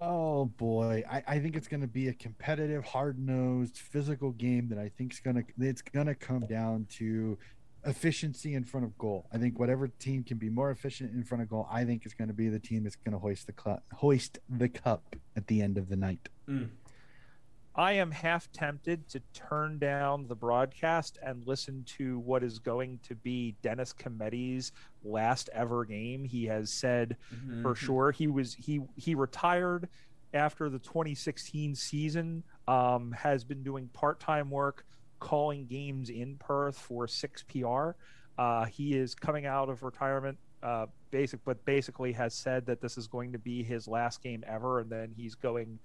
Oh 0.00 0.46
boy, 0.46 1.04
I, 1.10 1.22
I 1.26 1.38
think 1.38 1.56
it's 1.56 1.68
going 1.68 1.80
to 1.80 1.86
be 1.86 2.08
a 2.08 2.12
competitive, 2.12 2.84
hard-nosed, 2.84 3.78
physical 3.78 4.32
game 4.32 4.68
that 4.68 4.78
I 4.78 4.90
think 4.90 5.12
is 5.12 5.20
going 5.20 5.36
to 5.36 5.44
it's 5.58 5.82
going 5.82 6.06
to 6.06 6.14
come 6.14 6.46
down 6.46 6.86
to 6.98 7.38
efficiency 7.84 8.54
in 8.54 8.64
front 8.64 8.84
of 8.84 8.98
goal. 8.98 9.26
I 9.32 9.38
think 9.38 9.58
whatever 9.58 9.88
team 9.88 10.22
can 10.22 10.36
be 10.36 10.50
more 10.50 10.70
efficient 10.70 11.12
in 11.14 11.22
front 11.22 11.42
of 11.42 11.48
goal, 11.48 11.68
I 11.70 11.84
think 11.84 12.04
is 12.04 12.14
going 12.14 12.28
to 12.28 12.34
be 12.34 12.48
the 12.48 12.58
team 12.58 12.82
that's 12.82 12.96
going 12.96 13.12
to 13.12 13.18
hoist 13.18 13.46
the 13.46 13.54
cl- 13.58 13.82
hoist 13.94 14.38
the 14.50 14.68
cup 14.68 15.16
at 15.36 15.46
the 15.46 15.62
end 15.62 15.78
of 15.78 15.88
the 15.88 15.96
night. 15.96 16.28
Mm. 16.48 16.68
I 17.76 17.92
am 17.92 18.10
half 18.10 18.50
tempted 18.52 19.06
to 19.10 19.20
turn 19.34 19.78
down 19.78 20.26
the 20.28 20.34
broadcast 20.34 21.18
and 21.22 21.46
listen 21.46 21.84
to 21.98 22.18
what 22.20 22.42
is 22.42 22.58
going 22.58 23.00
to 23.02 23.14
be 23.14 23.54
Dennis 23.62 23.92
Cometti's 23.92 24.72
last 25.04 25.50
ever 25.52 25.84
game. 25.84 26.24
He 26.24 26.46
has 26.46 26.70
said 26.70 27.16
Mm-hmm. 27.34 27.62
for 27.62 27.74
sure 27.74 28.12
he 28.12 28.26
was 28.28 28.54
he 28.54 28.80
he 28.96 29.14
retired 29.14 29.88
after 30.32 30.68
the 30.70 30.78
2016 30.78 31.74
season. 31.74 32.42
Um, 32.68 33.12
has 33.12 33.44
been 33.44 33.62
doing 33.62 33.88
part 33.92 34.18
time 34.20 34.50
work 34.50 34.84
calling 35.20 35.66
games 35.66 36.08
in 36.10 36.36
Perth 36.36 36.76
for 36.78 37.06
6PR. 37.06 37.94
Uh, 38.38 38.64
he 38.64 38.94
is 38.94 39.14
coming 39.14 39.46
out 39.46 39.68
of 39.68 39.82
retirement. 39.82 40.38
Uh, 40.62 40.86
basic, 41.10 41.44
but 41.44 41.62
basically 41.64 42.12
has 42.12 42.34
said 42.34 42.66
that 42.66 42.80
this 42.80 42.98
is 42.98 43.06
going 43.06 43.30
to 43.32 43.38
be 43.38 43.62
his 43.62 43.86
last 43.86 44.22
game 44.22 44.42
ever, 44.48 44.80
and 44.80 44.90
then 44.90 45.12
he's 45.16 45.34
going 45.34 45.78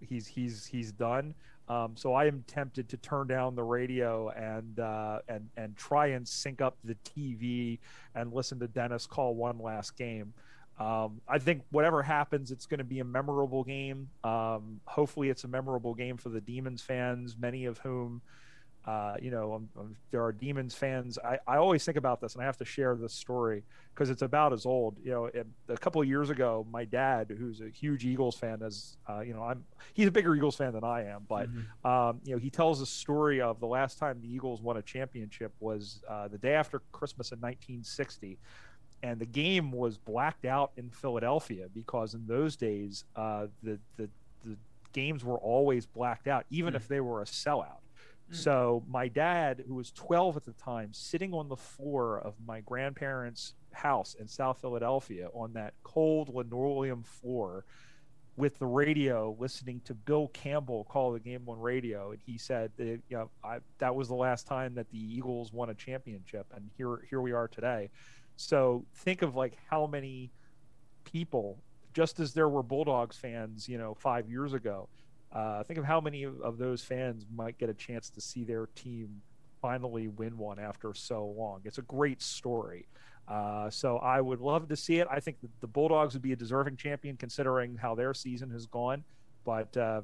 he's 0.00 0.26
he's 0.26 0.66
he's 0.66 0.92
done. 0.92 1.34
Um, 1.68 1.92
so 1.94 2.14
I 2.14 2.24
am 2.24 2.42
tempted 2.48 2.88
to 2.88 2.96
turn 2.96 3.28
down 3.28 3.54
the 3.54 3.62
radio 3.62 4.30
and 4.30 4.80
uh, 4.80 5.20
and 5.28 5.48
and 5.56 5.76
try 5.76 6.08
and 6.08 6.26
sync 6.26 6.60
up 6.60 6.76
the 6.82 6.96
TV 7.04 7.78
and 8.14 8.32
listen 8.32 8.58
to 8.60 8.66
Dennis 8.66 9.06
call 9.06 9.34
one 9.34 9.58
last 9.58 9.96
game. 9.96 10.34
Um, 10.80 11.20
I 11.28 11.38
think 11.38 11.62
whatever 11.70 12.02
happens, 12.02 12.50
it's 12.50 12.66
going 12.66 12.78
to 12.78 12.84
be 12.84 13.00
a 13.00 13.04
memorable 13.04 13.62
game. 13.62 14.08
Um, 14.24 14.80
hopefully, 14.86 15.28
it's 15.28 15.44
a 15.44 15.48
memorable 15.48 15.94
game 15.94 16.16
for 16.16 16.30
the 16.30 16.40
Demons 16.40 16.82
fans, 16.82 17.36
many 17.38 17.66
of 17.66 17.78
whom 17.78 18.22
uh, 18.86 19.14
you 19.20 19.30
know, 19.30 19.54
um, 19.54 19.68
um, 19.78 19.96
there 20.10 20.24
are 20.24 20.32
Demons 20.32 20.74
fans. 20.74 21.18
I, 21.22 21.38
I 21.46 21.58
always 21.58 21.84
think 21.84 21.98
about 21.98 22.20
this, 22.20 22.34
and 22.34 22.42
I 22.42 22.46
have 22.46 22.56
to 22.58 22.64
share 22.64 22.94
this 22.96 23.12
story 23.12 23.62
because 23.94 24.08
it's 24.08 24.22
about 24.22 24.54
as 24.54 24.64
old. 24.64 24.96
You 25.04 25.10
know, 25.10 25.24
it, 25.26 25.46
a 25.68 25.76
couple 25.76 26.00
of 26.00 26.08
years 26.08 26.30
ago, 26.30 26.66
my 26.72 26.86
dad, 26.86 27.34
who's 27.38 27.60
a 27.60 27.68
huge 27.68 28.06
Eagles 28.06 28.36
fan, 28.36 28.62
as 28.62 28.96
uh, 29.08 29.20
you 29.20 29.34
know, 29.34 29.42
I'm 29.42 29.64
he's 29.92 30.08
a 30.08 30.10
bigger 30.10 30.34
Eagles 30.34 30.56
fan 30.56 30.72
than 30.72 30.84
I 30.84 31.04
am, 31.04 31.26
but 31.28 31.48
um, 31.84 32.20
you 32.24 32.32
know, 32.32 32.38
he 32.38 32.48
tells 32.48 32.80
a 32.80 32.86
story 32.86 33.42
of 33.42 33.60
the 33.60 33.66
last 33.66 33.98
time 33.98 34.18
the 34.22 34.32
Eagles 34.32 34.62
won 34.62 34.78
a 34.78 34.82
championship 34.82 35.52
was 35.60 36.02
uh, 36.08 36.28
the 36.28 36.38
day 36.38 36.54
after 36.54 36.80
Christmas 36.92 37.32
in 37.32 37.38
1960. 37.38 38.38
And 39.02 39.18
the 39.18 39.26
game 39.26 39.72
was 39.72 39.96
blacked 39.96 40.44
out 40.44 40.72
in 40.76 40.90
Philadelphia 40.90 41.68
because 41.74 42.12
in 42.12 42.26
those 42.26 42.54
days, 42.54 43.04
uh, 43.16 43.46
the, 43.62 43.78
the 43.96 44.10
the 44.44 44.56
games 44.92 45.24
were 45.24 45.38
always 45.38 45.86
blacked 45.86 46.28
out, 46.28 46.44
even 46.50 46.74
if 46.74 46.88
they 46.88 47.00
were 47.00 47.22
a 47.22 47.24
sellout. 47.24 47.80
Mm. 48.30 48.36
So 48.36 48.84
my 48.88 49.08
dad, 49.08 49.64
who 49.66 49.74
was 49.74 49.90
12 49.92 50.36
at 50.36 50.44
the 50.44 50.52
time, 50.52 50.92
sitting 50.92 51.34
on 51.34 51.48
the 51.48 51.56
floor 51.56 52.20
of 52.20 52.34
my 52.46 52.60
grandparents' 52.60 53.54
house 53.72 54.14
in 54.18 54.28
South 54.28 54.60
Philadelphia 54.60 55.28
on 55.32 55.52
that 55.54 55.74
cold 55.82 56.34
linoleum 56.34 57.02
floor 57.02 57.64
with 58.36 58.58
the 58.58 58.66
radio 58.66 59.36
listening 59.38 59.80
to 59.84 59.94
Bill 59.94 60.28
Campbell 60.28 60.84
call 60.84 61.12
the 61.12 61.20
game 61.20 61.42
on 61.48 61.60
radio 61.60 62.12
and 62.12 62.20
he 62.24 62.38
said 62.38 62.72
that 62.78 63.00
you 63.08 63.16
know 63.16 63.30
I, 63.44 63.58
that 63.78 63.94
was 63.94 64.08
the 64.08 64.14
last 64.14 64.46
time 64.46 64.74
that 64.76 64.90
the 64.90 64.98
Eagles 64.98 65.52
won 65.52 65.68
a 65.68 65.74
championship 65.74 66.46
and 66.54 66.70
here 66.76 67.02
here 67.08 67.20
we 67.20 67.32
are 67.32 67.48
today. 67.48 67.90
So 68.36 68.86
think 68.94 69.22
of 69.22 69.36
like 69.36 69.58
how 69.68 69.86
many 69.86 70.32
people 71.04 71.58
just 71.92 72.20
as 72.20 72.32
there 72.32 72.48
were 72.48 72.62
Bulldogs 72.62 73.16
fans, 73.16 73.68
you 73.68 73.76
know, 73.76 73.94
5 73.94 74.28
years 74.28 74.52
ago, 74.54 74.88
uh, 75.32 75.62
think 75.62 75.78
of 75.78 75.84
how 75.84 76.00
many 76.00 76.24
of, 76.24 76.58
those 76.58 76.82
fans 76.82 77.24
might 77.34 77.58
get 77.58 77.68
a 77.68 77.74
chance 77.74 78.10
to 78.10 78.20
see 78.20 78.44
their 78.44 78.66
team 78.74 79.22
finally 79.62 80.08
win 80.08 80.36
one 80.36 80.58
after 80.58 80.92
so 80.94 81.26
long. 81.26 81.60
It's 81.64 81.78
a 81.78 81.82
great 81.82 82.20
story. 82.20 82.86
Uh, 83.28 83.70
so 83.70 83.98
I 83.98 84.20
would 84.20 84.40
love 84.40 84.68
to 84.68 84.76
see 84.76 84.98
it. 84.98 85.06
I 85.08 85.20
think 85.20 85.36
the 85.60 85.66
Bulldogs 85.66 86.14
would 86.14 86.22
be 86.22 86.32
a 86.32 86.36
deserving 86.36 86.76
champion 86.76 87.16
considering 87.16 87.76
how 87.76 87.94
their 87.94 88.12
season 88.12 88.50
has 88.50 88.66
gone, 88.66 89.04
but 89.44 89.76
uh, 89.76 90.00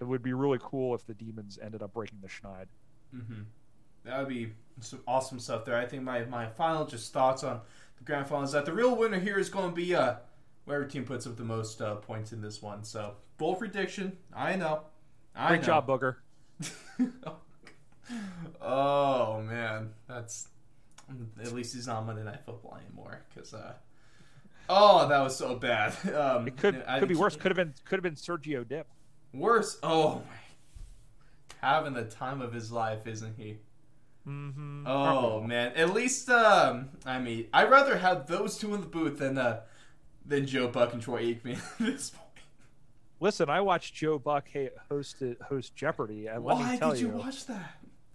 it 0.00 0.04
would 0.04 0.22
be 0.22 0.32
really 0.32 0.58
cool 0.62 0.94
if 0.94 1.04
the 1.06 1.12
Demons 1.12 1.58
ended 1.62 1.82
up 1.82 1.92
breaking 1.92 2.18
the 2.22 2.28
schneid. 2.28 2.66
Mm-hmm. 3.14 3.42
That 4.04 4.20
would 4.20 4.28
be 4.28 4.52
some 4.80 5.00
awesome 5.06 5.38
stuff 5.38 5.66
there. 5.66 5.76
I 5.76 5.84
think 5.84 6.02
my, 6.02 6.24
my 6.24 6.46
final 6.46 6.86
just 6.86 7.12
thoughts 7.12 7.44
on 7.44 7.60
the 7.98 8.04
grand 8.04 8.26
final 8.26 8.44
is 8.44 8.52
that 8.52 8.64
the 8.64 8.72
real 8.72 8.96
winner 8.96 9.18
here 9.18 9.38
is 9.38 9.50
going 9.50 9.68
to 9.68 9.76
be 9.76 9.94
uh, 9.94 10.14
whatever 10.64 10.84
team 10.84 11.04
puts 11.04 11.26
up 11.26 11.36
the 11.36 11.44
most 11.44 11.80
uh, 11.80 11.96
points 11.96 12.32
in 12.32 12.40
this 12.40 12.60
one. 12.62 12.84
So 12.84 13.14
bold 13.38 13.58
prediction. 13.58 14.16
I 14.34 14.56
know. 14.56 14.82
I 15.34 15.48
Great 15.48 15.60
know. 15.62 15.66
job, 15.66 15.86
Booger. 15.86 16.16
oh 18.60 19.40
man, 19.42 19.90
that's 20.08 20.48
at 21.42 21.52
least 21.52 21.74
he's 21.74 21.86
not 21.86 22.06
Monday 22.06 22.24
Night 22.24 22.40
Football 22.44 22.78
anymore 22.84 23.22
because 23.32 23.54
uh, 23.54 23.74
oh 24.68 25.08
that 25.08 25.20
was 25.20 25.36
so 25.36 25.56
bad. 25.56 25.94
Um, 26.14 26.46
It 26.48 26.56
could 26.56 26.82
I 26.86 26.98
could 26.98 27.08
be 27.08 27.14
worse. 27.14 27.36
Could 27.36 27.50
have 27.50 27.56
been 27.56 27.74
could 27.84 27.96
have 27.96 28.02
been 28.02 28.14
Sergio 28.16 28.66
Dipp. 28.66 28.86
Worse. 29.32 29.78
Oh 29.82 30.22
my, 30.28 31.66
having 31.68 31.94
the 31.94 32.04
time 32.04 32.40
of 32.40 32.52
his 32.52 32.70
life, 32.72 33.06
isn't 33.06 33.36
he? 33.36 33.58
Mm-hmm. 34.26 34.86
Oh 34.86 35.40
man, 35.40 35.72
at 35.76 35.94
least 35.94 36.28
um, 36.28 36.90
I 37.06 37.18
mean, 37.18 37.46
I'd 37.54 37.70
rather 37.70 37.96
have 37.96 38.26
those 38.26 38.58
two 38.58 38.74
in 38.74 38.80
the 38.80 38.86
booth 38.86 39.18
than 39.18 39.38
uh, 39.38 39.60
than 40.30 40.46
Joe 40.46 40.68
Buck 40.68 40.92
and 40.94 41.02
Troy 41.02 41.34
Aikman 41.34 41.58
at 41.80 41.86
this 41.86 42.10
point. 42.10 42.26
listen, 43.20 43.50
I 43.50 43.60
watched 43.60 43.94
Joe 43.94 44.18
Buck 44.18 44.48
host 44.88 45.16
host 45.48 45.74
Jeopardy, 45.76 46.26
and 46.28 46.42
let 46.44 46.56
Why 46.56 46.72
me 46.72 46.78
tell 46.78 46.92
did 46.92 47.00
you 47.00 47.08
watch 47.10 47.44
that? 47.46 47.74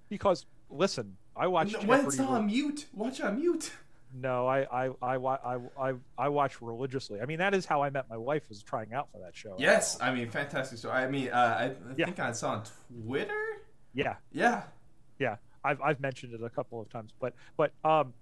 because 0.10 0.46
listen, 0.70 1.18
I 1.36 1.48
watched 1.48 1.78
When 1.78 1.88
Jeopardy. 2.00 2.08
it's 2.08 2.20
on 2.20 2.46
mute, 2.48 2.86
watch 2.94 3.22
on 3.22 3.36
mute. 3.40 3.72
No, 4.18 4.48
I 4.48 4.62
I, 4.86 4.90
I 5.02 5.16
I 5.18 5.60
I 5.78 5.94
I 6.18 6.30
watch 6.30 6.62
religiously. 6.62 7.20
I 7.22 7.26
mean, 7.26 7.40
that 7.40 7.54
is 7.54 7.66
how 7.66 7.84
I 7.84 7.90
met 7.90 8.10
my 8.10 8.16
wife 8.18 8.48
was 8.48 8.64
trying 8.64 8.94
out 8.94 9.10
for 9.12 9.20
that 9.20 9.36
show. 9.36 9.58
Yes, 9.60 9.98
I 10.02 10.14
mean, 10.14 10.30
fantastic 10.30 10.78
story. 10.78 10.94
I 10.96 11.08
mean, 11.08 11.30
uh, 11.30 11.36
I, 11.36 11.64
I 11.66 11.72
Yeah. 11.98 12.06
think 12.06 12.20
I 12.20 12.32
saw 12.32 12.52
on 12.52 12.64
Twitter. 13.04 13.34
Yeah, 13.94 14.16
Yeah, 14.32 14.64
yeah. 15.20 15.36
I've 15.66 15.82
I've 15.82 16.00
mentioned 16.00 16.34
it 16.34 16.42
a 16.44 16.50
couple 16.50 16.80
of 16.80 16.90
times, 16.90 17.12
but 17.20 17.34
but 17.58 17.72
um, 17.84 18.14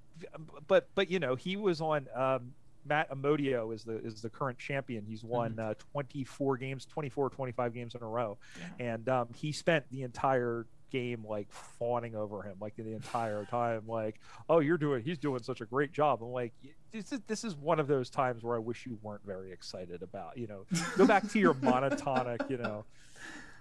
but 0.68 0.88
but 0.96 1.12
you 1.12 1.20
know, 1.20 1.36
he 1.36 1.56
was 1.58 1.80
on 1.80 2.08
um. 2.16 2.54
Matt 2.86 3.10
Amodio 3.12 3.74
is 3.74 3.84
the 3.84 3.98
is 4.00 4.22
the 4.22 4.30
current 4.30 4.58
champion. 4.58 5.06
He's 5.06 5.24
won 5.24 5.58
uh, 5.60 5.74
24 5.94 6.58
games, 6.58 6.86
24 6.86 7.30
25 7.30 7.74
games 7.74 7.96
in 7.96 8.02
a 8.02 8.08
row, 8.08 8.38
and 8.80 9.08
um, 9.10 9.30
he 9.36 9.52
spent 9.52 9.86
the 9.92 10.04
entire 10.04 10.66
game 10.92 11.26
like 11.28 11.52
fawning 11.52 12.16
over 12.16 12.44
him 12.44 12.56
like 12.62 12.76
the 12.76 12.94
entire 12.94 13.46
time 13.46 13.82
like 13.88 14.20
oh 14.48 14.60
you're 14.60 14.78
doing 14.78 15.02
he's 15.04 15.18
doing 15.18 15.42
such 15.42 15.60
a 15.60 15.66
great 15.66 15.92
job. 15.92 16.22
I'm 16.22 16.30
like 16.32 16.54
this 16.92 17.12
is 17.12 17.20
this 17.26 17.44
is 17.44 17.56
one 17.56 17.80
of 17.80 17.88
those 17.88 18.12
times 18.12 18.44
where 18.44 18.56
i 18.56 18.60
wish 18.60 18.86
you 18.86 19.00
weren't 19.02 19.26
very 19.26 19.52
excited 19.52 20.04
about 20.04 20.38
you 20.38 20.46
know 20.46 20.66
go 20.96 21.08
back 21.08 21.28
to 21.32 21.40
your 21.40 21.56
monotonic 21.56 22.48
you 22.48 22.58
know. 22.58 22.86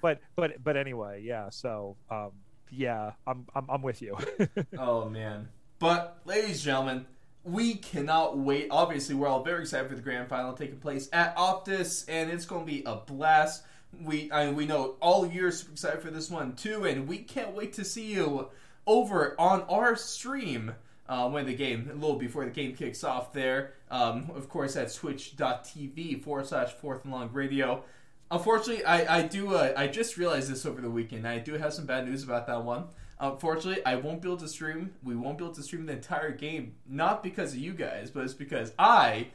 But 0.03 0.21
but 0.37 0.63
but 0.63 0.77
anyway 0.77 1.23
yeah 1.25 1.49
so 1.49 1.97
um 2.11 2.33
yeah 2.71 3.13
i'm 3.27 3.47
i'm, 3.55 3.65
I'm 3.71 3.81
with 3.83 4.03
you. 4.03 4.19
Oh 4.79 5.09
man. 5.09 5.49
But, 5.79 6.21
ladies 6.25 6.51
and 6.51 6.61
gentlemen, 6.61 7.07
we 7.45 7.75
cannot 7.75 8.39
wait. 8.39 8.69
Obviously, 8.71 9.15
we're 9.15 9.29
all 9.29 9.43
very 9.43 9.63
excited 9.63 9.89
for 9.89 9.97
the 9.97 10.03
grand 10.03 10.29
final 10.29 10.53
taking 10.53 10.79
place 10.79 11.09
at 11.13 11.37
Optus, 11.37 12.05
and 12.09 12.31
it's 12.31 12.45
going 12.45 12.65
to 12.65 12.73
be 12.73 12.83
a 12.85 12.97
blast. 12.97 13.65
We 14.01 14.31
I 14.33 14.47
mean, 14.47 14.55
we 14.55 14.67
know 14.67 14.97
all 15.01 15.25
are 15.25 15.51
super 15.51 15.73
excited 15.73 16.03
for 16.03 16.11
this 16.11 16.31
one 16.31 16.55
too, 16.55 16.85
and 16.85 17.07
we 17.07 17.19
can't 17.19 17.53
wait 17.55 17.73
to 17.75 17.85
see 17.85 18.13
you 18.13 18.49
over 18.87 19.35
on 19.39 19.63
our 19.63 19.97
stream. 19.97 20.75
Uh, 21.09 21.29
when 21.29 21.45
the 21.45 21.55
game, 21.55 21.91
a 21.91 21.95
little 21.95 22.17
before 22.17 22.45
the 22.45 22.51
game 22.51 22.75
kicks 22.75 23.05
off 23.05 23.35
there. 23.35 23.75
Um, 23.91 24.31
of 24.35 24.49
course, 24.49 24.77
at 24.77 24.95
twitch.tv 24.95 26.23
forward 26.23 26.47
slash 26.47 26.73
fourth 26.73 27.05
and 27.05 27.13
long 27.13 27.31
radio. 27.33 27.85
Unfortunately, 28.31 28.83
I, 28.85 29.19
I 29.19 29.23
do. 29.23 29.55
Uh, 29.55 29.75
I 29.77 29.89
just 29.89 30.17
realized 30.17 30.51
this 30.51 30.65
over 30.65 30.81
the 30.81 30.89
weekend. 30.89 31.29
I 31.29 31.39
do 31.39 31.55
have 31.55 31.75
some 31.75 31.85
bad 31.85 32.07
news 32.07 32.23
about 32.23 32.47
that 32.47 32.65
one. 32.65 32.85
Unfortunately, 33.23 33.87
I 33.87 33.95
won't 33.95 34.21
be 34.21 34.29
able 34.29 34.39
to 34.39 34.49
stream. 34.49 34.95
We 35.05 35.15
won't 35.15 35.39
be 35.39 35.45
able 35.45 35.55
to 35.55 35.63
stream 35.63 35.87
the 35.87 35.93
entire 35.93 36.33
game, 36.33 36.75
not 36.89 37.23
because 37.23 37.53
of 37.53 37.61
you 37.61 37.73
guys, 37.73 38.11
but 38.11 38.25
it's 38.25 38.35
because 38.35 38.73
I 38.81 39.29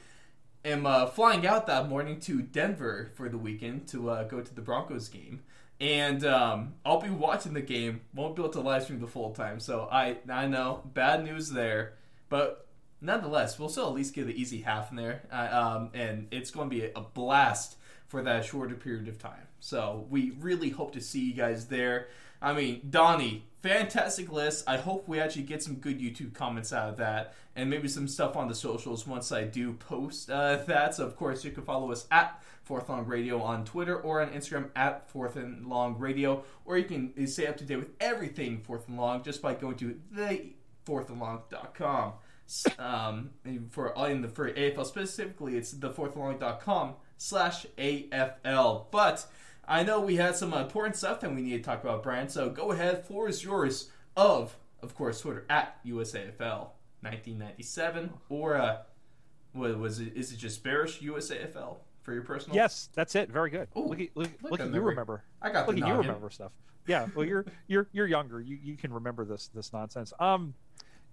am 0.65 0.85
uh, 0.85 1.05
flying 1.05 1.47
out 1.47 1.67
that 1.67 1.87
morning 1.87 2.19
to 2.21 2.41
Denver 2.41 3.11
for 3.15 3.29
the 3.29 3.37
weekend 3.37 3.87
to 3.89 4.09
uh, 4.09 4.23
go 4.23 4.41
to 4.41 4.53
the 4.53 4.61
Broncos 4.61 5.07
game, 5.07 5.41
and 5.79 6.25
um, 6.25 6.73
I'll 6.85 6.99
be 6.99 7.09
watching 7.09 7.53
the 7.53 7.61
game. 7.61 8.01
Won't 8.13 8.35
be 8.35 8.41
able 8.41 8.51
to 8.53 8.59
live 8.59 8.83
stream 8.83 8.99
the 8.99 9.07
full 9.07 9.33
time. 9.33 9.61
So 9.61 9.87
I 9.89 10.17
I 10.29 10.47
know 10.47 10.81
bad 10.93 11.23
news 11.23 11.49
there, 11.49 11.93
but 12.27 12.67
nonetheless, 12.99 13.57
we'll 13.57 13.69
still 13.69 13.87
at 13.87 13.93
least 13.93 14.13
get 14.13 14.27
the 14.27 14.33
easy 14.33 14.63
half 14.63 14.91
in 14.91 14.97
there, 14.97 15.21
uh, 15.31 15.47
um, 15.77 15.91
and 15.93 16.27
it's 16.31 16.51
going 16.51 16.69
to 16.69 16.75
be 16.75 16.91
a 16.93 17.01
blast 17.01 17.77
for 18.07 18.21
that 18.23 18.43
shorter 18.43 18.75
period 18.75 19.07
of 19.07 19.17
time. 19.17 19.47
So 19.61 20.05
we 20.09 20.31
really 20.31 20.71
hope 20.71 20.91
to 20.93 21.01
see 21.01 21.21
you 21.21 21.33
guys 21.33 21.67
there. 21.67 22.07
I 22.41 22.53
mean, 22.53 22.81
Donnie, 22.89 23.45
fantastic 23.61 24.31
list. 24.31 24.63
I 24.67 24.77
hope 24.77 25.07
we 25.07 25.19
actually 25.19 25.43
get 25.43 25.63
some 25.63 25.75
good 25.75 25.99
YouTube 25.99 26.33
comments 26.33 26.71
out 26.71 26.89
of 26.89 26.97
that, 26.97 27.33
and 27.55 27.69
maybe 27.69 27.87
some 27.87 28.07
stuff 28.07 28.35
on 28.35 28.47
the 28.47 28.55
socials 28.55 29.07
once 29.07 29.31
I 29.31 29.43
do 29.43 29.73
post 29.73 30.29
uh, 30.29 30.57
that. 30.67 30.95
So, 30.95 31.05
of 31.05 31.15
course, 31.15 31.43
you 31.43 31.51
can 31.51 31.63
follow 31.63 31.91
us 31.91 32.07
at 32.11 32.41
Fourth 32.63 32.89
Long 32.89 33.05
Radio 33.05 33.41
on 33.41 33.65
Twitter 33.65 33.97
or 33.97 34.21
on 34.21 34.29
Instagram 34.29 34.69
at 34.75 35.09
Fourth 35.09 35.35
and 35.35 35.65
Long 35.67 35.97
Radio, 35.97 36.43
or 36.65 36.77
you 36.77 36.85
can 36.85 37.27
stay 37.27 37.47
up 37.47 37.57
to 37.57 37.63
date 37.63 37.77
with 37.77 37.91
everything 37.99 38.59
Fourth 38.59 38.87
and 38.87 38.97
Long 38.97 39.23
just 39.23 39.41
by 39.41 39.53
going 39.53 39.77
to 39.77 39.99
the 40.11 40.51
fourthandlong.com. 40.85 42.13
Um, 42.79 43.31
for 43.69 43.93
in 44.07 44.21
the 44.21 44.29
for 44.29 44.51
AFL 44.51 44.85
specifically, 44.85 45.57
it's 45.57 45.71
the 45.71 45.89
fourthandlong.com 45.89 46.95
slash 47.17 47.65
AFL. 47.77 48.85
But 48.91 49.25
I 49.67 49.83
know 49.83 49.99
we 49.99 50.15
had 50.15 50.35
some 50.35 50.53
important 50.53 50.95
stuff 50.95 51.19
that 51.21 51.33
we 51.33 51.41
need 51.41 51.57
to 51.57 51.63
talk 51.63 51.83
about, 51.83 52.03
Brian. 52.03 52.29
So 52.29 52.49
go 52.49 52.71
ahead, 52.71 53.05
floor 53.05 53.27
is 53.27 53.43
yours. 53.43 53.91
Of, 54.15 54.55
of 54.81 54.95
course, 54.95 55.21
Twitter 55.21 55.45
at 55.49 55.83
USAFL 55.85 56.69
1997 57.01 58.11
or 58.29 58.55
uh, 58.55 58.77
what 59.53 59.77
was 59.77 59.99
it? 59.99 60.13
Is 60.15 60.31
it 60.31 60.37
just 60.37 60.63
Bearish 60.63 61.01
USAFL 61.01 61.77
for 62.01 62.13
your 62.13 62.23
personal? 62.23 62.55
yes 62.55 62.87
that's 62.93 63.15
it 63.15 63.29
very 63.29 63.49
good 63.49 63.67
Ooh, 63.75 63.81
look 63.81 63.99
at 63.99 64.07
look, 64.15 64.29
look 64.41 64.51
look 64.51 64.59
at 64.61 64.73
you 64.73 64.79
remember 64.79 65.23
I 65.41 65.51
got 65.51 65.67
look 65.67 65.77
at 65.77 65.85
you 65.85 65.93
remember 65.93 66.29
stuff 66.29 66.53
yeah 66.87 67.07
well 67.13 67.25
you're 67.25 67.45
you're 67.67 67.89
you're 67.91 68.07
younger 68.07 68.39
you 68.39 68.57
you 68.63 68.77
can 68.77 68.93
remember 68.93 69.25
this 69.25 69.49
this 69.53 69.73
nonsense 69.73 70.13
um 70.17 70.53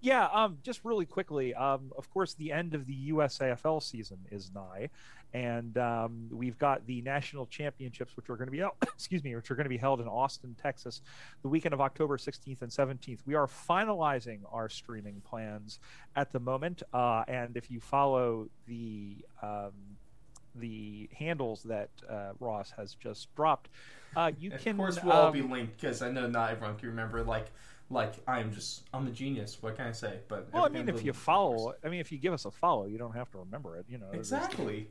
yeah 0.00 0.28
um 0.32 0.58
just 0.62 0.84
really 0.84 1.04
quickly 1.04 1.52
um 1.52 1.92
of 1.98 2.08
course 2.10 2.34
the 2.34 2.52
end 2.52 2.74
of 2.74 2.86
the 2.86 3.10
usafl 3.10 3.82
season 3.82 4.18
is 4.30 4.52
nigh 4.54 4.88
and 5.34 5.76
um, 5.78 6.28
we've 6.30 6.58
got 6.58 6.86
the 6.86 7.02
national 7.02 7.44
championships 7.46 8.16
which 8.16 8.30
are 8.30 8.36
going 8.36 8.46
to 8.46 8.52
be 8.52 8.58
held, 8.58 8.72
excuse 8.82 9.22
me 9.22 9.34
which 9.34 9.50
are 9.50 9.56
going 9.56 9.64
to 9.64 9.70
be 9.70 9.76
held 9.76 10.00
in 10.00 10.08
austin 10.08 10.56
texas 10.62 11.02
the 11.42 11.48
weekend 11.48 11.74
of 11.74 11.80
october 11.80 12.16
16th 12.16 12.62
and 12.62 12.70
17th 12.70 13.18
we 13.26 13.34
are 13.34 13.46
finalizing 13.46 14.38
our 14.52 14.68
streaming 14.68 15.20
plans 15.28 15.80
at 16.16 16.32
the 16.32 16.40
moment 16.40 16.82
uh, 16.94 17.24
and 17.28 17.56
if 17.56 17.70
you 17.70 17.80
follow 17.80 18.48
the 18.66 19.16
um, 19.42 19.72
the 20.54 21.08
handles 21.16 21.62
that 21.64 21.90
uh, 22.08 22.30
Ross 22.38 22.72
has 22.76 22.94
just 22.94 23.34
dropped, 23.34 23.68
uh, 24.16 24.30
you 24.38 24.50
can. 24.50 24.72
Of 24.72 24.76
course, 24.76 25.02
we'll 25.02 25.12
all 25.12 25.26
um, 25.26 25.32
be 25.32 25.42
linked 25.42 25.80
because 25.80 26.02
I 26.02 26.10
know 26.10 26.26
not 26.26 26.50
everyone 26.50 26.76
can 26.76 26.90
remember. 26.90 27.24
Like, 27.24 27.50
like 27.90 28.14
I'm 28.26 28.52
just 28.52 28.82
I'm 28.92 29.06
a 29.06 29.10
genius. 29.10 29.58
What 29.60 29.76
can 29.76 29.86
I 29.86 29.92
say? 29.92 30.18
But 30.28 30.48
Well, 30.52 30.64
I 30.64 30.68
mean, 30.68 30.88
if 30.88 31.04
you 31.04 31.12
follow, 31.12 31.74
I 31.84 31.88
mean, 31.88 32.00
if 32.00 32.10
you 32.10 32.18
give 32.18 32.32
us 32.32 32.44
a 32.44 32.50
follow, 32.50 32.86
you 32.86 32.98
don't 32.98 33.14
have 33.14 33.30
to 33.32 33.38
remember 33.38 33.76
it. 33.76 33.86
You 33.88 33.98
know, 33.98 34.10
exactly. 34.12 34.88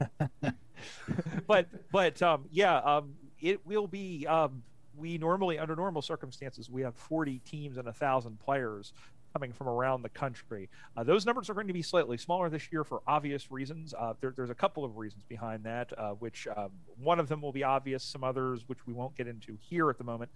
but 1.48 1.68
but 1.92 2.22
um, 2.22 2.46
yeah, 2.52 2.78
um, 2.78 3.16
it 3.40 3.66
will 3.66 3.88
be. 3.88 4.26
Um, 4.28 4.64
we 4.96 5.18
normally, 5.18 5.58
under 5.58 5.76
normal 5.76 6.04
circumstances, 6.04 6.70
we 6.70 6.84
have 6.84 6.96
40 6.96 7.40
teams 7.40 7.78
and 7.78 7.88
a 7.88 7.94
thousand 7.94 8.40
players 8.40 8.94
coming 9.34 9.52
from 9.52 9.68
around 9.68 10.04
the 10.04 10.10
country. 10.10 10.70
Uh, 10.96 11.04
those 11.04 11.26
numbers 11.26 11.50
are 11.50 11.54
going 11.56 11.68
to 11.68 11.74
be 11.74 11.82
slightly 11.82 12.18
smaller 12.18 12.50
this 12.50 12.72
year 12.72 12.84
for 12.84 13.02
obvious 13.08 13.52
reasons. 13.52 13.94
Uh, 13.98 14.14
there, 14.22 14.34
there's 14.36 14.52
a 14.52 14.56
couple 14.56 14.86
of 14.86 14.98
reasons 14.98 15.24
behind 15.28 15.64
that, 15.64 15.92
uh, 15.98 16.12
which 16.12 16.48
um, 16.56 16.70
one 17.02 17.20
of 17.20 17.28
them 17.28 17.42
will 17.42 17.52
be 17.52 17.64
obvious, 17.64 18.04
some 18.04 18.24
others 18.24 18.64
which 18.68 18.86
we 18.86 18.94
won't 18.94 19.16
get 19.18 19.28
into 19.28 19.58
here 19.60 19.90
at 19.90 19.98
the 19.98 20.04
moment. 20.04 20.30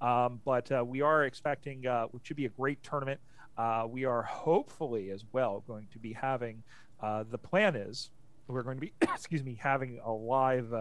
Um, 0.00 0.40
but 0.44 0.70
uh, 0.70 0.84
we 0.86 1.02
are 1.02 1.24
expecting, 1.24 1.86
uh, 1.86 2.04
which 2.06 2.26
should 2.26 2.36
be 2.36 2.46
a 2.46 2.50
great 2.50 2.82
tournament. 2.82 3.20
Uh, 3.58 3.86
we 3.88 4.04
are 4.04 4.22
hopefully 4.22 5.10
as 5.10 5.24
well 5.32 5.64
going 5.66 5.88
to 5.92 5.98
be 5.98 6.12
having. 6.12 6.62
The 7.02 7.38
plan 7.38 7.76
is 7.76 8.08
we're 8.46 8.62
going 8.62 8.76
to 8.76 8.80
be, 8.80 8.92
excuse 9.02 9.42
me, 9.42 9.58
having 9.60 10.00
a 10.04 10.12
live. 10.12 10.72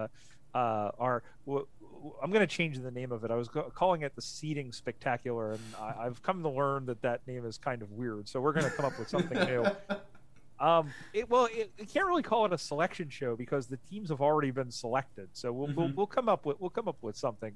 Uh, 0.53 0.91
our 0.99 1.23
w- 1.45 1.65
w- 1.91 2.13
I'm 2.21 2.29
going 2.31 2.41
to 2.47 2.55
change 2.55 2.77
the 2.79 2.91
name 2.91 3.11
of 3.11 3.23
it. 3.23 3.31
I 3.31 3.35
was 3.35 3.47
go- 3.47 3.71
calling 3.73 4.01
it 4.03 4.15
the 4.15 4.21
seating 4.21 4.71
spectacular, 4.71 5.51
and 5.53 5.61
I- 5.79 5.95
I've 6.05 6.21
come 6.21 6.43
to 6.43 6.49
learn 6.49 6.85
that 6.87 7.01
that 7.01 7.25
name 7.27 7.45
is 7.45 7.57
kind 7.57 7.81
of 7.81 7.91
weird. 7.91 8.29
So 8.29 8.39
we're 8.41 8.53
going 8.53 8.65
to 8.65 8.71
come 8.71 8.85
up 8.85 8.97
with 8.99 9.09
something 9.09 9.37
new. 9.45 9.65
Um, 10.59 10.93
it, 11.13 11.29
well, 11.29 11.49
it, 11.51 11.73
you 11.77 11.85
can't 11.85 12.05
really 12.05 12.23
call 12.23 12.45
it 12.45 12.53
a 12.53 12.57
selection 12.57 13.09
show 13.09 13.35
because 13.35 13.67
the 13.67 13.75
teams 13.89 14.09
have 14.09 14.21
already 14.21 14.51
been 14.51 14.71
selected. 14.71 15.27
So 15.33 15.51
we'll, 15.51 15.67
we'll, 15.75 15.89
Mhm. 15.89 15.95
we'll 15.95 16.07
come 16.07 16.29
up 16.29 16.45
with 16.45 16.57
we'll 16.61 16.69
come 16.69 16.87
up 16.87 16.95
with 17.01 17.17
something 17.17 17.51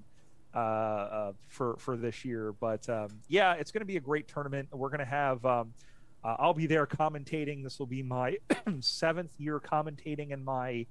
uh, 0.54 0.58
uh, 0.58 1.34
for 1.48 1.78
for 1.78 1.96
this 1.96 2.26
year. 2.26 2.52
But 2.60 2.90
um, 2.90 3.08
yeah, 3.30 3.54
it's 3.54 3.72
going 3.72 3.80
to 3.82 3.86
be 3.86 3.96
a 3.96 4.02
great 4.02 4.28
tournament. 4.28 4.68
We're 4.74 4.90
going 4.90 5.00
to 5.00 5.06
have. 5.06 5.46
Um, 5.46 5.74
uh, 6.22 6.36
I'll 6.40 6.56
be 6.56 6.66
there 6.66 6.86
commentating. 6.86 7.64
This 7.64 7.80
will 7.80 7.86
be 7.86 8.04
my 8.04 8.40
seventh 8.82 9.32
year 9.38 9.62
commentating 9.62 10.32
in 10.32 10.44
my 10.44 10.86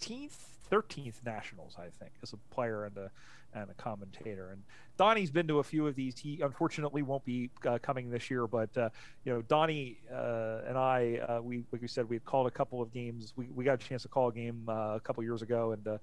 14th, 0.00 0.36
13th 0.70 1.24
nationals, 1.24 1.76
I 1.78 1.88
think, 1.98 2.12
as 2.22 2.32
a 2.32 2.36
player 2.54 2.84
and 2.84 2.96
a 2.96 3.10
and 3.52 3.68
a 3.68 3.74
commentator. 3.74 4.50
And 4.50 4.62
Donnie's 4.96 5.30
been 5.30 5.48
to 5.48 5.58
a 5.58 5.64
few 5.64 5.86
of 5.86 5.96
these. 5.96 6.18
He 6.18 6.40
unfortunately 6.40 7.02
won't 7.02 7.24
be 7.24 7.50
uh, 7.66 7.78
coming 7.82 8.10
this 8.10 8.30
year, 8.30 8.46
but 8.46 8.76
uh, 8.76 8.90
you 9.24 9.32
know, 9.32 9.42
Donnie 9.42 9.98
uh, 10.12 10.60
and 10.68 10.78
I, 10.78 11.20
uh, 11.28 11.40
we 11.42 11.64
like 11.72 11.82
we 11.82 11.88
said, 11.88 12.08
we 12.08 12.16
had 12.16 12.24
called 12.24 12.46
a 12.46 12.50
couple 12.50 12.80
of 12.80 12.92
games. 12.92 13.32
We 13.36 13.46
we 13.46 13.64
got 13.64 13.82
a 13.82 13.88
chance 13.88 14.02
to 14.02 14.08
call 14.08 14.28
a 14.28 14.32
game 14.32 14.64
uh, 14.68 14.96
a 14.96 15.00
couple 15.00 15.22
years 15.22 15.42
ago, 15.42 15.72
and. 15.72 15.86
Uh, 15.86 15.98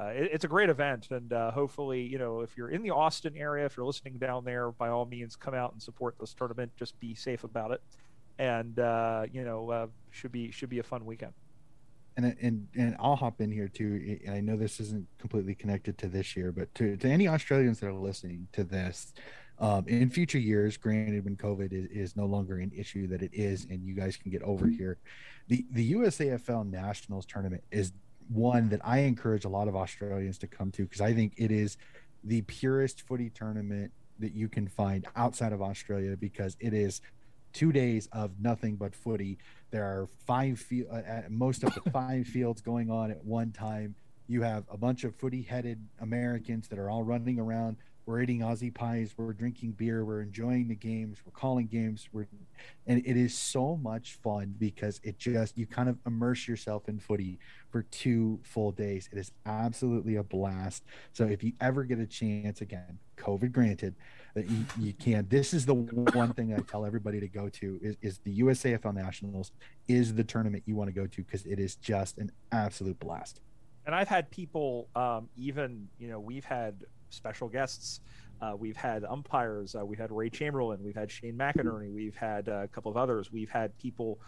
it, 0.00 0.30
it's 0.32 0.44
a 0.44 0.48
great 0.48 0.70
event, 0.70 1.08
and 1.10 1.32
hopefully, 1.52 2.00
you 2.00 2.18
know, 2.18 2.42
if 2.42 2.56
you're 2.56 2.68
in 2.68 2.82
the 2.84 2.90
Austin 2.90 3.36
area, 3.36 3.66
if 3.66 3.76
you're 3.76 3.84
listening 3.84 4.16
down 4.16 4.44
there, 4.44 4.70
by 4.70 4.90
all 4.90 5.04
means, 5.04 5.34
come 5.34 5.54
out 5.54 5.72
and 5.72 5.82
support 5.82 6.14
this 6.20 6.32
tournament. 6.32 6.70
Just 6.76 6.96
be 7.00 7.16
safe 7.16 7.42
about 7.42 7.72
it, 7.72 7.82
and 8.38 8.76
you 9.34 9.44
know, 9.44 9.90
should 10.12 10.30
be 10.30 10.52
should 10.52 10.68
be 10.68 10.78
a 10.78 10.84
fun 10.84 11.04
weekend. 11.04 11.32
And 12.18 12.36
and 12.42 12.68
and 12.76 12.96
I'll 12.98 13.16
hop 13.16 13.40
in 13.40 13.50
here 13.50 13.68
too. 13.68 14.18
And 14.26 14.34
I 14.34 14.40
know 14.40 14.56
this 14.56 14.80
isn't 14.80 15.06
completely 15.18 15.54
connected 15.54 15.96
to 15.98 16.08
this 16.08 16.36
year, 16.36 16.52
but 16.52 16.74
to 16.74 16.96
to 16.96 17.08
any 17.08 17.28
Australians 17.28 17.80
that 17.80 17.86
are 17.86 17.94
listening 17.94 18.48
to 18.52 18.64
this, 18.64 19.14
um, 19.60 19.86
in 19.86 20.10
future 20.10 20.38
years, 20.38 20.76
granted 20.76 21.24
when 21.24 21.36
COVID 21.36 21.72
is, 21.72 21.86
is 21.90 22.16
no 22.16 22.26
longer 22.26 22.58
an 22.58 22.72
issue 22.76 23.06
that 23.08 23.22
it 23.22 23.30
is, 23.32 23.66
and 23.70 23.82
you 23.84 23.94
guys 23.94 24.16
can 24.16 24.30
get 24.30 24.42
over 24.42 24.66
here, 24.66 24.98
the 25.46 25.64
the 25.70 25.92
USAFL 25.92 26.68
Nationals 26.68 27.24
tournament 27.24 27.62
is 27.70 27.92
one 28.28 28.68
that 28.68 28.80
I 28.84 28.98
encourage 29.00 29.44
a 29.44 29.48
lot 29.48 29.68
of 29.68 29.76
Australians 29.76 30.38
to 30.38 30.46
come 30.46 30.70
to 30.72 30.82
because 30.82 31.00
I 31.00 31.14
think 31.14 31.34
it 31.36 31.50
is 31.50 31.78
the 32.24 32.42
purest 32.42 33.06
footy 33.06 33.30
tournament 33.30 33.92
that 34.18 34.34
you 34.34 34.48
can 34.48 34.66
find 34.66 35.06
outside 35.14 35.52
of 35.52 35.62
Australia 35.62 36.16
because 36.16 36.56
it 36.58 36.74
is 36.74 37.00
two 37.52 37.72
days 37.72 38.08
of 38.12 38.32
nothing 38.40 38.76
but 38.76 38.94
footy. 38.94 39.38
There 39.70 39.84
are 39.84 40.08
five 40.26 40.58
field, 40.58 40.88
uh, 40.90 41.22
most 41.28 41.62
of 41.64 41.74
the 41.74 41.90
five 41.90 42.26
fields 42.26 42.60
going 42.60 42.90
on 42.90 43.10
at 43.10 43.24
one 43.24 43.52
time. 43.52 43.94
You 44.26 44.42
have 44.42 44.64
a 44.70 44.76
bunch 44.76 45.04
of 45.04 45.14
footy-headed 45.16 45.78
Americans 46.00 46.68
that 46.68 46.78
are 46.78 46.90
all 46.90 47.02
running 47.02 47.38
around. 47.38 47.76
We're 48.08 48.22
eating 48.22 48.40
Aussie 48.40 48.72
pies. 48.72 49.12
We're 49.18 49.34
drinking 49.34 49.72
beer. 49.72 50.02
We're 50.02 50.22
enjoying 50.22 50.68
the 50.68 50.74
games. 50.74 51.18
We're 51.26 51.32
calling 51.32 51.66
games. 51.66 52.08
We're, 52.10 52.26
and 52.86 53.04
it 53.04 53.18
is 53.18 53.36
so 53.36 53.76
much 53.76 54.14
fun 54.14 54.54
because 54.58 54.98
it 55.04 55.18
just 55.18 55.58
you 55.58 55.66
kind 55.66 55.90
of 55.90 55.98
immerse 56.06 56.48
yourself 56.48 56.88
in 56.88 57.00
footy 57.00 57.38
for 57.68 57.82
two 57.82 58.40
full 58.44 58.72
days. 58.72 59.10
It 59.12 59.18
is 59.18 59.30
absolutely 59.44 60.16
a 60.16 60.22
blast. 60.22 60.84
So 61.12 61.26
if 61.26 61.44
you 61.44 61.52
ever 61.60 61.84
get 61.84 61.98
a 61.98 62.06
chance, 62.06 62.62
again, 62.62 62.98
COVID 63.18 63.52
granted, 63.52 63.94
that 64.32 64.48
you, 64.48 64.64
you 64.78 64.94
can. 64.94 65.26
This 65.28 65.52
is 65.52 65.66
the 65.66 65.74
one 65.74 66.32
thing 66.32 66.54
I 66.54 66.60
tell 66.60 66.86
everybody 66.86 67.20
to 67.20 67.28
go 67.28 67.50
to 67.50 67.78
is, 67.82 67.96
is 68.00 68.20
the 68.24 68.38
USAFL 68.40 68.94
Nationals 68.94 69.52
is 69.86 70.14
the 70.14 70.24
tournament 70.24 70.62
you 70.64 70.76
want 70.76 70.88
to 70.88 70.94
go 70.94 71.06
to 71.06 71.22
because 71.24 71.44
it 71.44 71.60
is 71.60 71.74
just 71.76 72.16
an 72.16 72.32
absolute 72.52 72.98
blast. 73.00 73.42
And 73.84 73.94
I've 73.94 74.08
had 74.08 74.30
people, 74.30 74.88
um, 74.96 75.28
even 75.36 75.88
you 75.98 76.08
know, 76.08 76.20
we've 76.20 76.44
had 76.46 76.84
special 77.10 77.48
guests. 77.48 78.00
Uh, 78.40 78.54
we've 78.56 78.76
had 78.76 79.04
umpires. 79.04 79.74
Uh, 79.74 79.84
we've 79.84 79.98
had 79.98 80.12
Ray 80.12 80.30
Chamberlain. 80.30 80.82
We've 80.82 80.94
had 80.94 81.10
Shane 81.10 81.36
McInerney. 81.36 81.92
We've 81.92 82.16
had 82.16 82.48
uh, 82.48 82.62
a 82.64 82.68
couple 82.68 82.90
of 82.90 82.96
others. 82.96 83.32
We've 83.32 83.50
had 83.50 83.76
people, 83.78 84.20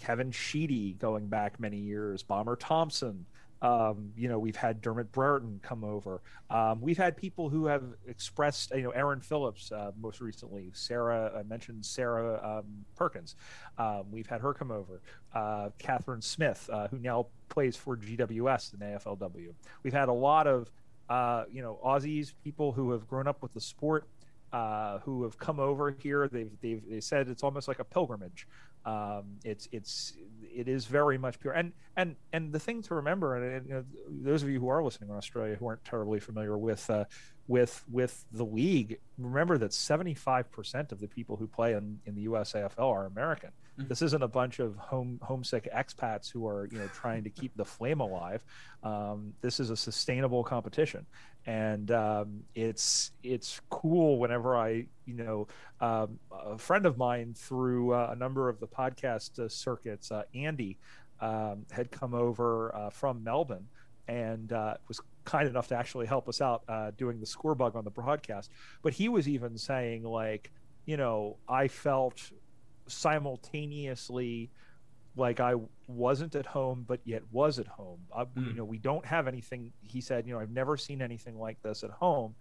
Kevin 0.00 0.30
Sheedy, 0.30 0.94
going 0.94 1.26
back 1.26 1.60
many 1.60 1.78
years. 1.78 2.22
Bomber 2.22 2.56
Thompson. 2.56 3.26
Um, 3.64 4.12
you 4.14 4.28
know, 4.28 4.38
we've 4.38 4.56
had 4.56 4.82
Dermott 4.82 5.10
Brereton 5.10 5.58
come 5.62 5.84
over. 5.84 6.20
Um, 6.50 6.82
we've 6.82 6.98
had 6.98 7.16
people 7.16 7.48
who 7.48 7.64
have 7.66 7.82
expressed, 8.06 8.72
you 8.72 8.82
know, 8.82 8.90
Aaron 8.90 9.20
Phillips 9.20 9.72
uh, 9.72 9.92
most 9.98 10.20
recently. 10.20 10.70
Sarah, 10.74 11.32
I 11.34 11.44
mentioned 11.44 11.84
Sarah 11.86 12.40
um, 12.44 12.84
Perkins. 12.94 13.36
Um, 13.78 14.04
we've 14.10 14.26
had 14.26 14.42
her 14.42 14.52
come 14.52 14.70
over. 14.70 15.00
Uh, 15.34 15.70
Catherine 15.78 16.20
Smith, 16.20 16.68
uh, 16.70 16.88
who 16.88 16.98
now 16.98 17.28
plays 17.48 17.74
for 17.74 17.96
GWS 17.96 18.74
in 18.74 18.80
AFLW. 18.80 19.54
We've 19.82 19.94
had 19.94 20.08
a 20.10 20.12
lot 20.12 20.46
of 20.46 20.70
uh, 21.08 21.44
you 21.50 21.62
know, 21.62 21.78
Aussies, 21.84 22.32
people 22.42 22.72
who 22.72 22.90
have 22.92 23.06
grown 23.06 23.26
up 23.26 23.42
with 23.42 23.52
the 23.54 23.60
sport, 23.60 24.06
uh, 24.52 24.98
who 25.00 25.24
have 25.24 25.36
come 25.38 25.58
over 25.58 25.90
here. 25.90 26.28
They've 26.28 26.50
they've 26.60 26.82
they 26.88 27.00
said 27.00 27.28
it's 27.28 27.42
almost 27.42 27.68
like 27.68 27.80
a 27.80 27.84
pilgrimage. 27.84 28.46
Um, 28.86 29.38
it's 29.44 29.68
it's 29.72 30.14
it 30.40 30.68
is 30.68 30.86
very 30.86 31.18
much 31.18 31.40
pure. 31.40 31.52
And 31.54 31.72
and 31.96 32.16
and 32.32 32.52
the 32.52 32.60
thing 32.60 32.82
to 32.82 32.94
remember, 32.94 33.36
and, 33.36 33.66
you 33.66 33.74
know, 33.74 33.84
those 34.08 34.42
of 34.42 34.48
you 34.48 34.60
who 34.60 34.68
are 34.68 34.82
listening 34.82 35.10
in 35.10 35.16
Australia 35.16 35.56
who 35.56 35.66
aren't 35.66 35.84
terribly 35.84 36.20
familiar 36.20 36.56
with 36.56 36.88
uh, 36.88 37.04
with 37.48 37.84
with 37.90 38.24
the 38.32 38.44
league, 38.44 38.98
remember 39.18 39.58
that 39.58 39.72
seventy 39.72 40.14
five 40.14 40.50
percent 40.52 40.92
of 40.92 41.00
the 41.00 41.08
people 41.08 41.36
who 41.36 41.46
play 41.46 41.72
in, 41.72 41.98
in 42.06 42.14
the 42.14 42.26
USAFL 42.26 42.78
are 42.78 43.06
American. 43.06 43.50
Mm-hmm. 43.78 43.88
This 43.88 44.02
isn't 44.02 44.22
a 44.22 44.28
bunch 44.28 44.60
of 44.60 44.76
home 44.76 45.18
homesick 45.22 45.68
expats 45.74 46.30
who 46.30 46.46
are 46.46 46.68
you 46.70 46.78
know 46.78 46.86
trying 46.88 47.24
to 47.24 47.30
keep 47.30 47.56
the 47.56 47.64
flame 47.64 48.00
alive. 48.00 48.44
Um, 48.82 49.34
this 49.40 49.58
is 49.58 49.70
a 49.70 49.76
sustainable 49.76 50.44
competition, 50.44 51.06
and 51.46 51.90
um, 51.90 52.44
it's 52.54 53.10
it's 53.22 53.60
cool 53.70 54.18
whenever 54.18 54.56
I 54.56 54.86
you 55.06 55.14
know 55.14 55.48
um, 55.80 56.18
a 56.30 56.56
friend 56.56 56.86
of 56.86 56.98
mine 56.98 57.34
through 57.36 57.94
uh, 57.94 58.10
a 58.12 58.16
number 58.16 58.48
of 58.48 58.60
the 58.60 58.68
podcast 58.68 59.38
uh, 59.38 59.48
circuits, 59.48 60.12
uh, 60.12 60.22
Andy, 60.34 60.78
um, 61.20 61.66
had 61.72 61.90
come 61.90 62.14
over 62.14 62.74
uh, 62.74 62.90
from 62.90 63.24
Melbourne 63.24 63.66
and 64.08 64.52
uh, 64.52 64.74
was 64.88 65.00
kind 65.24 65.48
enough 65.48 65.68
to 65.68 65.76
actually 65.76 66.06
help 66.06 66.28
us 66.28 66.40
out 66.40 66.62
uh, 66.68 66.90
doing 66.96 67.20
the 67.20 67.26
score 67.26 67.54
bug 67.54 67.76
on 67.76 67.84
the 67.84 67.90
broadcast. 67.90 68.50
But 68.82 68.92
he 68.92 69.08
was 69.08 69.28
even 69.28 69.56
saying 69.56 70.04
like, 70.04 70.52
you 70.86 70.96
know, 70.96 71.36
I 71.48 71.68
felt 71.68 72.30
simultaneously 72.86 74.50
like 75.16 75.40
I 75.40 75.54
wasn't 75.86 76.34
at 76.34 76.46
home, 76.46 76.84
but 76.86 77.00
yet 77.04 77.22
was 77.30 77.58
at 77.58 77.68
home. 77.68 78.00
I, 78.14 78.24
mm. 78.24 78.48
You 78.48 78.54
know, 78.54 78.64
we 78.64 78.78
don't 78.78 79.04
have 79.06 79.28
anything. 79.28 79.72
He 79.80 80.00
said, 80.00 80.26
you 80.26 80.34
know, 80.34 80.40
I've 80.40 80.50
never 80.50 80.76
seen 80.76 81.00
anything 81.00 81.38
like 81.38 81.62
this 81.62 81.84
at 81.84 81.90
home, 81.90 82.34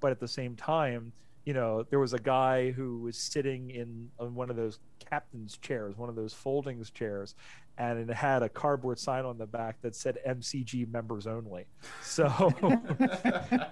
but 0.00 0.12
at 0.12 0.20
the 0.20 0.28
same 0.28 0.54
time, 0.54 1.12
you 1.44 1.54
know, 1.54 1.82
there 1.90 1.98
was 1.98 2.12
a 2.12 2.18
guy 2.18 2.70
who 2.70 2.98
was 2.98 3.16
sitting 3.16 3.70
in 3.70 4.10
on 4.18 4.34
one 4.34 4.50
of 4.50 4.56
those 4.56 4.78
captain's 5.08 5.56
chairs, 5.56 5.96
one 5.96 6.08
of 6.08 6.14
those 6.14 6.34
foldings 6.34 6.90
chairs, 6.90 7.34
and 7.78 7.98
it 7.98 8.14
had 8.14 8.42
a 8.42 8.48
cardboard 8.48 8.98
sign 8.98 9.24
on 9.24 9.38
the 9.38 9.46
back 9.46 9.80
that 9.80 9.96
said 9.96 10.18
MCG 10.28 10.92
members 10.92 11.26
only. 11.26 11.64
So 12.02 12.52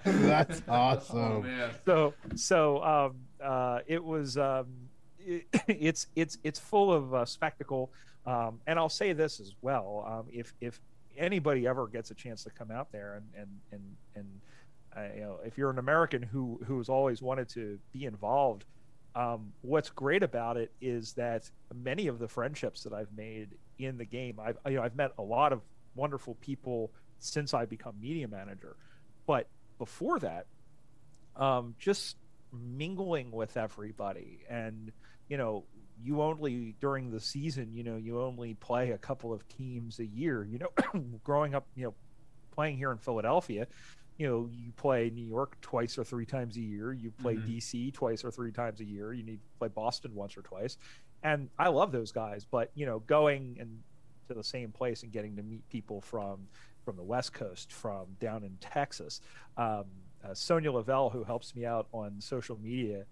that's 0.05 0.63
awesome. 0.69 1.47
Oh, 1.47 1.71
so 1.85 2.15
so 2.35 2.83
um, 2.83 3.17
uh, 3.45 3.81
it 3.87 4.03
was 4.03 4.39
um, 4.39 4.67
it, 4.69 4.88
it's 5.69 6.07
it's 6.17 6.39
it's 6.43 6.59
full 6.59 6.93
of 6.93 7.15
uh, 7.15 7.25
spectacle. 7.25 7.91
Um, 8.27 8.61
and 8.67 8.79
I'll 8.79 8.89
say 8.89 9.13
this 9.13 9.41
as 9.41 9.53
well: 9.63 10.05
um, 10.07 10.27
if 10.33 10.53
if 10.61 10.81
anybody 11.17 11.67
ever 11.67 11.87
gets 11.87 12.11
a 12.11 12.15
chance 12.15 12.45
to 12.45 12.51
come 12.51 12.71
out 12.71 12.93
there 12.93 13.15
and 13.15 13.27
and 13.37 13.49
and 13.73 13.97
and 14.15 14.27
uh, 14.97 15.15
you 15.15 15.21
know, 15.21 15.39
if 15.45 15.59
you're 15.59 15.71
an 15.71 15.79
American 15.79 16.23
who 16.23 16.61
who's 16.67 16.89
always 16.89 17.23
wanted 17.23 17.49
to 17.51 17.79
be 17.93 18.05
involved, 18.05 18.65
um, 19.15 19.53
what's 19.63 19.91
great 19.91 20.23
about 20.23 20.57
it 20.57 20.73
is 20.81 21.13
that 21.15 21.51
many 21.75 22.07
of 22.07 22.19
the 22.19 22.29
friendships 22.29 22.85
that 22.85 22.93
I've 22.93 23.13
made 23.17 23.49
in 23.79 23.99
the 23.99 24.05
game, 24.05 24.41
I've 24.41 24.59
you 24.67 24.77
know 24.77 24.83
I've 24.83 24.97
met 24.97 25.13
a 25.19 25.23
lot 25.23 25.53
of 25.53 25.61
wonderful 25.95 26.35
people 26.41 26.91
since 27.21 27.55
I 27.55 27.65
become 27.65 27.95
media 28.01 28.29
manager, 28.29 28.77
but 29.27 29.49
before 29.79 30.19
that, 30.21 30.47
um, 31.37 31.75
just 31.79 32.17
mingling 32.53 33.31
with 33.31 33.57
everybody 33.57 34.41
and 34.49 34.91
you 35.29 35.37
know 35.37 35.65
you 36.03 36.23
only 36.23 36.75
during 36.81 37.11
the 37.11 37.21
season 37.21 37.71
you 37.73 37.83
know 37.83 37.97
you 37.97 38.21
only 38.21 38.55
play 38.55 38.91
a 38.91 38.99
couple 38.99 39.33
of 39.33 39.47
teams 39.49 39.99
a 39.99 40.07
year 40.07 40.45
you 40.45 40.59
know 40.59 40.71
growing 41.25 41.55
up 41.55 41.67
you 41.75 41.85
know 41.85 41.95
playing 42.55 42.77
here 42.77 42.91
in 42.91 42.99
philadelphia 42.99 43.67
you 44.17 44.27
know 44.27 44.49
you 44.53 44.73
play 44.77 45.11
new 45.11 45.25
york 45.25 45.57
twice 45.61 45.99
or 45.99 46.05
three 46.05 46.27
times 46.27 46.57
a 46.57 46.61
year 46.61 46.93
you 46.93 47.11
play 47.11 47.35
mm-hmm. 47.35 47.51
dc 47.51 47.93
twice 47.95 48.25
or 48.25 48.31
three 48.31 48.53
times 48.53 48.81
a 48.81 48.85
year 48.85 49.13
you 49.13 49.23
need 49.23 49.41
to 49.41 49.59
play 49.59 49.69
boston 49.69 50.15
once 50.15 50.37
or 50.37 50.43
twice 50.43 50.77
and 51.23 51.49
i 51.59 51.69
love 51.69 51.93
those 51.93 52.13
guys 52.13 52.47
but 52.49 52.71
you 52.75 52.87
know 52.87 53.01
going 53.01 53.57
and 53.61 53.81
to 54.29 54.35
the 54.35 54.45
same 54.45 54.71
place 54.71 55.03
and 55.03 55.13
getting 55.13 55.37
to 55.37 55.43
meet 55.43 55.69
people 55.69 56.01
from 56.01 56.47
from 56.85 56.97
the 56.97 57.03
west 57.03 57.33
coast 57.33 57.73
from 57.73 58.07
down 58.21 58.45
in 58.45 58.57
texas 58.61 59.21
um, 59.57 59.85
uh, 60.25 60.35
sonia 60.35 60.71
lavelle 60.71 61.11
who 61.11 61.25
helps 61.25 61.57
me 61.57 61.65
out 61.65 61.87
on 61.93 62.21
social 62.21 62.59
media 62.63 63.05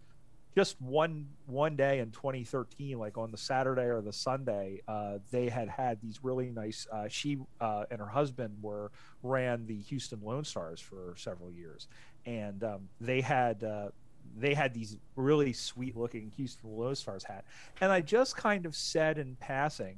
just 0.56 0.80
one 0.80 1.26
one 1.44 1.76
day 1.76 1.98
in 1.98 2.10
2013 2.10 2.98
like 2.98 3.18
on 3.18 3.30
the 3.30 3.36
saturday 3.36 3.84
or 3.84 4.00
the 4.00 4.12
sunday 4.12 4.80
uh, 4.88 5.18
they 5.30 5.48
had 5.48 5.68
had 5.68 6.00
these 6.00 6.20
really 6.22 6.48
nice 6.48 6.86
uh, 6.92 7.06
she 7.08 7.38
uh, 7.60 7.84
and 7.90 8.00
her 8.00 8.08
husband 8.08 8.56
were 8.62 8.90
ran 9.22 9.66
the 9.66 9.78
houston 9.82 10.20
lone 10.22 10.44
stars 10.44 10.80
for 10.80 11.14
several 11.16 11.52
years. 11.52 11.88
And 12.24 12.64
um, 12.64 12.88
they 13.00 13.20
had 13.20 13.62
uh, 13.62 13.88
they 14.36 14.54
had 14.54 14.74
these 14.74 14.96
really 15.14 15.52
sweet 15.52 15.96
looking 15.96 16.32
houston 16.36 16.70
lone 16.76 16.94
stars 16.94 17.24
hat. 17.24 17.44
And 17.80 17.92
i 17.92 18.00
just 18.00 18.36
kind 18.36 18.66
of 18.66 18.74
said 18.74 19.18
in 19.18 19.36
passing 19.36 19.96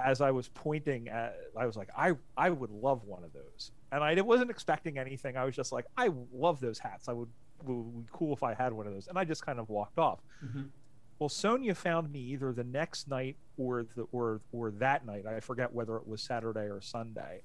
as 0.00 0.20
i 0.20 0.30
was 0.30 0.48
pointing 0.48 1.08
at 1.08 1.36
i 1.56 1.66
was 1.66 1.76
like 1.76 1.88
i 1.96 2.12
i 2.36 2.50
would 2.50 2.70
love 2.70 3.04
one 3.04 3.22
of 3.22 3.32
those. 3.32 3.70
And 3.92 4.02
i 4.02 4.20
wasn't 4.20 4.50
expecting 4.50 4.98
anything. 4.98 5.36
I 5.36 5.44
was 5.44 5.54
just 5.54 5.72
like 5.72 5.86
i 5.96 6.10
love 6.32 6.60
those 6.60 6.78
hats. 6.78 7.08
I 7.08 7.12
would 7.12 7.28
would 7.62 8.06
be 8.06 8.10
cool 8.12 8.34
if 8.34 8.42
I 8.42 8.54
had 8.54 8.72
one 8.72 8.86
of 8.86 8.92
those. 8.92 9.06
And 9.08 9.18
I 9.18 9.24
just 9.24 9.44
kind 9.44 9.58
of 9.58 9.68
walked 9.68 9.98
off. 9.98 10.20
Mm-hmm. 10.44 10.62
Well, 11.18 11.28
Sonia 11.28 11.74
found 11.74 12.10
me 12.12 12.20
either 12.20 12.52
the 12.52 12.64
next 12.64 13.08
night 13.08 13.36
or 13.56 13.86
the 13.96 14.06
or 14.12 14.40
or 14.52 14.72
that 14.72 15.06
night. 15.06 15.26
I 15.26 15.40
forget 15.40 15.72
whether 15.72 15.96
it 15.96 16.06
was 16.06 16.20
Saturday 16.20 16.68
or 16.68 16.80
Sunday, 16.80 17.42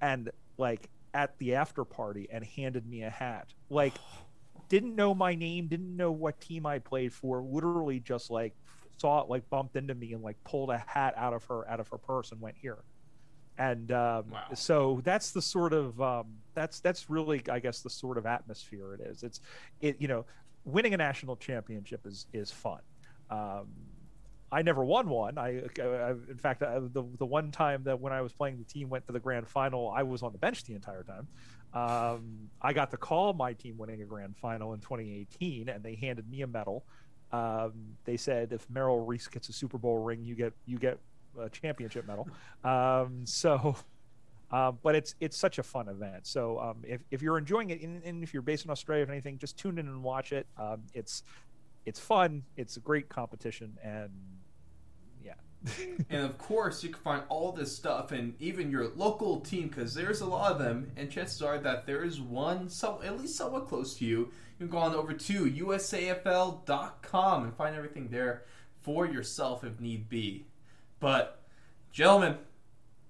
and 0.00 0.30
like 0.56 0.88
at 1.14 1.36
the 1.38 1.54
after 1.54 1.84
party 1.84 2.28
and 2.30 2.44
handed 2.44 2.86
me 2.86 3.02
a 3.02 3.10
hat. 3.10 3.52
Like, 3.70 3.94
didn't 4.68 4.94
know 4.94 5.14
my 5.14 5.34
name, 5.34 5.66
didn't 5.66 5.96
know 5.96 6.12
what 6.12 6.40
team 6.40 6.64
I 6.64 6.78
played 6.78 7.12
for. 7.12 7.42
Literally, 7.42 7.98
just 7.98 8.30
like 8.30 8.54
saw 8.98 9.22
it, 9.22 9.28
like 9.28 9.48
bumped 9.50 9.76
into 9.76 9.94
me 9.94 10.12
and 10.12 10.22
like 10.22 10.36
pulled 10.44 10.70
a 10.70 10.78
hat 10.86 11.14
out 11.16 11.32
of 11.32 11.44
her 11.46 11.68
out 11.68 11.80
of 11.80 11.88
her 11.88 11.98
purse 11.98 12.30
and 12.32 12.40
went 12.40 12.56
here 12.56 12.78
and 13.58 13.90
um, 13.90 14.30
wow. 14.30 14.44
so 14.54 15.00
that's 15.04 15.32
the 15.32 15.42
sort 15.42 15.72
of 15.72 16.00
um, 16.00 16.26
that's 16.54 16.80
that's 16.80 17.10
really 17.10 17.42
I 17.50 17.58
guess 17.58 17.80
the 17.80 17.90
sort 17.90 18.16
of 18.16 18.24
atmosphere 18.24 18.94
it 18.94 19.00
is. 19.00 19.22
It's 19.22 19.40
it 19.80 19.96
you 20.00 20.08
know 20.08 20.24
winning 20.64 20.94
a 20.94 20.96
national 20.96 21.36
championship 21.36 22.06
is 22.06 22.26
is 22.32 22.50
fun. 22.50 22.80
Um, 23.30 23.66
I 24.50 24.62
never 24.62 24.82
won 24.82 25.08
one. 25.08 25.36
I, 25.36 25.62
I 25.80 26.10
in 26.10 26.38
fact, 26.38 26.62
I, 26.62 26.78
the 26.78 27.04
the 27.18 27.26
one 27.26 27.50
time 27.50 27.82
that 27.84 28.00
when 28.00 28.12
I 28.12 28.22
was 28.22 28.32
playing, 28.32 28.58
the 28.58 28.64
team 28.64 28.88
went 28.88 29.06
to 29.08 29.12
the 29.12 29.20
grand 29.20 29.48
final. 29.48 29.90
I 29.90 30.04
was 30.04 30.22
on 30.22 30.32
the 30.32 30.38
bench 30.38 30.64
the 30.64 30.74
entire 30.74 31.02
time. 31.02 31.28
Um, 31.74 32.48
I 32.62 32.72
got 32.72 32.90
to 32.92 32.96
call 32.96 33.34
my 33.34 33.52
team 33.52 33.76
winning 33.76 34.00
a 34.00 34.06
grand 34.06 34.36
final 34.36 34.72
in 34.72 34.80
2018, 34.80 35.68
and 35.68 35.82
they 35.82 35.96
handed 35.96 36.30
me 36.30 36.42
a 36.42 36.46
medal. 36.46 36.84
Um, 37.30 37.72
they 38.04 38.16
said 38.16 38.52
if 38.52 38.68
Merrill 38.70 39.04
Reese 39.04 39.26
gets 39.26 39.50
a 39.50 39.52
Super 39.52 39.76
Bowl 39.76 39.98
ring, 39.98 40.24
you 40.24 40.34
get 40.34 40.54
you 40.64 40.78
get 40.78 40.98
a 41.40 41.50
championship 41.50 42.06
medal. 42.06 42.28
Um, 42.64 43.24
so 43.24 43.76
Um, 44.50 44.78
but 44.82 44.94
it's 44.94 45.14
it's 45.20 45.36
such 45.36 45.58
a 45.58 45.62
fun 45.62 45.88
event. 45.88 46.26
So 46.26 46.58
um, 46.58 46.78
if, 46.82 47.02
if 47.10 47.20
you're 47.20 47.36
enjoying 47.36 47.68
it, 47.70 47.82
and, 47.82 48.02
and 48.02 48.22
if 48.22 48.32
you're 48.32 48.42
based 48.42 48.64
in 48.64 48.70
Australia, 48.70 49.02
if 49.02 49.10
anything, 49.10 49.38
just 49.38 49.58
tune 49.58 49.78
in 49.78 49.86
and 49.86 50.02
watch 50.02 50.32
it. 50.32 50.46
Um, 50.56 50.84
it's 50.94 51.22
it's 51.84 52.00
fun. 52.00 52.42
It's 52.56 52.78
a 52.78 52.80
great 52.80 53.10
competition, 53.10 53.76
and 53.82 54.10
yeah. 55.22 55.34
and 56.10 56.24
of 56.24 56.38
course, 56.38 56.82
you 56.82 56.88
can 56.88 57.02
find 57.02 57.22
all 57.28 57.52
this 57.52 57.76
stuff 57.76 58.10
and 58.10 58.34
even 58.40 58.70
your 58.70 58.88
local 58.96 59.40
team 59.40 59.68
because 59.68 59.92
there's 59.92 60.22
a 60.22 60.26
lot 60.26 60.52
of 60.52 60.58
them, 60.58 60.92
and 60.96 61.10
chances 61.10 61.42
are 61.42 61.58
that 61.58 61.86
there 61.86 62.02
is 62.02 62.18
one, 62.18 62.70
some 62.70 63.00
at 63.04 63.20
least 63.20 63.36
somewhat 63.36 63.68
close 63.68 63.96
to 63.96 64.06
you. 64.06 64.30
You 64.58 64.66
can 64.66 64.68
go 64.68 64.78
on 64.78 64.94
over 64.94 65.12
to 65.12 65.44
usafl.com 65.44 66.64
and 67.44 67.54
find 67.54 67.76
everything 67.76 68.08
there 68.08 68.44
for 68.80 69.06
yourself 69.06 69.62
if 69.62 69.78
need 69.78 70.08
be. 70.08 70.46
But, 71.00 71.42
gentlemen, 71.92 72.38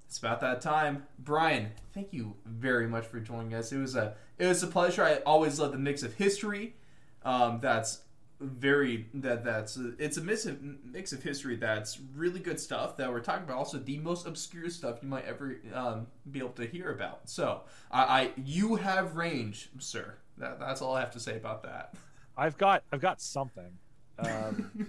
it's 0.09 0.19
about 0.19 0.41
that 0.41 0.61
time. 0.61 1.05
Brian, 1.19 1.71
thank 1.93 2.13
you 2.13 2.35
very 2.47 2.87
much 2.87 3.07
for 3.07 3.21
joining 3.21 3.55
us. 3.55 3.73
It 3.73 3.79
was 3.79 3.95
a 3.95 4.15
it 4.39 4.47
was 4.47 4.63
a 4.63 4.67
pleasure. 4.67 5.05
I 5.05 5.17
always 5.27 5.59
love 5.59 5.73
the 5.73 5.79
mix 5.79 6.03
of 6.03 6.15
history. 6.15 6.77
Um, 7.25 7.61
that's 7.61 8.01
very 8.41 9.07
that 9.13 9.45
that's 9.45 9.77
it's 9.99 10.17
a 10.17 10.23
mix 10.23 10.47
of, 10.47 10.63
mix 10.63 11.13
of 11.13 11.23
history 11.23 11.57
that's 11.57 11.99
really 12.15 12.41
good 12.41 12.59
stuff 12.59 12.97
that 12.97 13.11
we're 13.11 13.21
talking 13.21 13.45
about. 13.45 13.59
Also, 13.59 13.79
the 13.79 13.99
most 13.99 14.27
obscure 14.27 14.71
stuff 14.71 15.01
you 15.03 15.09
might 15.09 15.27
ever 15.27 15.61
um, 15.75 16.07
be 16.31 16.39
able 16.39 16.51
to 16.51 16.65
hear 16.65 16.91
about. 16.91 17.29
So, 17.29 17.63
I, 17.91 18.03
I 18.03 18.31
you 18.37 18.77
have 18.77 19.17
range, 19.17 19.71
sir. 19.79 20.15
That, 20.39 20.59
that's 20.59 20.81
all 20.81 20.95
I 20.95 21.01
have 21.01 21.11
to 21.13 21.21
say 21.21 21.37
about 21.37 21.65
that. 21.65 21.95
I've 22.37 22.57
got 22.57 22.83
I've 22.93 23.01
got 23.01 23.21
something. 23.21 23.77
Um, 24.19 24.71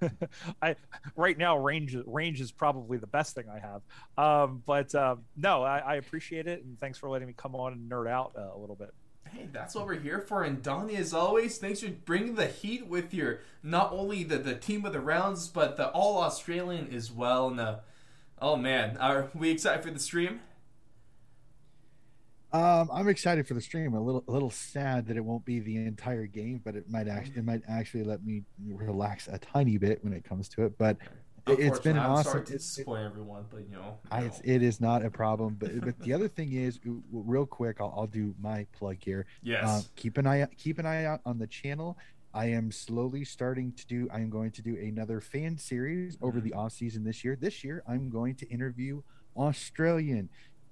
I 0.62 0.76
right 1.16 1.36
now 1.36 1.58
range 1.58 1.96
range 2.06 2.40
is 2.40 2.52
probably 2.52 2.98
the 2.98 3.06
best 3.06 3.34
thing 3.34 3.44
I 3.48 3.58
have. 3.58 3.82
Um, 4.16 4.62
but 4.66 4.94
um, 4.94 5.22
no, 5.36 5.62
I, 5.62 5.78
I, 5.78 5.94
appreciate 5.96 6.46
it 6.46 6.64
and 6.64 6.78
thanks 6.78 6.98
for 6.98 7.08
letting 7.08 7.28
me 7.28 7.34
come 7.36 7.54
on 7.54 7.72
and 7.72 7.90
nerd 7.90 8.08
out 8.08 8.32
uh, 8.36 8.54
a 8.54 8.58
little 8.58 8.76
bit. 8.76 8.92
Hey, 9.28 9.48
that's 9.52 9.74
what 9.74 9.86
we're 9.86 10.00
here 10.00 10.20
for. 10.20 10.42
And 10.42 10.62
Donnie, 10.62 10.96
as 10.96 11.14
always, 11.14 11.58
thanks 11.58 11.80
for 11.80 11.88
bringing 11.88 12.34
the 12.34 12.46
heat 12.46 12.86
with 12.86 13.14
your 13.14 13.40
not 13.62 13.92
only 13.92 14.24
the, 14.24 14.38
the 14.38 14.56
team 14.56 14.84
of 14.84 14.92
the 14.92 15.00
rounds, 15.00 15.48
but 15.48 15.76
the 15.76 15.88
all 15.90 16.18
Australian 16.18 16.92
as 16.92 17.12
well. 17.12 17.48
And 17.48 17.60
uh, 17.60 17.76
oh 18.40 18.56
man, 18.56 18.96
are 18.96 19.30
we 19.34 19.50
excited 19.50 19.84
for 19.84 19.90
the 19.90 20.00
stream? 20.00 20.40
Um, 22.52 22.90
I'm 22.92 23.08
excited 23.08 23.46
for 23.46 23.54
the 23.54 23.60
stream. 23.60 23.94
A 23.94 24.00
little, 24.00 24.24
a 24.26 24.30
little 24.32 24.50
sad 24.50 25.06
that 25.06 25.16
it 25.16 25.24
won't 25.24 25.44
be 25.44 25.60
the 25.60 25.76
entire 25.76 26.26
game, 26.26 26.60
but 26.64 26.74
it 26.74 26.90
might 26.90 27.06
actually, 27.06 27.36
it 27.36 27.44
might 27.44 27.62
actually 27.68 28.04
let 28.04 28.24
me 28.24 28.42
relax 28.66 29.28
a 29.28 29.38
tiny 29.38 29.78
bit 29.78 30.02
when 30.02 30.12
it 30.12 30.24
comes 30.24 30.48
to 30.50 30.64
it. 30.64 30.76
But 30.76 30.96
it's 31.46 31.78
been 31.78 31.96
an 31.96 32.02
I'm 32.04 32.10
awesome. 32.10 32.32
Sorry 32.32 32.44
to 32.46 32.52
disappoint 32.54 33.04
everyone, 33.04 33.44
but 33.50 33.60
you 33.68 33.76
know, 33.76 33.98
I, 34.10 34.22
it's, 34.24 34.40
it 34.44 34.62
is 34.62 34.80
not 34.80 35.04
a 35.04 35.10
problem. 35.10 35.56
But 35.58 35.80
but 35.80 35.98
the 36.00 36.12
other 36.12 36.28
thing 36.28 36.52
is, 36.52 36.80
real 37.12 37.46
quick, 37.46 37.76
I'll, 37.80 37.94
I'll 37.96 38.06
do 38.06 38.34
my 38.40 38.66
plug 38.72 38.96
here. 39.00 39.26
Yes. 39.42 39.64
Uh, 39.64 39.82
keep 39.96 40.18
an 40.18 40.26
eye 40.26 40.46
keep 40.56 40.78
an 40.80 40.86
eye 40.86 41.04
out 41.04 41.20
on 41.24 41.38
the 41.38 41.46
channel. 41.46 41.96
I 42.34 42.46
am 42.46 42.70
slowly 42.70 43.24
starting 43.24 43.72
to 43.72 43.86
do. 43.86 44.08
I 44.12 44.20
am 44.20 44.30
going 44.30 44.50
to 44.52 44.62
do 44.62 44.76
another 44.76 45.20
fan 45.20 45.56
series 45.58 46.16
over 46.22 46.38
Mm-hmm. 46.38 46.48
the 46.48 46.54
off 46.54 46.72
season 46.72 47.02
this 47.04 47.24
year. 47.24 47.36
This 47.40 47.64
year, 47.64 47.82
I'm 47.88 48.08
going 48.10 48.34
to 48.36 48.48
interview 48.48 49.02
Australian 49.36 50.28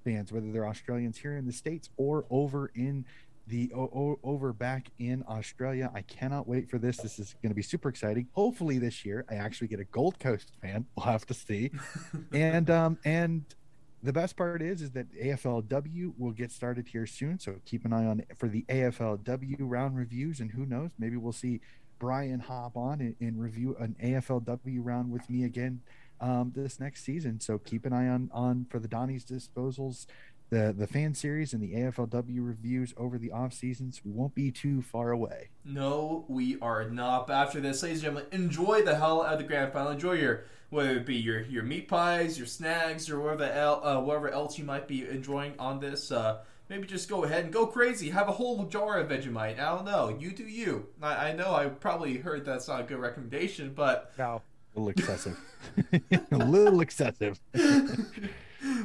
fans, 0.09 0.33
whether 0.33 0.51
they're 0.51 0.67
Australians 0.67 1.19
here 1.19 1.37
in 1.37 1.47
the 1.47 1.53
states 1.53 1.91
or 1.97 2.25
over 2.31 2.71
in 2.75 3.05
the 3.47 3.71
over 3.75 4.53
back 4.53 4.91
in 4.99 5.25
Australia. 5.29 5.91
I 5.95 6.03
cannot 6.03 6.47
wait 6.47 6.69
for 6.69 6.79
this. 6.79 6.99
This 6.99 7.19
is 7.19 7.35
going 7.43 7.51
to 7.51 7.55
be 7.55 7.63
super 7.63 7.89
exciting. 7.89 8.29
Hopefully 8.33 8.79
this 8.79 9.05
year 9.05 9.25
I 9.31 9.37
actually 9.37 9.69
get 9.69 9.81
a 9.81 9.85
Gold 9.85 10.19
Coast 10.19 10.53
fan. 10.61 10.87
We'll 10.97 11.07
have 11.07 11.27
to 11.27 11.35
see. 11.35 11.71
and 12.33 12.69
um 12.81 12.99
and 13.05 13.45
the 14.03 14.13
best 14.13 14.37
part 14.37 14.63
is 14.63 14.83
is 14.83 14.91
that 14.93 15.13
AFLW 15.15 16.13
will 16.19 16.33
get 16.33 16.53
started 16.53 16.89
here 16.89 17.07
soon. 17.07 17.39
So 17.39 17.57
keep 17.65 17.85
an 17.85 17.93
eye 17.93 18.05
on 18.05 18.23
for 18.37 18.49
the 18.49 18.65
AFLW 18.69 19.57
round 19.61 19.97
reviews 19.97 20.41
and 20.41 20.51
who 20.53 20.67
knows, 20.67 20.91
maybe 20.99 21.17
we'll 21.17 21.33
see 21.33 21.61
Brian 21.99 22.41
hop 22.41 22.77
on 22.77 23.01
and, 23.01 23.17
and 23.21 23.41
review 23.41 23.77
an 23.81 23.97
AFLW 24.03 24.79
round 24.83 25.11
with 25.11 25.29
me 25.31 25.45
again 25.45 25.81
um, 26.21 26.53
this 26.55 26.81
next 26.81 27.05
season. 27.05 27.41
So 27.41 27.59
keep 27.59 27.85
an 27.87 27.93
eye 27.93 28.09
on 28.09 28.31
on 28.33 28.67
for 28.71 28.79
the 28.79 28.89
Donnie's 28.89 29.25
disposals, 29.25 30.07
the 30.51 30.75
the 30.77 30.87
fan 30.87 31.15
series 31.15 31.53
and 31.53 31.63
the 31.63 31.75
AFLW 31.75 32.39
reviews 32.47 32.95
over 32.97 33.19
the 33.19 33.31
off 33.31 33.53
seasons. 33.53 34.01
We 34.05 34.13
won't 34.13 34.35
be 34.35 34.51
too 34.51 34.83
far 34.83 35.11
away. 35.11 35.51
No, 35.65 36.25
we 36.29 36.59
are 36.61 36.89
not. 36.89 37.27
But 37.27 37.35
after 37.35 37.61
this, 37.61 37.83
ladies 37.83 38.05
and 38.05 38.15
gentlemen, 38.17 38.45
enjoy 38.45 38.83
the 38.83 38.97
hell 38.97 39.23
out 39.23 39.35
of 39.35 39.39
the 39.39 39.45
grand 39.45 39.73
final. 39.73 39.93
Enjoy 39.93 40.13
your 40.13 40.45
whether 40.71 40.91
it 40.97 41.07
be 41.07 41.17
your 41.17 41.41
your 41.43 41.63
meat 41.63 41.89
pies, 41.89 42.39
your 42.39 42.47
snacks, 42.47 43.09
or 43.11 43.21
whatever 43.21 43.45
el- 43.45 43.85
uh, 43.87 44.01
whatever 44.01 44.29
else 44.31 44.59
you 44.59 44.65
might 44.65 44.89
be 44.89 45.07
enjoying 45.09 45.55
on 45.59 45.81
this. 45.81 46.11
Uh, 46.13 46.39
maybe 46.69 46.87
just 46.87 47.09
go 47.09 47.25
ahead 47.25 47.45
and 47.45 47.53
go 47.53 47.67
crazy. 47.67 48.11
Have 48.11 48.29
a 48.29 48.33
whole 48.33 48.65
jar 48.67 48.99
of 48.99 49.09
Vegemite. 49.09 49.59
I 49.59 49.75
don't 49.75 49.85
know. 49.87 50.09
You 50.19 50.33
do 50.33 50.45
you. 50.45 50.87
I, 51.03 51.29
I 51.31 51.33
know 51.33 51.55
I 51.55 51.67
probably 51.67 52.19
heard 52.19 52.45
that's 52.45 52.69
not 52.69 52.81
a 52.81 52.85
good 52.85 52.99
recommendation, 52.99 53.73
but 53.75 54.13
No, 54.19 54.43
A 54.77 54.81
little 54.81 54.91
excessive. 54.91 55.39
a 56.31 56.37
little 56.37 56.81
excessive. 56.81 57.41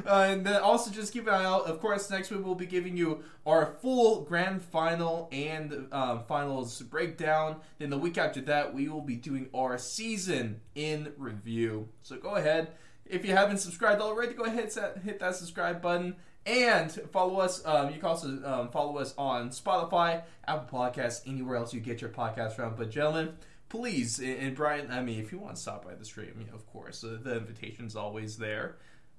Uh, 0.06 0.28
and 0.30 0.46
then 0.46 0.60
also 0.60 0.90
just 0.90 1.12
keep 1.12 1.26
an 1.26 1.34
eye 1.34 1.44
out. 1.44 1.66
Of 1.66 1.80
course, 1.80 2.08
next 2.10 2.30
week 2.30 2.44
we'll 2.44 2.54
be 2.54 2.66
giving 2.66 2.96
you 2.96 3.24
our 3.44 3.74
full 3.80 4.22
grand 4.22 4.62
final 4.62 5.28
and 5.32 5.88
um, 5.92 6.24
finals 6.28 6.80
breakdown. 6.82 7.56
Then 7.78 7.90
the 7.90 7.98
week 7.98 8.16
after 8.16 8.40
that, 8.42 8.72
we 8.72 8.88
will 8.88 9.00
be 9.00 9.16
doing 9.16 9.48
our 9.54 9.78
season 9.78 10.60
in 10.74 11.12
review. 11.16 11.88
So 12.02 12.16
go 12.16 12.36
ahead. 12.36 12.72
If 13.04 13.24
you 13.24 13.32
haven't 13.32 13.58
subscribed 13.58 14.00
already, 14.00 14.34
go 14.34 14.44
ahead 14.44 14.72
and 14.76 15.02
hit 15.02 15.18
that 15.20 15.36
subscribe 15.36 15.82
button 15.82 16.16
and 16.46 16.92
follow 17.12 17.40
us. 17.40 17.64
Um, 17.64 17.90
you 17.90 17.96
can 17.96 18.06
also 18.06 18.28
um, 18.44 18.70
follow 18.70 18.98
us 18.98 19.14
on 19.18 19.50
Spotify, 19.50 20.22
Apple 20.46 20.78
Podcasts, 20.78 21.22
anywhere 21.26 21.56
else 21.56 21.74
you 21.74 21.80
get 21.80 22.00
your 22.00 22.10
podcast 22.10 22.52
from. 22.52 22.74
But 22.76 22.90
gentlemen, 22.90 23.34
please, 23.74 24.20
and 24.20 24.54
Brian, 24.54 24.90
I 24.90 25.02
mean, 25.02 25.18
if 25.18 25.32
you 25.32 25.38
want 25.38 25.56
to 25.56 25.60
stop 25.60 25.84
by 25.84 25.94
the 25.94 26.04
stream, 26.04 26.46
of 26.52 26.66
course, 26.66 27.02
uh, 27.02 27.18
the 27.22 27.36
invitation's 27.36 27.96
always 27.96 28.36
there. 28.36 28.76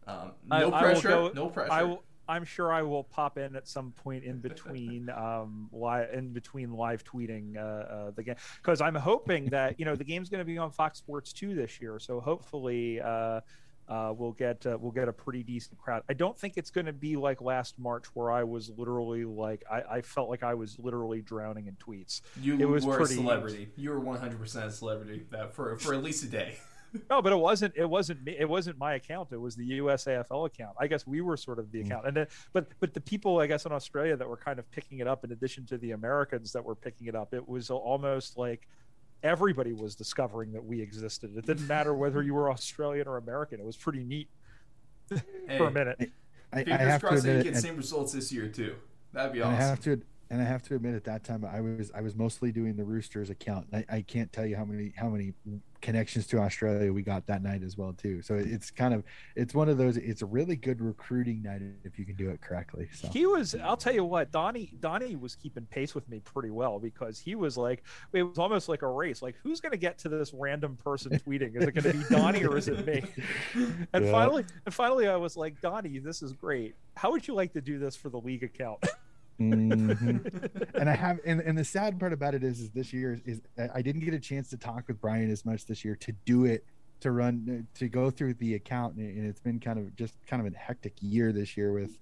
Um, 0.07 0.31
no 0.47 0.73
I 0.73 0.81
pressure. 0.81 1.07
go- 1.09 1.31
no 1.33 1.49
pressure. 1.49 1.71
I 1.71 1.83
will. 1.83 2.03
I'm 2.27 2.43
sure 2.43 2.73
I 2.73 2.81
will 2.81 3.03
pop 3.03 3.37
in 3.37 3.55
at 3.55 3.67
some 3.67 3.91
point 3.91 4.23
in 4.23 4.39
between 4.39 5.09
um 5.15 5.69
li- 5.71 6.07
in 6.11 6.33
between 6.33 6.73
live 6.73 7.03
tweeting 7.03 7.55
uh, 7.55 7.59
uh 7.61 8.11
the 8.11 8.23
game 8.23 8.35
because 8.57 8.81
I'm 8.81 8.95
hoping 8.95 9.45
that 9.47 9.79
you 9.79 9.85
know 9.85 9.95
the 9.95 10.03
game's 10.03 10.29
going 10.29 10.39
to 10.39 10.45
be 10.45 10.57
on 10.57 10.71
Fox 10.71 10.97
Sports 10.97 11.33
2 11.33 11.53
this 11.53 11.79
year 11.79 11.99
so 11.99 12.19
hopefully 12.19 12.99
uh 12.99 13.41
uh, 13.87 14.13
we'll 14.17 14.31
get 14.31 14.65
uh, 14.65 14.77
we'll 14.79 14.91
get 14.91 15.07
a 15.07 15.13
pretty 15.13 15.43
decent 15.43 15.77
crowd. 15.77 16.03
I 16.09 16.13
don't 16.13 16.37
think 16.37 16.53
it's 16.57 16.71
going 16.71 16.85
to 16.87 16.93
be 16.93 17.15
like 17.15 17.41
last 17.41 17.77
March 17.77 18.05
where 18.13 18.31
I 18.31 18.43
was 18.43 18.71
literally 18.77 19.25
like 19.25 19.63
I, 19.71 19.81
I 19.97 20.01
felt 20.01 20.29
like 20.29 20.43
I 20.43 20.53
was 20.55 20.77
literally 20.79 21.21
drowning 21.21 21.67
in 21.67 21.75
tweets. 21.75 22.21
you 22.41 22.57
it 22.59 22.65
was 22.65 22.85
were 22.85 22.97
pretty- 22.97 23.13
a 23.13 23.17
celebrity. 23.17 23.69
You 23.75 23.91
were 23.91 23.99
100 23.99 24.39
percent 24.39 24.65
a 24.65 24.71
celebrity 24.71 25.25
that 25.31 25.53
for 25.53 25.77
for 25.77 25.93
at 25.93 26.03
least 26.03 26.23
a 26.23 26.27
day. 26.27 26.57
No, 27.09 27.21
but 27.21 27.33
it 27.33 27.37
wasn't. 27.37 27.73
It 27.75 27.89
wasn't 27.89 28.23
me. 28.23 28.37
It 28.39 28.47
wasn't 28.47 28.77
my 28.77 28.93
account. 28.93 29.27
It 29.33 29.41
was 29.41 29.53
the 29.57 29.79
USAFL 29.79 30.45
account. 30.47 30.77
I 30.79 30.87
guess 30.87 31.05
we 31.05 31.19
were 31.19 31.35
sort 31.35 31.59
of 31.59 31.69
the 31.69 31.79
Mm. 31.83 31.87
account, 31.87 32.07
and 32.07 32.15
then, 32.15 32.27
but 32.53 32.67
but 32.79 32.93
the 32.93 33.01
people, 33.01 33.39
I 33.39 33.47
guess, 33.47 33.65
in 33.65 33.73
Australia 33.73 34.15
that 34.15 34.25
were 34.29 34.37
kind 34.37 34.59
of 34.59 34.71
picking 34.71 34.99
it 34.99 35.07
up, 35.07 35.25
in 35.25 35.33
addition 35.33 35.65
to 35.65 35.77
the 35.77 35.91
Americans 35.91 36.53
that 36.53 36.63
were 36.63 36.75
picking 36.75 37.07
it 37.07 37.15
up, 37.15 37.33
it 37.33 37.45
was 37.49 37.69
almost 37.69 38.37
like 38.37 38.69
everybody 39.25 39.73
was 39.73 39.95
discovering 39.95 40.53
that 40.53 40.63
we 40.63 40.79
existed. 40.81 41.35
It 41.35 41.45
didn't 41.45 41.67
matter 41.67 41.93
whether 41.93 42.21
you 42.21 42.35
were 42.35 42.51
Australian 42.51 43.07
or 43.07 43.17
American. 43.17 43.59
It 43.59 43.65
was 43.65 43.75
pretty 43.75 44.03
neat 44.03 44.29
for 45.57 45.67
a 45.67 45.71
minute. 45.71 46.11
I, 46.53 46.59
I 46.59 46.63
Fingers 46.63 46.79
have 46.79 47.01
to 47.01 47.07
crossed 47.07 47.23
that 47.23 47.29
you 47.29 47.39
admit, 47.39 47.53
get 47.53 47.57
it, 47.57 47.61
same 47.61 47.75
results 47.75 48.13
this 48.13 48.31
year 48.31 48.47
too. 48.47 48.75
That'd 49.11 49.33
be 49.33 49.41
and 49.41 49.49
I 49.49 49.55
have 49.55 49.81
to 49.81 50.01
and 50.29 50.41
I 50.41 50.45
have 50.45 50.61
to 50.63 50.75
admit 50.75 50.95
at 50.95 51.03
that 51.05 51.23
time 51.23 51.43
I 51.43 51.59
was 51.59 51.91
I 51.93 52.01
was 52.01 52.15
mostly 52.15 52.51
doing 52.51 52.75
the 52.75 52.83
Roosters 52.83 53.29
account. 53.29 53.67
I, 53.73 53.85
I 53.89 54.01
can't 54.01 54.31
tell 54.31 54.45
you 54.45 54.55
how 54.55 54.65
many 54.65 54.93
how 54.95 55.09
many 55.09 55.33
connections 55.85 56.25
to 56.27 56.39
Australia 56.39 56.91
we 56.91 57.03
got 57.03 57.25
that 57.27 57.43
night 57.43 57.61
as 57.63 57.77
well 57.77 57.93
too. 57.93 58.21
So 58.21 58.33
it's 58.35 58.71
kind 58.71 58.93
of 58.93 59.03
it's 59.35 59.53
one 59.53 59.69
of 59.69 59.77
those 59.77 59.97
it's 59.97 60.21
a 60.23 60.25
really 60.25 60.55
good 60.55 60.81
recruiting 60.81 61.43
night 61.43 61.61
if 61.83 61.99
you 61.99 62.05
can 62.05 62.15
do 62.15 62.29
it 62.31 62.41
correctly. 62.41 62.89
So 62.93 63.07
He 63.09 63.25
was. 63.25 63.55
I'll 63.63 63.77
tell 63.77 63.93
you 63.93 64.03
what, 64.03 64.31
Donnie. 64.31 64.71
Donnie 64.79 65.15
was 65.15 65.35
keeping 65.35 65.65
pace 65.67 65.93
with 65.93 66.09
me 66.09 66.19
pretty 66.19 66.49
well 66.49 66.79
because 66.79 67.19
he 67.19 67.35
was 67.35 67.55
like, 67.57 67.83
it 68.13 68.23
was 68.23 68.39
almost 68.39 68.67
like 68.67 68.81
a 68.81 68.87
race. 68.87 69.21
Like, 69.21 69.35
who's 69.43 69.61
going 69.61 69.71
to 69.71 69.77
get 69.77 69.97
to 69.99 70.09
this 70.09 70.33
random 70.33 70.75
person 70.83 71.11
tweeting? 71.19 71.55
Is 71.55 71.63
it 71.67 71.73
going 71.75 71.93
to 71.93 71.93
be 71.93 72.03
Donnie 72.09 72.43
or 72.43 72.57
is 72.57 72.67
it 72.67 72.85
me? 72.85 73.03
And 73.93 74.05
Yeah. 74.05 74.11
finally, 74.11 74.45
and 74.65 74.73
finally, 74.73 75.07
I 75.07 75.15
was 75.15 75.37
like, 75.37 75.61
Donnie, 75.61 75.99
this 75.99 76.21
is 76.23 76.33
great. 76.33 76.75
How 76.95 77.11
would 77.11 77.27
you 77.27 77.35
like 77.35 77.53
to 77.53 77.61
do 77.61 77.77
this 77.79 77.95
for 77.95 78.09
the 78.09 78.19
league 78.19 78.43
account? 78.43 78.79
Mhm. 79.39 80.71
and 80.75 80.89
I 80.89 80.95
have 80.95 81.19
and, 81.25 81.41
and 81.41 81.57
the 81.57 81.65
sad 81.65 81.99
part 81.99 82.13
about 82.13 82.35
it 82.35 82.43
is 82.43 82.59
is 82.59 82.69
this 82.71 82.93
year 82.93 83.19
is 83.25 83.41
I 83.73 83.81
didn't 83.81 84.01
get 84.01 84.13
a 84.13 84.19
chance 84.19 84.49
to 84.51 84.57
talk 84.57 84.87
with 84.87 85.01
Brian 85.01 85.29
as 85.29 85.45
much 85.45 85.65
this 85.65 85.83
year 85.83 85.95
to 85.97 86.13
do 86.25 86.45
it 86.45 86.65
to 87.01 87.11
run 87.11 87.67
to 87.75 87.89
go 87.89 88.09
through 88.09 88.35
the 88.35 88.55
account 88.55 88.95
and 88.95 89.25
it's 89.25 89.41
been 89.41 89.59
kind 89.59 89.77
of 89.77 89.93
just 89.95 90.15
kind 90.25 90.45
of 90.45 90.53
a 90.53 90.57
hectic 90.57 90.93
year 91.01 91.33
this 91.33 91.57
year 91.57 91.73
with 91.73 91.97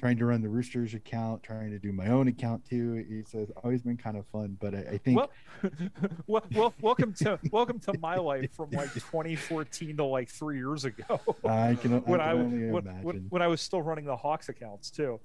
trying 0.00 0.16
to 0.16 0.24
run 0.24 0.40
the 0.40 0.48
Roosters 0.48 0.94
account, 0.94 1.42
trying 1.42 1.70
to 1.70 1.78
do 1.78 1.92
my 1.92 2.06
own 2.06 2.26
account 2.26 2.64
too. 2.64 3.04
It's, 3.06 3.34
it's 3.34 3.52
always 3.62 3.82
been 3.82 3.98
kind 3.98 4.16
of 4.16 4.24
fun, 4.28 4.56
but 4.58 4.74
I, 4.74 4.78
I 4.92 4.98
think 4.98 5.18
Well, 5.18 5.30
well, 6.26 6.42
well, 6.54 6.74
welcome 6.80 7.12
to 7.14 7.38
welcome 7.52 7.78
to 7.80 7.92
my 7.98 8.16
life 8.16 8.50
from 8.54 8.70
like 8.70 8.94
2014 8.94 9.98
to 9.98 10.04
like 10.04 10.30
three 10.30 10.56
years 10.56 10.86
ago. 10.86 11.20
I 11.44 11.74
can, 11.74 11.92
I 11.92 11.98
when 12.06 12.20
can 12.20 12.20
I, 12.20 12.34
when, 12.34 12.52
imagine. 12.72 13.02
when, 13.02 13.16
when 13.28 13.42
I 13.42 13.46
was 13.46 13.60
still 13.60 13.82
running 13.82 14.06
the 14.06 14.16
Hawks 14.16 14.48
accounts 14.48 14.90
too. 14.90 15.20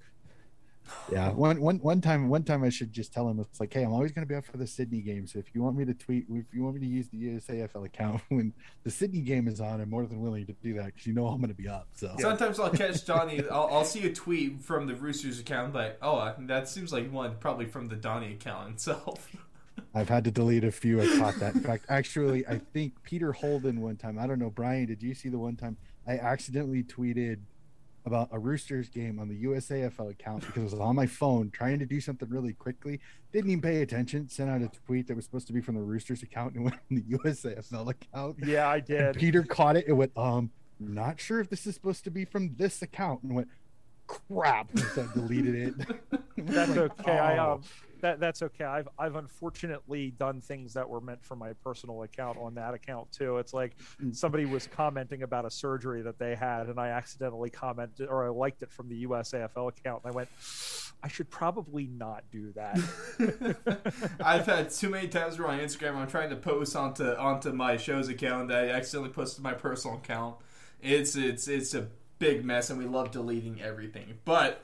Yeah, 1.11 1.29
one 1.33 1.59
one 1.59 1.77
one 1.79 2.01
time, 2.01 2.29
one 2.29 2.43
time 2.43 2.63
I 2.63 2.69
should 2.69 2.91
just 2.91 3.13
tell 3.13 3.27
him 3.29 3.39
it's 3.39 3.59
like, 3.59 3.73
hey, 3.73 3.83
I'm 3.83 3.93
always 3.93 4.11
going 4.11 4.25
to 4.25 4.29
be 4.29 4.35
up 4.35 4.45
for 4.45 4.57
the 4.57 4.67
Sydney 4.67 5.01
game. 5.01 5.27
So 5.27 5.39
if 5.39 5.53
you 5.53 5.61
want 5.61 5.77
me 5.77 5.85
to 5.85 5.93
tweet, 5.93 6.25
if 6.29 6.45
you 6.53 6.63
want 6.63 6.75
me 6.75 6.81
to 6.81 6.87
use 6.87 7.07
the 7.09 7.17
USAFL 7.17 7.85
account 7.85 8.21
when 8.29 8.53
the 8.83 8.91
Sydney 8.91 9.21
game 9.21 9.47
is 9.47 9.59
on, 9.59 9.81
I'm 9.81 9.89
more 9.89 10.05
than 10.05 10.21
willing 10.21 10.45
to 10.47 10.53
do 10.53 10.73
that 10.75 10.85
because 10.87 11.05
you 11.05 11.13
know 11.13 11.27
I'm 11.27 11.37
going 11.37 11.49
to 11.49 11.55
be 11.55 11.67
up. 11.67 11.87
So 11.95 12.15
Sometimes 12.19 12.59
I'll 12.59 12.69
catch 12.69 13.05
Johnny. 13.07 13.41
I'll, 13.49 13.69
I'll 13.71 13.85
see 13.85 14.05
a 14.05 14.13
tweet 14.13 14.61
from 14.61 14.87
the 14.87 14.95
Roosters 14.95 15.39
account, 15.39 15.73
like, 15.73 15.97
oh, 16.01 16.33
that 16.39 16.67
seems 16.69 16.91
like 16.91 17.11
one 17.11 17.35
probably 17.39 17.65
from 17.65 17.87
the 17.87 17.95
Donnie 17.95 18.33
account 18.33 18.73
itself. 18.73 19.29
I've 19.93 20.09
had 20.09 20.25
to 20.25 20.31
delete 20.31 20.63
a 20.63 20.71
few. 20.71 21.01
I 21.01 21.17
caught 21.17 21.39
that. 21.39 21.55
In 21.55 21.61
fact, 21.61 21.85
actually, 21.89 22.45
I 22.47 22.59
think 22.73 23.01
Peter 23.03 23.31
Holden 23.31 23.79
one 23.81 23.95
time. 23.95 24.19
I 24.19 24.27
don't 24.27 24.39
know, 24.39 24.49
Brian. 24.49 24.87
Did 24.87 25.01
you 25.01 25.13
see 25.13 25.29
the 25.29 25.37
one 25.37 25.55
time 25.55 25.77
I 26.07 26.17
accidentally 26.17 26.83
tweeted 26.83 27.39
about 28.05 28.29
a 28.31 28.39
Roosters 28.39 28.89
game 28.89 29.19
on 29.19 29.27
the 29.27 29.43
USAFL 29.45 30.11
account 30.11 30.41
because 30.45 30.61
it 30.61 30.63
was 30.63 30.73
on 30.75 30.95
my 30.95 31.05
phone 31.05 31.49
trying 31.51 31.79
to 31.79 31.85
do 31.85 31.99
something 31.99 32.29
really 32.29 32.53
quickly. 32.53 32.99
Didn't 33.33 33.49
even 33.49 33.61
pay 33.61 33.81
attention. 33.81 34.29
Sent 34.29 34.49
out 34.49 34.61
a 34.61 34.69
tweet 34.85 35.07
that 35.07 35.15
was 35.15 35.25
supposed 35.25 35.47
to 35.47 35.53
be 35.53 35.61
from 35.61 35.75
the 35.75 35.81
Roosters 35.81 36.23
account 36.23 36.55
and 36.55 36.63
went 36.63 36.75
on 36.91 36.97
the 36.97 37.17
USAFL 37.17 37.89
account. 37.89 38.37
Yeah, 38.45 38.67
I 38.67 38.77
And 38.77 38.85
did. 38.85 39.15
Peter 39.15 39.43
caught 39.43 39.75
it 39.75 39.87
and 39.87 39.97
went, 39.97 40.11
um, 40.15 40.51
not 40.79 41.19
sure 41.19 41.39
if 41.39 41.49
this 41.49 41.65
is 41.65 41.73
supposed 41.73 42.03
to 42.03 42.11
be 42.11 42.25
from 42.25 42.55
this 42.57 42.81
account 42.81 43.23
and 43.23 43.35
went, 43.35 43.47
crap. 44.07 44.69
And 44.71 44.81
so 44.93 45.07
I 45.09 45.13
deleted 45.13 45.55
it. 45.55 46.21
That's 46.37 46.69
Like, 46.75 46.99
okay. 46.99 47.17
I 47.17 47.37
oh. 47.37 47.53
um, 47.53 47.63
that 48.05 48.19
that's 48.19 48.41
okay. 48.43 48.63
I've 48.63 48.87
I've 48.99 49.15
unfortunately 49.15 50.11
done 50.11 50.39
things 50.39 50.73
that 50.75 50.87
were 50.87 51.01
meant 51.01 51.23
for 51.25 51.35
my 51.35 51.53
personal 51.63 52.03
account 52.03 52.37
on 52.37 52.53
that 52.55 52.73
account 52.75 53.11
too. 53.11 53.37
It's 53.37 53.53
like 53.53 53.75
Mm. 54.01 54.15
somebody 54.15 54.45
was 54.45 54.67
commenting 54.67 55.23
about 55.23 55.45
a 55.45 55.49
surgery 55.49 56.01
that 56.03 56.19
they 56.19 56.35
had, 56.35 56.67
and 56.67 56.79
I 56.79 56.89
accidentally 56.89 57.49
commented 57.49 58.07
or 58.09 58.25
I 58.25 58.29
liked 58.29 58.61
it 58.61 58.71
from 58.71 58.89
the 58.89 59.05
USAFL 59.05 59.69
account, 59.69 60.03
and 60.03 60.11
I 60.13 60.15
went, 60.15 60.29
I 61.03 61.07
should 61.07 61.29
probably 61.29 61.87
not 61.87 62.23
do 62.31 62.51
that. 62.53 62.77
I've 64.23 64.45
had 64.45 64.69
too 64.69 64.89
many 64.89 65.07
times 65.07 65.39
where 65.39 65.47
on 65.47 65.59
Instagram 65.59 65.95
I'm 65.95 66.07
trying 66.07 66.29
to 66.29 66.35
post 66.35 66.75
onto 66.75 67.05
onto 67.05 67.51
my 67.51 67.77
show's 67.77 68.07
account 68.09 68.49
that 68.49 68.65
I 68.65 68.69
accidentally 68.69 69.11
posted 69.13 69.43
my 69.43 69.53
personal 69.53 69.97
account. 69.97 70.35
It's 70.81 71.15
it's 71.15 71.47
it's 71.47 71.73
a 71.73 71.87
big 72.19 72.45
mess, 72.45 72.69
and 72.69 72.77
we 72.79 72.85
love 72.85 73.11
deleting 73.11 73.61
everything. 73.61 74.19
But 74.25 74.63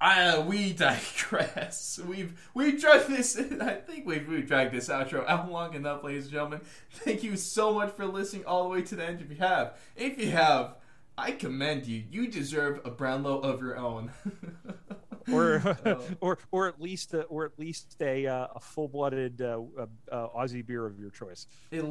I 0.00 0.38
we 0.40 0.72
digress. 0.72 1.98
We've 2.06 2.38
we've 2.54 2.80
dragged 2.80 3.08
this. 3.08 3.36
I 3.60 3.74
think 3.74 4.06
we've 4.06 4.28
we've 4.28 4.46
dragged 4.46 4.74
this 4.74 4.88
outro 4.88 5.26
out 5.26 5.50
long 5.50 5.74
enough, 5.74 6.04
ladies 6.04 6.24
and 6.24 6.32
gentlemen. 6.32 6.60
Thank 6.90 7.22
you 7.22 7.36
so 7.36 7.72
much 7.72 7.92
for 7.94 8.06
listening 8.06 8.44
all 8.44 8.64
the 8.64 8.68
way 8.68 8.82
to 8.82 8.96
the 8.96 9.04
end. 9.04 9.20
If 9.20 9.30
you 9.30 9.36
have, 9.36 9.78
if 9.96 10.18
you 10.18 10.30
have. 10.30 10.76
I 11.18 11.32
commend 11.32 11.86
you. 11.86 12.04
You 12.10 12.28
deserve 12.28 12.82
a 12.84 12.90
Brownlow 12.90 13.38
of 13.38 13.62
your 13.62 13.78
own. 13.78 14.10
or 15.32 15.78
or 16.20 16.38
or 16.50 16.68
at 16.68 16.80
least 16.80 17.14
a, 17.14 17.22
or 17.22 17.46
at 17.46 17.58
least 17.58 17.96
a 18.00 18.26
uh, 18.26 18.48
a 18.54 18.60
full 18.60 18.88
blooded 18.88 19.40
uh, 19.40 19.60
uh, 19.78 19.86
uh, 20.12 20.28
Aussie 20.36 20.64
beer 20.64 20.84
of 20.84 20.98
your 20.98 21.10
choice. 21.10 21.46
at, 21.72 21.82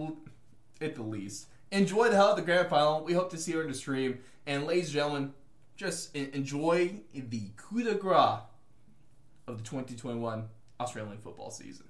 at 0.80 0.95
the 0.95 1.02
least. 1.02 1.48
Enjoy 1.72 2.10
the 2.10 2.15
hell 2.15 2.32
of 2.32 2.36
the 2.36 2.44
grand 2.44 2.69
final. 2.69 3.03
We 3.03 3.14
hope 3.14 3.32
to 3.32 3.38
see 3.38 3.53
you 3.53 3.61
on 3.61 3.68
the 3.68 3.73
stream. 3.73 4.19
And 4.45 4.65
ladies 4.68 4.86
and 4.86 4.94
gentlemen, 4.94 5.34
just 5.76 6.15
enjoy 6.15 7.02
the 7.14 7.49
coup 7.57 7.84
de 7.84 7.95
grace 7.95 8.39
of 9.47 9.57
the 9.57 9.64
2021 9.64 10.47
Australian 10.80 11.18
football 11.18 11.52
season. 11.52 11.85